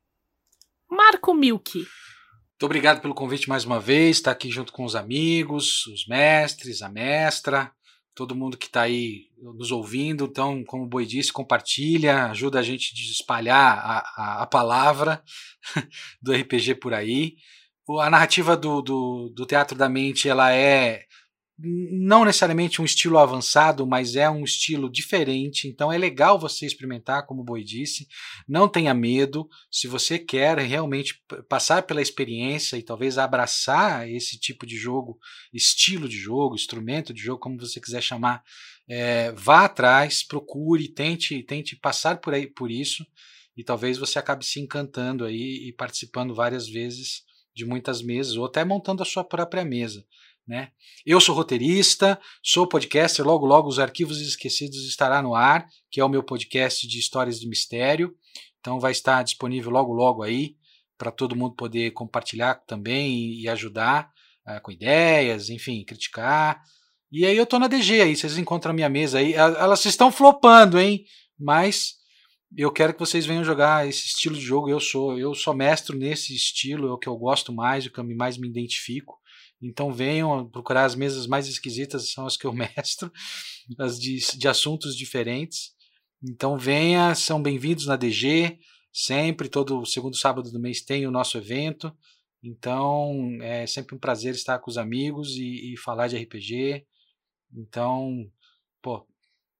Marco 0.90 1.34
Milk. 1.34 1.78
Muito 1.78 2.66
obrigado 2.66 3.02
pelo 3.02 3.14
convite 3.14 3.48
mais 3.48 3.64
uma 3.64 3.80
vez, 3.80 4.18
estar 4.18 4.32
aqui 4.32 4.50
junto 4.50 4.74
com 4.74 4.84
os 4.84 4.96
amigos, 4.96 5.86
os 5.88 6.08
mestres, 6.08 6.82
a 6.82 6.90
mestra, 6.90 7.72
todo 8.14 8.36
mundo 8.36 8.58
que 8.58 8.66
está 8.66 8.82
aí 8.82 9.30
nos 9.38 9.72
ouvindo. 9.72 10.26
Então, 10.26 10.64
como 10.66 10.84
o 10.84 10.88
Boi 10.88 11.06
disse, 11.06 11.32
compartilha, 11.32 12.26
ajuda 12.26 12.60
a 12.60 12.62
gente 12.62 12.94
a 12.94 13.12
espalhar 13.12 13.78
a, 13.78 14.00
a, 14.00 14.44
a 14.44 14.46
palavra 14.46 15.24
do 16.22 16.34
RPG 16.34 16.76
por 16.76 16.94
aí. 16.94 17.38
A 17.99 18.10
narrativa 18.10 18.56
do, 18.56 18.82
do, 18.82 19.30
do 19.30 19.45
Teatro 19.45 19.78
da 19.78 19.90
Mente 19.90 20.30
ela 20.30 20.53
é 20.53 21.06
não 21.61 22.24
necessariamente 22.24 22.82
um 22.82 22.86
estilo 22.86 23.18
avançado, 23.18 23.86
mas 23.86 24.16
é 24.16 24.30
um 24.30 24.44
estilo 24.44 24.90
diferente. 24.90 25.68
Então 25.68 25.91
é 25.91 25.98
legal 25.98 26.40
você 26.40 26.66
experimentar, 26.66 27.26
como 27.26 27.41
o 27.41 27.44
Boi 27.44 27.64
disse. 27.64 28.07
Não 28.48 28.70
tenha 28.70 28.94
medo. 28.94 29.48
Se 29.70 29.88
você 29.88 30.18
quer 30.18 30.57
realmente 30.60 31.22
passar 31.49 31.84
pela 31.84 32.02
experiência 32.02 32.78
e 32.78 32.84
talvez 32.84 33.18
abraçar 33.18 34.10
esse 34.10 34.40
tipo 34.40 34.66
de 34.66 34.78
jogo, 34.78 35.18
estilo 35.53 36.07
de 36.07 36.18
jogo, 36.18 36.56
instrumento 36.56 37.14
de 37.14 37.22
jogo, 37.22 37.41
como 37.41 37.60
você 37.60 37.82
quiser 37.82 38.02
chamar, 38.02 38.41
é, 38.88 39.32
vá 39.34 39.66
atrás, 39.66 40.24
procure, 40.24 40.88
tente, 40.88 41.44
tente 41.44 41.76
passar 41.76 42.22
por 42.22 42.34
aí 42.34 42.48
por 42.48 42.72
isso 42.72 43.06
e 43.56 43.64
talvez 43.64 43.98
você 43.98 44.18
acabe 44.18 44.45
se 44.45 44.61
encantando 44.61 45.26
aí 45.26 45.68
e 45.68 45.74
participando 45.74 46.34
várias 46.34 46.70
vezes 46.70 47.24
de 47.60 47.65
muitas 47.65 48.02
mesas 48.02 48.38
ou 48.38 48.45
até 48.45 48.64
montando 48.64 49.03
a 49.03 49.06
sua 49.06 49.23
própria 49.23 49.65
mesa. 49.65 50.06
Né? 50.48 50.72
Eu 51.06 51.19
sou 51.19 51.36
roteirista, 51.36 52.19
sou 52.41 52.65
podcaster, 52.65 53.23
logo 53.26 53.45
logo 53.45 53.68
os 53.68 53.77
Arquivos 53.77 54.19
Esquecidos 54.19 54.88
estará 54.88 55.22
no 55.22 55.36
ar, 55.36 55.68
que 55.91 55.99
é 55.99 56.06
o 56.06 56.10
meu 56.10 56.23
podcast 56.23 56.88
de 56.88 56.98
histórias 56.98 57.40
de 57.40 57.48
mistério. 57.48 58.15
Então 58.60 58.80
vai 58.80 58.91
estar 58.91 59.22
disponível 59.23 59.69
logo 59.69 59.94
logo 59.94 60.23
aí 60.23 60.56
para 60.98 61.11
todo 61.11 61.36
mundo 61.36 61.53
poder 61.56 61.91
compartilhar 61.91 62.56
também 62.65 63.34
e, 63.41 63.48
ajudar 63.48 64.10
uh, 64.48 64.61
com 64.61 64.72
ideias, 64.72 65.49
enfim, 65.49 65.84
criticar. 65.84 66.61
E 67.11 67.26
aí 67.26 67.36
eu 67.36 67.45
tô 67.45 67.60
na 67.60 67.68
DG 67.68 68.02
aí, 68.02 68.15
vocês 68.15 68.38
encontram 68.38 68.72
a 68.72 68.76
minha 68.76 68.90
mesa 68.90 69.19
aí. 69.19 69.34
Elas 69.34 69.84
estão 69.86 70.11
flopando, 70.11 70.80
hein? 70.80 71.06
Mas 71.38 71.99
eu 72.56 72.72
quero 72.72 72.94
que 72.94 73.00
vocês 73.00 73.26
venham 73.26 73.44
jogar 73.44 73.88
esse 73.88 74.08
estilo 74.08 74.36
de 74.36 74.42
jogo. 74.42 74.70
Eu 74.70 74.80
sou, 74.80 75.18
eu 75.18 75.34
sou 75.36 75.54
mestre 75.54 75.98
nesse 75.98 76.34
estilo, 76.34 76.88
é 76.88 76.92
o 76.92 76.98
que 76.98 77.08
eu 77.08 77.18
gosto 77.18 77.54
mais, 77.54 77.86
o 77.86 77.92
que 77.92 78.00
eu 78.00 78.16
mais 78.16 78.38
me 78.38 78.48
identifico. 78.48 79.20
Então 79.62 79.92
venham 79.92 80.50
procurar 80.50 80.86
as 80.86 80.96
mesas 80.96 81.28
mais 81.28 81.48
esquisitas, 81.48 82.12
são 82.12 82.26
as 82.26 82.38
que 82.38 82.46
eu 82.46 82.54
mestro, 82.54 83.12
as 83.78 84.00
de, 84.00 84.18
de 84.38 84.48
assuntos 84.48 84.96
diferentes. 84.96 85.74
Então 86.24 86.58
venha, 86.58 87.14
são 87.16 87.42
bem-vindos 87.42 87.86
na 87.86 87.96
DG. 87.96 88.58
Sempre, 88.92 89.48
todo 89.48 89.86
segundo 89.86 90.16
sábado 90.16 90.52
do 90.52 90.60
mês 90.60 90.82
tem 90.82 91.06
o 91.06 91.12
nosso 91.12 91.38
evento. 91.38 91.96
Então 92.42 93.38
é 93.42 93.68
sempre 93.68 93.96
um 93.96 94.00
prazer 94.00 94.34
estar 94.34 94.60
com 94.60 94.72
os 94.72 94.78
amigos 94.78 95.36
e, 95.36 95.74
e 95.74 95.78
falar 95.78 96.08
de 96.08 96.18
RPG. 96.18 96.86
Então, 97.54 98.30
pô, 98.82 99.06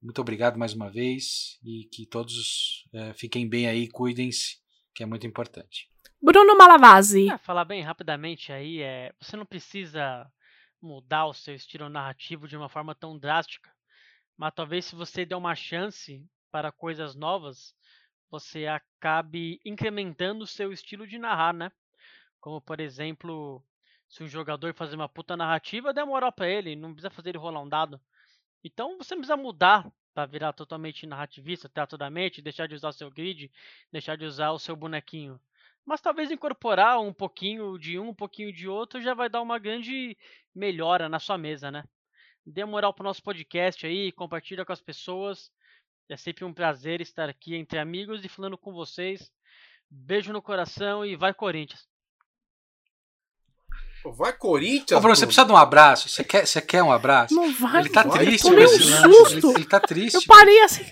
muito 0.02 0.22
obrigado 0.22 0.58
mais 0.58 0.74
uma 0.74 0.90
vez 0.90 1.60
e 1.64 1.86
que 1.92 2.06
todos 2.06 2.88
é, 2.94 3.14
fiquem 3.14 3.48
bem 3.48 3.68
aí, 3.68 3.88
cuidem-se, 3.88 4.58
que 4.94 5.04
é 5.04 5.06
muito 5.06 5.28
importante. 5.28 5.90
Bruno 6.22 6.58
Malavasi. 6.58 7.30
É, 7.30 7.38
falar 7.38 7.66
bem 7.66 7.82
rapidamente 7.82 8.52
aí, 8.52 8.82
é, 8.82 9.14
você 9.20 9.38
não 9.38 9.46
precisa 9.46 10.30
mudar 10.82 11.26
o 11.26 11.34
seu 11.34 11.54
estilo 11.56 11.90
narrativo 11.90 12.48
de 12.48 12.56
uma 12.56 12.70
forma 12.70 12.96
tão 12.96 13.18
drástica, 13.18 13.70
mas 14.38 14.54
talvez 14.54 14.86
se 14.86 14.96
você 14.96 15.26
der 15.26 15.36
uma 15.36 15.56
chance 15.56 16.26
para 16.52 16.72
coisas 16.72 17.16
novas, 17.16 17.74
você 18.30 18.68
acabe 18.68 19.60
incrementando 19.66 20.44
o 20.44 20.48
seu 20.48 20.72
estilo 20.72 21.06
de 21.06 21.18
narrar, 21.18 21.54
né? 21.54 21.72
Como 22.40 22.62
por 22.62 22.80
exemplo, 22.80 23.64
se 24.08 24.24
um 24.24 24.28
jogador 24.28 24.74
fazer 24.74 24.96
uma 24.96 25.10
puta 25.10 25.36
narrativa, 25.36 25.94
dê 25.94 26.04
moral 26.04 26.32
para 26.32 26.48
ele, 26.48 26.76
não 26.76 26.94
precisa 26.94 27.10
fazer 27.10 27.30
ele 27.30 27.38
rolar 27.38 27.62
um 27.62 27.70
dado. 27.70 28.00
Então 28.64 28.98
você 28.98 29.16
precisa 29.16 29.38
mudar 29.38 29.92
para 30.14 30.26
virar 30.26 30.54
totalmente 30.54 31.06
narrativista, 31.08 31.70
teatro 31.70 31.98
da 31.98 32.10
mente, 32.10 32.42
deixar 32.42 32.68
de 32.68 32.76
usar 32.76 32.90
o 32.90 32.94
seu 32.94 33.10
grid, 33.12 33.52
deixar 33.92 34.18
de 34.18 34.26
usar 34.26 34.52
o 34.52 34.60
seu 34.60 34.76
bonequinho 34.76 35.40
Mas 35.86 36.02
talvez 36.02 36.32
incorporar 36.32 37.00
um 37.02 37.14
pouquinho 37.14 37.78
de 37.78 37.98
um, 38.00 38.10
um 38.10 38.14
pouquinho 38.14 38.52
de 38.54 38.68
outro 38.68 39.02
já 39.02 39.14
vai 39.14 39.30
dar 39.30 39.42
uma 39.42 39.60
grande 39.60 40.18
melhora 40.54 41.10
na 41.10 41.20
sua 41.20 41.38
mesa, 41.38 41.72
né? 41.72 41.84
Dê 42.46 42.66
moral 42.66 42.94
pro 42.94 43.04
nosso 43.04 43.24
podcast 43.24 43.86
aí, 43.86 44.12
compartilha 44.12 44.66
com 44.66 44.74
as 44.74 44.82
pessoas. 44.82 45.52
É 46.10 46.18
sempre 46.18 46.44
um 46.46 46.54
prazer 46.54 47.02
estar 47.02 47.30
aqui 47.30 47.56
entre 47.56 47.80
amigos 47.80 48.26
e 48.26 48.30
falando 48.30 48.58
com 48.58 48.74
vocês. 48.74 49.32
Beijo 49.90 50.34
no 50.34 50.42
coração 50.42 51.06
e 51.06 51.16
vai 51.16 51.34
Corinthians. 51.34 51.88
Vai 54.06 54.34
Corinthians. 54.34 54.98
Ô, 54.98 55.02
Bruno, 55.02 55.16
você 55.16 55.26
precisa 55.26 55.46
de 55.46 55.52
um 55.52 55.58
abraço. 55.58 56.08
Você 56.08 56.24
quer, 56.24 56.46
você 56.46 56.62
quer 56.62 56.82
um 56.82 56.92
abraço? 56.92 57.34
Não 57.34 57.54
vai. 57.54 57.82
Ele 57.82 57.90
tá 57.90 58.04
vai. 58.04 58.20
triste 58.20 58.48
esse 58.48 58.84
um 59.08 59.14
susto. 59.14 59.50
Ele, 59.50 59.58
ele 59.58 59.66
tá 59.66 59.80
triste. 59.80 60.16
Eu 60.16 60.24
parei 60.26 60.62
assim. 60.62 60.86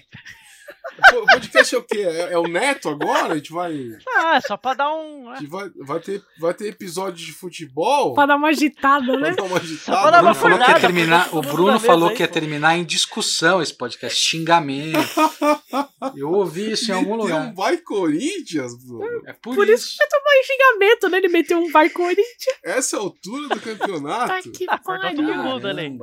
O 1.14 1.26
podcast 1.28 1.76
é 1.76 1.78
o 1.78 1.84
quê? 1.84 2.00
É, 2.00 2.34
é 2.34 2.38
o 2.40 2.48
Neto 2.48 2.90
agora? 2.90 3.34
A 3.34 3.38
gente 3.38 3.52
vai. 3.52 3.74
Ah, 4.18 4.42
só 4.42 4.58
pra 4.58 4.74
dar 4.74 4.92
um. 4.92 5.30
A 5.30 5.36
gente 5.36 5.48
vai, 5.50 5.70
vai, 5.82 6.00
ter, 6.00 6.24
vai 6.40 6.54
ter 6.54 6.68
episódio 6.68 7.24
de 7.26 7.32
futebol? 7.34 8.14
Pra 8.16 8.26
dar 8.26 8.36
uma 8.36 8.48
agitada, 8.50 9.16
né? 9.18 9.32
dar 9.32 9.44
uma 9.44 9.58
Só 9.60 9.64
agitada. 9.64 10.02
pra 10.02 10.12
dar 10.12 10.20
O 10.24 10.26
uma 10.26 10.34
Bruno 10.34 10.58
falou 10.58 10.74
que 10.76 10.82
terminar, 10.82 11.30
o 11.36 11.42
Bruno 11.42 11.80
falou 11.80 12.10
que 12.14 12.24
ia 12.24 12.28
terminar 12.28 12.78
em 12.78 12.84
discussão 12.84 13.62
esse 13.62 13.74
podcast, 13.74 14.20
xingamento. 14.20 14.98
Eu 16.16 16.32
ouvi 16.32 16.72
isso 16.72 16.92
em 16.92 16.96
algum 16.96 17.12
Meteu 17.18 17.26
lugar. 17.36 17.48
um 17.48 17.54
vai 17.54 17.78
Corinthians, 17.78 18.76
Bruno. 18.84 19.22
É 19.28 19.34
por, 19.34 19.56
Por 19.56 19.70
isso 19.70 19.88
isso. 19.90 19.98
vai 19.98 20.08
tomar 20.08 20.32
um 20.40 20.44
xingamento, 20.44 21.10
né? 21.10 21.18
Ele 21.18 21.28
meteu 21.28 21.60
um 21.60 21.72
vai 21.72 21.90
Corinthians. 21.90 22.58
Essa 22.64 22.98
altura 22.98 23.50
do 23.50 23.60
campeonato. 23.62 24.28
Tá 24.28 24.42
que 24.42 24.66
Acordou 24.68 25.10
todo 25.12 25.26
pariu. 25.28 25.44
mundo 25.44 25.68
ali. 25.68 25.98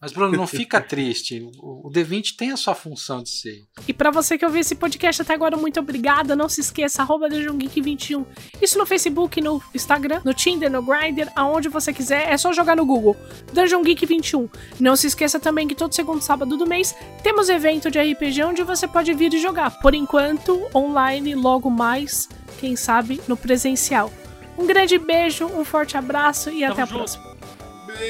Mas, 0.00 0.12
Bruno, 0.12 0.36
não 0.36 0.46
fica 0.46 0.80
triste. 0.80 1.46
O 1.58 1.74
o 1.84 1.90
D20 1.90 2.34
tem 2.36 2.50
a 2.50 2.56
sua 2.56 2.74
função 2.74 3.22
de 3.22 3.28
ser. 3.28 3.64
E 3.86 3.92
pra 3.92 4.10
você 4.10 4.38
que 4.38 4.44
ouviu 4.44 4.60
esse 4.62 4.74
podcast 4.74 5.20
até 5.20 5.34
agora, 5.34 5.54
muito 5.56 5.78
obrigada. 5.78 6.34
Não 6.34 6.48
se 6.48 6.62
esqueça, 6.62 7.02
arroba 7.02 7.28
DungeonGeek21. 7.28 8.24
Isso 8.62 8.78
no 8.78 8.86
Facebook, 8.86 9.40
no 9.40 9.62
Instagram, 9.74 10.22
no 10.24 10.32
Tinder, 10.32 10.70
no 10.70 10.82
Grindr, 10.82 11.30
aonde 11.36 11.68
você 11.68 11.92
quiser. 11.92 12.32
É 12.32 12.38
só 12.38 12.52
jogar 12.54 12.74
no 12.74 12.86
Google. 12.86 13.16
Dungeon 13.52 13.82
Geek 13.82 14.06
21. 14.06 14.48
Não 14.80 14.96
se 14.96 15.06
esqueça 15.08 15.38
também 15.38 15.68
que 15.68 15.74
todo 15.74 15.94
segundo 15.94 16.22
sábado 16.22 16.56
do 16.56 16.66
mês 16.66 16.94
temos 17.22 17.48
evento 17.50 17.90
de 17.90 17.98
RPG 18.00 18.42
onde 18.44 18.62
você 18.62 18.88
pode 18.88 19.12
vir 19.12 19.34
e 19.34 19.38
jogar. 19.40 19.70
Por 19.80 19.94
enquanto, 19.94 20.68
online, 20.74 21.34
logo 21.34 21.68
mais, 21.68 22.28
quem 22.58 22.76
sabe, 22.76 23.20
no 23.28 23.36
presencial. 23.36 24.10
Um 24.56 24.66
grande 24.66 24.98
beijo, 24.98 25.46
um 25.46 25.64
forte 25.64 25.96
abraço 25.96 26.48
e 26.50 26.60
Tamo 26.60 26.72
até 26.72 26.82
a 26.82 26.86
junto. 26.86 26.96
próxima. 26.98 27.33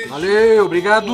Valeu, 0.08 0.64
obrigado. 0.64 1.12